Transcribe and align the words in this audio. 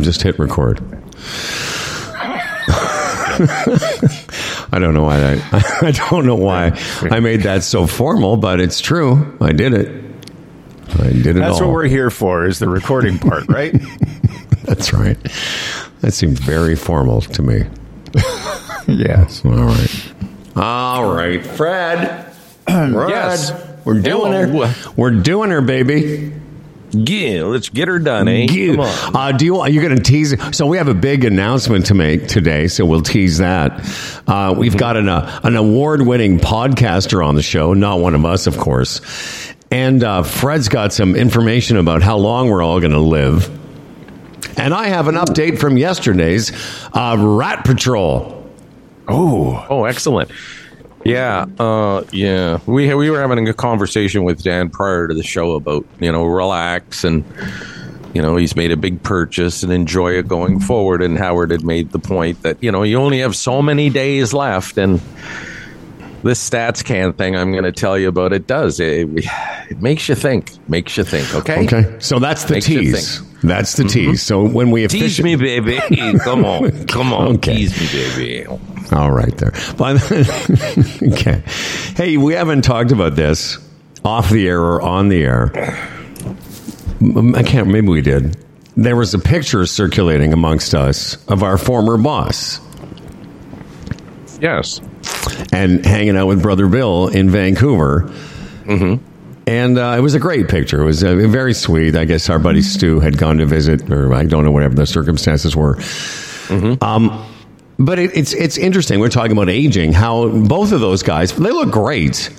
I've 0.00 0.06
just 0.06 0.22
hit 0.22 0.38
record. 0.38 0.80
I 4.72 4.78
don't 4.80 4.94
know 4.94 5.02
why 5.02 5.34
I, 5.34 5.42
I 5.88 5.90
don't 5.90 6.24
know 6.24 6.36
why 6.36 6.72
I 7.02 7.20
made 7.20 7.42
that 7.42 7.62
so 7.64 7.86
formal, 7.86 8.38
but 8.38 8.60
it's 8.60 8.80
true. 8.80 9.36
I 9.42 9.52
did 9.52 9.74
it. 9.74 9.88
I 10.98 11.08
did 11.10 11.26
it 11.26 11.34
That's 11.34 11.60
all. 11.60 11.66
what 11.66 11.74
we're 11.74 11.84
here 11.84 12.08
for, 12.08 12.46
is 12.46 12.58
the 12.58 12.68
recording 12.68 13.18
part, 13.18 13.46
right? 13.48 13.74
That's 14.64 14.94
right. 14.94 15.18
That 16.00 16.12
seemed 16.12 16.38
very 16.38 16.76
formal 16.76 17.20
to 17.20 17.42
me. 17.42 17.64
yeah. 18.86 19.28
All 19.44 19.50
right. 19.50 20.12
All 20.56 21.14
right, 21.14 21.44
Fred. 21.44 22.32
Fred, 22.64 22.92
Yes. 23.10 23.52
we're 23.84 24.00
doing 24.00 24.32
Hello. 24.32 24.64
her. 24.66 24.92
We're 24.96 25.10
doing 25.20 25.50
her, 25.50 25.60
baby. 25.60 26.32
Yeah, 26.92 27.44
let's 27.44 27.68
get 27.68 27.88
her 27.88 27.98
done, 27.98 28.26
eh? 28.28 28.46
Get- 28.46 28.76
Come 28.76 28.80
on. 28.80 29.16
Uh, 29.16 29.32
do 29.36 29.44
you? 29.44 29.56
Are 29.60 29.68
You're 29.70 29.82
going 29.82 29.96
to 29.96 30.02
tease? 30.02 30.34
So 30.56 30.66
we 30.66 30.76
have 30.78 30.88
a 30.88 30.94
big 30.94 31.24
announcement 31.24 31.86
to 31.86 31.94
make 31.94 32.26
today. 32.28 32.66
So 32.68 32.84
we'll 32.84 33.02
tease 33.02 33.38
that. 33.38 34.22
Uh, 34.26 34.54
we've 34.56 34.76
got 34.76 34.96
an 34.96 35.08
uh, 35.08 35.40
an 35.44 35.56
award 35.56 36.02
winning 36.02 36.38
podcaster 36.40 37.24
on 37.24 37.36
the 37.36 37.42
show. 37.42 37.74
Not 37.74 38.00
one 38.00 38.14
of 38.14 38.24
us, 38.24 38.46
of 38.46 38.56
course. 38.58 39.00
And 39.70 40.02
uh, 40.02 40.24
Fred's 40.24 40.68
got 40.68 40.92
some 40.92 41.14
information 41.14 41.76
about 41.76 42.02
how 42.02 42.16
long 42.16 42.50
we're 42.50 42.62
all 42.62 42.80
going 42.80 42.90
to 42.92 42.98
live. 42.98 43.48
And 44.58 44.74
I 44.74 44.88
have 44.88 45.06
an 45.06 45.14
update 45.14 45.58
from 45.60 45.78
yesterday's 45.78 46.50
uh, 46.92 47.16
Rat 47.18 47.64
Patrol. 47.64 48.36
Oh, 49.06 49.64
Oh, 49.70 49.84
excellent. 49.84 50.30
Yeah, 51.04 51.46
uh, 51.58 52.04
yeah. 52.12 52.58
We 52.66 52.94
we 52.94 53.10
were 53.10 53.20
having 53.20 53.48
a 53.48 53.54
conversation 53.54 54.24
with 54.24 54.42
Dan 54.42 54.68
prior 54.68 55.08
to 55.08 55.14
the 55.14 55.22
show 55.22 55.52
about 55.52 55.86
you 55.98 56.12
know 56.12 56.26
relax 56.26 57.04
and 57.04 57.24
you 58.12 58.20
know 58.20 58.36
he's 58.36 58.54
made 58.54 58.70
a 58.70 58.76
big 58.76 59.02
purchase 59.02 59.62
and 59.62 59.72
enjoy 59.72 60.12
it 60.18 60.28
going 60.28 60.60
forward. 60.60 61.02
And 61.02 61.16
Howard 61.16 61.52
had 61.52 61.64
made 61.64 61.90
the 61.90 61.98
point 61.98 62.42
that 62.42 62.62
you 62.62 62.70
know 62.70 62.82
you 62.82 62.98
only 62.98 63.20
have 63.20 63.34
so 63.34 63.62
many 63.62 63.88
days 63.88 64.34
left, 64.34 64.76
and 64.76 65.00
this 66.22 66.48
StatsCan 66.50 67.16
thing 67.16 67.36
I'm 67.36 67.52
going 67.52 67.64
to 67.64 67.72
tell 67.72 67.98
you 67.98 68.08
about 68.08 68.32
it 68.32 68.46
does 68.46 68.78
it, 68.80 69.08
it 69.70 69.80
makes 69.80 70.08
you 70.08 70.14
think, 70.14 70.52
makes 70.68 70.96
you 70.96 71.04
think. 71.04 71.34
Okay, 71.34 71.64
Okay, 71.64 71.96
so 71.98 72.18
that's 72.18 72.44
the 72.44 72.54
Makes 72.54 72.66
tease. 72.66 73.40
That's 73.42 73.74
the 73.74 73.84
tease. 73.84 74.06
Mm-hmm. 74.06 74.14
So 74.16 74.46
when 74.46 74.70
we 74.70 74.86
Tease 74.86 75.18
officially 75.18 75.36
me, 75.36 75.60
baby. 75.60 76.18
Come 76.24 76.44
on, 76.44 76.86
come 76.86 77.12
on, 77.12 77.36
Okay. 77.36 77.56
tease 77.56 77.80
me, 77.80 78.00
baby. 78.16 78.46
All 78.92 79.10
right, 79.12 79.34
there. 79.38 79.52
But 79.78 80.02
okay, 81.14 81.42
hey, 81.96 82.16
we 82.16 82.34
haven't 82.34 82.62
talked 82.62 82.92
about 82.92 83.14
this 83.16 83.56
off 84.04 84.28
the 84.30 84.46
air 84.48 84.60
or 84.60 84.82
on 84.82 85.08
the 85.08 85.22
air. 85.22 85.52
I 87.36 87.42
can't. 87.42 87.68
Maybe 87.68 87.88
we 87.88 88.02
did. 88.02 88.36
There 88.76 88.96
was 88.96 89.14
a 89.14 89.18
picture 89.18 89.64
circulating 89.66 90.32
amongst 90.32 90.74
us 90.74 91.16
of 91.28 91.42
our 91.42 91.56
former 91.58 91.96
boss 91.98 92.60
Yes. 94.40 94.80
And 95.52 95.84
hanging 95.84 96.16
out 96.16 96.26
with 96.26 96.42
Brother 96.42 96.66
Bill 96.66 97.08
in 97.08 97.30
Vancouver. 97.30 98.10
And 99.46 99.78
uh, 99.78 99.94
it 99.98 100.00
was 100.00 100.14
a 100.14 100.20
great 100.20 100.48
picture. 100.48 100.80
It 100.82 100.84
was 100.84 101.02
uh, 101.02 101.14
very 101.28 101.54
sweet. 101.54 101.96
I 101.96 102.04
guess 102.04 102.28
our 102.30 102.38
buddy 102.38 102.62
Stu 102.62 103.00
had 103.00 103.18
gone 103.18 103.38
to 103.38 103.46
visit, 103.46 103.90
or 103.90 104.14
I 104.14 104.24
don't 104.24 104.44
know 104.44 104.52
whatever 104.52 104.74
the 104.74 104.86
circumstances 104.86 105.56
were. 105.56 105.78
Um, 106.80 107.26
but 107.78 107.98
it, 107.98 108.16
it's 108.16 108.32
it's 108.34 108.58
interesting. 108.58 109.00
We're 109.00 109.08
talking 109.08 109.32
about 109.32 109.48
aging. 109.48 109.92
How 109.92 110.28
both 110.28 110.70
of 110.72 110.80
those 110.80 111.02
guys 111.02 111.32
they 111.32 111.50
look 111.50 111.70
great, 111.72 112.30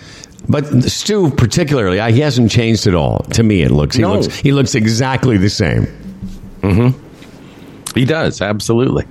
but 0.47 0.65
Stu 0.83 1.31
particularly, 1.31 1.99
uh, 1.99 2.11
he 2.11 2.19
hasn't 2.21 2.51
changed 2.51 2.87
at 2.87 2.95
all. 2.95 3.19
To 3.33 3.43
me, 3.43 3.61
it 3.63 3.71
looks 3.71 3.95
he 3.95 4.03
No. 4.03 4.13
looks 4.13 4.35
he 4.35 4.51
looks 4.53 4.75
exactly 4.75 5.37
the 5.37 5.49
same. 5.49 5.87
Hmm. 6.61 6.89
He 7.95 8.05
does, 8.05 8.41
absolutely. 8.41 9.05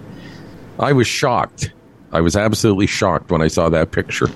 I 0.78 0.92
was 0.92 1.06
shocked. 1.06 1.72
I 2.12 2.20
was 2.20 2.36
absolutely 2.36 2.86
shocked 2.86 3.30
when 3.30 3.42
I 3.42 3.48
saw 3.48 3.68
that 3.68 3.92
picture. 3.92 4.28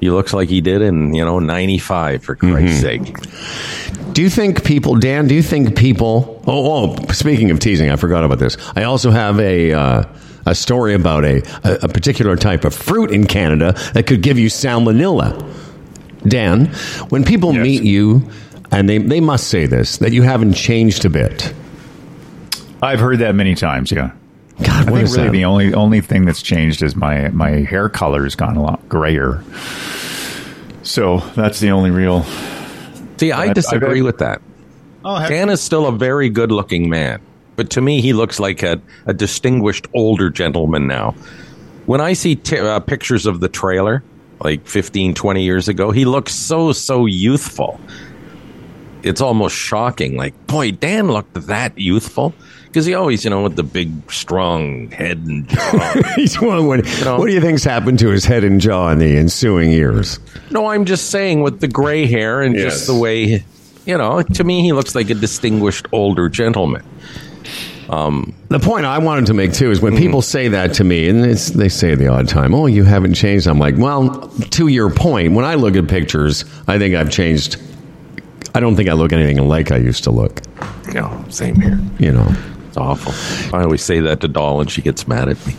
He 0.00 0.10
looks 0.10 0.32
like 0.34 0.48
he 0.48 0.60
did 0.60 0.82
in, 0.82 1.14
you 1.14 1.24
know, 1.24 1.38
95, 1.38 2.22
for 2.22 2.36
Christ's 2.36 2.80
sake. 2.80 3.16
Do 4.12 4.22
you 4.22 4.30
think 4.30 4.62
people, 4.64 4.94
Dan? 4.96 5.26
Do 5.26 5.34
you 5.34 5.42
think 5.42 5.76
people? 5.76 6.42
Oh, 6.46 6.94
oh 6.98 7.12
speaking 7.12 7.50
of 7.50 7.58
teasing, 7.58 7.90
I 7.90 7.96
forgot 7.96 8.22
about 8.24 8.38
this. 8.38 8.56
I 8.76 8.84
also 8.84 9.10
have 9.10 9.40
a 9.40 9.72
uh, 9.72 10.04
a 10.46 10.54
story 10.54 10.94
about 10.94 11.24
a, 11.24 11.42
a 11.64 11.78
a 11.84 11.88
particular 11.88 12.36
type 12.36 12.64
of 12.64 12.74
fruit 12.74 13.10
in 13.10 13.26
Canada 13.26 13.72
that 13.94 14.06
could 14.06 14.22
give 14.22 14.38
you 14.38 14.48
salmonella. 14.48 15.34
Dan, 16.26 16.66
when 17.08 17.24
people 17.24 17.52
Yes. 17.54 17.62
meet 17.62 17.82
you, 17.82 18.28
and 18.70 18.88
they 18.88 18.98
they 18.98 19.20
must 19.20 19.48
say 19.48 19.66
this 19.66 19.96
that 19.98 20.12
you 20.12 20.22
haven't 20.22 20.54
changed 20.54 21.04
a 21.04 21.10
bit. 21.10 21.52
I've 22.82 23.00
heard 23.00 23.18
that 23.20 23.34
many 23.34 23.54
times. 23.54 23.90
Yeah. 23.90 24.12
God, 24.62 24.88
I 24.88 24.90
what 24.90 24.98
think 24.98 25.02
is 25.04 25.16
really 25.16 25.26
that? 25.28 25.32
the 25.32 25.44
only 25.44 25.74
only 25.74 26.00
thing 26.00 26.24
that's 26.24 26.40
changed 26.42 26.82
is 26.82 26.96
my 26.96 27.28
my 27.28 27.50
hair 27.50 27.88
color 27.88 28.24
has 28.24 28.34
gone 28.34 28.56
a 28.56 28.62
lot 28.62 28.88
grayer. 28.88 29.42
So 30.82 31.18
that's 31.34 31.60
the 31.60 31.70
only 31.70 31.90
real. 31.90 32.24
See, 33.18 33.32
I 33.32 33.44
I- 33.46 33.50
I 33.50 33.52
disagree 33.52 34.02
with 34.02 34.18
that. 34.18 34.40
Oh, 35.04 35.16
heck- 35.16 35.28
Dan 35.30 35.50
is 35.50 35.60
still 35.60 35.86
a 35.86 35.92
very 35.92 36.28
good 36.28 36.50
looking 36.52 36.88
man, 36.88 37.20
but 37.56 37.70
to 37.70 37.80
me, 37.80 38.00
he 38.00 38.12
looks 38.12 38.40
like 38.40 38.62
a, 38.62 38.80
a 39.06 39.14
distinguished 39.14 39.86
older 39.94 40.30
gentleman 40.30 40.86
now. 40.86 41.14
When 41.86 42.00
I 42.00 42.14
see 42.14 42.34
t- 42.36 42.58
uh, 42.58 42.80
pictures 42.80 43.26
of 43.26 43.40
the 43.40 43.48
trailer, 43.48 44.02
like 44.42 44.66
15, 44.66 45.14
20 45.14 45.42
years 45.44 45.68
ago, 45.68 45.92
he 45.92 46.04
looks 46.04 46.34
so, 46.34 46.72
so 46.72 47.06
youthful. 47.06 47.80
It's 49.04 49.20
almost 49.20 49.54
shocking. 49.54 50.16
Like, 50.16 50.34
boy, 50.48 50.72
Dan 50.72 51.06
looked 51.08 51.34
that 51.46 51.78
youthful. 51.78 52.34
Because 52.76 52.84
he 52.84 52.92
always, 52.92 53.24
you 53.24 53.30
know, 53.30 53.42
with 53.42 53.56
the 53.56 53.62
big, 53.62 54.12
strong 54.12 54.90
head 54.90 55.16
and 55.26 55.48
jaw. 55.48 56.02
He's 56.16 56.38
one. 56.38 56.66
What, 56.66 56.84
know- 57.06 57.18
what 57.18 57.26
do 57.28 57.32
you 57.32 57.40
think's 57.40 57.64
happened 57.64 57.98
to 58.00 58.10
his 58.10 58.26
head 58.26 58.44
and 58.44 58.60
jaw 58.60 58.90
in 58.90 58.98
the 58.98 59.16
ensuing 59.16 59.72
years? 59.72 60.20
no, 60.50 60.66
I'm 60.66 60.84
just 60.84 61.08
saying 61.10 61.40
with 61.40 61.60
the 61.60 61.68
gray 61.68 62.04
hair 62.04 62.42
and 62.42 62.54
Yes. 62.54 62.64
just 62.74 62.86
the 62.88 62.94
way, 62.94 63.42
you 63.86 63.96
know, 63.96 64.20
to 64.20 64.44
me, 64.44 64.60
he 64.60 64.74
looks 64.74 64.94
like 64.94 65.08
a 65.08 65.14
distinguished 65.14 65.86
older 65.90 66.28
gentleman. 66.28 66.84
The 67.88 68.60
point 68.60 68.84
I 68.84 68.98
wanted 68.98 69.24
to 69.28 69.32
make 69.34 69.54
too 69.54 69.70
is 69.70 69.80
when 69.80 69.94
Mm-hmm. 69.94 70.02
people 70.02 70.20
say 70.20 70.48
that 70.48 70.74
to 70.74 70.84
me, 70.84 71.08
and 71.08 71.24
it's, 71.24 71.48
they 71.48 71.70
say 71.70 71.94
the 71.94 72.08
odd 72.08 72.28
time, 72.28 72.54
"Oh, 72.54 72.66
you 72.66 72.84
haven't 72.84 73.14
changed." 73.14 73.46
I'm 73.46 73.58
like, 73.58 73.76
well, 73.78 74.28
to 74.50 74.66
your 74.68 74.90
point, 74.90 75.32
when 75.32 75.46
I 75.46 75.54
look 75.54 75.76
at 75.76 75.88
pictures, 75.88 76.44
I 76.68 76.78
think 76.78 76.94
I've 76.94 77.10
changed. 77.10 77.56
I 78.54 78.60
don't 78.60 78.76
think 78.76 78.90
I 78.90 78.92
look 78.92 79.14
anything 79.14 79.48
like 79.48 79.72
I 79.72 79.78
used 79.78 80.04
to 80.04 80.10
look. 80.10 80.42
No, 80.92 81.24
same 81.30 81.54
here. 81.58 81.78
You 81.98 82.12
know, 82.12 82.34
awful. 82.76 83.12
I 83.56 83.62
always 83.62 83.82
say 83.82 84.00
that 84.00 84.20
to 84.20 84.28
Doll 84.28 84.60
and 84.60 84.70
she 84.70 84.82
gets 84.82 85.06
mad 85.08 85.28
at 85.28 85.46
me. 85.46 85.54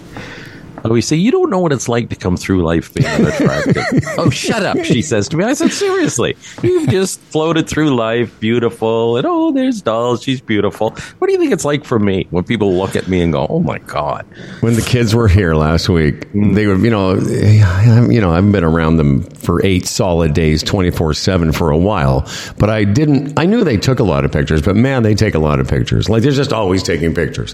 I 0.88 0.90
always 0.90 1.06
say, 1.06 1.18
You 1.18 1.32
don't 1.32 1.50
know 1.50 1.60
what 1.60 1.74
it's 1.74 1.90
like 1.90 2.10
to 2.10 2.16
come 2.16 2.38
through 2.38 2.64
life 2.64 2.94
being 2.94 3.08
unattractive. 3.08 3.84
oh, 4.18 4.30
shut 4.30 4.64
up, 4.64 4.78
she 4.86 5.02
says 5.02 5.28
to 5.30 5.38
me. 5.38 5.44
I 5.44 5.54
said, 5.54 5.72
Seriously, 5.72 6.38
you've 6.64 6.90
just 6.90 7.20
floated 7.20 7.68
through 7.68 7.94
life 7.94 8.40
beautiful, 8.40 9.18
and 9.18 9.28
oh, 9.28 9.52
there's 9.52 9.82
dolls. 9.82 10.24
she's 10.24 10.40
beautiful. 10.40 10.92
What 11.20 11.28
do 11.28 11.34
you 11.34 11.40
think 11.40 11.52
it's 11.52 11.66
like 11.66 11.84
for 11.84 12.00
me 12.00 12.26
when 12.30 12.46
people 12.46 12.78
look 12.78 12.96
at 12.96 13.10
me 13.10 13.20
and 13.20 13.34
go, 13.34 13.48
Oh 13.50 13.60
my 13.60 13.80
God? 13.80 14.26
when 14.62 14.76
the 14.76 14.82
kids 14.82 15.14
were 15.14 15.28
here 15.28 15.56
last 15.56 15.90
week, 15.90 16.32
mm. 16.32 16.56
they 16.56 16.68
would, 16.68 16.80
you 16.80 16.90
know, 16.90 17.16
you 17.16 18.22
know, 18.22 18.32
I 18.32 18.36
haven't 18.36 18.54
been 18.54 18.64
around 18.64 18.96
them 18.96 19.24
for 19.24 19.64
eight 19.66 19.86
solid 19.86 20.34
days, 20.34 20.64
twenty 20.64 20.90
four 20.90 21.14
seven 21.14 21.52
for 21.52 21.70
a 21.70 21.78
while. 21.78 22.26
But 22.58 22.70
I 22.70 22.86
didn't. 22.86 23.38
I 23.38 23.46
knew 23.46 23.66
they 23.66 23.78
took 23.78 24.00
a 24.00 24.04
lot 24.04 24.24
of 24.24 24.32
pictures, 24.32 24.62
but 24.62 24.78
man, 24.78 25.04
they 25.04 25.16
take 25.16 25.36
a 25.36 25.40
lot 25.40 25.60
of 25.60 25.68
pictures. 25.68 26.08
Like 26.10 26.24
they're 26.24 26.32
just 26.32 26.54
always 26.54 26.82
taking 26.82 27.14
pictures. 27.14 27.54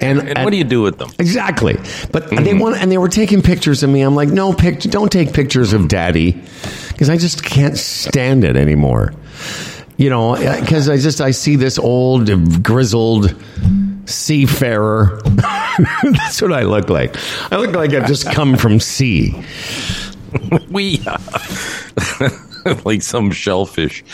And, 0.00 0.28
And 0.28 0.44
what 0.44 0.50
do 0.50 0.56
you 0.56 0.64
do 0.64 0.82
with 0.82 0.98
them? 0.98 1.10
Exactly. 1.18 1.74
But 2.12 2.24
mm. 2.24 2.44
they 2.44 2.54
want, 2.58 2.76
and 2.76 2.90
they 2.90 2.98
were 2.98 3.08
taking 3.08 3.42
pictures 3.42 3.82
of 3.82 3.90
me. 3.90 4.02
I'm 4.02 4.14
like, 4.14 4.28
no, 4.28 4.52
pic- 4.52 4.80
don't 4.80 5.10
take 5.10 5.32
pictures 5.32 5.72
of 5.72 5.88
daddy 5.88 6.40
because 6.88 7.10
I 7.10 7.16
just 7.16 7.44
can't 7.44 7.76
stand 7.76 8.44
it 8.44 8.56
anymore. 8.56 9.12
You 9.96 10.10
know, 10.10 10.36
because 10.36 10.88
I 10.88 10.96
just, 10.96 11.20
I 11.20 11.32
see 11.32 11.56
this 11.56 11.78
old, 11.78 12.62
grizzled 12.62 13.34
seafarer. 14.06 15.20
That's 16.02 16.40
what 16.40 16.52
I 16.52 16.62
look 16.62 16.88
like. 16.88 17.16
I 17.52 17.56
look 17.56 17.74
like 17.74 17.92
I've 17.92 18.06
just 18.06 18.30
come 18.30 18.56
from 18.56 18.78
sea. 18.78 19.34
We. 20.70 21.00
Uh, 21.06 21.18
like 22.84 23.02
some 23.02 23.30
shellfish, 23.30 24.04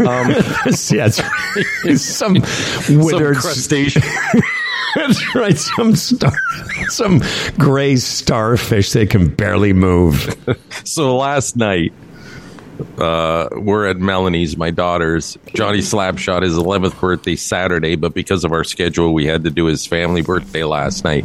um, 0.00 0.30
yes, 0.90 1.20
right. 1.20 1.98
some 1.98 2.44
some 2.44 2.98
withered 2.98 3.36
crustacean. 3.36 4.02
That's 4.94 5.34
right. 5.34 5.56
Some 5.56 5.94
star, 5.96 6.32
some 6.88 7.22
gray 7.58 7.96
starfish. 7.96 8.92
They 8.92 9.06
can 9.06 9.28
barely 9.28 9.72
move. 9.72 10.36
So 10.84 11.16
last 11.16 11.56
night, 11.56 11.92
uh, 12.98 13.48
we're 13.52 13.86
at 13.86 13.98
Melanie's, 13.98 14.56
my 14.56 14.70
daughter's. 14.70 15.36
Johnny 15.54 15.78
Slapshot 15.78 16.42
his 16.42 16.54
11th 16.54 16.98
birthday 16.98 17.36
Saturday, 17.36 17.96
but 17.96 18.14
because 18.14 18.44
of 18.44 18.52
our 18.52 18.64
schedule, 18.64 19.12
we 19.12 19.26
had 19.26 19.44
to 19.44 19.50
do 19.50 19.66
his 19.66 19.86
family 19.86 20.22
birthday 20.22 20.64
last 20.64 21.04
night. 21.04 21.24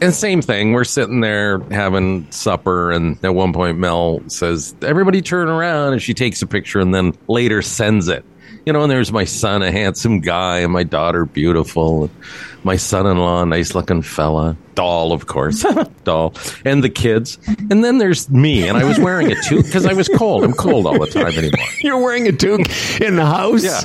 And 0.00 0.14
same 0.14 0.40
thing, 0.40 0.72
we're 0.72 0.84
sitting 0.84 1.20
there 1.20 1.58
having 1.70 2.30
supper, 2.30 2.90
and 2.90 3.22
at 3.24 3.34
one 3.34 3.52
point, 3.52 3.78
Mel 3.78 4.22
says, 4.28 4.74
Everybody 4.82 5.22
turn 5.22 5.48
around, 5.48 5.94
and 5.94 6.02
she 6.02 6.14
takes 6.14 6.42
a 6.42 6.46
picture 6.46 6.80
and 6.80 6.94
then 6.94 7.14
later 7.28 7.60
sends 7.60 8.08
it. 8.08 8.24
You 8.66 8.72
know, 8.72 8.82
and 8.82 8.90
there's 8.90 9.12
my 9.12 9.24
son, 9.24 9.62
a 9.62 9.70
handsome 9.70 10.20
guy, 10.20 10.58
and 10.58 10.72
my 10.72 10.82
daughter, 10.82 11.24
beautiful. 11.24 12.04
and 12.04 12.10
My 12.64 12.74
son-in-law, 12.76 13.44
nice 13.44 13.76
looking 13.76 14.02
fella, 14.02 14.56
doll, 14.74 15.12
of 15.12 15.26
course, 15.28 15.64
doll, 16.04 16.34
and 16.64 16.82
the 16.82 16.90
kids. 16.90 17.38
And 17.70 17.84
then 17.84 17.98
there's 17.98 18.28
me, 18.28 18.68
and 18.68 18.76
I 18.76 18.82
was 18.82 18.98
wearing 18.98 19.30
a 19.30 19.36
toque 19.36 19.64
because 19.66 19.86
I 19.86 19.92
was 19.92 20.08
cold. 20.08 20.42
I'm 20.42 20.52
cold 20.52 20.86
all 20.86 20.98
the 20.98 21.06
time 21.06 21.32
anymore. 21.38 21.66
You're 21.80 22.02
wearing 22.02 22.26
a 22.26 22.32
toque 22.32 22.68
in 23.00 23.14
the 23.14 23.24
house? 23.24 23.62
Yeah, 23.64 23.82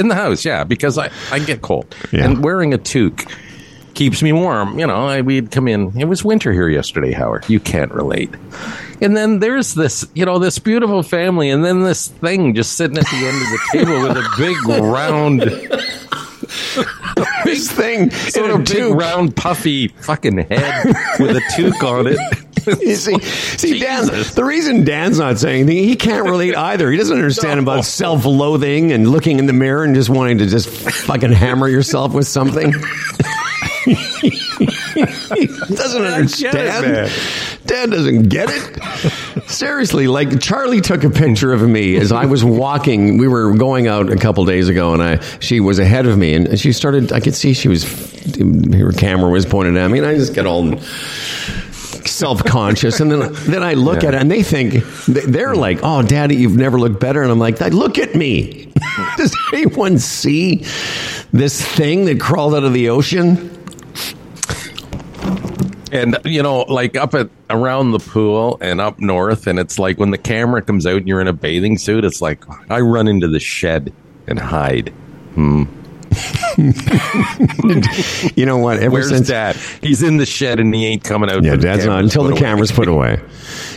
in 0.00 0.08
the 0.08 0.16
house, 0.16 0.44
yeah, 0.44 0.64
because 0.64 0.98
I, 0.98 1.10
I 1.30 1.38
get 1.38 1.62
cold. 1.62 1.94
Yeah. 2.12 2.24
And 2.24 2.42
wearing 2.42 2.74
a 2.74 2.78
toque 2.78 3.24
keeps 3.94 4.22
me 4.22 4.32
warm. 4.32 4.78
You 4.78 4.86
know, 4.86 5.06
I, 5.06 5.20
we'd 5.22 5.50
come 5.50 5.68
in. 5.68 5.98
It 5.98 6.06
was 6.06 6.24
winter 6.24 6.52
here 6.52 6.68
yesterday, 6.68 7.12
Howard. 7.12 7.48
You 7.48 7.60
can't 7.60 7.92
relate. 7.92 8.30
And 9.00 9.16
then 9.16 9.40
there's 9.40 9.74
this, 9.74 10.06
you 10.14 10.24
know, 10.24 10.38
this 10.38 10.58
beautiful 10.58 11.02
family, 11.02 11.50
and 11.50 11.64
then 11.64 11.82
this 11.82 12.08
thing 12.08 12.54
just 12.54 12.74
sitting 12.74 12.96
at 12.98 13.04
the 13.06 13.16
end 13.16 13.36
of 13.42 13.48
the 13.50 13.58
table 13.72 14.02
with 14.02 14.16
a 14.16 14.28
big 14.38 14.56
round, 14.82 15.40
This 17.44 17.70
thing 17.70 18.10
sort 18.10 18.50
of 18.50 18.58
big 18.64 18.76
toque. 18.76 18.98
round 19.00 19.36
puffy 19.36 19.88
fucking 19.88 20.38
head 20.38 20.86
with 21.18 21.36
a 21.36 21.42
toque 21.56 21.82
on 21.82 22.06
it. 22.08 22.18
You 22.80 22.94
see, 22.96 23.18
see 23.20 23.78
Dan, 23.78 24.06
the 24.06 24.42
reason 24.42 24.84
Dan's 24.86 25.18
not 25.18 25.38
saying 25.38 25.64
anything, 25.64 25.84
he 25.86 25.96
can't 25.96 26.24
relate 26.24 26.56
either. 26.56 26.90
He 26.90 26.96
doesn't 26.96 27.14
understand 27.14 27.60
about 27.60 27.84
self 27.84 28.24
loathing 28.24 28.90
and 28.90 29.06
looking 29.10 29.38
in 29.38 29.44
the 29.44 29.52
mirror 29.52 29.84
and 29.84 29.94
just 29.94 30.08
wanting 30.08 30.38
to 30.38 30.46
just 30.46 30.70
fucking 30.70 31.32
hammer 31.32 31.68
yourself 31.68 32.14
with 32.14 32.26
something. 32.26 32.72
he 33.84 35.46
doesn't 35.46 36.02
understand. 36.02 36.54
man. 36.86 37.10
Dan 37.66 37.90
doesn't 37.90 38.28
get 38.28 38.48
it. 38.50 39.42
Seriously, 39.48 40.06
like 40.06 40.40
Charlie 40.40 40.80
took 40.80 41.04
a 41.04 41.10
picture 41.10 41.52
of 41.52 41.62
me 41.62 41.96
as 41.96 42.12
I 42.12 42.26
was 42.26 42.44
walking. 42.44 43.18
We 43.18 43.28
were 43.28 43.54
going 43.54 43.86
out 43.88 44.10
a 44.10 44.16
couple 44.16 44.44
days 44.44 44.68
ago, 44.68 44.92
and 44.94 45.02
I 45.02 45.20
she 45.40 45.60
was 45.60 45.78
ahead 45.78 46.06
of 46.06 46.18
me, 46.18 46.34
and 46.34 46.58
she 46.58 46.72
started. 46.72 47.12
I 47.12 47.20
could 47.20 47.34
see 47.34 47.52
she 47.54 47.68
was 47.68 47.84
her 48.74 48.92
camera 48.92 49.30
was 49.30 49.46
pointed 49.46 49.76
at 49.76 49.90
me, 49.90 49.98
and 49.98 50.06
I 50.06 50.14
just 50.14 50.34
get 50.34 50.46
all 50.46 50.78
self-conscious 52.06 53.00
and 53.00 53.10
then 53.10 53.32
then 53.46 53.62
I 53.62 53.72
look 53.74 54.02
Yeah. 54.02 54.08
at 54.08 54.14
it 54.14 54.20
and 54.20 54.30
they 54.30 54.42
think 54.42 54.84
they're 55.08 55.54
like 55.54 55.80
oh 55.82 56.02
daddy 56.02 56.36
you've 56.36 56.54
never 56.56 56.78
looked 56.78 57.00
better 57.00 57.22
and 57.22 57.32
I'm 57.32 57.38
like 57.38 57.58
look 57.60 57.98
at 57.98 58.14
me 58.14 58.70
does 59.16 59.34
anyone 59.54 59.98
see 59.98 60.64
this 61.32 61.64
thing 61.64 62.04
that 62.04 62.20
crawled 62.20 62.54
out 62.54 62.62
of 62.64 62.74
the 62.74 62.90
ocean 62.90 63.50
And 65.94 66.18
you 66.24 66.42
know, 66.42 66.62
like 66.62 66.96
up 66.96 67.14
at 67.14 67.30
around 67.48 67.92
the 67.92 68.00
pool 68.00 68.58
and 68.60 68.80
up 68.80 68.98
north, 68.98 69.46
and 69.46 69.60
it's 69.60 69.78
like 69.78 69.96
when 69.96 70.10
the 70.10 70.18
camera 70.18 70.60
comes 70.60 70.86
out 70.86 70.96
and 70.96 71.08
you're 71.08 71.20
in 71.20 71.28
a 71.28 71.32
bathing 71.32 71.78
suit, 71.78 72.04
it's 72.04 72.20
like 72.20 72.42
I 72.68 72.80
run 72.80 73.06
into 73.06 73.28
the 73.28 73.38
shed 73.38 73.92
and 74.26 74.38
hide. 74.38 74.88
Hmm. 75.34 75.64
you 78.36 78.46
know 78.46 78.58
what 78.58 78.78
ever 78.78 78.90
Where's 78.90 79.08
since 79.08 79.28
Dad? 79.28 79.56
He's 79.82 80.02
in 80.02 80.16
the 80.16 80.26
shed 80.26 80.60
and 80.60 80.74
he 80.74 80.86
ain't 80.86 81.04
coming 81.04 81.30
out. 81.30 81.44
yeah 81.44 81.56
dad's 81.56 81.86
not 81.86 82.02
until 82.02 82.22
put 82.22 82.28
the 82.28 82.32
away. 82.34 82.40
camera's 82.40 82.72
put 82.72 82.88
away 82.88 83.20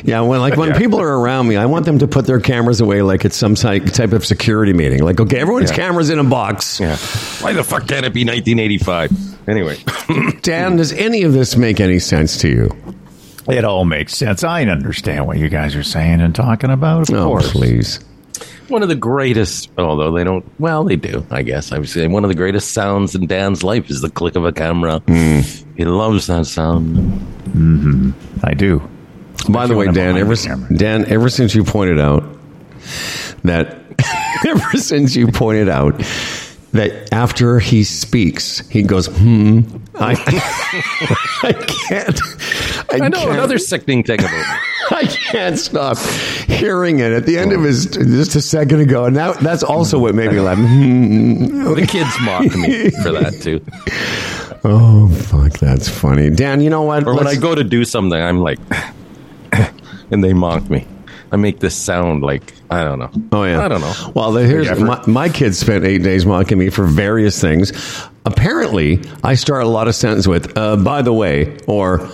yeah 0.03 0.21
when 0.21 0.39
like 0.39 0.57
when 0.57 0.73
people 0.77 0.99
are 1.01 1.19
around 1.19 1.47
me 1.47 1.55
I 1.57 1.65
want 1.65 1.85
them 1.85 1.99
to 1.99 2.07
put 2.07 2.25
their 2.25 2.39
cameras 2.39 2.81
away 2.81 3.01
like 3.01 3.25
it's 3.25 3.35
some 3.35 3.55
ty- 3.55 3.79
type 3.79 4.13
of 4.13 4.25
security 4.25 4.73
meeting 4.73 5.03
like 5.03 5.19
okay 5.19 5.39
everyone's 5.39 5.71
Yeah. 5.71 5.77
cameras 5.77 6.09
in 6.09 6.19
a 6.19 6.23
box 6.23 6.79
Yeah. 6.79 6.97
Why 7.41 7.53
the 7.53 7.63
fuck 7.63 7.87
can't 7.87 8.05
it 8.05 8.13
be 8.13 8.23
1985? 8.25 9.11
Anyway, 9.47 9.77
Dan 10.41 10.75
does 10.75 10.91
any 10.93 11.23
of 11.23 11.31
this 11.33 11.55
make 11.55 11.79
any 11.79 11.99
sense 11.99 12.37
to 12.39 12.49
you 12.49 12.75
It 13.47 13.63
all 13.63 13.85
makes 13.85 14.15
sense. 14.15 14.43
I 14.43 14.63
understand 14.65 15.25
what 15.25 15.37
you 15.37 15.47
guys 15.49 15.75
are 15.75 15.83
saying 15.83 16.21
and 16.21 16.35
talking 16.35 16.69
about. 16.69 17.09
Of 17.09 17.15
oh 17.15 17.25
course. 17.27 17.51
please 17.51 17.99
one 18.69 18.83
of 18.83 18.89
the 18.89 18.95
greatest, 18.95 19.69
although 19.77 20.11
they 20.11 20.23
don't, 20.23 20.45
well, 20.59 20.83
they 20.83 20.95
do, 20.95 21.25
I 21.31 21.41
guess. 21.41 21.71
I 21.71 21.79
would 21.79 21.89
say 21.89 22.07
one 22.07 22.23
of 22.23 22.29
the 22.29 22.35
greatest 22.35 22.73
sounds 22.73 23.15
in 23.15 23.27
Dan's 23.27 23.63
life 23.63 23.89
is 23.89 24.01
the 24.01 24.09
click 24.09 24.35
of 24.35 24.45
a 24.45 24.51
camera. 24.51 24.99
Hmm. 25.07 25.39
He 25.75 25.85
loves 25.85 26.27
that 26.27 26.45
sound. 26.45 26.97
Mm-hmm. 27.49 28.11
I 28.43 28.53
do. 28.53 28.87
By 29.49 29.67
the 29.67 29.75
way, 29.75 29.91
Dan, 29.91 30.17
ever 30.17 30.35
the. 30.35 30.75
Dan, 30.75 31.05
ever 31.05 31.29
since 31.29 31.55
you 31.55 31.63
pointed 31.63 31.99
out 31.99 32.23
that, 33.43 33.77
ever 34.47 34.77
since 34.77 35.15
you 35.15 35.27
pointed 35.27 35.69
out 35.69 36.01
that 36.73 37.13
after 37.13 37.59
he 37.59 37.83
speaks, 37.83 38.67
he 38.69 38.83
goes, 38.83 39.07
"Hmm." 39.07 39.61
I, 39.95 40.11
I 41.43 41.53
can't. 41.53 42.19
I, 42.91 43.05
I 43.05 43.09
know 43.09 43.19
can't, 43.19 43.31
another 43.31 43.57
sickening 43.57 44.03
thing 44.03 44.19
about 44.19 44.31
me. 44.31 44.66
I 44.91 45.05
can't 45.05 45.57
stop 45.59 45.97
hearing 46.47 46.99
it 46.99 47.11
at 47.11 47.25
the 47.25 47.37
end 47.37 47.51
of 47.53 47.63
his 47.63 47.85
just 47.87 48.35
a 48.35 48.41
second 48.41 48.79
ago, 48.79 49.05
and 49.05 49.15
that, 49.15 49.39
that's 49.39 49.63
also 49.63 49.99
what 49.99 50.15
made 50.15 50.31
me 50.31 50.39
laugh. 50.39 50.57
The 51.77 51.85
kids 51.85 52.15
mock 52.21 52.55
me 52.55 52.89
for 52.89 53.11
that 53.11 53.39
too. 53.41 53.63
Oh 54.63 55.09
fuck, 55.09 55.53
that's 55.59 55.87
funny, 55.89 56.29
Dan. 56.29 56.61
You 56.61 56.69
know 56.69 56.81
what? 56.83 57.05
Or 57.05 57.15
when 57.15 57.27
I 57.27 57.35
go 57.35 57.53
to 57.53 57.63
do 57.63 57.85
something, 57.85 58.19
I'm 58.19 58.39
like, 58.39 58.57
and 60.11 60.23
they 60.23 60.33
mock 60.33 60.69
me. 60.69 60.87
I 61.31 61.35
make 61.35 61.59
this 61.59 61.75
sound 61.75 62.23
like 62.23 62.53
I 62.69 62.83
don't 62.83 62.99
know. 62.99 63.11
Oh 63.31 63.43
yeah, 63.43 63.63
I 63.63 63.67
don't 63.67 63.81
know. 63.81 63.93
Well, 64.15 64.31
the, 64.31 64.45
here's 64.45 64.79
my, 64.79 65.03
my 65.07 65.29
kids 65.29 65.57
spent 65.57 65.85
eight 65.85 66.03
days 66.03 66.25
mocking 66.25 66.57
me 66.57 66.69
for 66.69 66.85
various 66.85 67.39
things. 67.39 67.71
Apparently, 68.25 69.01
I 69.23 69.35
start 69.35 69.63
a 69.63 69.67
lot 69.67 69.87
of 69.87 69.95
sentences 69.95 70.27
with 70.27 70.57
uh, 70.57 70.75
"by 70.77 71.01
the 71.01 71.13
way," 71.13 71.57
or 71.67 72.09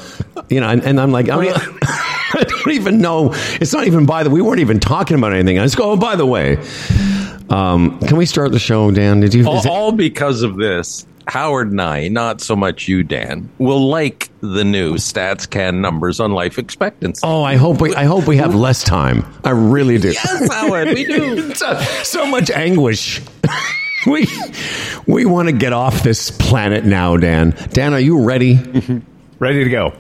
you 0.49 0.59
know, 0.59 0.67
and, 0.69 0.83
and 0.83 0.99
I'm 1.01 1.11
like, 1.11 1.29
I, 1.29 1.37
mean, 1.41 1.53
I 1.83 2.43
don't 2.47 2.71
even 2.73 2.99
know. 3.01 3.31
It's 3.33 3.73
not 3.73 3.87
even 3.87 4.05
by 4.05 4.23
the. 4.23 4.29
We 4.29 4.41
weren't 4.41 4.59
even 4.59 4.79
talking 4.79 5.17
about 5.17 5.33
anything. 5.33 5.59
I 5.59 5.63
just 5.63 5.77
go, 5.77 5.91
"Oh, 5.91 5.95
by 5.97 6.15
the 6.15 6.25
way." 6.25 6.57
Um, 7.49 7.99
can 7.99 8.17
we 8.17 8.25
start 8.25 8.51
the 8.51 8.59
show, 8.59 8.89
Dan? 8.91 9.19
Did 9.19 9.33
you? 9.33 9.47
All, 9.47 9.57
it- 9.59 9.65
all 9.67 9.91
because 9.91 10.43
of 10.43 10.55
this. 10.57 11.05
Howard 11.27 11.71
and 11.71 11.81
I, 11.81 12.07
not 12.09 12.41
so 12.41 12.55
much 12.55 12.87
you, 12.87 13.03
Dan, 13.03 13.49
will 13.57 13.87
like 13.87 14.29
the 14.41 14.63
new 14.63 14.95
StatsCan 14.95 15.79
numbers 15.79 16.19
on 16.19 16.31
life 16.31 16.57
expectancy. 16.59 17.21
oh, 17.23 17.43
I 17.43 17.55
hope 17.55 17.81
we. 17.81 17.95
I 17.95 18.03
hope 18.05 18.27
we 18.27 18.37
have 18.37 18.53
less 18.55 18.83
time. 18.83 19.25
I 19.43 19.51
really 19.51 19.97
do. 19.97 20.11
Yes, 20.11 20.53
Howard, 20.53 20.89
we 20.89 21.05
do. 21.05 21.53
so, 21.55 21.79
so 22.03 22.25
much 22.25 22.49
anguish. 22.51 23.21
we 24.07 24.27
we 25.07 25.25
want 25.25 25.47
to 25.47 25.53
get 25.53 25.71
off 25.73 26.03
this 26.03 26.29
planet 26.29 26.83
now, 26.85 27.15
Dan. 27.17 27.55
Dan, 27.71 27.93
are 27.93 27.99
you 27.99 28.21
ready? 28.23 28.59
Ready 29.39 29.63
to 29.63 29.69
go. 29.69 29.93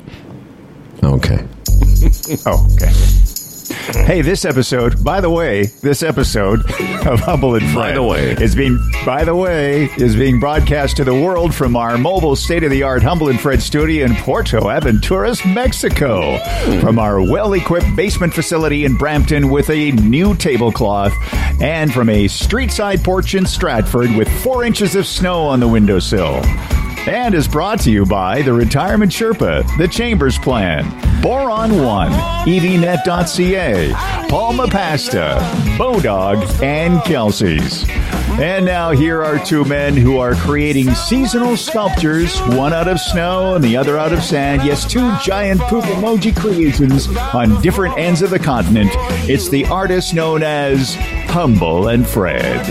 Okay. 1.03 1.45
Oh, 2.45 2.67
okay. 2.75 2.91
Hey, 3.85 4.21
this 4.21 4.45
episode, 4.45 5.03
by 5.03 5.19
the 5.19 5.29
way, 5.29 5.65
this 5.81 6.03
episode 6.03 6.59
of 7.05 7.19
Humble 7.19 7.55
and 7.55 7.63
Fred 7.65 7.75
By 7.75 7.91
the 7.91 8.03
way. 8.03 8.31
is 8.31 8.55
being 8.55 8.79
by 9.05 9.25
the 9.25 9.35
way 9.35 9.89
is 9.97 10.15
being 10.15 10.39
broadcast 10.39 10.95
to 10.97 11.03
the 11.03 11.13
world 11.13 11.53
from 11.53 11.75
our 11.75 11.97
mobile 11.97 12.37
state-of-the-art 12.37 13.03
Humble 13.03 13.27
and 13.27 13.39
Fred 13.39 13.61
studio 13.61 14.05
in 14.05 14.15
Puerto 14.15 14.61
Aventuras, 14.61 15.43
Mexico. 15.53 16.37
From 16.79 16.97
our 16.97 17.21
well-equipped 17.21 17.93
basement 17.97 18.33
facility 18.33 18.85
in 18.85 18.95
Brampton 18.95 19.49
with 19.49 19.69
a 19.69 19.91
new 19.91 20.33
tablecloth 20.33 21.13
and 21.61 21.93
from 21.93 22.07
a 22.09 22.29
street-side 22.29 23.03
porch 23.03 23.35
in 23.35 23.45
Stratford 23.45 24.15
with 24.15 24.29
4 24.43 24.63
inches 24.63 24.95
of 24.95 25.05
snow 25.05 25.41
on 25.43 25.59
the 25.59 25.67
windowsill. 25.67 26.41
And 27.05 27.35
is 27.35 27.49
brought 27.49 27.81
to 27.81 27.91
you 27.91 28.05
by 28.05 28.41
the 28.43 28.53
Retirement 28.53 29.11
Sherpa, 29.11 29.67
the 29.77 29.89
Chambers 29.89 30.37
Plan, 30.37 30.89
Boron 31.21 31.83
One, 31.83 32.11
EVNet.ca, 32.47 33.91
Palma 34.29 34.67
Pasta, 34.67 35.37
Bodog, 35.77 36.63
and 36.63 37.03
Kelsey's. 37.03 37.83
And 38.39 38.65
now 38.65 38.91
here 38.91 39.23
are 39.23 39.37
two 39.37 39.63
men 39.63 39.95
who 39.95 40.17
are 40.17 40.33
creating 40.33 40.93
seasonal 40.95 41.55
sculptures, 41.55 42.39
one 42.41 42.73
out 42.73 42.87
of 42.87 42.99
snow 42.99 43.53
and 43.55 43.63
the 43.63 43.77
other 43.77 43.97
out 43.97 44.11
of 44.11 44.23
sand. 44.23 44.63
Yes, 44.63 44.85
two 44.85 45.15
giant 45.21 45.61
poop 45.61 45.83
emoji 45.85 46.35
creations 46.35 47.07
on 47.15 47.61
different 47.61 47.97
ends 47.97 48.21
of 48.21 48.31
the 48.31 48.39
continent. 48.39 48.89
It's 49.29 49.49
the 49.49 49.65
artist 49.65 50.13
known 50.13 50.41
as 50.41 50.95
Humble 51.29 51.89
and 51.89 52.07
Fred. 52.07 52.65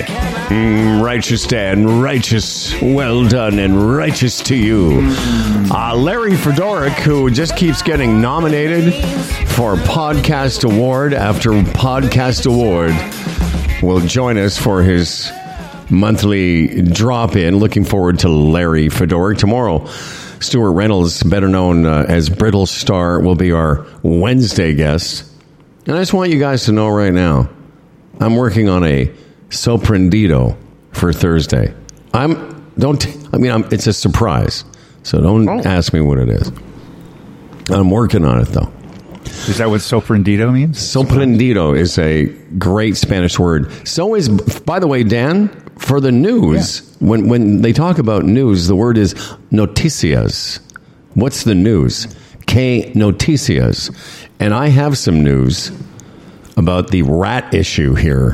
Mm, 0.48 1.00
righteous 1.02 1.46
Dan, 1.46 2.00
righteous, 2.00 2.74
well 2.82 3.26
done, 3.26 3.58
and 3.58 3.96
righteous 3.96 4.40
to 4.42 4.56
you. 4.56 4.98
Uh, 5.70 5.94
Larry 5.96 6.32
Fedoruk, 6.32 6.92
who 7.00 7.30
just 7.30 7.56
keeps 7.56 7.82
getting 7.82 8.20
nominated 8.20 8.92
for 9.48 9.76
Podcast 9.76 10.70
Award 10.70 11.14
after 11.14 11.52
Podcast 11.52 12.46
Award, 12.46 12.92
will 13.82 14.00
join 14.00 14.36
us 14.38 14.58
for 14.58 14.82
his 14.82 15.32
monthly 15.92 16.82
drop 16.82 17.36
in. 17.36 17.58
Looking 17.58 17.84
forward 17.84 18.20
to 18.20 18.28
Larry 18.28 18.88
Fedoruk 18.88 19.38
tomorrow. 19.38 19.86
Stewart 20.40 20.74
Reynolds, 20.74 21.22
better 21.22 21.48
known 21.48 21.86
uh, 21.86 22.04
as 22.08 22.28
Brittlestar, 22.28 23.22
will 23.22 23.36
be 23.36 23.52
our 23.52 23.86
Wednesday 24.02 24.74
guest. 24.74 25.30
And 25.86 25.94
I 25.94 26.00
just 26.00 26.12
want 26.12 26.30
you 26.30 26.40
guys 26.40 26.64
to 26.64 26.72
know 26.72 26.88
right 26.88 27.12
now, 27.12 27.48
I'm 28.18 28.36
working 28.36 28.68
on 28.68 28.84
a 28.84 29.12
Soprendido 29.50 30.56
for 30.92 31.12
Thursday. 31.12 31.74
I'm 32.12 32.72
don't. 32.78 33.06
I 33.32 33.38
mean, 33.38 33.52
I'm, 33.52 33.64
it's 33.72 33.86
a 33.86 33.92
surprise, 33.92 34.64
so 35.02 35.20
don't 35.20 35.66
ask 35.66 35.92
me 35.92 36.00
what 36.00 36.18
it 36.18 36.28
is. 36.28 36.50
I'm 37.70 37.90
working 37.90 38.24
on 38.24 38.40
it 38.40 38.48
though. 38.48 38.72
Is 39.24 39.58
that 39.58 39.70
what 39.70 39.80
Soprendido 39.80 40.52
means? 40.52 40.78
Soprendido 40.78 41.76
is 41.76 41.98
a 41.98 42.26
great 42.58 42.96
Spanish 42.96 43.38
word. 43.38 43.70
So 43.86 44.14
is, 44.14 44.28
by 44.28 44.78
the 44.78 44.86
way, 44.86 45.04
Dan. 45.04 45.50
For 45.82 46.00
the 46.00 46.12
news, 46.12 46.96
when 47.00 47.28
when 47.28 47.62
they 47.62 47.72
talk 47.72 47.98
about 47.98 48.24
news, 48.24 48.68
the 48.68 48.76
word 48.76 48.96
is 48.96 49.14
noticias. 49.50 50.60
What's 51.14 51.44
the 51.44 51.54
news? 51.54 52.06
K 52.46 52.92
noticias. 52.94 53.94
And 54.38 54.54
I 54.54 54.68
have 54.68 54.96
some 54.96 55.22
news 55.22 55.70
about 56.56 56.88
the 56.88 57.02
rat 57.02 57.52
issue 57.52 57.94
here. 57.94 58.32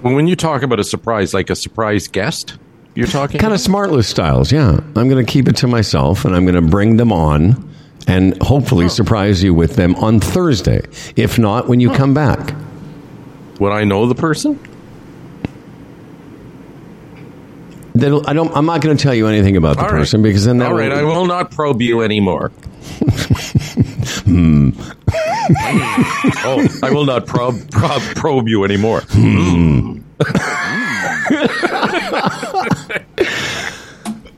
When 0.00 0.26
you 0.26 0.36
talk 0.36 0.62
about 0.62 0.80
a 0.80 0.84
surprise, 0.84 1.32
like 1.32 1.50
a 1.50 1.54
surprise 1.54 2.08
guest, 2.08 2.56
you're 2.94 3.06
talking 3.06 3.40
Kind 3.40 3.54
of 3.54 3.60
smartless 3.60 4.04
styles, 4.04 4.50
yeah. 4.50 4.80
I'm 4.96 5.08
going 5.08 5.24
to 5.24 5.30
keep 5.30 5.48
it 5.48 5.56
to 5.56 5.66
myself 5.66 6.24
and 6.24 6.34
I'm 6.34 6.44
going 6.44 6.62
to 6.62 6.70
bring 6.70 6.96
them 6.96 7.12
on 7.12 7.70
and 8.06 8.40
hopefully 8.42 8.86
oh. 8.86 8.88
surprise 8.88 9.42
you 9.42 9.54
with 9.54 9.76
them 9.76 9.94
on 9.96 10.18
Thursday. 10.18 10.82
If 11.14 11.38
not, 11.38 11.68
when 11.68 11.80
you 11.80 11.92
oh. 11.92 11.96
come 11.96 12.14
back. 12.14 12.54
Would 13.58 13.72
I 13.72 13.84
know 13.84 14.06
the 14.06 14.14
person? 14.14 14.58
Then 17.94 18.24
I 18.26 18.32
don't, 18.32 18.54
I'm 18.56 18.64
not 18.66 18.80
going 18.80 18.96
to 18.96 19.02
tell 19.02 19.14
you 19.14 19.26
anything 19.26 19.56
about 19.56 19.76
the 19.76 19.82
All 19.82 19.88
right. 19.88 19.98
person 19.98 20.22
because 20.22 20.44
then 20.44 20.58
that 20.58 20.70
All 20.70 20.76
will- 20.76 20.92
I 20.92 21.02
will 21.02 21.26
not 21.26 21.50
probe 21.50 21.82
you 21.82 22.00
anymore. 22.02 22.48
Hmm. 24.24 24.70
oh, 26.44 26.66
I 26.82 26.90
will 26.90 27.04
not 27.04 27.26
probe, 27.26 27.70
probe, 27.70 28.02
probe 28.16 28.48
you 28.48 28.64
anymore. 28.64 29.02
Hmm. 29.08 29.98
Hmm. 30.20 30.78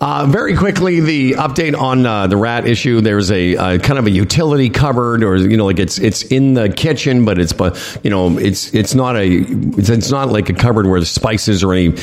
Uh, 0.05 0.27
very 0.27 0.55
quickly, 0.55 1.01
the 1.01 1.33
update 1.33 1.75
on 1.75 2.05
uh, 2.05 2.27
the 2.27 2.37
rat 2.37 2.67
issue. 2.67 3.01
There's 3.01 3.31
a 3.31 3.57
uh, 3.57 3.79
kind 3.79 3.99
of 3.99 4.07
a 4.07 4.11
utility 4.11 4.69
cupboard, 4.69 5.25
or 5.25 5.35
you 5.37 5.57
know, 5.57 5.65
like 5.65 5.79
it's 5.79 5.99
it's 5.99 6.25
in 6.25 6.53
the 6.53 6.69
kitchen, 6.69 7.25
but 7.25 7.39
it's 7.39 7.55
but 7.55 7.99
you 8.05 8.11
know, 8.11 8.37
it's 8.37 8.75
it's 8.75 8.95
not 8.95 9.17
a 9.17 9.27
it's, 9.27 9.89
it's 9.89 10.11
not 10.11 10.29
like 10.29 10.51
a 10.51 10.53
cupboard 10.53 10.87
where 10.87 11.01
the 11.01 11.07
spices 11.07 11.65
or 11.65 11.73
any 11.73 11.97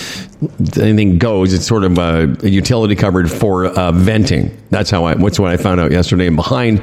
anything 0.81 1.19
goes. 1.19 1.53
It's 1.53 1.67
sort 1.67 1.83
of 1.83 1.99
a, 1.99 2.35
a 2.41 2.49
utility 2.49 2.95
cupboard 2.95 3.31
for 3.31 3.67
uh, 3.67 3.91
venting. 3.91 4.57
That's 4.71 4.89
how 4.89 5.03
I. 5.03 5.13
What's 5.13 5.39
what 5.39 5.51
I 5.51 5.57
found 5.57 5.79
out 5.79 5.91
yesterday. 5.91 6.25
And 6.25 6.35
behind, 6.35 6.79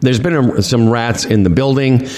there's 0.00 0.18
been 0.18 0.34
a, 0.34 0.62
some 0.62 0.90
rats 0.90 1.26
in 1.26 1.44
the 1.44 1.50
building. 1.50 2.08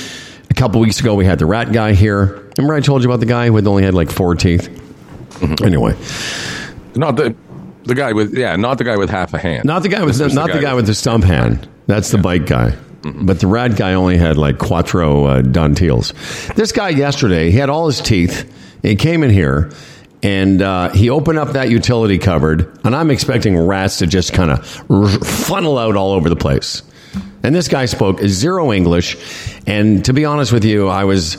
A 0.49 0.55
couple 0.55 0.81
weeks 0.81 1.01
ago, 1.01 1.15
we 1.15 1.27
had 1.27 1.39
the 1.39 1.45
rat 1.45 1.71
guy 1.71 1.93
here. 1.93 2.51
Remember, 2.57 2.73
I 2.73 2.81
told 2.81 3.03
you 3.03 3.11
about 3.11 3.21
the 3.21 3.27
guy 3.27 3.49
who 3.49 3.57
had 3.57 3.67
only 3.67 3.83
had 3.83 3.93
like 3.93 4.11
four 4.11 4.35
teeth. 4.35 4.71
Anyway. 5.63 5.95
Not 6.95 7.17
the 7.17 7.37
the 7.89 7.95
guy 7.95 8.13
with 8.13 8.37
yeah, 8.37 8.55
not 8.57 8.79
the 8.79 8.85
guy 8.85 8.97
with 8.97 9.11
half 9.11 9.35
a 9.35 9.39
hand. 9.39 9.65
Not 9.65 9.83
the 9.83 9.89
guy 9.89 10.05
with 10.05 10.17
This 10.17 10.25
was 10.25 10.35
not 10.35 10.53
the 10.53 10.61
guy, 10.61 10.75
with 10.75 10.87
the 10.87 10.95
stump 10.95 11.25
hand. 11.25 11.67
That's 11.87 12.11
the 12.11 12.19
bike 12.19 12.47
guy. 12.47 12.77
But 13.03 13.41
the 13.41 13.47
rat 13.47 13.77
guy 13.77 13.95
only 13.95 14.19
had 14.19 14.37
like 14.37 14.59
quattro 14.59 15.25
uh. 15.25 15.43
This 15.43 16.73
guy 16.73 16.91
yesterday, 16.91 17.51
he 17.51 17.57
had 17.57 17.71
all 17.71 17.87
his 17.87 18.01
teeth. 18.01 18.55
He 18.83 18.97
came 18.97 19.23
in 19.23 19.31
here 19.31 19.71
and 20.23 20.61
uh, 20.61 20.91
he 20.91 21.11
opened 21.11 21.39
up 21.39 21.53
that 21.53 21.71
utility 21.71 22.19
cupboard, 22.19 22.79
and 22.85 22.95
I'm 22.95 23.11
expecting 23.11 23.57
rats 23.57 23.99
to 23.99 24.07
just 24.07 24.33
kind 24.33 24.51
of 24.51 24.67
funnel 24.67 25.79
out 25.79 25.97
all 25.97 26.13
over 26.13 26.29
the 26.29 26.37
place. 26.37 26.83
And 27.43 27.55
this 27.55 27.69
guy 27.69 27.87
spoke 27.87 28.21
zero 28.21 28.73
English, 28.73 29.17
and 29.67 30.05
to 30.05 30.13
be 30.13 30.25
honest 30.25 30.53
with 30.53 30.65
you, 30.65 30.89
I 30.89 31.05
was 31.05 31.37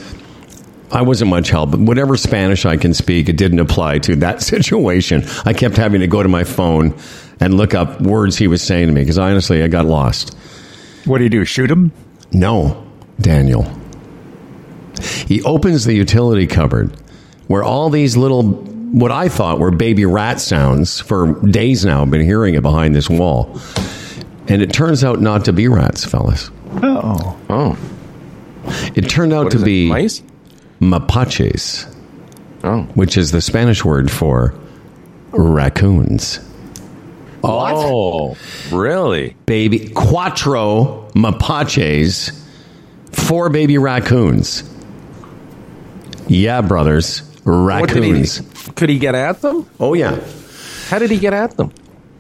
I 0.92 1.02
wasn't 1.04 1.30
much 1.30 1.50
help. 1.50 1.72
But 1.72 1.80
whatever 1.82 2.18
Spanish 2.18 2.66
I 2.66 2.78
can 2.78 2.94
speak, 2.94 3.30
it 3.30 3.38
didn't 3.38 3.60
apply 3.60 4.00
to 4.00 4.16
that 4.18 4.42
situation. 4.54 5.24
I 5.46 5.54
kept 5.54 5.78
having 5.78 6.02
to 6.02 6.08
go 6.08 6.24
to 6.24 6.30
my 6.30 6.44
phone 6.44 6.96
and 7.40 7.54
look 7.56 7.74
up 7.74 8.02
words 8.02 8.38
he 8.38 8.48
was 8.48 8.62
saying 8.62 8.88
to 8.88 8.94
me 8.94 9.02
because 9.02 9.18
honestly, 9.20 9.64
I 9.64 9.68
got 9.68 9.86
lost. 9.86 10.36
What 11.06 11.20
do 11.20 11.24
you 11.24 11.30
do? 11.30 11.46
Shoot 11.46 11.72
him? 11.72 11.92
No, 12.32 12.86
Daniel. 13.20 13.72
He 15.28 15.42
opens 15.44 15.86
the 15.86 15.94
utility 15.94 16.46
cupboard 16.48 16.92
where 17.48 17.64
all 17.64 17.90
these 17.90 18.18
little, 18.18 18.44
what 18.44 19.12
I 19.12 19.30
thought 19.30 19.60
were 19.60 19.72
baby 19.72 20.06
rat 20.06 20.40
sounds 20.42 21.00
for 21.00 21.34
days 21.46 21.86
now. 21.86 22.02
I've 22.02 22.12
been 22.12 22.26
hearing 22.26 22.56
it 22.56 22.62
behind 22.62 22.94
this 22.96 23.10
wall. 23.10 23.60
And 24.48 24.62
it 24.62 24.74
turns 24.74 25.04
out 25.04 25.22
not 25.22 25.46
to 25.46 25.54
be 25.54 25.68
rats, 25.68 26.04
fellas. 26.04 26.50
Oh. 26.84 27.38
Oh, 27.50 27.78
It 28.96 29.04
turned 29.10 29.32
out 29.34 29.46
what 29.46 29.52
to 29.52 29.58
is 29.58 29.64
it, 29.64 29.66
be 29.66 29.90
mice? 29.90 30.22
Mapaches. 30.80 31.94
Oh, 32.64 32.82
which 32.94 33.18
is 33.18 33.32
the 33.32 33.42
Spanish 33.42 33.86
word 33.86 34.12
for 34.12 34.54
raccoons. 35.32 36.40
oh, 37.44 38.38
really? 38.72 39.36
Baby 39.46 39.80
cuatro 39.80 41.10
mapaches, 41.14 42.32
four 43.12 43.50
baby 43.50 43.78
raccoons. 43.78 44.64
Yeah, 46.28 46.62
brothers, 46.62 47.22
What 47.44 47.90
did 47.90 48.04
he, 48.04 48.12
raccoons. 48.12 48.42
could 48.76 48.90
he 48.90 49.00
get 49.00 49.16
at 49.16 49.42
them? 49.42 49.70
Oh 49.80 49.94
yeah. 49.94 50.20
How 50.90 51.00
did 51.00 51.12
he 51.12 51.18
get 51.18 51.34
at 51.34 51.56
them? 51.58 51.72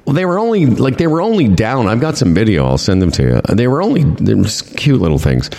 Well, 0.06 0.16
they 0.16 0.26
were 0.26 0.40
only 0.40 0.66
like 0.66 0.98
they 0.98 1.06
were 1.08 1.22
only 1.22 1.48
down. 1.48 1.88
I've 1.88 2.00
got 2.00 2.18
some 2.18 2.34
video. 2.34 2.66
I'll 2.66 2.78
send 2.80 3.02
them 3.02 3.12
to 3.12 3.24
you. 3.24 3.56
They 3.56 3.68
were 3.68 3.82
only 3.82 4.04
they 4.04 4.34
were 4.34 4.44
just 4.44 4.76
cute 4.78 5.00
little 5.02 5.20
things. 5.20 5.50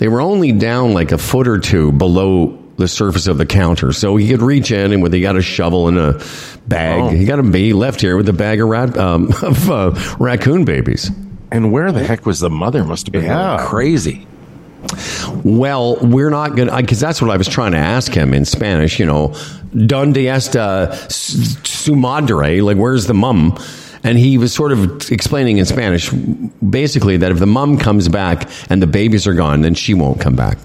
They 0.00 0.08
were 0.08 0.20
only 0.20 0.50
down 0.50 0.92
like 0.92 1.12
a 1.12 1.18
foot 1.18 1.46
or 1.46 1.58
two 1.58 1.92
below 1.92 2.58
the 2.78 2.88
surface 2.88 3.26
of 3.26 3.36
the 3.38 3.44
counter, 3.46 3.92
so 3.92 4.16
he 4.16 4.26
could 4.28 4.40
reach 4.42 4.72
in 4.72 4.92
and 4.92 5.02
with 5.02 5.12
he 5.12 5.20
got 5.20 5.36
a 5.36 5.42
shovel 5.42 5.86
and 5.88 5.98
a 5.98 6.20
bag. 6.66 7.00
Oh. 7.02 7.08
He 7.10 7.26
got 7.26 7.38
a 7.38 7.42
he 7.56 7.72
left 7.74 8.00
here 8.00 8.16
with 8.16 8.28
a 8.28 8.32
bag 8.32 8.60
of 8.60 8.68
rat 8.68 8.96
um, 8.96 9.28
of 9.42 9.70
uh, 9.70 10.16
raccoon 10.18 10.64
babies. 10.64 11.10
And 11.52 11.70
where 11.70 11.92
the 11.92 12.02
heck 12.02 12.24
was 12.26 12.40
the 12.40 12.48
mother? 12.50 12.82
Must 12.82 13.06
have 13.06 13.12
been 13.12 13.24
Yeah. 13.24 13.58
crazy. 13.68 14.26
Well, 15.44 15.96
we're 16.00 16.30
not 16.30 16.56
going 16.56 16.68
to, 16.68 16.76
because 16.78 17.00
that's 17.00 17.20
what 17.20 17.30
I 17.30 17.36
was 17.36 17.48
trying 17.48 17.72
to 17.72 17.78
ask 17.78 18.12
him 18.12 18.32
in 18.32 18.44
Spanish, 18.46 18.98
you 18.98 19.04
know, 19.06 19.34
donde 19.74 20.16
está 20.16 20.88
s- 20.90 21.58
su 21.64 21.94
madre? 21.94 22.60
Like, 22.62 22.76
where's 22.78 23.06
the 23.06 23.14
mum? 23.14 23.58
And 24.02 24.18
he 24.18 24.38
was 24.38 24.54
sort 24.54 24.72
of 24.72 25.10
explaining 25.10 25.58
in 25.58 25.66
Spanish, 25.66 26.10
basically, 26.10 27.18
that 27.18 27.30
if 27.30 27.38
the 27.38 27.46
mom 27.46 27.76
comes 27.78 28.08
back 28.08 28.48
and 28.70 28.80
the 28.80 28.86
babies 28.86 29.26
are 29.26 29.34
gone, 29.34 29.60
then 29.60 29.74
she 29.74 29.92
won't 29.92 30.20
come 30.20 30.34
back. 30.36 30.58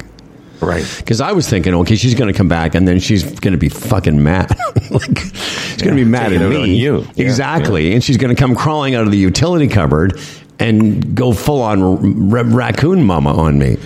Right. 0.62 0.86
Because 0.98 1.20
I 1.20 1.34
was 1.34 1.50
thinking, 1.50 1.74
okay, 1.76 1.96
she's 1.96 2.16
going 2.16 2.32
to 2.32 2.38
come 2.38 2.48
back 2.48 2.76
and 2.76 2.88
then 2.88 3.00
she's 3.00 3.24
going 3.40 3.52
to 3.52 3.58
be 3.58 3.70
fucking 3.70 4.24
mad. 4.24 4.56
like, 4.90 5.20
she's 5.20 5.82
going 5.82 5.98
to 5.98 6.04
be 6.04 6.10
mad 6.10 6.32
at 6.34 6.50
me. 6.50 6.76
you. 6.76 7.06
Yeah, 7.16 7.26
exactly. 7.26 7.94
And 7.94 8.04
she's 8.04 8.18
going 8.18 8.34
to 8.34 8.40
come 8.40 8.56
crawling 8.56 8.96
out 8.96 9.06
of 9.06 9.12
the 9.12 9.18
utility 9.18 9.68
cupboard 9.68 10.20
and 10.58 11.16
go 11.16 11.34
full 11.34 11.62
on 11.62 11.84
r- 11.84 12.44
raccoon 12.46 13.04
mama 13.04 13.34
on 13.34 13.60
me. 13.60 13.78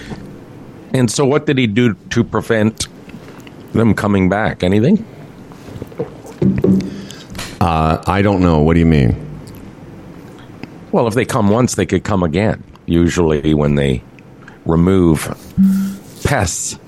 And 0.93 1.09
so, 1.09 1.25
what 1.25 1.45
did 1.45 1.57
he 1.57 1.67
do 1.67 1.95
to 2.11 2.23
prevent 2.23 2.87
them 3.73 3.93
coming 3.93 4.29
back? 4.29 4.63
Anything? 4.63 5.05
Uh, 7.61 8.01
I 8.07 8.21
don't 8.21 8.41
know. 8.41 8.59
What 8.61 8.73
do 8.75 8.79
you 8.79 8.85
mean? 8.85 9.28
Well, 10.91 11.08
if 11.08 11.13
they 11.13 11.25
come 11.25 11.50
once, 11.50 11.75
they 11.75 11.86
could 11.86 12.03
come 12.03 12.24
again. 12.24 12.63
Usually, 12.86 13.53
when 13.53 13.75
they 13.75 14.01
remove 14.65 15.27
pests, 16.24 16.79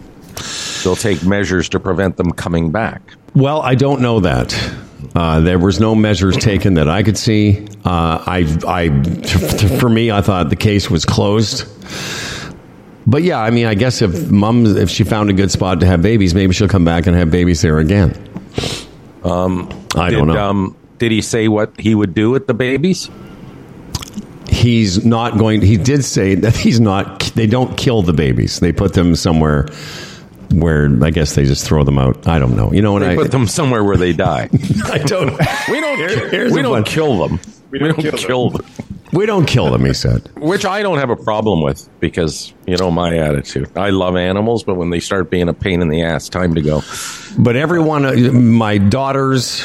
they'll 0.84 0.96
take 0.96 1.24
measures 1.24 1.70
to 1.70 1.79
prevent 1.79 2.17
them 2.17 2.31
coming 2.31 2.72
back. 2.72 3.01
Well, 3.36 3.62
I 3.62 3.75
don't 3.75 4.01
know 4.01 4.20
that. 4.22 4.53
Uh, 5.15 5.39
there 5.39 5.60
was 5.60 5.79
no 5.79 5.93
measures 5.96 6.38
taken 6.38 6.75
that 6.75 6.88
I 6.88 7.03
could 7.03 7.17
see. 7.17 7.67
Uh, 7.84 8.24
I, 8.25 8.60
I, 8.67 8.89
for 9.79 9.89
me, 9.89 10.12
I 10.12 10.22
thought 10.22 10.50
the 10.50 10.55
case 10.55 10.89
was 10.89 11.05
closed. 11.05 11.67
But 13.08 13.24
yeah, 13.24 13.39
I 13.39 13.50
mean, 13.50 13.65
I 13.65 13.74
guess 13.74 14.01
if 14.01 14.29
mom, 14.29 14.65
if 14.65 14.89
she 14.89 15.03
found 15.03 15.29
a 15.29 15.34
good 15.34 15.51
spot 15.51 15.79
to 15.79 15.86
have 15.86 16.01
babies, 16.01 16.34
maybe 16.34 16.53
she'll 16.53 16.67
come 16.67 16.86
back 16.86 17.08
and 17.08 17.15
have 17.15 17.31
babies 17.31 17.62
there 17.62 17.79
again. 17.79 18.15
Um, 19.24 19.70
I 19.96 20.10
did, 20.10 20.17
don't 20.17 20.27
know. 20.27 20.50
Um, 20.50 20.77
did 20.98 21.12
he 21.12 21.22
say 21.22 21.48
what 21.48 21.79
he 21.79 21.96
would 21.96 22.13
do 22.13 22.29
with 22.29 22.48
the 22.48 22.53
babies? 22.53 23.10
He's 24.51 25.03
not 25.05 25.38
going. 25.38 25.62
He 25.62 25.77
did 25.77 26.03
say 26.03 26.36
that 26.36 26.55
he's 26.55 26.79
not. 26.79 27.22
They 27.36 27.48
don't 27.48 27.77
kill 27.77 28.01
the 28.01 28.13
babies. 28.13 28.60
They 28.60 28.72
put 28.72 28.93
them 28.93 29.15
somewhere 29.15 29.67
where 30.53 30.89
I 31.01 31.10
guess 31.12 31.36
they 31.36 31.46
just 31.46 31.65
throw 31.65 31.84
them 31.84 31.98
out. 31.98 32.27
I 32.27 32.38
don't 32.38 32.55
know. 32.55 32.72
You 32.74 32.81
know, 32.81 32.98
and 32.98 33.05
They 33.05 33.13
I, 33.13 33.15
put 33.15 33.31
them 33.31 33.48
somewhere 33.48 33.84
where 33.84 33.98
they 33.98 34.13
die. 34.13 34.50
I 34.86 34.98
don't. 35.00 35.31
We 35.70 35.79
don't. 35.79 35.98
here's 35.98 36.51
we 36.51 36.62
don't 36.62 36.74
fun- 36.74 36.84
kill 36.84 37.27
them. 37.27 37.39
We 37.72 37.79
don't, 37.79 37.96
kill, 37.96 38.50
them. 38.50 38.65
We 39.13 39.25
don't 39.25 39.46
kill 39.46 39.72
them. 39.72 39.86
He 39.86 39.93
said. 39.93 40.29
Which 40.36 40.65
I 40.65 40.81
don't 40.84 40.98
have 40.98 41.10
a 41.10 41.15
problem 41.15 41.62
with 41.62 41.88
because 42.01 42.53
you 42.67 42.75
know 42.75 42.91
my 42.91 43.17
attitude. 43.17 43.72
I 43.77 43.91
love 43.91 44.17
animals, 44.17 44.65
but 44.65 44.75
when 44.75 44.89
they 44.89 45.00
start 45.00 45.29
being 45.29 45.48
a 45.48 45.53
pain 45.53 45.81
in 45.81 45.88
the 45.88 46.01
ass, 46.03 46.27
time 46.27 46.53
to 46.55 46.62
go. 46.62 46.81
But 47.39 47.55
everyone, 47.55 48.03
uh, 48.03 48.13
my 48.34 48.77
daughters, 48.77 49.63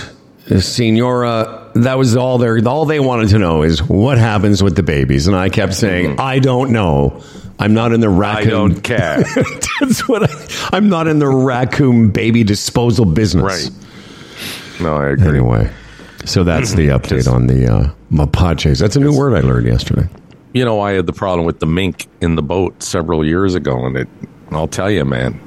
Senora, 0.60 1.70
that 1.74 1.98
was 1.98 2.16
all 2.16 2.38
they 2.38 2.62
all 2.62 2.84
they 2.84 3.00
wanted 3.00 3.30
to 3.30 3.38
know 3.38 3.62
is 3.62 3.82
what 3.82 4.18
happens 4.18 4.62
with 4.62 4.76
the 4.76 4.82
babies, 4.82 5.26
and 5.26 5.36
I 5.36 5.48
kept 5.48 5.74
saying, 5.74 6.20
I 6.20 6.38
don't 6.38 6.72
know. 6.72 7.22
I'm 7.58 7.72
not 7.72 7.92
in 7.92 8.00
the 8.00 8.08
I 8.10 8.10
raccoon. 8.10 8.50
don't 8.50 8.80
care. 8.82 9.24
That's 9.80 10.06
what 10.08 10.30
I, 10.30 10.76
I'm 10.76 10.88
not 10.90 11.08
in 11.08 11.18
the 11.18 11.26
raccoon 11.28 12.10
baby 12.10 12.44
disposal 12.44 13.06
business. 13.06 13.42
right. 13.44 14.80
No, 14.80 14.94
I 14.96 15.08
agree. 15.08 15.28
Anyway, 15.28 15.70
so 16.26 16.44
that's 16.44 16.74
the 16.74 16.88
update 16.88 17.32
on 17.32 17.46
the 17.46 17.66
uh, 17.72 17.90
mapaches. 18.12 18.78
That's 18.78 18.94
a 18.96 19.00
new 19.00 19.16
word 19.16 19.32
I 19.34 19.40
learned 19.40 19.66
yesterday. 19.66 20.06
You 20.52 20.66
know, 20.66 20.80
I 20.80 20.92
had 20.92 21.06
the 21.06 21.14
problem 21.14 21.46
with 21.46 21.60
the 21.60 21.66
mink 21.66 22.06
in 22.20 22.34
the 22.34 22.42
boat 22.42 22.82
several 22.82 23.24
years 23.24 23.54
ago, 23.54 23.86
and 23.86 23.96
it. 23.96 24.08
I'll 24.50 24.68
tell 24.68 24.90
you, 24.90 25.04
man. 25.06 25.40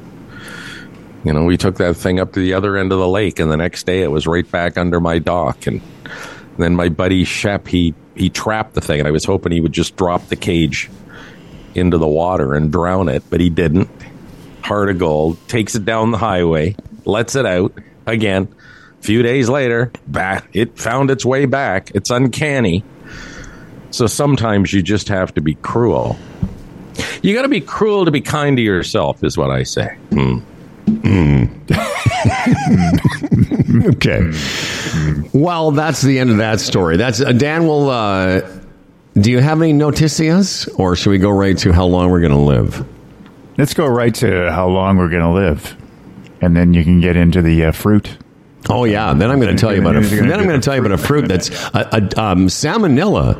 You 1.23 1.33
know, 1.33 1.43
we 1.43 1.57
took 1.57 1.77
that 1.77 1.95
thing 1.95 2.19
up 2.19 2.33
to 2.33 2.39
the 2.39 2.53
other 2.53 2.77
end 2.77 2.91
of 2.91 2.99
the 2.99 3.07
lake, 3.07 3.39
and 3.39 3.51
the 3.51 3.57
next 3.57 3.85
day 3.85 4.01
it 4.01 4.11
was 4.11 4.25
right 4.25 4.49
back 4.49 4.77
under 4.77 4.99
my 4.99 5.19
dock. 5.19 5.67
And 5.67 5.81
then 6.57 6.75
my 6.75 6.89
buddy 6.89 7.25
Shep, 7.25 7.67
he 7.67 7.93
he 8.15 8.29
trapped 8.29 8.73
the 8.73 8.81
thing, 8.81 8.99
and 8.99 9.07
I 9.07 9.11
was 9.11 9.25
hoping 9.25 9.51
he 9.51 9.61
would 9.61 9.73
just 9.73 9.95
drop 9.95 10.27
the 10.27 10.35
cage 10.35 10.89
into 11.75 11.97
the 11.97 12.07
water 12.07 12.53
and 12.53 12.71
drown 12.71 13.09
it, 13.09 13.23
but 13.29 13.39
he 13.39 13.49
didn't. 13.49 13.89
Heart 14.61 14.89
of 14.89 14.99
gold 14.99 15.47
takes 15.47 15.75
it 15.75 15.85
down 15.85 16.11
the 16.11 16.17
highway, 16.17 16.75
lets 17.05 17.35
it 17.35 17.45
out 17.45 17.73
again. 18.05 18.53
A 18.99 19.01
few 19.01 19.23
days 19.23 19.49
later, 19.49 19.91
back 20.07 20.49
it 20.53 20.77
found 20.77 21.11
its 21.11 21.25
way 21.25 21.45
back. 21.45 21.91
It's 21.95 22.09
uncanny. 22.09 22.83
So 23.91 24.07
sometimes 24.07 24.71
you 24.71 24.81
just 24.81 25.07
have 25.07 25.33
to 25.35 25.41
be 25.41 25.55
cruel. 25.55 26.17
You 27.21 27.33
got 27.33 27.43
to 27.43 27.49
be 27.49 27.61
cruel 27.61 28.05
to 28.05 28.11
be 28.11 28.21
kind 28.21 28.57
to 28.57 28.63
yourself, 28.63 29.23
is 29.23 29.37
what 29.37 29.49
I 29.49 29.63
say. 29.63 29.95
Hmm. 30.11 30.39
Okay. 33.85 34.31
Well, 35.33 35.71
that's 35.71 36.01
the 36.01 36.19
end 36.19 36.31
of 36.31 36.37
that 36.37 36.59
story. 36.59 36.97
That's 36.97 37.21
uh, 37.21 37.31
Dan. 37.31 37.67
Will 37.67 37.89
uh, 37.89 38.41
do 39.13 39.31
you 39.31 39.39
have 39.39 39.61
any 39.61 39.73
noticias, 39.73 40.67
or 40.79 40.95
should 40.95 41.11
we 41.11 41.17
go 41.17 41.29
right 41.29 41.57
to 41.59 41.71
how 41.71 41.85
long 41.85 42.09
we're 42.09 42.19
going 42.19 42.31
to 42.31 42.37
live? 42.37 42.85
Let's 43.57 43.73
go 43.73 43.85
right 43.85 44.13
to 44.15 44.51
how 44.51 44.67
long 44.67 44.97
we're 44.97 45.09
going 45.09 45.21
to 45.21 45.31
live, 45.31 45.75
and 46.41 46.55
then 46.55 46.73
you 46.73 46.83
can 46.83 46.99
get 46.99 47.15
into 47.15 47.41
the 47.41 47.65
uh, 47.65 47.71
fruit. 47.71 48.17
Oh 48.69 48.85
yeah. 48.85 49.13
Then 49.13 49.29
I'm 49.29 49.39
going 49.39 49.55
to 49.55 49.59
tell 49.59 49.73
you 49.73 49.81
about 49.81 49.95
a. 49.95 50.01
Then 50.01 50.33
I'm 50.33 50.47
going 50.47 50.59
to 50.59 50.65
tell 50.65 50.75
you 50.75 50.81
about 50.81 50.91
a 50.91 50.97
fruit 50.97 51.27
that's 51.27 51.49
a, 51.49 51.87
a 51.91 52.21
um, 52.21 52.47
salmonella. 52.47 53.35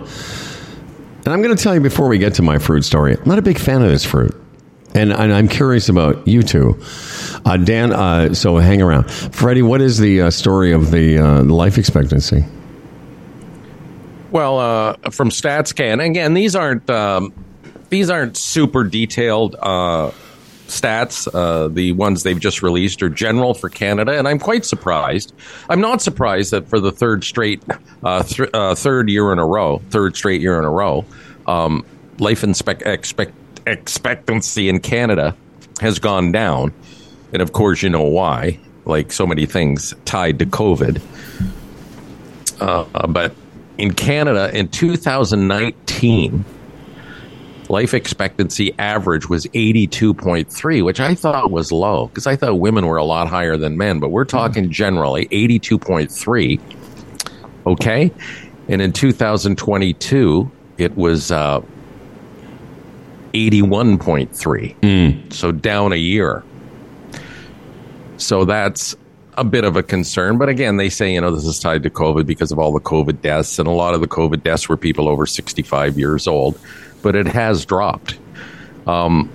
And 1.25 1.34
I'm 1.34 1.41
going 1.41 1.56
to 1.56 1.62
tell 1.62 1.75
you 1.75 1.82
before 1.82 2.08
we 2.08 2.18
get 2.18 2.36
to 2.36 2.41
my 2.41 2.60
fruit 2.60 2.84
story. 2.84 3.18
I'm 3.18 3.27
not 3.27 3.39
a 3.39 3.44
big 3.44 3.60
fan 3.60 3.82
of 3.82 3.89
this 3.89 4.06
fruit, 4.06 4.34
and, 5.00 5.13
and 5.13 5.34
I'm 5.34 5.48
curious 5.48 5.89
about 5.89 6.27
you 6.27 6.44
two. 6.44 6.77
Uh, 7.46 7.58
Dan, 7.58 7.94
uh, 7.94 8.34
so 8.34 8.58
hang 8.58 8.82
around. 8.82 9.10
Freddie, 9.10 9.62
what 9.62 9.82
is 9.82 9.98
the 9.98 10.24
uh, 10.24 10.29
story 10.29 10.74
of 10.74 10.91
the 10.91 11.18
uh, 11.18 11.44
life 11.44 11.77
expectancy? 11.77 12.44
Well, 14.32 14.60
uh, 14.60 14.94
from 15.12 15.29
StatsCan, 15.29 16.06
again, 16.06 16.34
these 16.34 16.56
aren't 16.56 16.88
um, 16.89 17.34
these 17.89 18.10
aren't 18.10 18.38
super 18.38 18.84
detailed 18.84 19.56
uh, 19.60 20.12
stats. 20.68 21.27
Uh, 21.34 21.70
the 21.70 21.94
ones 21.94 22.22
they've 22.24 22.39
just 22.39 22.62
released 22.62 23.01
are 23.01 23.10
general 23.10 23.53
for 23.53 23.70
Canada, 23.70 24.20
and 24.20 24.27
I'm 24.27 24.38
quite 24.38 24.65
surprised. 24.65 25.34
I'm 25.70 25.82
not 25.82 26.01
surprised 26.01 26.51
that 26.51 26.68
for 26.68 26.79
the 26.79 26.91
third 26.91 27.24
straight 27.24 27.63
uh, 28.03 28.24
th- 28.24 28.50
uh, 28.53 28.75
third 28.75 29.10
year 29.10 29.32
in 29.34 29.39
a 29.39 29.46
row, 29.46 29.82
third 29.89 30.15
straight 30.15 30.41
year 30.41 30.60
in 30.60 30.65
a 30.65 30.70
row, 30.70 31.06
um, 31.48 31.84
life 32.20 32.44
inspect- 32.44 32.84
expect- 32.84 33.34
expectancy 33.69 34.69
in 34.69 34.79
Canada 34.79 35.35
has 35.81 35.99
gone 35.99 36.31
down, 36.31 36.73
and 37.33 37.41
of 37.41 37.53
course, 37.53 37.81
you 37.81 37.89
know 37.89 38.03
why. 38.03 38.59
Like 38.85 39.11
so 39.11 39.27
many 39.27 39.45
things 39.45 39.93
tied 40.05 40.39
to 40.39 40.45
COVID. 40.45 41.01
Uh, 42.59 43.07
but 43.07 43.33
in 43.77 43.93
Canada 43.93 44.49
in 44.53 44.67
2019, 44.67 46.45
life 47.69 47.93
expectancy 47.93 48.73
average 48.79 49.29
was 49.29 49.45
82.3, 49.47 50.83
which 50.83 50.99
I 50.99 51.15
thought 51.15 51.51
was 51.51 51.71
low 51.71 52.07
because 52.07 52.27
I 52.27 52.35
thought 52.35 52.59
women 52.59 52.88
were 52.88 52.97
a 52.97 53.05
lot 53.05 53.27
higher 53.27 53.55
than 53.57 53.77
men, 53.77 53.99
but 53.99 54.09
we're 54.09 54.25
talking 54.25 54.71
generally 54.71 55.27
82.3. 55.27 56.59
Okay. 57.67 58.11
And 58.67 58.81
in 58.81 58.91
2022, 58.91 60.51
it 60.77 60.95
was 60.97 61.31
uh, 61.31 61.61
81.3. 63.33 65.33
So 65.33 65.51
down 65.51 65.93
a 65.93 65.98
year. 65.98 66.43
So 68.17 68.45
that's 68.45 68.95
a 69.38 69.43
bit 69.43 69.63
of 69.63 69.77
a 69.77 69.83
concern. 69.83 70.38
But 70.38 70.50
again, 70.50 70.77
they 70.77 70.89
say, 70.89 71.13
you 71.13 71.21
know, 71.21 71.33
this 71.33 71.45
is 71.45 71.59
tied 71.59 71.83
to 71.83 71.89
COVID 71.89 72.25
because 72.25 72.51
of 72.51 72.59
all 72.59 72.74
the 72.74 72.81
COVID 72.81 73.21
deaths. 73.21 73.57
And 73.57 73.67
a 73.67 73.71
lot 73.71 73.93
of 73.93 74.01
the 74.01 74.07
COVID 74.07 74.43
deaths 74.43 74.67
were 74.67 74.77
people 74.77 75.07
over 75.07 75.25
65 75.25 75.98
years 75.98 76.27
old. 76.27 76.59
But 77.01 77.15
it 77.15 77.27
has 77.27 77.65
dropped. 77.65 78.20
Um, 78.85 79.31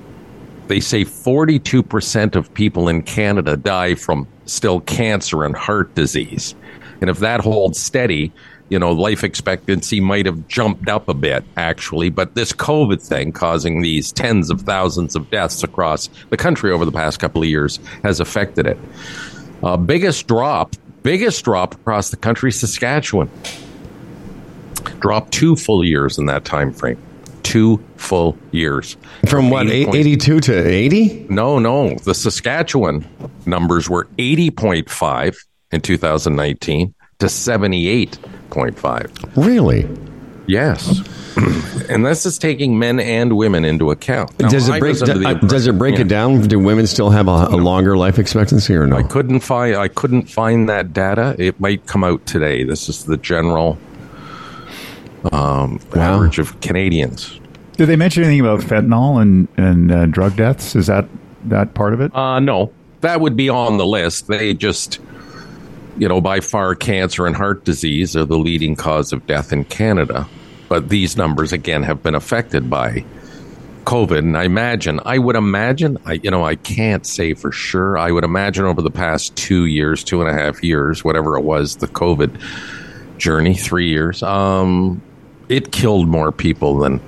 they 0.69 0.81
say 0.81 1.05
42% 1.05 2.37
of 2.37 2.53
people 2.53 2.89
in 2.89 3.03
Canada 3.03 3.57
die 3.57 3.95
from 3.95 4.27
still 4.47 4.81
cancer 4.81 5.45
and 5.45 5.57
heart 5.57 5.95
disease. 5.95 6.55
And 7.01 7.11
if 7.11 7.19
that 7.19 7.41
holds 7.41 7.81
steady, 7.81 8.33
you 8.69 8.79
know, 8.79 8.93
life 8.93 9.23
expectancy 9.25 10.01
might 10.01 10.27
have 10.27 10.49
jumped 10.49 10.89
up 10.89 11.09
a 11.09 11.15
bit, 11.15 11.45
actually. 11.57 12.09
But 12.11 12.35
this 12.35 12.53
COVID 12.53 13.01
thing 13.01 13.33
causing 13.33 13.83
these 13.83 14.11
tens 14.11 14.51
of 14.51 14.63
thousands 14.63 15.15
of 15.15 15.31
deaths 15.31 15.63
across 15.63 16.09
the 16.31 16.37
country 16.37 16.71
over 16.73 16.85
the 16.85 16.93
past 16.93 17.21
couple 17.21 17.43
of 17.43 17.49
years 17.49 17.79
has 18.03 18.21
affected 18.21 18.67
it. 18.67 18.79
Uh, 19.63 19.77
biggest 19.77 20.27
drop, 20.27 20.75
biggest 21.03 21.45
drop 21.45 21.75
across 21.75 22.11
the 22.11 22.17
country, 22.17 22.51
Saskatchewan. 22.51 23.31
Dropped 25.01 25.33
two 25.33 25.57
full 25.57 25.85
years 25.85 26.19
in 26.19 26.27
that 26.27 26.45
time 26.45 26.73
frame. 26.73 26.99
Two 27.43 27.83
full 27.97 28.39
years. 28.53 28.97
From 29.29 29.51
what, 29.51 29.67
80 29.67 29.85
point- 29.85 29.97
82 29.97 30.41
to 30.41 30.69
80? 30.69 31.27
no, 31.29 31.59
no. 31.59 31.95
The 31.97 32.15
Saskatchewan 32.15 33.07
numbers 33.45 33.89
were 33.91 34.09
80.5 34.19 35.37
in 35.71 35.81
2019 35.83 36.95
to 37.19 37.27
78.5. 37.27 39.37
Really? 39.37 39.89
Yes. 40.47 41.01
and 41.89 42.05
this 42.07 42.27
is 42.27 42.39
taking 42.39 42.79
men 42.79 43.01
and 43.01 43.37
women 43.37 43.65
into 43.65 43.91
account. 43.91 44.39
Now, 44.39 44.49
does 44.49 44.69
it 44.69 44.79
break, 44.79 44.93
was 44.93 45.03
under 45.03 45.19
the 45.19 45.27
uh, 45.29 45.35
does 45.35 45.67
it 45.67 45.77
break 45.79 45.95
impression- 45.99 46.07
it 46.07 46.11
down? 46.11 46.43
Do 46.49 46.59
women 46.61 46.87
still 46.87 47.11
have 47.11 47.27
a, 47.29 47.49
a 47.51 47.57
longer 47.57 47.97
life 47.97 48.19
expectancy 48.19 48.75
or 48.75 48.87
no? 48.87 48.97
I 48.97 49.03
couldn't 49.03 49.41
find 49.41 49.77
I 49.77 49.89
couldn't 49.89 50.29
find 50.31 50.69
that 50.69 50.93
data. 50.93 51.35
It 51.39 51.59
might 51.61 51.87
come 51.87 52.05
out 52.05 52.25
today. 52.27 52.63
This 52.65 52.89
is 52.89 53.05
the 53.05 53.17
general 53.17 53.79
um, 55.33 55.81
Wow. 55.95 56.15
average 56.17 56.39
of 56.39 56.61
Canadians. 56.61 57.41
Did 57.77 57.87
they 57.87 57.97
mention 57.97 58.23
anything 58.23 58.41
about 58.47 58.61
fentanyl 58.61 59.21
and 59.21 59.49
and 59.57 59.91
uh, 59.91 60.07
drug 60.07 60.37
deaths? 60.37 60.77
Is 60.77 60.87
that 60.87 61.07
that 61.47 61.75
part 61.75 61.95
of 61.95 62.01
it? 62.01 62.15
Uh, 62.15 62.39
no, 62.39 62.73
that 63.01 63.21
would 63.21 63.37
be 63.37 63.49
on 63.49 63.79
the 63.79 63.87
list. 63.87 64.29
They 64.29 64.55
just, 64.55 65.01
you 65.99 66.09
know, 66.09 66.21
by 66.21 66.41
far 66.41 66.75
cancer 66.75 67.27
and 67.27 67.37
heart 67.37 67.65
disease 67.65 68.17
are 68.17 68.25
the 68.25 68.39
leading 68.39 68.77
cause 68.77 69.13
of 69.13 69.27
death 69.27 69.53
in 69.53 69.65
Canada. 69.65 70.29
But 70.69 70.89
these 70.89 71.17
numbers, 71.17 71.53
again, 71.53 71.83
have 71.83 72.03
been 72.03 72.15
affected 72.15 72.69
by 72.69 73.05
COVID. 73.85 74.19
And 74.19 74.37
I 74.37 74.45
imagine, 74.45 75.01
I 75.05 75.19
would 75.19 75.37
imagine, 75.37 75.99
I, 76.05 76.15
you 76.15 76.31
know, 76.31 76.45
I 76.45 76.57
can't 76.57 77.07
say 77.07 77.35
for 77.35 77.53
sure. 77.53 77.99
I 77.99 78.11
would 78.11 78.25
imagine 78.25 78.65
over 78.65 78.83
the 78.83 78.91
past 78.91 79.37
two 79.37 79.67
years, 79.67 80.03
two 80.03 80.21
and 80.21 80.31
a 80.31 80.33
half 80.33 80.63
years, 80.63 81.05
whatever 81.05 81.37
it 81.37 81.43
was, 81.43 81.77
the 81.77 81.89
COVID 81.89 82.41
journey, 83.19 83.55
three 83.55 83.89
years, 83.89 84.23
um, 84.23 85.01
it 85.49 85.71
killed 85.71 86.09
more 86.09 86.33
people 86.33 86.79
than 86.79 87.01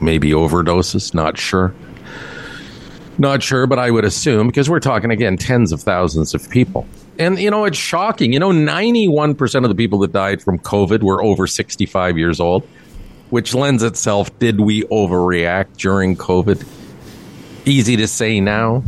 maybe 0.00 0.30
overdoses. 0.30 1.14
Not 1.14 1.38
sure. 1.38 1.74
Not 3.18 3.42
sure, 3.42 3.66
but 3.66 3.78
I 3.78 3.90
would 3.90 4.04
assume 4.04 4.46
because 4.46 4.70
we're 4.70 4.80
talking 4.80 5.10
again 5.10 5.36
tens 5.36 5.72
of 5.72 5.80
thousands 5.80 6.34
of 6.34 6.48
people. 6.50 6.86
And 7.18 7.38
you 7.38 7.50
know, 7.50 7.64
it's 7.64 7.76
shocking. 7.78 8.32
You 8.32 8.38
know, 8.38 8.50
91% 8.50 9.64
of 9.64 9.68
the 9.68 9.74
people 9.74 9.98
that 10.00 10.12
died 10.12 10.42
from 10.42 10.58
COVID 10.58 11.02
were 11.02 11.22
over 11.22 11.46
65 11.46 12.16
years 12.18 12.40
old, 12.40 12.66
which 13.30 13.54
lends 13.54 13.82
itself 13.82 14.36
did 14.38 14.60
we 14.60 14.82
overreact 14.84 15.76
during 15.76 16.16
COVID? 16.16 16.66
Easy 17.64 17.96
to 17.96 18.08
say 18.08 18.40
now, 18.40 18.82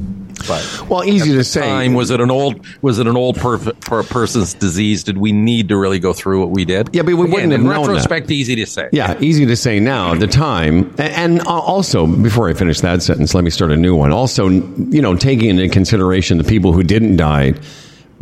but 0.49 0.87
well, 0.89 1.05
easy 1.05 1.33
to 1.33 1.45
say. 1.45 1.61
time 1.61 1.95
was 1.95 2.11
it 2.11 2.21
an 2.21 2.29
old 2.31 2.67
was 2.83 2.99
it 2.99 3.07
an 3.07 3.17
old 3.17 3.37
per, 3.37 3.57
per 3.59 4.03
person's 4.03 4.53
disease? 4.53 5.05
Did 5.05 5.17
we 5.17 5.31
need 5.31 5.69
to 5.69 5.77
really 5.77 6.01
go 6.01 6.13
through 6.13 6.41
what 6.41 6.51
we 6.51 6.65
did? 6.65 6.91
Yeah, 6.93 7.03
but 7.03 7.15
we 7.15 7.23
Again, 7.23 7.31
wouldn't 7.31 7.53
have 7.53 7.61
in 7.61 7.67
known 7.69 7.83
that. 7.83 7.89
retrospect. 7.93 8.31
Easy 8.33 8.57
to 8.57 8.67
say. 8.67 8.89
Yeah, 8.91 9.17
easy 9.21 9.47
to 9.47 9.55
say 9.55 9.79
now. 9.79 10.13
At 10.15 10.21
the 10.21 10.27
time, 10.27 10.93
and 10.99 11.41
also 11.43 12.07
before 12.07 12.49
I 12.49 12.55
finish 12.55 12.81
that 12.81 13.01
sentence, 13.01 13.33
let 13.33 13.45
me 13.45 13.51
start 13.51 13.71
a 13.71 13.77
new 13.77 13.95
one. 13.95 14.11
Also, 14.11 14.49
you 14.49 15.01
know, 15.01 15.15
taking 15.15 15.51
into 15.51 15.69
consideration 15.69 16.39
the 16.39 16.45
people 16.45 16.73
who 16.73 16.83
didn't 16.83 17.17
die 17.17 17.55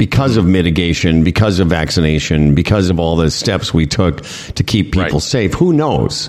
because 0.03 0.37
of 0.37 0.45
mitigation, 0.45 1.23
because 1.23 1.61
of 1.61 1.69
vaccination, 1.69 2.57
because 2.57 2.91
of 2.91 2.99
all 2.99 3.15
the 3.15 3.31
steps 3.31 3.73
we 3.73 3.87
took 3.87 4.21
to 4.57 4.65
keep 4.65 4.87
people 4.87 5.03
Right. 5.05 5.23
safe. 5.23 5.55
Who 5.55 5.73
knows? 5.73 6.29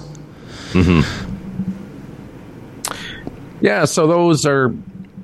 Yeah, 3.61 3.85
so 3.85 4.05
those 4.05 4.45
are, 4.45 4.69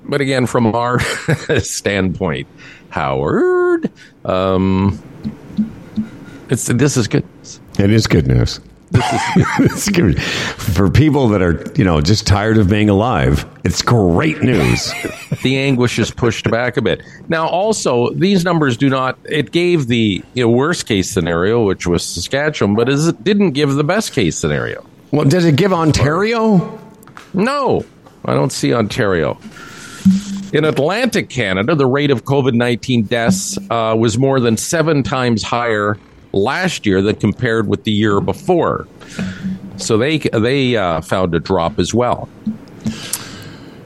but 0.03 0.19
again, 0.19 0.47
from 0.47 0.73
our 0.73 0.99
standpoint, 1.59 2.47
Howard, 2.89 3.91
um, 4.25 4.97
it's 6.49 6.65
this 6.65 6.97
is 6.97 7.07
good. 7.07 7.25
It 7.77 7.91
is 7.91 8.07
good 8.07 8.25
news. 8.25 8.59
It's 8.93 9.89
good 9.89 10.21
for 10.23 10.89
people 10.89 11.27
that 11.29 11.41
are, 11.41 11.63
you 11.75 11.83
know, 11.83 12.01
just 12.01 12.25
tired 12.25 12.57
of 12.57 12.69
being 12.69 12.89
alive. 12.89 13.45
It's 13.63 13.81
great 13.81 14.41
news. 14.41 14.91
The 15.43 15.57
anguish 15.57 15.99
is 15.99 16.11
pushed 16.11 16.49
back 16.49 16.77
a 16.77 16.81
bit. 16.81 17.03
Now, 17.27 17.47
also, 17.47 18.11
these 18.11 18.43
numbers 18.43 18.77
do 18.77 18.89
not. 18.89 19.17
It 19.25 19.51
gave 19.51 19.87
the 19.87 20.23
you 20.33 20.43
know, 20.43 20.49
worst 20.49 20.87
case 20.87 21.09
scenario, 21.09 21.65
which 21.65 21.85
was 21.85 22.03
Saskatchewan, 22.03 22.75
but 22.75 22.89
is 22.89 23.07
it 23.07 23.23
didn't 23.23 23.51
give 23.51 23.73
the 23.75 23.83
best 23.83 24.13
case 24.13 24.37
scenario. 24.37 24.85
well, 25.11 25.25
does 25.25 25.45
it 25.45 25.55
give 25.55 25.73
Ontario? 25.73 26.79
No, 27.33 27.85
I 28.25 28.33
don't 28.33 28.51
see 28.51 28.73
Ontario. 28.73 29.37
In 30.51 30.65
Atlantic 30.65 31.29
Canada, 31.29 31.75
the 31.75 31.85
rate 31.85 32.09
of 32.09 32.25
COVID 32.25 32.53
19 32.53 33.03
deaths 33.03 33.57
uh, 33.69 33.95
was 33.97 34.17
more 34.17 34.39
than 34.39 34.57
seven 34.57 35.03
times 35.03 35.43
higher 35.43 35.97
last 36.31 36.85
year 36.85 37.01
than 37.01 37.15
compared 37.15 37.67
with 37.67 37.83
the 37.83 37.91
year 37.91 38.21
before. 38.21 38.87
So 39.77 39.97
they, 39.97 40.17
they 40.17 40.75
uh, 40.75 41.01
found 41.01 41.33
a 41.33 41.39
drop 41.39 41.79
as 41.79 41.93
well 41.93 42.29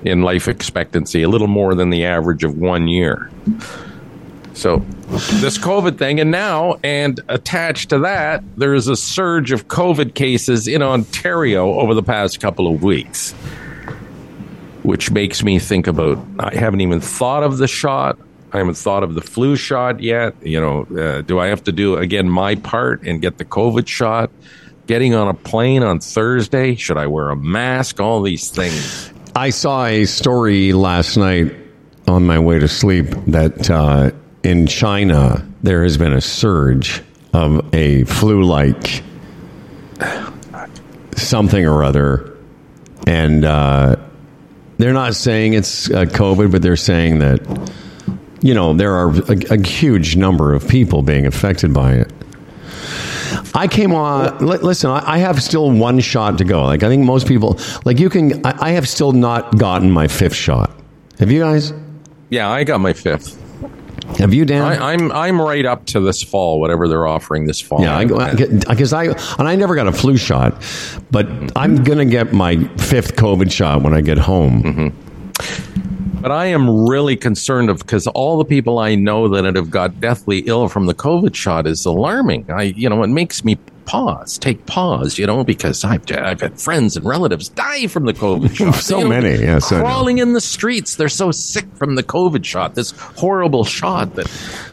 in 0.04 0.22
life 0.22 0.48
expectancy, 0.48 1.24
a 1.24 1.30
little 1.30 1.48
more 1.48 1.76
than 1.76 1.90
the 1.90 2.06
average 2.06 2.44
of 2.44 2.58
one 2.58 2.88
year. 2.88 3.30
So, 4.54 4.78
this 5.42 5.58
COVID 5.58 5.98
thing, 5.98 6.20
and 6.20 6.30
now, 6.30 6.80
and 6.84 7.20
attached 7.28 7.90
to 7.90 8.00
that, 8.00 8.44
there's 8.58 8.88
a 8.88 8.96
surge 8.96 9.52
of 9.52 9.68
COVID 9.68 10.14
cases 10.14 10.68
in 10.68 10.82
Ontario 10.82 11.74
over 11.80 11.94
the 11.94 12.04
past 12.04 12.40
couple 12.40 12.74
of 12.74 12.84
weeks, 12.84 13.32
which 14.84 15.10
makes 15.12 15.44
me 15.44 15.58
think 15.58 15.88
about 15.88 16.24
I 16.40 16.56
haven't 16.56 16.82
even 16.82 17.00
thought 17.00 17.44
of 17.44 17.58
the 17.58 17.68
shot. 17.68 18.18
I 18.54 18.60
haven't 18.60 18.76
thought 18.76 19.02
of 19.02 19.16
the 19.16 19.22
flu 19.22 19.56
shot 19.56 20.00
yet. 20.00 20.36
You 20.46 20.62
know, 20.62 20.84
uh, 20.84 21.22
do 21.22 21.40
I 21.40 21.48
have 21.48 21.64
to 21.64 21.72
do 21.72 21.98
again 21.98 22.30
my 22.30 22.54
part 22.54 23.02
and 23.02 23.20
get 23.20 23.40
the 23.40 23.46
COVID 23.46 23.88
shot? 23.88 24.30
Getting 24.86 25.16
on 25.16 25.28
a 25.28 25.34
plane 25.34 25.82
on 25.82 26.00
Thursday, 26.00 26.76
should 26.76 26.98
I 26.98 27.08
wear 27.08 27.30
a 27.30 27.36
mask? 27.36 28.00
All 28.00 28.22
these 28.22 28.52
things. 28.52 29.12
I 29.36 29.50
saw 29.50 29.86
a 29.86 30.06
story 30.06 30.72
last 30.74 31.18
night 31.18 31.56
on 32.08 32.26
my 32.28 32.38
way 32.38 32.60
to 32.60 32.68
sleep 32.68 33.08
that 33.28 33.72
uh, 33.72 34.12
in 34.44 34.68
China 34.68 35.48
there 35.64 35.82
has 35.84 35.98
been 35.98 36.14
a 36.14 36.22
surge 36.22 37.02
of 37.34 37.74
a 37.74 38.04
flu-like 38.04 39.02
something 41.16 41.66
or 41.66 41.84
other, 41.84 42.38
and 43.08 43.46
uh, 43.46 43.96
they're 44.78 44.94
not 44.94 45.16
saying 45.16 45.54
it's 45.54 45.90
uh, 45.90 46.04
COVID, 46.04 46.52
but 46.52 46.62
they're 46.62 46.76
saying 46.76 47.20
that 47.20 47.40
you 48.44 48.54
know 48.54 48.74
there 48.74 48.94
are 48.94 49.10
a, 49.10 49.54
a 49.56 49.66
huge 49.68 50.16
number 50.16 50.54
of 50.54 50.68
people 50.68 51.02
being 51.02 51.26
affected 51.26 51.74
by 51.74 51.94
it. 51.94 52.12
I 53.56 53.68
came 53.68 53.94
on. 53.94 54.46
li- 54.46 54.58
Listen, 54.60 54.92
I 54.92 55.16
I 55.16 55.18
have 55.20 55.42
still 55.42 55.72
one 55.72 56.00
shot 56.00 56.38
to 56.40 56.44
go. 56.46 56.64
Like 56.64 56.84
I 56.84 56.88
think 56.90 57.04
most 57.06 57.28
people, 57.28 57.60
like 57.86 58.00
you 58.00 58.10
can. 58.10 58.46
I 58.46 58.70
I 58.70 58.72
have 58.72 58.88
still 58.88 59.12
not 59.12 59.58
gotten 59.58 59.90
my 59.90 60.08
fifth 60.08 60.36
shot. 60.36 60.72
Have 61.20 61.32
you 61.32 61.40
guys? 61.40 61.74
Yeah, 62.30 62.50
I 62.50 62.64
got 62.64 62.80
my 62.80 62.94
fifth. 62.94 63.40
Have 64.18 64.34
you, 64.34 64.44
Dan? 64.46 64.62
I, 64.64 64.94
I'm 64.94 65.12
I'm 65.12 65.42
right 65.42 65.66
up 65.66 65.86
to 65.88 66.00
this 66.02 66.22
fall, 66.22 66.60
whatever 66.60 66.88
they're 66.88 67.08
offering 67.08 67.46
this 67.48 67.62
fall. 67.62 67.82
yeah, 67.82 67.98
I 67.98 68.06
go 68.06 68.18
because 68.68 68.92
I 68.94 69.06
and 69.06 69.48
I 69.48 69.56
never 69.56 69.76
got 69.76 69.88
a 69.88 69.92
flu 69.94 70.18
shot, 70.18 70.62
but 71.10 71.28
I'm 71.56 71.84
gonna 71.84 72.06
get 72.06 72.34
my 72.34 72.64
fifth 72.78 73.16
COVID 73.16 73.52
shot 73.52 73.82
when 73.82 73.94
I 73.94 74.02
get 74.02 74.18
home. 74.18 74.64
Mm-hmm. 74.64 75.73
But 76.24 76.32
I 76.32 76.46
am 76.46 76.88
really 76.88 77.18
concerned 77.18 77.70
of 77.70 77.80
because 77.80 78.08
all 78.08 78.38
the 78.38 78.46
people 78.46 78.80
I 78.80 78.96
know 78.96 79.28
that 79.28 79.44
have 79.58 79.70
got 79.70 80.00
deathly 80.00 80.40
ill 80.46 80.70
from 80.70 80.86
the 80.86 80.94
COVID 80.94 81.36
shot 81.36 81.68
is 81.68 81.84
alarming. 81.84 82.50
I, 82.50 82.62
you 82.62 82.88
know, 82.88 83.04
it 83.04 83.08
makes 83.08 83.44
me 83.44 83.58
pause, 83.86 84.38
take 84.38 84.66
pause, 84.66 85.18
you 85.18 85.26
know, 85.26 85.44
because 85.44 85.84
I've, 85.84 86.04
I've 86.12 86.42
had 86.42 86.60
friends 86.60 86.96
and 86.98 87.06
relatives 87.06 87.50
die 87.50 87.88
from 87.88 88.06
the 88.06 88.14
COVID 88.14 88.56
shot. 88.56 88.76
So 88.76 88.98
You 89.00 89.04
know, 89.06 89.10
many, 89.10 89.30
yes, 89.42 89.72
I 89.72 89.78
know. 89.78 89.84
crawling 89.84 90.18
in 90.20 90.34
the 90.34 90.42
streets. 90.42 90.96
They're 90.96 91.10
so 91.10 91.32
sick 91.32 91.66
from 91.76 91.96
the 91.96 92.04
COVID 92.04 92.46
shot. 92.46 92.76
This 92.76 92.92
horrible 92.92 93.64
shot 93.64 94.16
that, 94.16 94.30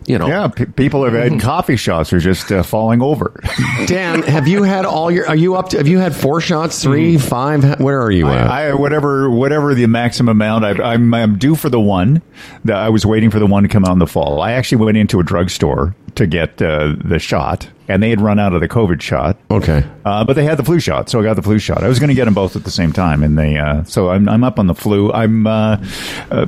you 0.06 0.18
know, 0.18 0.26
Yeah, 0.28 0.48
p- 0.48 0.66
people 0.66 1.04
have 1.04 1.12
had 1.14 1.40
coffee 1.40 1.76
shots 1.76 2.12
are 2.12 2.18
just 2.20 2.50
uh, 2.52 2.62
falling 2.62 3.02
over. 3.02 3.40
Dan, 3.86 4.22
have 4.22 4.46
you 4.48 4.62
had 4.62 4.84
all 4.84 5.10
your? 5.10 5.26
Are 5.28 5.36
you 5.36 5.56
up 5.56 5.68
to? 5.70 5.76
Have 5.78 5.88
you 5.88 5.98
had 5.98 6.14
four 6.14 6.40
shots? 6.40 6.82
Three, 6.82 7.18
five? 7.18 7.80
Where 7.80 8.00
are 8.02 8.10
you 8.10 8.28
at? 8.28 8.46
I, 8.48 8.68
I 8.70 8.74
whatever 8.74 9.30
whatever 9.30 9.74
the 9.74 9.86
maximum 9.86 10.30
amount. 10.36 10.64
I, 10.64 10.70
I'm 10.92 11.12
I'm 11.14 11.38
due 11.38 11.54
for 11.54 11.68
the 11.68 11.80
one. 11.80 12.22
That 12.64 12.76
I 12.76 12.88
was 12.88 13.04
waiting 13.06 13.30
for 13.30 13.38
the 13.38 13.46
one 13.46 13.62
to 13.62 13.68
come 13.68 13.84
out 13.84 13.92
in 13.92 13.98
the 13.98 14.06
fall. 14.06 14.40
I 14.42 14.52
actually 14.52 14.84
went 14.84 14.96
into 14.96 15.20
a 15.20 15.22
drugstore 15.22 15.94
to 16.16 16.26
get 16.26 16.60
uh, 16.60 16.94
the 17.04 17.18
shot, 17.18 17.68
and 17.90 18.02
they 18.02 18.10
had 18.10 18.20
run 18.20 18.38
out 18.38 18.54
of 18.54 18.60
the 18.60 18.68
COVID 18.68 19.00
shot. 19.02 19.36
okay. 19.50 19.84
Uh, 20.04 20.24
but 20.24 20.34
they 20.34 20.44
had 20.44 20.56
the 20.58 20.64
flu 20.64 20.80
shot, 20.80 21.08
so 21.08 21.20
I 21.20 21.22
got 21.22 21.34
the 21.34 21.42
flu 21.42 21.58
shot. 21.58 21.82
I 21.84 21.88
was 21.88 21.98
going 21.98 22.08
to 22.08 22.14
get 22.14 22.24
them 22.24 22.34
both 22.34 22.56
at 22.56 22.64
the 22.64 22.70
same 22.70 22.92
time, 22.92 23.22
and 23.22 23.38
they. 23.38 23.56
Uh, 23.58 23.84
so 23.84 24.10
I'm 24.10 24.28
I'm 24.28 24.44
up 24.44 24.58
on 24.58 24.66
the 24.66 24.74
flu. 24.74 25.12
I'm. 25.12 25.46
Uh, 25.46 25.84
uh, 26.30 26.46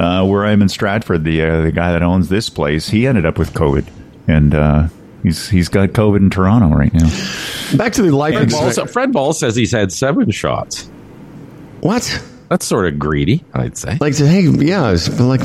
uh, 0.00 0.24
where 0.26 0.44
I'm 0.46 0.62
in 0.62 0.68
Stratford, 0.68 1.22
the 1.24 1.42
uh, 1.42 1.60
the 1.62 1.70
guy 1.72 1.92
that 1.92 2.02
owns 2.02 2.28
this 2.28 2.48
place, 2.48 2.88
he 2.88 3.06
ended 3.06 3.26
up 3.26 3.38
with 3.38 3.52
COVID, 3.52 3.86
and 4.26 4.54
uh, 4.54 4.88
he's 5.22 5.48
he's 5.48 5.68
got 5.68 5.90
COVID 5.90 6.16
in 6.16 6.30
Toronto 6.30 6.74
right 6.74 6.92
now. 6.92 7.08
Back 7.76 7.92
to 7.94 8.02
the 8.02 8.10
life 8.10 8.34
Fred 8.34 8.50
Ball, 8.50 8.68
expect- 8.68 8.90
Fred 8.90 9.12
Ball 9.12 9.32
says 9.32 9.54
he's 9.54 9.70
had 9.70 9.92
seven 9.92 10.30
shots. 10.30 10.90
What? 11.80 12.22
That's 12.48 12.66
sort 12.66 12.86
of 12.92 12.98
greedy, 12.98 13.44
I'd 13.54 13.76
say. 13.78 13.96
Like, 14.00 14.16
hey, 14.16 14.42
yeah, 14.42 14.92
it's 14.92 15.08
like, 15.20 15.40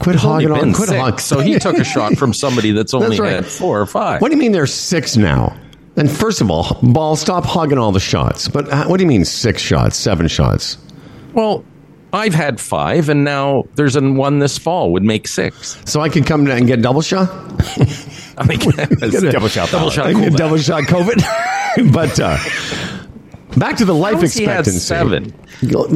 quit 0.00 0.16
He's 0.16 0.22
hogging 0.22 0.50
on. 0.50 0.72
Quit 0.72 0.88
hogging. 0.88 1.18
so 1.18 1.40
he 1.40 1.58
took 1.58 1.78
a 1.78 1.84
shot 1.84 2.16
from 2.16 2.32
somebody 2.34 2.72
that's 2.72 2.92
only 2.94 3.08
That's 3.10 3.20
right. 3.20 3.32
had 3.34 3.46
four 3.46 3.80
or 3.80 3.86
five. 3.86 4.20
What 4.20 4.30
do 4.30 4.34
you 4.36 4.40
mean 4.40 4.52
there's 4.52 4.74
six 4.74 5.16
now? 5.16 5.56
And 5.96 6.10
first 6.10 6.40
of 6.40 6.50
all, 6.50 6.78
ball, 6.82 7.16
stop 7.16 7.44
hogging 7.44 7.78
all 7.78 7.92
the 7.92 8.00
shots. 8.00 8.48
But 8.48 8.68
uh, 8.70 8.86
what 8.86 8.96
do 8.98 9.04
you 9.04 9.08
mean 9.08 9.24
six 9.24 9.60
shots, 9.60 9.96
seven 9.96 10.28
shots? 10.28 10.78
Well, 11.34 11.64
I've 12.12 12.34
had 12.34 12.60
five, 12.60 13.08
and 13.08 13.22
now 13.24 13.64
there's 13.74 13.94
an 13.96 14.16
one 14.16 14.38
this 14.40 14.56
fall 14.58 14.92
would 14.92 15.02
make 15.04 15.28
six. 15.28 15.80
So 15.84 16.00
I 16.00 16.08
can 16.08 16.24
come 16.24 16.46
and 16.48 16.66
get 16.66 16.82
double 16.82 17.02
shot? 17.02 17.28
I 18.38 18.46
think 18.56 18.62
Double 19.32 19.48
shot. 19.48 19.70
double 19.70 19.90
shot. 19.90 20.06
I 20.06 20.12
can 20.12 20.20
cool 20.22 20.30
get 20.30 20.38
double 20.38 20.56
shot 20.58 20.84
COVID? 20.84 21.92
but 21.92 22.18
uh, 22.18 22.36
back 23.56 23.76
to 23.78 23.84
the 23.84 23.94
life 23.94 24.20
How's 24.20 24.34
he 24.34 24.44
had 24.44 24.60
expectancy. 24.66 24.78
seven? 24.80 25.34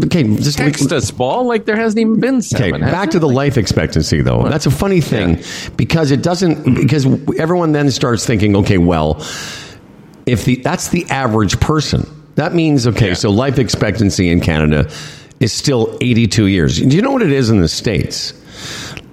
Okay, 0.05 0.23
just 0.37 0.59
Text 0.59 0.93
us, 0.93 1.11
ball. 1.11 1.47
Like 1.47 1.65
there 1.65 1.77
hasn't 1.77 1.99
even 2.01 2.21
been 2.21 2.43
seven. 2.43 2.81
has 2.83 2.91
back 2.91 3.11
to 3.11 3.19
the 3.19 3.29
life 3.29 3.57
expectancy 3.57 4.21
though. 4.23 4.43
That's 4.49 4.67
a 4.67 4.71
funny 4.71 5.01
thing 5.01 5.43
because 5.77 6.11
it 6.11 6.23
doesn't 6.23 6.75
because 6.75 7.07
everyone 7.39 7.73
then 7.73 7.91
starts 7.91 8.27
thinking, 8.27 8.57
okay, 8.57 8.79
well, 8.79 9.17
if 10.27 10.45
the 10.45 10.57
that's 10.57 10.89
the 10.89 11.05
average 11.11 11.59
person, 11.61 12.07
that 12.35 12.55
means 12.55 12.87
okay, 12.87 13.09
Yeah. 13.09 13.15
so 13.15 13.31
life 13.31 13.59
expectancy 13.59 14.31
in 14.31 14.41
Canada 14.41 14.91
is 15.41 15.53
still 15.53 15.97
82 16.01 16.47
years. 16.47 16.81
Do 16.81 16.95
you 16.97 17.03
know 17.03 17.11
what 17.13 17.23
it 17.23 17.33
is 17.33 17.51
in 17.51 17.61
the 17.61 17.69
states? 17.69 18.33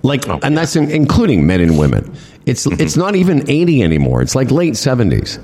Like, 0.04 0.28
Oh, 0.30 0.40
and 0.44 0.58
that's 0.58 0.76
in, 0.76 0.90
including 0.90 1.46
men 1.46 1.62
and 1.62 1.78
women. 1.78 2.14
It's 2.46 2.66
Mm-hmm. 2.66 2.82
it's 2.82 2.98
not 2.98 3.16
even 3.16 3.50
80 3.50 3.84
anymore. 3.84 4.22
It's 4.22 4.36
like 4.36 4.50
late 4.52 4.74
70s. 4.74 5.40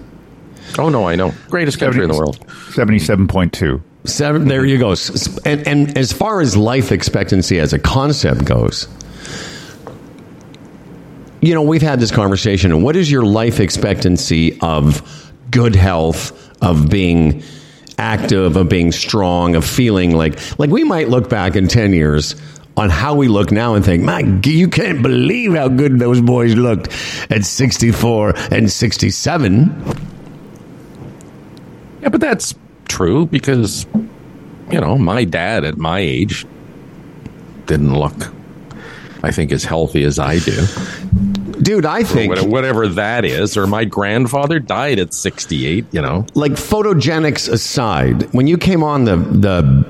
Oh 0.78 0.90
no, 0.90 1.08
I 1.08 1.16
know. 1.16 1.34
Greatest 1.50 1.80
country 1.80 2.04
in 2.04 2.10
the 2.12 2.18
world. 2.18 2.44
Seventy-seven 2.72 3.28
point 3.28 3.54
two. 3.54 3.82
Seven, 4.06 4.48
there 4.48 4.66
you 4.66 4.78
go. 4.78 4.96
And, 5.44 5.68
and 5.68 5.98
as 5.98 6.14
far 6.14 6.40
as 6.40 6.56
life 6.56 6.92
expectancy 6.94 7.60
as 7.60 7.74
a 7.74 7.80
concept 7.80 8.46
goes, 8.46 8.88
you 11.42 11.54
know, 11.54 11.62
we've 11.62 11.82
had 11.82 12.00
this 12.00 12.12
conversation. 12.12 12.72
And 12.72 12.84
what 12.84 12.96
is 12.96 13.12
your 13.12 13.24
life 13.24 13.60
expectancy 13.60 14.60
of 14.62 15.34
good 15.52 15.76
health, 15.76 16.32
of 16.62 16.90
being 16.90 17.44
active, 17.98 18.56
of 18.56 18.70
being 18.70 18.92
strong, 18.92 19.56
of 19.56 19.66
feeling 19.66 20.16
like, 20.16 20.40
like 20.60 20.70
we 20.70 20.84
might 20.84 21.10
look 21.10 21.30
back 21.30 21.56
in 21.56 21.68
10 21.68 21.94
years 21.94 22.36
on 22.78 22.90
how 22.90 23.16
we 23.16 23.28
look 23.28 23.52
now 23.52 23.74
and 23.74 23.84
think, 23.84 24.04
my, 24.04 24.20
you 24.46 24.70
can't 24.70 25.02
believe 25.02 25.54
how 25.54 25.68
good 25.68 26.00
those 26.00 26.22
boys 26.22 26.56
looked 26.56 26.88
at 27.30 27.44
64 27.44 28.34
and 28.52 28.72
67. 28.72 30.17
Yeah, 32.02 32.10
but 32.10 32.22
that's 32.22 32.56
true 32.88 33.26
because 33.26 33.86
you 34.72 34.80
know 34.80 34.98
my 34.98 35.24
dad 35.24 35.64
at 35.64 35.78
my 35.78 36.00
age 36.00 36.46
didn't 37.66 37.98
look, 37.98 38.32
I 39.24 39.32
think, 39.32 39.52
as 39.52 39.64
healthy 39.64 40.04
as 40.04 40.20
I 40.20 40.40
do. 40.40 40.66
Dude, 41.62 41.86
I 41.86 42.04
think. 42.04 42.36
Whatever, 42.44 42.88
that 42.88 43.26
is, 43.26 43.58
or 43.58 43.68
my 43.68 43.84
grandfather 43.84 44.60
died 44.60 45.00
at 45.00 45.14
sixty-eight. 45.14 45.86
You 45.92 46.02
know, 46.02 46.26
like 46.36 46.54
photogenics 46.54 47.52
aside, 47.52 48.32
when 48.34 48.48
you 48.48 48.58
came 48.58 48.84
on 48.84 49.06
the 49.06 49.18
the 49.18 49.86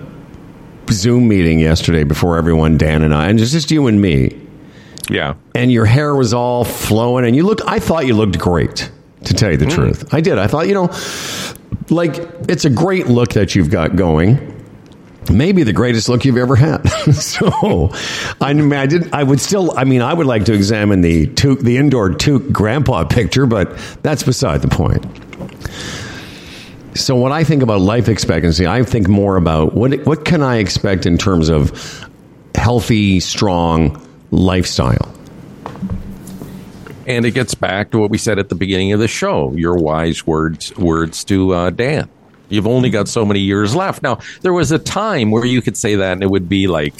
Zoom 0.91 1.27
meeting 1.27 1.59
yesterday 1.59 2.03
before 2.03 2.37
everyone, 2.37 2.77
Dan 2.77 3.03
and 3.03 3.13
I, 3.13 3.27
and 3.27 3.39
it's 3.39 3.51
just 3.51 3.69
you 3.69 3.87
and 3.87 4.01
me, 4.01 4.39
yeah. 5.09 5.35
and 5.53 5.71
your 5.71 5.85
hair 5.85 6.15
was 6.15 6.33
all 6.33 6.63
flowing, 6.63 7.25
and 7.25 7.35
you 7.35 7.43
looked. 7.43 7.61
I 7.67 7.79
thought 7.79 8.07
you 8.07 8.15
looked 8.15 8.39
great. 8.39 8.89
To 9.25 9.33
tell 9.33 9.51
you 9.51 9.57
the 9.57 9.65
hmm. 9.65 9.71
truth, 9.71 10.13
I 10.13 10.21
did. 10.21 10.37
I 10.37 10.47
thought 10.47 10.67
you 10.67 10.73
know, 10.73 10.87
like 11.89 12.15
it's 12.49 12.65
a 12.65 12.69
great 12.69 13.07
look 13.07 13.33
that 13.33 13.55
you've 13.55 13.69
got 13.69 13.95
going. 13.95 14.53
Maybe 15.29 15.63
the 15.63 15.73
greatest 15.73 16.07
look 16.07 16.23
you've 16.23 16.37
ever 16.37 16.55
had. 16.55 16.87
so, 17.13 17.91
I 18.39 18.53
mean, 18.53 18.71
I 18.73 18.85
didn't. 18.85 19.13
I 19.13 19.23
would 19.23 19.41
still. 19.41 19.77
I 19.77 19.83
mean, 19.83 20.01
I 20.01 20.13
would 20.13 20.27
like 20.27 20.45
to 20.45 20.53
examine 20.53 21.01
the 21.01 21.27
toque, 21.27 21.59
the 21.59 21.77
indoor 21.77 22.11
toque 22.13 22.51
grandpa 22.51 23.03
picture, 23.03 23.45
but 23.45 23.77
that's 24.03 24.23
beside 24.23 24.61
the 24.61 24.69
point. 24.69 25.05
So 26.97 27.15
when 27.15 27.31
I 27.31 27.43
think 27.43 27.61
about 27.61 27.81
life 27.81 28.09
expectancy, 28.09 28.65
I 28.65 28.81
think 28.83 29.07
more 29.07 29.35
about 29.35 29.73
what 29.73 30.05
what 30.05 30.25
can 30.25 30.41
I 30.41 30.57
expect 30.57 31.05
in 31.05 31.17
terms 31.17 31.49
of 31.49 32.09
healthy, 32.55 33.19
strong 33.19 34.01
lifestyle. 34.31 35.16
And 37.07 37.25
it 37.25 37.31
gets 37.31 37.55
back 37.55 37.91
to 37.91 37.99
what 37.99 38.11
we 38.11 38.19
said 38.19 38.37
at 38.37 38.49
the 38.49 38.55
beginning 38.55 38.91
of 38.93 38.99
the 38.99 39.07
show. 39.07 39.53
Your 39.53 39.75
wise 39.75 40.27
words 40.27 40.75
words 40.77 41.23
to 41.25 41.53
uh, 41.53 41.69
Dan. 41.71 42.09
You've 42.49 42.67
only 42.67 42.89
got 42.89 43.07
so 43.07 43.25
many 43.25 43.39
years 43.39 43.75
left. 43.75 44.03
Now, 44.03 44.19
there 44.41 44.53
was 44.53 44.71
a 44.71 44.79
time 44.79 45.31
where 45.31 45.45
you 45.45 45.61
could 45.61 45.75
say 45.75 45.95
that 45.95 46.13
and 46.13 46.23
it 46.23 46.29
would 46.29 46.47
be 46.47 46.67
like 46.67 46.93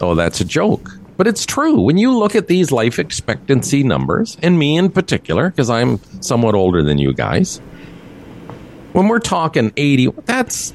oh, 0.00 0.14
that's 0.14 0.40
a 0.40 0.44
joke. 0.44 0.90
But 1.16 1.26
it's 1.26 1.46
true. 1.46 1.80
When 1.80 1.96
you 1.96 2.16
look 2.16 2.34
at 2.34 2.46
these 2.46 2.70
life 2.70 2.98
expectancy 2.98 3.82
numbers, 3.82 4.36
and 4.42 4.58
me 4.58 4.76
in 4.76 4.90
particular, 4.90 5.50
because 5.50 5.70
I'm 5.70 5.98
somewhat 6.20 6.54
older 6.54 6.82
than 6.82 6.98
you 6.98 7.14
guys, 7.14 7.58
when 8.92 9.08
we're 9.08 9.18
talking 9.18 9.72
80, 9.76 10.08
that's 10.24 10.74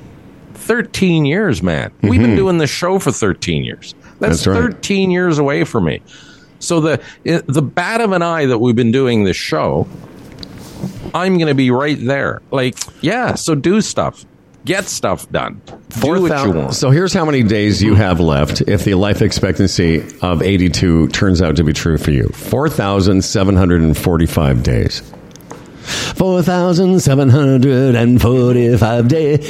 13 0.55 1.25
years, 1.25 1.61
man. 1.61 1.91
We've 2.01 2.21
been 2.21 2.35
doing 2.35 2.57
this 2.57 2.69
show 2.69 2.97
for 2.99 3.11
13 3.11 3.63
years. 3.63 3.93
That's, 4.19 4.45
That's 4.45 4.47
right. 4.47 4.73
13 4.73 5.11
years 5.11 5.37
away 5.37 5.63
from 5.63 5.85
me. 5.85 6.01
So 6.61 6.79
the 6.79 7.01
eh, 7.25 7.41
the 7.45 7.61
bat 7.61 8.01
of 8.01 8.11
an 8.11 8.21
eye 8.21 8.45
that 8.45 8.59
we've 8.59 8.75
been 8.75 8.91
doing 8.91 9.23
this 9.23 9.37
show, 9.37 9.87
I'm 11.13 11.37
going 11.37 11.47
to 11.47 11.55
be 11.55 11.71
right 11.71 11.97
there. 11.99 12.41
Like, 12.51 12.75
yeah, 13.01 13.35
so 13.35 13.55
do 13.55 13.81
stuff. 13.81 14.25
Get 14.63 14.85
stuff 14.85 15.27
done. 15.31 15.59
Do 15.65 15.73
what 16.11 16.21
you 16.21 16.27
4,000 16.27 16.57
want. 16.57 16.75
So 16.75 16.91
here's 16.91 17.13
how 17.13 17.25
many 17.25 17.41
days 17.41 17.81
you 17.81 17.95
have 17.95 18.19
left 18.19 18.61
if 18.61 18.83
the 18.83 18.93
life 18.93 19.23
expectancy 19.23 20.03
of 20.21 20.43
82 20.43 21.07
turns 21.07 21.41
out 21.41 21.55
to 21.55 21.63
be 21.63 21.73
true 21.73 21.97
for 21.97 22.11
you 22.11 22.27
4,745 22.27 24.63
days. 24.63 25.01
4,745 26.15 29.07
days. 29.07 29.49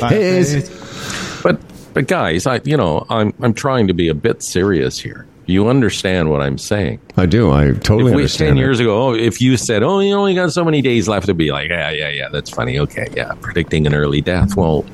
But 1.44 1.60
but 1.94 2.08
guys, 2.08 2.48
I 2.48 2.62
you 2.64 2.78
know, 2.78 3.06
I'm 3.10 3.34
I'm 3.42 3.54
trying 3.54 3.88
to 3.88 3.94
be 3.94 4.08
a 4.08 4.14
bit 4.14 4.42
serious 4.42 4.98
here. 5.00 5.26
You 5.52 5.68
understand 5.68 6.30
what 6.30 6.42
I'm 6.42 6.58
saying? 6.58 7.00
I 7.18 7.26
do. 7.26 7.52
I 7.52 7.72
totally 7.72 8.12
if 8.12 8.16
we 8.16 8.22
understand. 8.24 8.50
ten 8.50 8.58
it. 8.58 8.62
years 8.62 8.80
ago, 8.80 9.10
oh, 9.10 9.14
if 9.14 9.42
you 9.42 9.58
said, 9.58 9.84
"Oh, 9.84 10.00
you 10.00 10.14
only 10.14 10.34
got 10.34 10.52
so 10.54 10.64
many 10.64 10.82
days 10.82 11.08
left," 11.08 11.26
to 11.28 11.34
be 11.34 11.52
like, 11.52 11.70
"Yeah, 11.70 11.92
yeah, 11.92 12.10
yeah, 12.10 12.30
that's 12.30 12.50
funny." 12.50 12.80
Okay, 12.80 13.08
yeah, 13.16 13.34
predicting 13.42 13.86
an 13.86 13.94
early 13.94 14.22
death. 14.22 14.56
Well, 14.56 14.86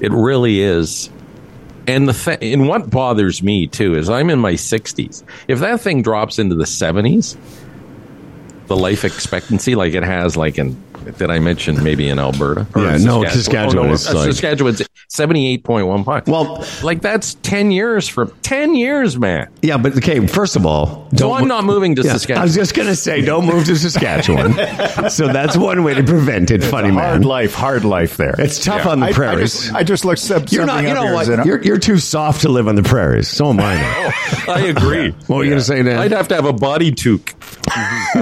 it 0.00 0.12
really 0.12 0.60
is. 0.60 1.10
And 1.86 2.08
the 2.08 2.12
th- 2.12 2.52
and 2.54 2.68
what 2.68 2.90
bothers 2.90 3.42
me 3.42 3.66
too 3.66 3.96
is 3.96 4.08
I'm 4.10 4.30
in 4.30 4.38
my 4.38 4.52
60s. 4.52 5.24
If 5.48 5.58
that 5.60 5.80
thing 5.80 6.02
drops 6.02 6.38
into 6.38 6.54
the 6.54 6.64
70s, 6.64 7.36
the 8.66 8.76
life 8.76 9.04
expectancy 9.04 9.74
like 9.74 9.94
it 9.94 10.04
has 10.04 10.36
like 10.36 10.58
in 10.58 10.80
did 11.04 11.30
I 11.30 11.38
mention 11.38 11.82
maybe 11.82 12.08
in 12.08 12.18
Alberta? 12.18 12.66
Or 12.74 12.82
Yeah, 12.82 12.96
no, 12.98 13.24
Saskatchewan 13.24 13.78
Oh, 13.78 13.88
no, 13.88 13.92
is 13.94 14.06
uh, 14.08 14.14
like- 14.14 14.26
Saskatchewan's 14.32 14.82
78.15. 15.10 16.26
Well- 16.28 16.64
like 16.82 17.00
that's 17.02 17.34
10 17.42 17.70
years 17.70 18.08
from 18.08 18.32
10 18.42 18.74
years, 18.74 19.18
man. 19.18 19.48
Yeah, 19.62 19.76
but 19.76 19.96
okay, 19.96 20.26
first 20.26 20.56
of 20.56 20.66
all, 20.66 21.08
So 21.10 21.16
don't 21.28 21.42
I'm 21.42 21.48
not 21.48 21.64
moving 21.64 21.94
to 21.96 22.02
Yeah, 22.02 22.12
Saskatchewan. 22.12 22.40
I 22.40 22.44
was 22.44 22.54
just 22.54 22.74
going 22.74 22.88
to 22.88 22.96
say, 22.96 23.20
don't 23.22 23.46
move 23.46 23.64
to 23.66 23.76
Saskatchewan. 23.76 24.52
so 25.10 25.28
that's 25.28 25.56
one 25.56 25.82
way 25.84 25.94
to 25.94 26.02
prevent 26.02 26.50
it, 26.50 26.62
funny 26.62 26.90
hard 26.90 27.20
man. 27.20 27.22
life, 27.22 27.54
hard 27.54 27.84
life 27.84 28.16
there. 28.16 28.34
It's 28.38 28.62
tough 28.64 28.86
on 28.86 29.00
the 29.00 29.06
I, 29.06 29.08
I 29.10 29.12
prairies. 29.12 29.52
just, 29.62 29.74
I 29.74 29.82
just 29.82 30.04
looked 30.04 30.20
some, 30.20 30.44
you're 30.48 30.66
something 30.66 30.66
not, 30.66 30.82
you 30.84 30.88
up 30.90 30.94
know 30.96 31.02
here, 31.04 31.14
what? 31.14 31.26
Zeno. 31.26 31.44
You're, 31.44 31.62
you're 31.62 31.78
too 31.78 31.98
soft 31.98 32.42
to 32.42 32.48
live 32.48 32.68
on 32.68 32.74
the 32.76 32.82
prairies. 32.82 33.28
So 33.28 33.48
am 33.50 33.60
I. 33.60 33.74
now. 33.74 34.10
I 34.54 34.60
agree. 34.68 35.10
What 35.26 35.36
were 35.36 35.44
you 35.44 35.50
going 35.50 35.60
to 35.60 35.64
say, 35.64 35.82
Dan? 35.82 35.98
I'd 35.98 36.12
have 36.12 36.28
to 36.28 36.34
have 36.34 36.44
a 36.46 36.52
body 36.52 36.92
toque. 36.92 37.34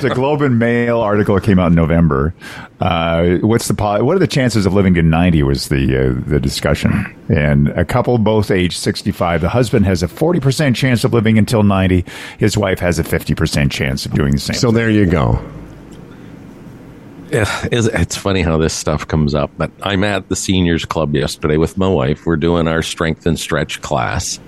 the 0.00 0.12
Globe 0.14 0.42
and 0.42 0.58
Mail 0.58 1.00
article 1.00 1.38
came 1.40 1.58
out 1.58 1.68
in 1.68 1.74
November. 1.74 2.34
Uh, 2.80 3.36
what's 3.38 3.68
the 3.68 3.74
po- 3.74 4.02
what 4.04 4.16
are 4.16 4.18
the 4.18 4.26
chances 4.26 4.66
of 4.66 4.74
living 4.74 4.94
to 4.94 5.02
ninety? 5.02 5.42
Was 5.42 5.68
the 5.68 5.96
uh, 5.96 6.14
the 6.26 6.40
discussion, 6.40 6.92
and 7.28 7.68
a 7.68 7.84
couple 7.84 8.16
both 8.18 8.50
age 8.50 8.76
sixty 8.76 9.12
five. 9.12 9.40
The 9.40 9.48
husband 9.48 9.86
has 9.86 10.02
a 10.02 10.08
forty 10.08 10.40
percent 10.40 10.76
chance 10.76 11.04
of 11.04 11.12
living 11.12 11.38
until 11.38 11.62
ninety. 11.62 12.04
His 12.38 12.56
wife 12.56 12.78
has 12.80 12.98
a 12.98 13.04
fifty 13.04 13.34
percent 13.34 13.72
chance 13.72 14.06
of 14.06 14.12
doing 14.12 14.32
the 14.32 14.38
same. 14.38 14.56
so 14.56 14.70
there 14.70 14.90
you 14.90 15.06
go. 15.06 15.40
It's, 17.28 17.88
it's 17.88 18.16
funny 18.16 18.42
how 18.42 18.56
this 18.56 18.72
stuff 18.72 19.08
comes 19.08 19.34
up. 19.34 19.50
But 19.58 19.72
I'm 19.82 20.04
at 20.04 20.28
the 20.28 20.36
seniors 20.36 20.84
club 20.84 21.14
yesterday 21.14 21.56
with 21.56 21.76
my 21.76 21.88
wife. 21.88 22.24
We're 22.24 22.36
doing 22.36 22.68
our 22.68 22.82
strength 22.82 23.26
and 23.26 23.38
stretch 23.38 23.82
class. 23.82 24.38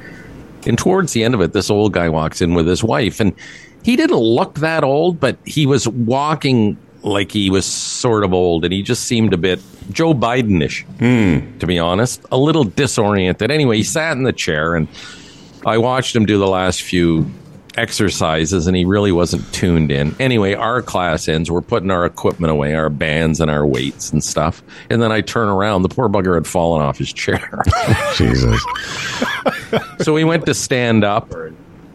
And 0.69 0.79
towards 0.79 1.13
the 1.13 1.25
end 1.25 1.35
of 1.35 1.41
it, 1.41 1.53
this 1.53 1.71
old 1.71 1.93
guy 1.93 2.09
walks 2.09 2.41
in 2.41 2.55
with 2.55 2.67
his 2.67 2.85
wife. 2.85 3.21
And 3.21 3.35
he 3.83 3.97
didn't 3.97 4.17
look 4.17 4.57
that 4.57 4.85
old, 4.85 5.19
but 5.19 5.39
he 5.45 5.67
was 5.67 5.89
walking 5.89 6.77
like 7.03 7.33
he 7.33 7.49
was 7.49 7.65
sort 7.65 8.23
of 8.23 8.35
old. 8.35 8.65
And 8.65 8.73
he 8.73 8.83
just 8.83 9.05
seemed 9.05 9.33
a 9.33 9.39
bit 9.39 9.61
Joe 9.91 10.13
Biden 10.13 10.63
ish, 10.63 10.85
hmm. 10.99 11.59
to 11.59 11.67
be 11.67 11.79
honest. 11.79 12.25
A 12.31 12.37
little 12.37 12.65
disoriented. 12.65 13.51
Anyway, 13.51 13.79
he 13.79 13.83
sat 13.83 14.17
in 14.17 14.25
the 14.25 14.33
chair 14.33 14.75
and 14.75 14.89
I 15.65 15.79
watched 15.79 16.15
him 16.15 16.27
do 16.27 16.39
the 16.39 16.47
last 16.47 16.83
few 16.83 17.31
exercises 17.77 18.67
and 18.67 18.77
he 18.77 18.85
really 18.85 19.13
wasn't 19.13 19.51
tuned 19.53 19.91
in. 19.91 20.15
Anyway, 20.19 20.55
our 20.55 20.83
class 20.83 21.29
ends. 21.29 21.51
We're 21.51 21.61
putting 21.61 21.91
our 21.91 22.05
equipment 22.05 22.51
away, 22.51 22.75
our 22.75 22.89
bands 22.89 23.41
and 23.41 23.51
our 23.51 23.67
weights 23.67 24.13
and 24.13 24.23
stuff. 24.23 24.63
And 24.91 25.03
then 25.03 25.13
I 25.13 25.21
turn 25.21 25.49
around. 25.49 25.83
The 25.83 25.89
poor 25.89 26.09
bugger 26.09 26.35
had 26.35 26.47
fallen 26.47 26.83
off 26.83 26.99
his 26.99 27.13
chair. 27.13 27.63
Jesus. 28.17 28.65
so 30.01 30.17
he 30.17 30.25
went 30.25 30.47
to 30.47 30.55
stand 30.55 31.05
up, 31.05 31.33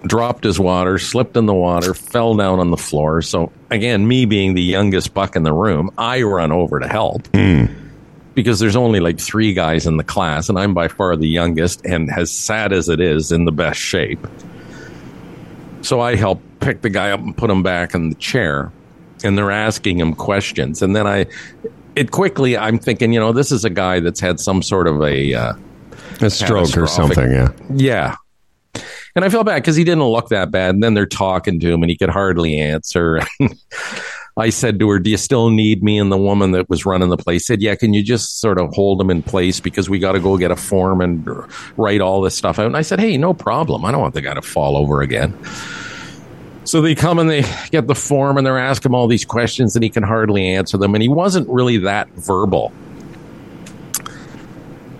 dropped 0.03 0.43
his 0.43 0.59
water, 0.59 0.97
slipped 0.97 1.37
in 1.37 1.45
the 1.45 1.53
water, 1.53 1.93
fell 1.93 2.35
down 2.35 2.59
on 2.59 2.71
the 2.71 2.77
floor. 2.77 3.21
So 3.21 3.51
again, 3.69 4.07
me 4.07 4.25
being 4.25 4.53
the 4.53 4.61
youngest 4.61 5.13
buck 5.13 5.35
in 5.35 5.43
the 5.43 5.53
room, 5.53 5.91
I 5.97 6.21
run 6.23 6.51
over 6.51 6.79
to 6.79 6.87
help. 6.87 7.27
Hmm. 7.27 7.65
Because 8.35 8.59
there's 8.59 8.75
only 8.75 8.99
like 8.99 9.19
three 9.19 9.53
guys 9.53 9.85
in 9.85 9.97
the 9.97 10.03
class, 10.03 10.49
and 10.49 10.57
I'm 10.57 10.73
by 10.73 10.87
far 10.87 11.15
the 11.15 11.27
youngest, 11.27 11.85
and 11.85 12.09
as 12.09 12.31
sad 12.31 12.73
as 12.73 12.89
it 12.89 12.99
is, 12.99 13.31
in 13.31 13.45
the 13.45 13.51
best 13.51 13.79
shape. 13.79 14.25
So 15.83 15.99
I 15.99 16.15
help 16.15 16.41
pick 16.59 16.81
the 16.81 16.89
guy 16.89 17.11
up 17.11 17.19
and 17.19 17.35
put 17.35 17.49
him 17.49 17.61
back 17.61 17.93
in 17.93 18.09
the 18.09 18.15
chair, 18.15 18.71
and 19.23 19.37
they're 19.37 19.51
asking 19.51 19.99
him 19.99 20.15
questions. 20.15 20.81
And 20.81 20.95
then 20.95 21.05
I, 21.05 21.25
it 21.95 22.11
quickly, 22.11 22.57
I'm 22.57 22.79
thinking, 22.79 23.13
you 23.13 23.19
know, 23.19 23.31
this 23.31 23.51
is 23.51 23.63
a 23.65 23.69
guy 23.69 23.99
that's 23.99 24.19
had 24.19 24.39
some 24.39 24.61
sort 24.61 24.87
of 24.87 25.01
a, 25.01 25.33
uh, 25.33 25.53
A 26.21 26.29
stroke 26.29 26.77
or 26.77 26.87
something, 26.87 27.31
yeah. 27.31 27.49
yeah. 27.73 28.15
And 29.15 29.23
I 29.23 29.29
felt 29.29 29.45
bad 29.45 29.61
because 29.61 29.75
he 29.75 29.83
didn't 29.83 30.03
look 30.03 30.29
that 30.29 30.49
bad. 30.51 30.73
And 30.73 30.83
then 30.83 30.95
they're 30.95 31.05
talking 31.05 31.59
to 31.59 31.71
him 31.71 31.83
and 31.83 31.89
he 31.89 31.97
could 31.97 32.09
hardly 32.09 32.57
answer. 32.57 33.19
I 34.35 34.49
said 34.49 34.79
to 34.79 34.89
her, 34.89 34.99
Do 34.99 35.09
you 35.09 35.17
still 35.17 35.49
need 35.49 35.83
me? 35.83 35.99
And 35.99 36.11
the 36.11 36.17
woman 36.17 36.51
that 36.51 36.69
was 36.69 36.85
running 36.85 37.09
the 37.09 37.17
place 37.17 37.45
said, 37.45 37.61
Yeah, 37.61 37.75
can 37.75 37.93
you 37.93 38.01
just 38.01 38.39
sort 38.39 38.57
of 38.57 38.73
hold 38.73 38.99
him 38.99 39.09
in 39.09 39.21
place 39.21 39.59
because 39.59 39.89
we 39.89 39.99
got 39.99 40.13
to 40.13 40.19
go 40.19 40.37
get 40.37 40.49
a 40.51 40.55
form 40.55 41.01
and 41.01 41.27
write 41.77 42.01
all 42.01 42.21
this 42.21 42.35
stuff 42.35 42.57
out? 42.57 42.65
And 42.65 42.77
I 42.77 42.81
said, 42.81 42.99
Hey, 42.99 43.17
no 43.17 43.33
problem. 43.33 43.85
I 43.85 43.91
don't 43.91 44.01
want 44.01 44.15
the 44.15 44.21
guy 44.21 44.33
to 44.33 44.41
fall 44.41 44.75
over 44.75 45.01
again. 45.01 45.37
So 46.65 46.81
they 46.81 46.95
come 46.95 47.19
and 47.19 47.29
they 47.29 47.43
get 47.71 47.87
the 47.87 47.95
form 47.95 48.37
and 48.37 48.47
they're 48.47 48.57
asking 48.57 48.91
him 48.91 48.95
all 48.95 49.07
these 49.07 49.25
questions 49.25 49.75
and 49.75 49.83
he 49.83 49.89
can 49.89 50.01
hardly 50.01 50.47
answer 50.47 50.77
them. 50.77 50.95
And 50.95 51.01
he 51.01 51.09
wasn't 51.09 51.47
really 51.49 51.77
that 51.79 52.09
verbal. 52.11 52.71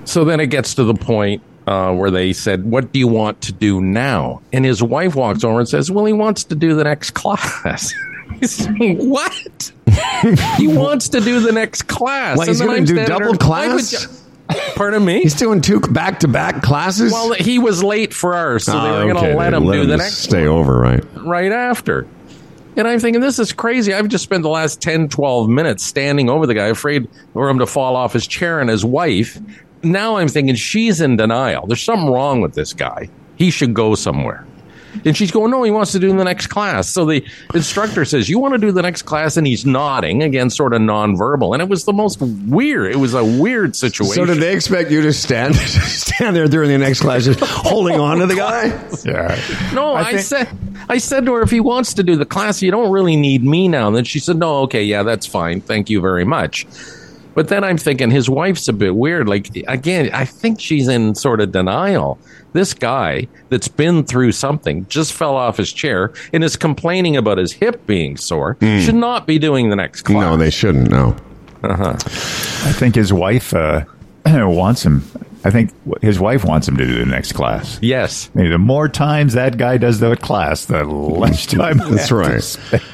So 0.06 0.26
then 0.26 0.40
it 0.40 0.48
gets 0.48 0.76
to 0.76 0.84
the 0.84 0.94
point 0.94 1.42
uh, 1.66 1.94
where 1.94 2.12
they 2.12 2.34
said, 2.34 2.66
What 2.66 2.92
do 2.92 3.00
you 3.00 3.08
want 3.08 3.42
to 3.42 3.52
do 3.52 3.82
now? 3.82 4.42
And 4.52 4.64
his 4.66 4.84
wife 4.84 5.16
walks 5.16 5.44
over 5.44 5.60
and 5.60 5.68
says, 5.68 5.90
Well, 5.90 6.06
he 6.06 6.14
wants 6.14 6.44
to 6.46 6.56
do 6.56 6.76
the 6.76 6.84
next 6.84 7.12
class. 7.16 7.94
He's, 8.42 8.68
what? 8.68 9.72
he 10.58 10.68
wants 10.68 11.10
to 11.10 11.20
do 11.22 11.40
the 11.40 11.52
next 11.52 11.84
class. 11.84 12.46
He's 12.46 12.60
gonna 12.62 12.80
do 12.80 12.96
standing 12.96 13.06
double 13.06 13.36
class?" 13.38 13.92
you-" 13.94 14.58
Pardon 14.76 15.04
me? 15.06 15.22
He's 15.22 15.36
doing 15.36 15.62
two 15.62 15.80
back 15.80 16.20
to 16.20 16.28
back 16.28 16.62
classes. 16.62 17.12
well, 17.12 17.34
he 17.34 17.60
was 17.60 17.82
late 17.84 18.14
for 18.14 18.36
ours, 18.36 18.66
so 18.66 18.74
they 18.74 18.78
Oh, 18.78 18.82
were 18.82 18.88
ah, 18.88 19.02
going 19.04 19.16
to 19.16 19.20
okay. 19.30 19.36
let 19.36 19.50
They 19.52 19.58
him 19.58 19.72
do 19.72 19.86
the 19.86 19.98
next 19.98 20.18
stay 20.18 20.46
over, 20.46 20.78
right? 20.80 21.04
right 21.16 21.52
after. 21.52 22.06
And 22.76 22.88
I'm 22.88 23.00
thinking, 23.00 23.22
this 23.22 23.40
is 23.40 23.54
crazy. 23.54 23.94
I've 23.94 24.10
just 24.10 24.24
spent 24.24 24.44
the 24.44 24.50
last 24.50 24.82
10, 24.82 25.08
12 25.10 25.48
minutes 25.50 25.84
standing 25.86 26.30
over 26.30 26.46
the 26.46 26.54
guy, 26.54 26.68
afraid 26.68 27.08
for 27.32 27.48
him 27.50 27.60
to 27.60 27.66
fall 27.66 27.96
off 27.96 28.14
his 28.14 28.28
chair 28.28 28.60
and 28.60 28.70
his 28.70 28.84
wife. 28.84 29.40
Now 29.82 30.18
I'm 30.18 30.28
thinking 30.28 30.56
she's 30.56 31.00
in 31.00 31.16
denial. 31.16 31.66
There's 31.66 31.82
something 31.84 32.10
wrong 32.12 32.42
with 32.42 32.54
this 32.54 32.74
guy. 32.74 33.10
He 33.38 33.50
should 33.50 33.74
go 33.74 33.96
somewhere. 33.96 34.46
And 35.06 35.16
she's 35.16 35.32
going, 35.32 35.52
no, 35.52 35.64
he 35.64 35.72
wants 35.72 35.92
to 35.94 36.00
do 36.00 36.16
the 36.16 36.24
next 36.24 36.48
class. 36.48 36.90
So 36.90 37.06
the 37.06 37.26
instructor 37.54 38.06
says, 38.06 38.30
you 38.30 38.40
want 38.40 38.54
to 38.54 38.58
do 38.58 38.72
the 38.72 38.82
next 38.82 39.04
class? 39.04 39.38
And 39.38 39.46
he's 39.46 39.66
nodding, 39.66 40.24
again, 40.24 40.50
sort 40.50 40.74
of 40.74 40.82
nonverbal. 40.82 41.54
And 41.54 41.62
it 41.62 41.70
was 41.70 41.86
the 41.86 41.94
most 41.94 42.22
weird. 42.22 42.92
It 42.92 42.98
was 42.98 43.14
a 43.14 43.24
weird 43.24 43.76
situation. 43.76 44.16
So 44.16 44.26
did 44.26 44.38
they 44.38 44.54
expect 44.54 44.92
you 44.92 45.02
to 45.02 45.14
stand 45.14 45.56
stand 45.56 46.36
there 46.36 46.48
during 46.48 46.70
the 46.70 46.78
next 46.78 47.02
class, 47.02 47.26
just 47.26 47.40
holding 47.40 48.00
on 48.00 48.20
to 48.20 48.28
the 48.28 48.36
guy? 48.36 48.66
yeah. 49.06 49.72
No, 49.74 49.94
I 49.94 50.04
I, 50.04 50.18
said 50.18 50.50
I 50.90 50.98
said 50.98 51.26
to 51.26 51.34
her, 51.34 51.42
if 51.42 51.50
he 51.50 51.60
wants 51.60 51.94
to 51.96 52.04
do 52.04 52.16
the 52.16 52.26
class, 52.26 52.62
you 52.62 52.72
don't 52.72 52.92
really 52.92 53.16
need 53.16 53.44
me 53.44 53.68
now. 53.68 53.88
And 53.88 53.96
then 53.96 54.04
she 54.04 54.20
said, 54.20 54.38
No, 54.38 54.60
okay, 54.62 54.84
yeah, 54.84 55.04
that's 55.04 55.26
fine. 55.26 55.62
Thank 55.62 55.90
you 55.90 56.02
very 56.02 56.26
much. 56.26 56.66
But 57.36 57.48
then 57.48 57.64
I'm 57.64 57.78
thinking 57.78 58.12
his 58.12 58.30
wife's 58.30 58.68
a 58.68 58.74
bit 58.74 58.96
weird. 58.96 59.28
Like 59.28 59.50
again, 59.68 60.10
I 60.14 60.26
think 60.26 60.60
she's 60.60 60.88
in 60.88 61.16
sort 61.16 61.42
of 61.42 61.52
denial. 61.52 62.20
This 62.54 62.74
guy 62.74 63.28
that's 63.50 63.68
been 63.68 64.04
through 64.04 64.34
something 64.34 64.86
just 64.88 65.14
fell 65.14 65.36
off 65.36 65.58
his 65.58 65.74
chair 65.74 66.14
and 66.32 66.44
is 66.44 66.56
complaining 66.56 67.18
about 67.18 67.40
his 67.40 67.52
hip 67.54 67.86
being 67.88 68.16
sore. 68.18 68.58
Should 68.62 68.96
not 68.96 69.26
be 69.26 69.40
doing 69.40 69.70
the 69.70 69.76
next 69.76 70.04
class. 70.04 70.22
No, 70.22 70.38
they 70.38 70.52
shouldn't. 70.52 70.92
No. 70.92 71.16
I 71.64 71.96
think 72.74 72.96
his 72.96 73.12
wife 73.14 73.54
uh, 73.54 73.86
wants 74.26 74.86
him. 74.86 75.04
I 75.46 75.52
think 75.52 75.72
his 76.02 76.20
wife 76.20 76.46
wants 76.46 76.68
him 76.68 76.78
to 76.78 76.86
do 76.86 76.98
the 77.00 77.06
next 77.06 77.34
class. 77.34 77.78
Yes. 77.82 78.30
Maybe 78.34 78.48
the 78.50 78.58
more 78.58 78.88
times 78.88 79.34
that 79.34 79.58
guy 79.58 79.78
does 79.78 80.00
the 80.00 80.16
class, 80.16 80.66
the 80.66 80.84
less 80.86 81.46
time. 81.48 81.78
That's 81.80 82.12
right. 82.12 82.42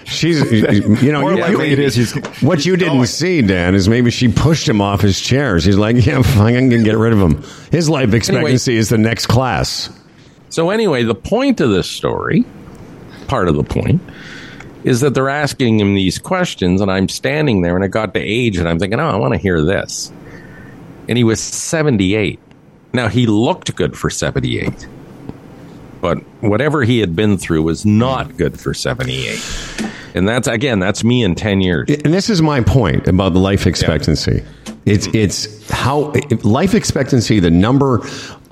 She's, 0.06 0.52
you 0.52 1.12
know, 1.12 1.22
More 1.22 1.34
you- 1.34 1.42
likely 1.42 1.72
it 1.74 1.80
is 1.80 1.96
he's- 1.96 2.42
what 2.42 2.66
you 2.66 2.76
didn't 2.76 2.96
going. 2.96 3.06
see, 3.06 3.42
Dan, 3.44 3.76
is 3.76 3.88
maybe 3.88 4.10
she 4.10 4.30
pushed 4.30 4.68
him 4.68 4.82
off 4.82 5.02
his 5.02 5.20
chair. 5.20 5.60
She's 5.60 5.78
like, 5.78 6.04
yeah, 6.06 6.22
fine, 6.24 6.56
I'm 6.56 6.70
going 6.70 6.84
to 6.84 6.90
get 6.90 6.98
rid 6.98 7.14
of 7.14 7.20
him. 7.20 7.44
His 7.72 7.88
life 7.90 8.14
expectancy 8.14 8.76
is 8.78 8.90
the 8.90 8.98
next 8.98 9.28
class. 9.28 9.90
So 10.50 10.72
anyway, 10.72 11.04
the 11.04 11.14
point 11.16 11.62
of 11.62 11.70
this 11.70 11.88
story, 11.88 12.44
part 13.28 13.48
of 13.48 13.56
the 13.56 13.64
point, 13.64 14.02
is 14.84 15.02
that 15.02 15.14
they're 15.14 15.30
asking 15.30 15.80
him 15.80 15.94
these 15.94 16.18
questions, 16.18 16.82
and 16.82 16.90
I'm 16.90 17.10
standing 17.10 17.62
there, 17.62 17.76
and 17.76 17.86
it 17.86 17.90
got 17.90 18.14
to 18.16 18.20
age, 18.20 18.58
and 18.58 18.68
I'm 18.68 18.80
thinking, 18.80 19.00
oh, 19.00 19.08
I 19.10 19.18
want 19.18 19.34
to 19.34 19.40
hear 19.40 19.62
this. 19.64 20.12
And 21.10 21.17
he 21.17 21.26
was 21.26 21.41
78. 21.41 22.39
Now 22.93 23.10
he 23.10 23.26
looked 23.26 23.76
good 23.76 23.98
for 23.98 24.10
78, 24.10 24.88
but 26.02 26.19
whatever 26.41 26.84
he 26.84 27.00
had 27.00 27.15
been 27.15 27.38
through 27.38 27.63
was 27.63 27.86
not 27.86 28.38
good 28.38 28.60
for 28.60 28.74
78. 28.74 29.39
And 30.15 30.28
that's 30.28 30.48
again, 30.48 30.80
that's 30.80 31.04
me 31.04 31.24
in 31.24 31.36
10 31.36 31.62
years. 31.62 31.89
And 31.89 32.13
this 32.13 32.30
is 32.30 32.41
my 32.41 32.62
point 32.62 33.08
about 33.08 33.34
the 33.34 33.39
life 33.39 33.67
expectancy. 33.67 34.43
It's 34.86 35.08
it's 35.13 35.69
how 35.69 36.13
life 36.43 36.74
expectancy, 36.74 37.39
the 37.39 37.52
number 37.52 38.02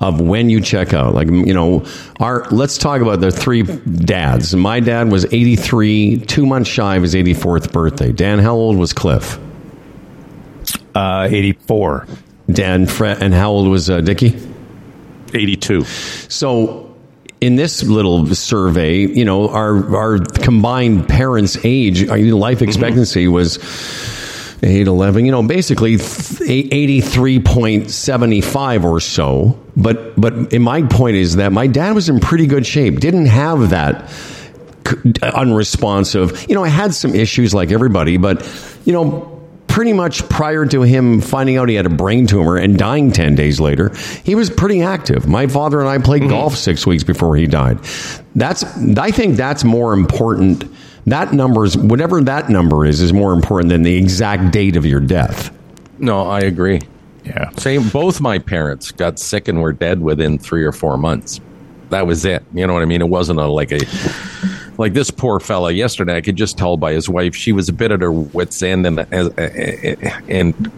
of 0.00 0.20
when 0.20 0.50
you 0.50 0.60
check 0.60 0.92
out. 0.92 1.14
Like 1.14 1.28
you 1.28 1.54
know, 1.54 1.84
our 2.20 2.44
let's 2.50 2.78
talk 2.78 3.00
about 3.00 3.20
the 3.20 3.32
three 3.32 3.62
dads. 3.62 4.54
My 4.54 4.78
dad 4.78 5.10
was 5.10 5.24
eighty 5.26 5.56
three, 5.56 6.18
two 6.18 6.46
months 6.46 6.68
shy 6.70 6.96
of 6.96 7.02
his 7.02 7.16
eighty 7.16 7.34
fourth 7.34 7.72
birthday. 7.72 8.12
Dan, 8.12 8.38
how 8.38 8.54
old 8.54 8.76
was 8.76 8.92
Cliff? 8.92 9.38
Uh, 10.94 11.28
84. 11.30 12.06
Dan, 12.50 12.86
Fred, 12.86 13.22
and 13.22 13.34
how 13.34 13.50
old 13.50 13.68
was 13.68 13.90
uh, 13.90 14.00
Dickie? 14.00 14.38
82. 15.34 15.84
So 15.84 16.94
in 17.40 17.56
this 17.56 17.82
little 17.82 18.26
survey, 18.34 19.06
you 19.06 19.24
know, 19.24 19.48
our 19.48 19.96
our 19.96 20.18
combined 20.18 21.08
parents' 21.08 21.56
age, 21.64 22.06
our 22.08 22.18
life 22.18 22.60
expectancy 22.62 23.28
was 23.28 23.58
8, 24.62 24.86
11, 24.88 25.24
you 25.24 25.30
know, 25.30 25.42
basically 25.42 25.94
83.75 25.96 28.84
or 28.84 29.00
so. 29.00 29.58
But 29.76 30.20
but 30.20 30.52
in 30.52 30.62
my 30.62 30.82
point 30.82 31.16
is 31.16 31.36
that 31.36 31.52
my 31.52 31.68
dad 31.68 31.94
was 31.94 32.08
in 32.08 32.18
pretty 32.18 32.46
good 32.46 32.66
shape. 32.66 32.98
Didn't 32.98 33.26
have 33.26 33.70
that 33.70 34.10
unresponsive. 35.22 36.48
You 36.48 36.54
know, 36.54 36.64
I 36.64 36.68
had 36.68 36.94
some 36.94 37.14
issues 37.14 37.54
like 37.54 37.70
everybody, 37.70 38.16
but 38.16 38.44
you 38.84 38.92
know, 38.92 39.37
pretty 39.78 39.92
much 39.92 40.28
prior 40.28 40.66
to 40.66 40.82
him 40.82 41.20
finding 41.20 41.56
out 41.56 41.68
he 41.68 41.76
had 41.76 41.86
a 41.86 41.88
brain 41.88 42.26
tumor 42.26 42.56
and 42.56 42.76
dying 42.76 43.12
10 43.12 43.36
days 43.36 43.60
later, 43.60 43.94
he 44.24 44.34
was 44.34 44.50
pretty 44.50 44.82
active. 44.82 45.28
My 45.28 45.46
father 45.46 45.78
and 45.78 45.88
I 45.88 45.98
played 45.98 46.22
mm-hmm. 46.22 46.32
golf 46.32 46.56
6 46.56 46.84
weeks 46.84 47.04
before 47.04 47.36
he 47.36 47.46
died. 47.46 47.78
That's 48.34 48.64
I 48.98 49.12
think 49.12 49.36
that's 49.36 49.62
more 49.62 49.92
important. 49.92 50.64
That 51.06 51.32
number 51.32 51.64
is 51.64 51.76
whatever 51.76 52.20
that 52.22 52.48
number 52.48 52.86
is 52.86 53.00
is 53.00 53.12
more 53.12 53.32
important 53.32 53.68
than 53.68 53.82
the 53.82 53.94
exact 53.94 54.52
date 54.52 54.74
of 54.74 54.84
your 54.84 54.98
death. 54.98 55.56
No, 56.00 56.26
I 56.26 56.40
agree. 56.40 56.80
Yeah. 57.24 57.50
Same. 57.50 57.88
Both 57.88 58.20
my 58.20 58.40
parents 58.40 58.90
got 58.90 59.20
sick 59.20 59.46
and 59.46 59.62
were 59.62 59.72
dead 59.72 60.02
within 60.02 60.40
three 60.40 60.64
or 60.64 60.72
four 60.72 60.98
months. 60.98 61.40
That 61.90 62.04
was 62.04 62.24
it. 62.24 62.42
You 62.52 62.66
know 62.66 62.74
what 62.74 62.82
I 62.82 62.86
mean? 62.86 63.00
It 63.00 63.08
wasn't 63.08 63.38
a 63.38 63.46
like 63.46 63.70
a 63.70 63.78
like 64.78 64.94
this 64.94 65.10
poor 65.10 65.40
fella 65.40 65.72
yesterday. 65.72 66.16
I 66.16 66.20
could 66.20 66.36
just 66.36 66.56
tell 66.56 66.76
by 66.76 66.92
his 66.92 67.08
wife 67.08 67.34
she 67.34 67.52
was 67.52 67.68
a 67.68 67.72
bit 67.72 67.90
at 67.90 68.00
her 68.00 68.12
wits 68.12 68.62
end 68.62 68.86
and 68.86 69.00
and 70.28 70.72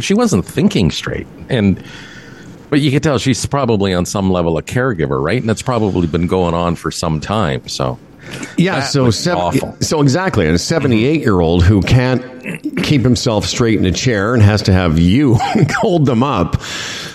she 0.00 0.14
wasn't 0.14 0.46
thinking 0.46 0.90
straight. 0.90 1.26
And 1.48 1.82
but 2.70 2.80
you 2.80 2.90
could 2.90 3.02
tell 3.02 3.18
she's 3.18 3.44
probably 3.44 3.92
on 3.92 4.06
some 4.06 4.30
level 4.30 4.56
a 4.56 4.62
caregiver, 4.62 5.22
right? 5.22 5.40
And 5.40 5.48
that's 5.48 5.62
probably 5.62 6.06
been 6.06 6.26
going 6.26 6.54
on 6.54 6.76
for 6.76 6.90
some 6.90 7.20
time. 7.20 7.66
So 7.68 7.98
Yeah, 8.56 8.80
That 8.80 8.86
so 8.86 9.04
was 9.04 9.18
sev- 9.18 9.36
awful. 9.36 9.76
so 9.80 10.00
exactly, 10.00 10.46
and 10.46 10.54
a 10.54 10.58
seventy-eight-year-old 10.58 11.64
who 11.64 11.82
can't 11.82 12.22
keep 12.84 13.02
himself 13.02 13.44
straight 13.46 13.78
in 13.78 13.84
a 13.86 13.92
chair 13.92 14.34
and 14.34 14.42
has 14.42 14.62
to 14.62 14.72
have 14.72 14.98
you 14.98 15.34
hold 15.78 16.06
them 16.06 16.22
up. 16.22 16.60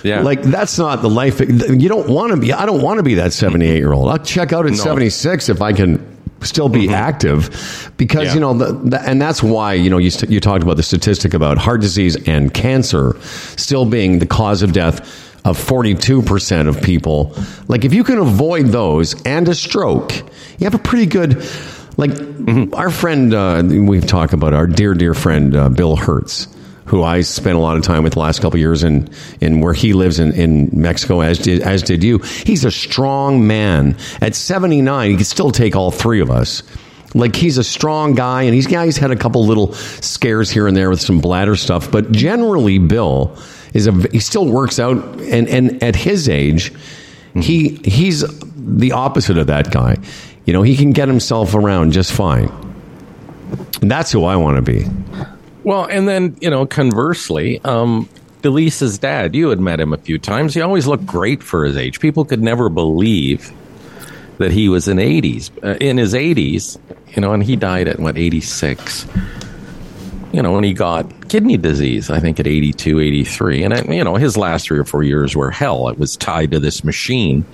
Yeah. 0.03 0.21
like 0.21 0.41
that's 0.41 0.77
not 0.77 1.01
the 1.01 1.09
life. 1.09 1.39
You 1.39 1.89
don't 1.89 2.09
want 2.09 2.31
to 2.31 2.37
be. 2.37 2.51
I 2.53 2.65
don't 2.65 2.81
want 2.81 2.97
to 2.97 3.03
be 3.03 3.15
that 3.15 3.33
seventy-eight-year-old. 3.33 4.09
I'll 4.09 4.17
check 4.19 4.53
out 4.53 4.65
at 4.65 4.71
No. 4.71 4.77
Mm-hmm. 4.77 4.83
seventy-six 4.83 5.49
if 5.49 5.61
I 5.61 5.73
can 5.73 6.05
still 6.41 6.69
be 6.69 6.89
active, 6.89 7.91
because 7.97 8.27
Yeah. 8.27 8.33
you 8.35 8.39
know, 8.39 8.53
the, 8.53 8.71
the, 8.71 9.01
and 9.01 9.21
that's 9.21 9.43
why 9.43 9.73
you 9.73 9.89
know 9.89 9.97
you 9.97 10.09
st- 10.09 10.31
you 10.31 10.39
talked 10.39 10.63
about 10.63 10.77
the 10.77 10.83
statistic 10.83 11.33
about 11.33 11.57
heart 11.57 11.81
disease 11.81 12.15
and 12.27 12.53
cancer 12.53 13.15
still 13.57 13.85
being 13.85 14.19
the 14.19 14.25
cause 14.25 14.61
of 14.61 14.71
death 14.73 15.28
of 15.45 15.57
42% 15.57 16.67
of 16.67 16.81
people. 16.81 17.35
Like 17.67 17.85
if 17.85 17.93
you 17.93 18.03
can 18.03 18.17
avoid 18.17 18.67
those 18.67 19.21
and 19.25 19.47
a 19.47 19.55
stroke, 19.55 20.15
you 20.17 20.65
have 20.65 20.75
a 20.75 20.79
pretty 20.79 21.05
good 21.05 21.43
like 21.97 22.11
our 22.73 22.89
friend 22.89 23.33
uh, 23.33 23.61
we've 23.65 24.07
talked 24.07 24.31
about 24.31 24.53
our 24.53 24.67
dear 24.67 24.93
dear 24.93 25.13
friend 25.13 25.53
uh, 25.53 25.67
Bill 25.67 25.97
Hertz 25.97 26.47
who 26.89 27.03
I 27.03 27.21
spent 27.21 27.55
a 27.55 27.59
lot 27.59 27.77
of 27.77 27.83
time 27.83 28.03
with 28.03 28.13
the 28.13 28.19
last 28.19 28.41
couple 28.41 28.55
of 28.55 28.61
years 28.61 28.83
in, 28.83 29.09
in 29.39 29.59
where 29.61 29.73
he 29.73 29.93
lives 29.93 30.19
in, 30.19 30.33
in 30.33 30.69
Mexico, 30.73 31.21
as 31.21 31.37
did, 31.37 31.61
as 31.61 31.83
did 31.83 32.03
you. 32.03 32.17
He's 32.17 32.65
a 32.65 32.71
strong 32.71 33.45
man. 33.45 33.95
At 34.21 34.33
79, 34.33 35.11
he 35.11 35.15
can 35.15 35.23
still 35.23 35.51
take 35.51 35.75
all 35.75 35.91
three 35.91 36.19
of 36.19 36.31
us. 36.31 36.63
Like 37.13 37.35
he's 37.35 37.59
a 37.59 37.63
strong 37.63 38.15
guy, 38.15 38.43
and 38.43 38.55
he's 38.55 38.69
yeah, 38.69 38.85
he's 38.85 38.97
had 38.97 39.11
a 39.11 39.15
couple 39.15 39.45
little 39.45 39.73
scares 39.73 40.49
here 40.49 40.67
and 40.67 40.75
there 40.75 40.89
with 40.89 41.01
some 41.01 41.21
bladder 41.21 41.55
stuff, 41.55 41.91
but 41.91 42.11
generally, 42.11 42.77
Bill 42.77 43.37
is 43.73 43.87
a 43.87 43.91
he 44.11 44.19
still 44.19 44.47
works 44.47 44.79
out, 44.79 44.97
and 45.21 45.47
and 45.47 45.81
at 45.83 45.95
his 45.95 46.27
age, 46.29 46.73
he 47.35 47.79
he's 47.83 48.25
the 48.55 48.91
opposite 48.91 49.37
of 49.37 49.47
that 49.47 49.71
guy. 49.71 49.97
You 50.45 50.53
know, 50.53 50.61
he 50.61 50.75
can 50.75 50.91
get 50.91 51.07
himself 51.07 51.53
around 51.53 51.91
just 51.91 52.11
fine. 52.11 52.49
And 53.81 53.89
that's 53.89 54.11
who 54.11 54.25
I 54.25 54.35
want 54.35 54.57
to 54.57 54.61
be. 54.61 54.85
Well, 55.63 55.85
and 55.85 56.07
then, 56.07 56.35
you 56.41 56.49
know, 56.49 56.65
conversely, 56.65 57.59
um, 57.63 58.09
Delisa's 58.41 58.97
dad, 58.97 59.35
you 59.35 59.49
had 59.49 59.59
met 59.59 59.79
him 59.79 59.93
a 59.93 59.97
few 59.97 60.17
times. 60.17 60.53
He 60.53 60.61
always 60.61 60.87
looked 60.87 61.05
great 61.05 61.43
for 61.43 61.65
his 61.65 61.77
age. 61.77 61.99
People 61.99 62.25
could 62.25 62.41
never 62.41 62.69
believe 62.69 63.51
that 64.37 64.51
he 64.51 64.69
was 64.69 64.87
in 64.87 64.97
80s, 64.97 65.51
uh, 65.63 65.75
in 65.81 65.97
his 65.97 66.13
80s, 66.13 66.79
you 67.09 67.21
know, 67.21 67.33
and 67.33 67.43
he 67.43 67.55
died 67.55 67.87
at 67.87 67.99
what, 67.99 68.17
86. 68.17 69.05
You 70.31 70.43
know, 70.43 70.55
and 70.57 70.65
he 70.65 70.73
got 70.73 71.29
kidney 71.29 71.57
disease, 71.57 72.09
I 72.09 72.19
think 72.19 72.39
at 72.39 72.45
82, 72.45 72.99
83. 72.99 73.63
And, 73.63 73.73
it, 73.73 73.89
you 73.89 74.03
know, 74.03 74.15
his 74.15 74.37
last 74.37 74.67
three 74.67 74.77
or 74.77 74.83
four 74.83 75.03
years 75.03 75.35
were 75.35 75.49
hell. 75.49 75.89
It 75.89 75.97
was 75.97 76.15
tied 76.15 76.51
to 76.51 76.59
this 76.59 76.83
machine. 76.83 77.45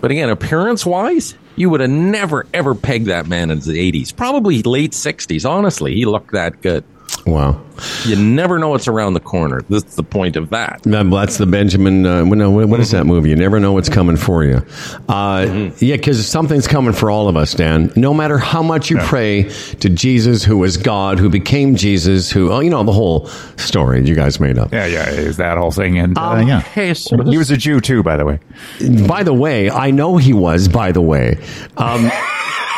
But 0.00 0.10
again, 0.10 0.30
appearance 0.30 0.86
wise, 0.86 1.34
you 1.56 1.68
would 1.70 1.80
have 1.80 1.90
never, 1.90 2.46
ever 2.54 2.74
pegged 2.74 3.06
that 3.06 3.26
man 3.26 3.50
in 3.50 3.58
the 3.60 3.92
80s. 3.92 4.16
Probably 4.16 4.62
late 4.62 4.92
60s, 4.92 5.48
honestly. 5.48 5.94
He 5.94 6.06
looked 6.06 6.32
that 6.32 6.62
good. 6.62 6.84
Wow. 7.26 7.60
You 8.06 8.16
never 8.16 8.58
know 8.58 8.68
what's 8.70 8.88
around 8.88 9.12
the 9.14 9.20
corner. 9.20 9.60
That's 9.68 9.96
the 9.96 10.02
point 10.02 10.36
of 10.36 10.48
that. 10.50 10.80
That- 10.84 11.10
That's 11.10 11.36
the 11.36 11.44
Benjamin. 11.46 12.06
Uh, 12.06 12.24
no, 12.24 12.50
what 12.50 12.68
what 12.68 12.80
is 12.80 12.92
that 12.92 13.04
movie? 13.04 13.28
You 13.30 13.36
never 13.36 13.60
know 13.60 13.72
what's 13.72 13.88
coming 13.90 14.16
for 14.16 14.44
you. 14.44 14.64
Uh, 15.08 15.70
Yeah, 15.78 15.96
because 15.96 16.26
something's 16.26 16.66
coming 16.66 16.92
for 16.94 17.10
all 17.10 17.28
of 17.28 17.36
us, 17.36 17.52
Dan. 17.52 17.92
No 17.96 18.14
matter 18.14 18.38
how 18.38 18.62
much 18.62 18.88
you 18.90 18.96
pray 18.98 19.42
to 19.80 19.88
Jesus, 19.90 20.42
who 20.44 20.62
is 20.64 20.76
God, 20.78 21.18
who 21.18 21.28
became 21.28 21.74
Jesus, 21.76 22.30
who, 22.30 22.50
oh, 22.50 22.60
you 22.60 22.70
know, 22.70 22.82
the 22.84 22.92
whole 22.92 23.26
story 23.56 24.02
you 24.06 24.14
guys 24.14 24.40
made 24.40 24.56
up. 24.58 24.72
Yeah, 24.72 24.86
yeah, 24.86 25.10
is 25.10 25.36
that 25.36 25.58
whole 25.58 25.72
thing? 25.72 25.98
And 25.98 26.16
uh, 26.16 26.22
Um, 26.22 26.48
yeah, 26.48 26.62
Jesus. 26.74 27.10
he 27.28 27.36
was 27.36 27.50
a 27.50 27.56
Jew 27.58 27.80
too, 27.80 28.02
by 28.02 28.16
the 28.16 28.24
way. 28.24 28.38
By 29.06 29.22
the 29.22 29.34
way, 29.34 29.68
I 29.70 29.90
know 29.90 30.16
he 30.16 30.32
was, 30.32 30.68
by 30.68 30.92
the 30.92 31.02
way. 31.02 31.38
Um, 31.76 32.10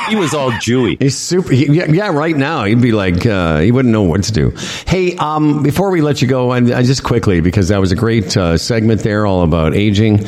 He 0.08 0.16
was 0.16 0.34
all 0.34 0.50
Jewy. 0.52 1.00
He's 1.00 1.16
super. 1.16 1.52
He, 1.52 1.66
yeah, 1.66 1.90
yeah, 1.90 2.08
right 2.08 2.36
now 2.36 2.64
he'd 2.64 2.80
be 2.80 2.92
like 2.92 3.26
uh, 3.26 3.58
he 3.58 3.72
wouldn't 3.72 3.92
know 3.92 4.02
what 4.02 4.22
to 4.24 4.32
do. 4.32 4.50
Hey, 4.86 5.16
um, 5.16 5.62
before 5.62 5.90
we 5.90 6.00
let 6.00 6.22
you 6.22 6.28
go, 6.28 6.52
and 6.52 6.72
I 6.72 6.82
just 6.82 7.04
quickly 7.04 7.40
because 7.40 7.68
that 7.68 7.78
was 7.78 7.92
a 7.92 7.96
great 7.96 8.36
uh, 8.36 8.56
segment 8.56 9.02
there, 9.02 9.26
all 9.26 9.42
about 9.42 9.74
aging. 9.74 10.24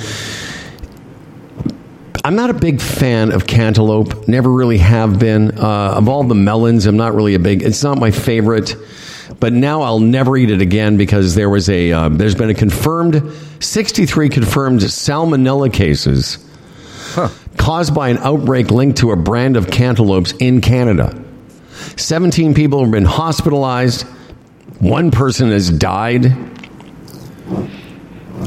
I'm 2.23 2.37
not 2.37 2.51
a 2.51 2.55
big 2.55 2.81
fan 2.81 3.33
of 3.33 3.47
cantaloupe. 3.47 4.29
Never 4.29 4.51
really 4.51 4.79
have 4.79 5.19
been. 5.19 5.59
Uh, 5.59 5.95
of 5.97 6.09
all 6.09 6.23
the 6.23 6.35
melons, 6.35 6.85
I'm 6.87 6.97
not 6.97 7.15
really 7.15 7.35
a 7.35 7.39
big. 7.39 7.63
It's 7.63 7.83
not 7.83 7.99
my 7.99 8.11
favorite. 8.11 8.77
But 9.39 9.55
now 9.55 9.81
I'll 9.81 10.01
never 10.01 10.37
eat 10.37 10.51
it 10.51 10.61
again 10.61 10.99
because 10.99 11.35
there 11.35 11.49
was 11.49 11.71
a. 11.71 11.93
Uh, 11.93 12.09
there's 12.11 12.35
been 12.35 12.51
a 12.51 12.55
confirmed 12.55 13.23
63 13.61 14.29
confirmed 14.29 14.81
salmonella 14.81 15.73
cases 15.73 16.39
caused 17.61 17.95
by 17.95 18.09
an 18.09 18.17
outbreak 18.19 18.71
linked 18.71 18.99
to 18.99 19.13
a 19.13 19.17
brand 19.17 19.55
of 19.57 19.71
cantaloupes 19.71 20.33
in 20.41 20.63
Canada. 20.63 21.23
17 21.97 22.55
people 22.55 22.81
have 22.81 22.91
been 22.91 23.05
hospitalized. 23.05 24.03
One 24.79 25.11
person 25.11 25.51
has 25.51 25.71
died. 25.71 26.27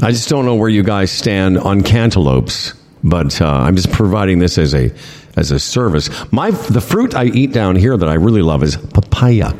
I 0.02 0.10
just 0.10 0.28
don't 0.28 0.44
know 0.44 0.56
where 0.56 0.68
you 0.68 0.82
guys 0.82 1.12
stand 1.12 1.58
on 1.58 1.82
cantaloupes, 1.82 2.74
but 3.04 3.40
uh, 3.40 3.46
I'm 3.46 3.76
just 3.76 3.92
providing 3.92 4.40
this 4.40 4.58
as 4.58 4.74
a 4.74 4.90
as 5.36 5.52
a 5.52 5.60
service. 5.60 6.10
My 6.32 6.50
the 6.50 6.80
fruit 6.80 7.14
I 7.14 7.26
eat 7.26 7.52
down 7.52 7.76
here 7.76 7.96
that 7.96 8.08
I 8.08 8.14
really 8.14 8.42
love 8.42 8.64
is 8.64 8.76
papaya. 8.76 9.52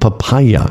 Papaya. 0.00 0.70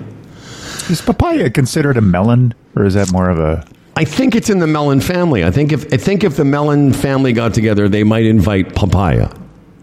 Is 0.90 1.02
papaya 1.02 1.50
considered 1.50 1.98
a 1.98 2.02
melon, 2.02 2.54
or 2.76 2.86
is 2.86 2.94
that 2.94 3.12
more 3.12 3.30
of 3.30 3.40
a 3.40 3.68
I 3.98 4.04
think 4.04 4.36
it's 4.36 4.50
in 4.50 4.60
the 4.60 4.68
melon 4.68 5.00
family. 5.02 5.44
I 5.46 5.52
think 5.52 5.72
if 5.72 5.92
I 5.94 5.98
think 5.98 6.24
if 6.24 6.36
the 6.36 6.46
melon 6.46 6.92
family 6.94 7.32
got 7.34 7.54
together, 7.54 7.88
they 7.88 8.04
might 8.04 8.26
invite 8.26 8.76
papaya. 8.76 9.30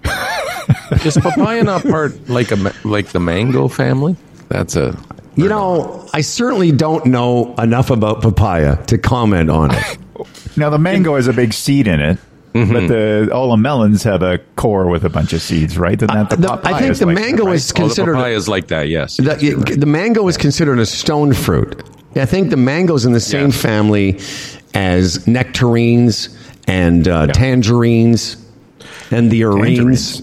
Is 1.04 1.16
papaya 1.16 1.62
not 1.64 1.82
part 1.82 2.28
like 2.28 2.50
a 2.52 2.72
like 2.84 3.08
the 3.08 3.20
mango 3.20 3.68
family? 3.68 4.16
That's 4.48 4.76
a 4.76 4.96
You 5.36 5.48
know, 5.48 6.06
I 6.12 6.20
certainly 6.20 6.72
don't 6.72 7.06
know 7.06 7.54
enough 7.56 7.90
about 7.90 8.20
papaya 8.22 8.76
to 8.86 8.98
comment 8.98 9.50
on 9.50 9.70
it. 9.72 9.98
Now 10.54 10.68
the 10.68 10.78
mango 10.78 11.16
has 11.16 11.26
a 11.28 11.32
big 11.32 11.52
seed 11.54 11.86
in 11.88 12.00
it, 12.00 12.18
Mm-hmm. 12.52 12.72
but 12.74 12.88
the 12.88 13.30
all 13.32 13.50
the 13.50 13.56
melons 13.56 14.02
have 14.02 14.22
a 14.22 14.36
core 14.56 14.86
with 14.88 15.04
a 15.06 15.08
bunch 15.08 15.32
of 15.32 15.40
seeds, 15.40 15.78
right? 15.78 15.98
And 16.02 16.10
that 16.10 16.28
the 16.28 16.36
The- 16.36 16.60
I 16.62 16.78
think 16.78 16.98
the 16.98 17.06
like 17.06 17.14
mango 17.14 17.44
that, 17.44 17.48
right? 17.48 17.54
is 17.54 17.70
oh, 17.70 17.74
the 17.74 17.80
considered 17.80 18.14
papaya 18.16 18.36
is 18.36 18.46
like 18.46 18.66
that. 18.68 18.88
Yes. 18.90 19.16
the, 19.16 19.74
the 19.78 19.86
mango 19.86 20.28
is 20.28 20.36
considered 20.36 20.78
a 20.78 20.84
stone 20.84 21.32
fruit. 21.32 21.82
I 22.16 22.26
think 22.26 22.50
the 22.50 22.56
mango's 22.56 23.04
in 23.06 23.12
the 23.12 23.20
same 23.20 23.46
Yes. 23.50 23.60
family 23.62 24.18
as 24.74 25.26
nectarines 25.26 26.28
and 26.66 27.06
uh, 27.08 27.26
tangerines 27.28 28.36
and 29.10 29.30
the 29.30 29.40
Tangerines. 29.42 29.78
arenes. 30.20 30.22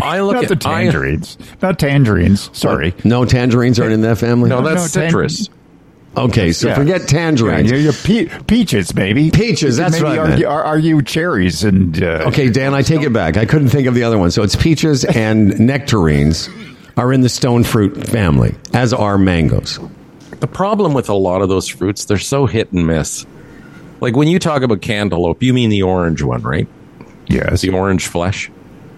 I 0.00 0.20
look 0.20 0.34
Not 0.34 0.44
at 0.44 0.48
the 0.60 0.68
I- 0.68 0.84
tangerines, 0.84 1.36
not 1.60 1.78
tangerines. 1.78 2.48
Sorry. 2.52 2.94
No 3.04 3.24
tangerines 3.24 3.78
aren't 3.78 3.92
in 3.92 4.00
that 4.02 4.18
family. 4.18 4.48
no, 4.48 4.62
that's 4.62 4.94
No, 4.94 5.00
tan- 5.02 5.10
citrus. 5.10 5.48
Okay, 6.16 6.52
so 6.52 6.68
Yeah. 6.68 6.74
forget 6.74 7.00
Yeah, 7.02 7.06
tangerines. 7.06 7.70
you're, 7.70 7.80
you're 7.80 7.92
pe- 7.92 8.26
peaches, 8.46 8.92
baby. 8.92 9.30
Peaches, 9.30 9.76
You 9.78 9.84
that's 9.84 9.94
maybe 9.94 10.04
what 10.04 10.12
I 10.12 10.18
argue, 10.18 10.36
meant. 10.44 10.44
ar- 10.44 10.64
argue 10.64 11.02
cherries 11.02 11.64
and 11.64 12.02
uh, 12.02 12.24
Okay, 12.26 12.48
Dan, 12.50 12.74
I 12.74 12.82
take 12.82 13.02
it 13.02 13.12
back. 13.14 13.36
I 13.38 13.44
couldn't 13.46 13.68
think 13.70 13.86
of 13.86 13.94
the 13.94 14.04
other 14.04 14.18
one. 14.18 14.30
So 14.30 14.42
it's 14.42 14.56
peaches 14.56 15.04
and 15.04 15.58
nectarines 15.58 16.50
are 16.98 17.12
in 17.12 17.22
the 17.22 17.30
stone 17.30 17.64
fruit 17.64 18.08
family, 18.08 18.54
as 18.74 18.92
are 18.92 19.16
mangoes. 19.18 19.78
The 20.42 20.48
problem 20.48 20.92
with 20.92 21.08
a 21.08 21.14
lot 21.14 21.40
of 21.40 21.48
those 21.48 21.68
fruits, 21.68 22.04
they're 22.06 22.18
so 22.18 22.46
hit 22.46 22.72
and 22.72 22.84
miss. 22.84 23.24
Like 24.00 24.16
when 24.16 24.26
you 24.26 24.40
talk 24.40 24.62
about 24.62 24.82
cantaloupe, 24.82 25.40
you 25.40 25.54
mean 25.54 25.70
the 25.70 25.82
orange 25.82 26.20
one, 26.20 26.42
right? 26.42 26.66
yes, 27.28 27.60
The 27.60 27.70
orange 27.70 28.08
flesh. 28.08 28.50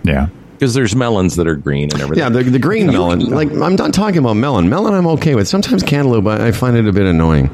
yeah. 0.05 0.29
Because 0.55 0.73
there's 0.73 0.97
melons 0.97 1.37
that 1.37 1.47
are 1.47 1.57
green 1.57 1.93
and 1.93 2.01
everything. 2.01 2.23
Yeah, 2.23 2.31
the, 2.31 2.45
the 2.45 2.59
green 2.59 2.87
melon. 2.87 3.29
Like 3.29 3.51
I'm 3.51 3.75
not 3.77 3.93
talking 3.93 4.21
about 4.21 4.37
melon. 4.37 4.71
Melon, 4.71 4.95
I'm 4.95 5.07
okay 5.09 5.35
with. 5.35 5.47
Sometimes 5.49 5.83
cantaloupe, 5.83 6.27
I, 6.27 6.47
I 6.47 6.53
find 6.53 6.79
it 6.79 6.87
a 6.87 6.93
bit 6.93 7.05
annoying. 7.05 7.51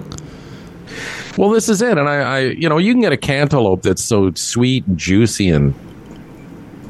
Well, 1.37 1.51
this 1.51 1.69
is 1.69 1.83
it, 1.83 1.99
and 1.99 2.09
I, 2.09 2.17
I, 2.21 2.39
you 2.41 2.69
know, 2.69 2.79
you 2.79 2.93
can 2.93 3.01
get 3.01 3.13
a 3.13 3.17
cantaloupe 3.17 3.83
that's 3.83 4.05
so 4.05 4.31
sweet, 4.35 4.87
and 4.87 4.97
juicy, 4.99 5.49
and, 5.49 5.75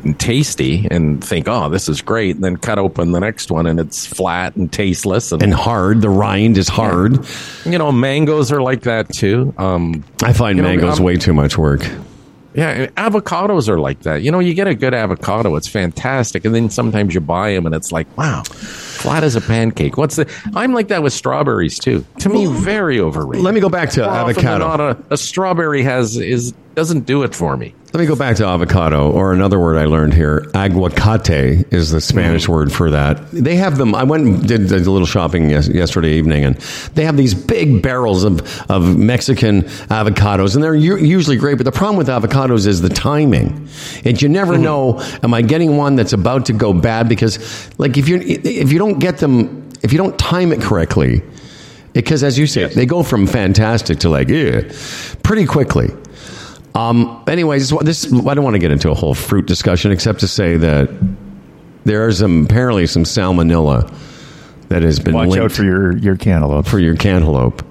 and 0.05 0.18
tasty, 0.18 0.86
and 0.90 1.22
think, 1.22 1.46
oh, 1.48 1.68
this 1.68 1.88
is 1.88 2.03
great. 2.03 2.34
And 2.36 2.44
then 2.44 2.57
cut 2.57 2.78
open 2.78 3.12
the 3.12 3.20
next 3.20 3.51
one, 3.51 3.66
and 3.66 3.78
it's 3.80 4.07
flat 4.07 4.57
and 4.57 4.72
tasteless, 4.72 5.32
and, 5.32 5.42
And 5.42 5.55
hard. 5.55 6.03
The 6.03 6.09
rind 6.11 6.59
is 6.59 6.68
hard. 6.68 7.18
you 7.64 7.78
know, 7.78 7.92
mangoes 7.92 8.51
are 8.53 8.62
like 8.62 8.82
that 8.82 9.09
too. 9.12 9.53
Um, 9.59 10.05
I 10.22 10.32
find 10.32 10.57
You 10.57 10.62
know, 10.62 10.68
mangoes 10.68 11.01
way 11.01 11.16
too 11.16 11.32
much 11.34 11.57
work. 11.59 11.82
yeah, 12.55 12.86
avocados 12.96 13.68
are 13.68 13.78
like 13.78 14.01
that. 14.01 14.22
You 14.22 14.30
know, 14.32 14.38
you 14.40 14.55
get 14.55 14.66
a 14.66 14.74
good 14.74 14.94
avocado, 14.94 15.55
it's 15.57 15.68
fantastic, 15.68 16.44
and 16.44 16.55
then 16.55 16.70
sometimes 16.70 17.14
you 17.14 17.20
buy 17.20 17.53
them, 17.53 17.66
and 17.66 17.74
it's 17.74 17.92
like, 17.92 18.07
wow, 18.16 18.42
flat 19.01 19.24
as 19.24 19.36
a 19.36 19.40
pancake. 19.40 19.96
What's 19.96 20.16
the? 20.16 20.30
I'm 20.55 20.72
like 20.72 20.88
that 20.88 21.03
with 21.03 21.12
strawberries 21.12 21.78
too. 21.78 22.05
To 22.20 22.28
me, 22.28 22.46
very 22.46 23.01
overrated. 23.01 23.44
Let 23.44 23.55
me 23.55 23.61
go 23.61 23.68
back 23.68 23.90
to 23.90 24.03
More 24.03 24.11
avocado. 24.11 24.68
not, 24.68 24.80
a, 24.80 24.98
a 25.11 25.16
strawberry 25.16 25.82
has 25.82 26.16
is 26.16 26.53
doesn't 26.74 27.07
do 27.07 27.22
it 27.22 27.34
for 27.34 27.57
me. 27.57 27.74
Let 27.92 28.01
me 28.01 28.07
go 28.07 28.14
back 28.14 28.36
to 28.36 28.46
avocado, 28.46 29.11
or 29.11 29.32
another 29.32 29.59
word 29.59 29.76
I 29.76 29.86
learned 29.86 30.14
here. 30.14 30.42
Aguacate 30.55 31.72
is 31.72 31.90
the 31.90 32.01
Spanish 32.01 32.46
mm. 32.46 32.51
word 32.51 32.72
for 32.72 32.88
that. 32.92 33.28
They 33.32 33.57
have 33.57 33.78
them. 33.78 33.96
I 33.96 34.05
went 34.05 34.24
and 34.24 34.46
did 34.46 34.70
a 34.70 34.76
little 34.78 35.07
shopping 35.07 35.51
yes, 35.51 35.66
yesterday 35.66 36.12
evening, 36.12 36.44
and 36.44 36.55
they 36.94 37.05
have 37.05 37.16
these 37.16 37.34
big 37.34 37.82
barrels 37.82 38.22
of, 38.22 38.40
of 38.70 38.96
Mexican 38.96 39.62
avocados, 39.62 40.55
and 40.55 40.62
they're 40.62 40.76
u- 40.76 40.98
usually 40.98 41.36
great. 41.36 41.57
But 41.57 41.64
the 41.64 41.72
problem 41.72 41.96
with 41.96 42.07
avocados 42.07 42.68
is 42.68 42.80
the 42.80 42.88
timing. 42.88 43.68
And 44.05 44.22
you 44.22 44.28
never 44.28 44.55
mm-hmm. 44.55 44.62
know, 44.62 45.03
am 45.24 45.34
I 45.34 45.42
getting 45.42 45.76
one 45.76 45.96
that's 45.96 46.12
about 46.12 46.46
to 46.46 46.53
go 46.53 46.72
bad? 46.72 47.09
Because, 47.09 47.68
like, 47.76 47.96
if 47.96 48.09
you 48.09 48.20
if 48.20 48.72
you 48.72 48.78
don't 48.78 48.89
get 48.99 49.18
them, 49.18 49.68
if 49.82 49.93
you 49.93 49.99
don't 49.99 50.18
time 50.18 50.53
it 50.53 50.61
correctly, 50.61 51.22
because 51.93 52.22
as 52.22 52.38
you 52.38 52.47
said, 52.47 52.72
they 52.72 52.86
go 52.86 53.03
from 53.03 53.26
fantastic 53.26 53.99
to 54.01 54.09
like, 54.09 54.28
yeah, 54.28 54.62
pretty 55.22 55.47
quickly. 55.47 55.91
Um, 56.74 57.24
anyways, 57.26 57.70
this 57.80 58.07
I 58.12 58.34
don't 58.34 58.45
want 58.45 58.55
to 58.55 58.59
get 58.61 58.70
into 58.70 58.91
a 58.91 58.95
whole 58.95 59.14
fruit 59.14 59.47
discussion, 59.47 59.91
except 59.91 60.20
to 60.20 60.28
say 60.28 60.57
that 60.57 60.88
there's 61.84 62.18
some, 62.18 62.45
apparently 62.45 62.86
some 62.86 63.03
salmonella 63.05 63.93
that 64.68 64.82
has 64.82 65.01
been 65.01 65.14
Watch 65.14 65.28
linked 65.30 65.45
out 65.45 65.53
for 65.53 65.64
your 65.64 65.97
your 65.97 66.16
cantaloupe. 66.16 66.66
for 66.66 66.78
your 66.78 66.95
cantaloupe. 66.95 67.64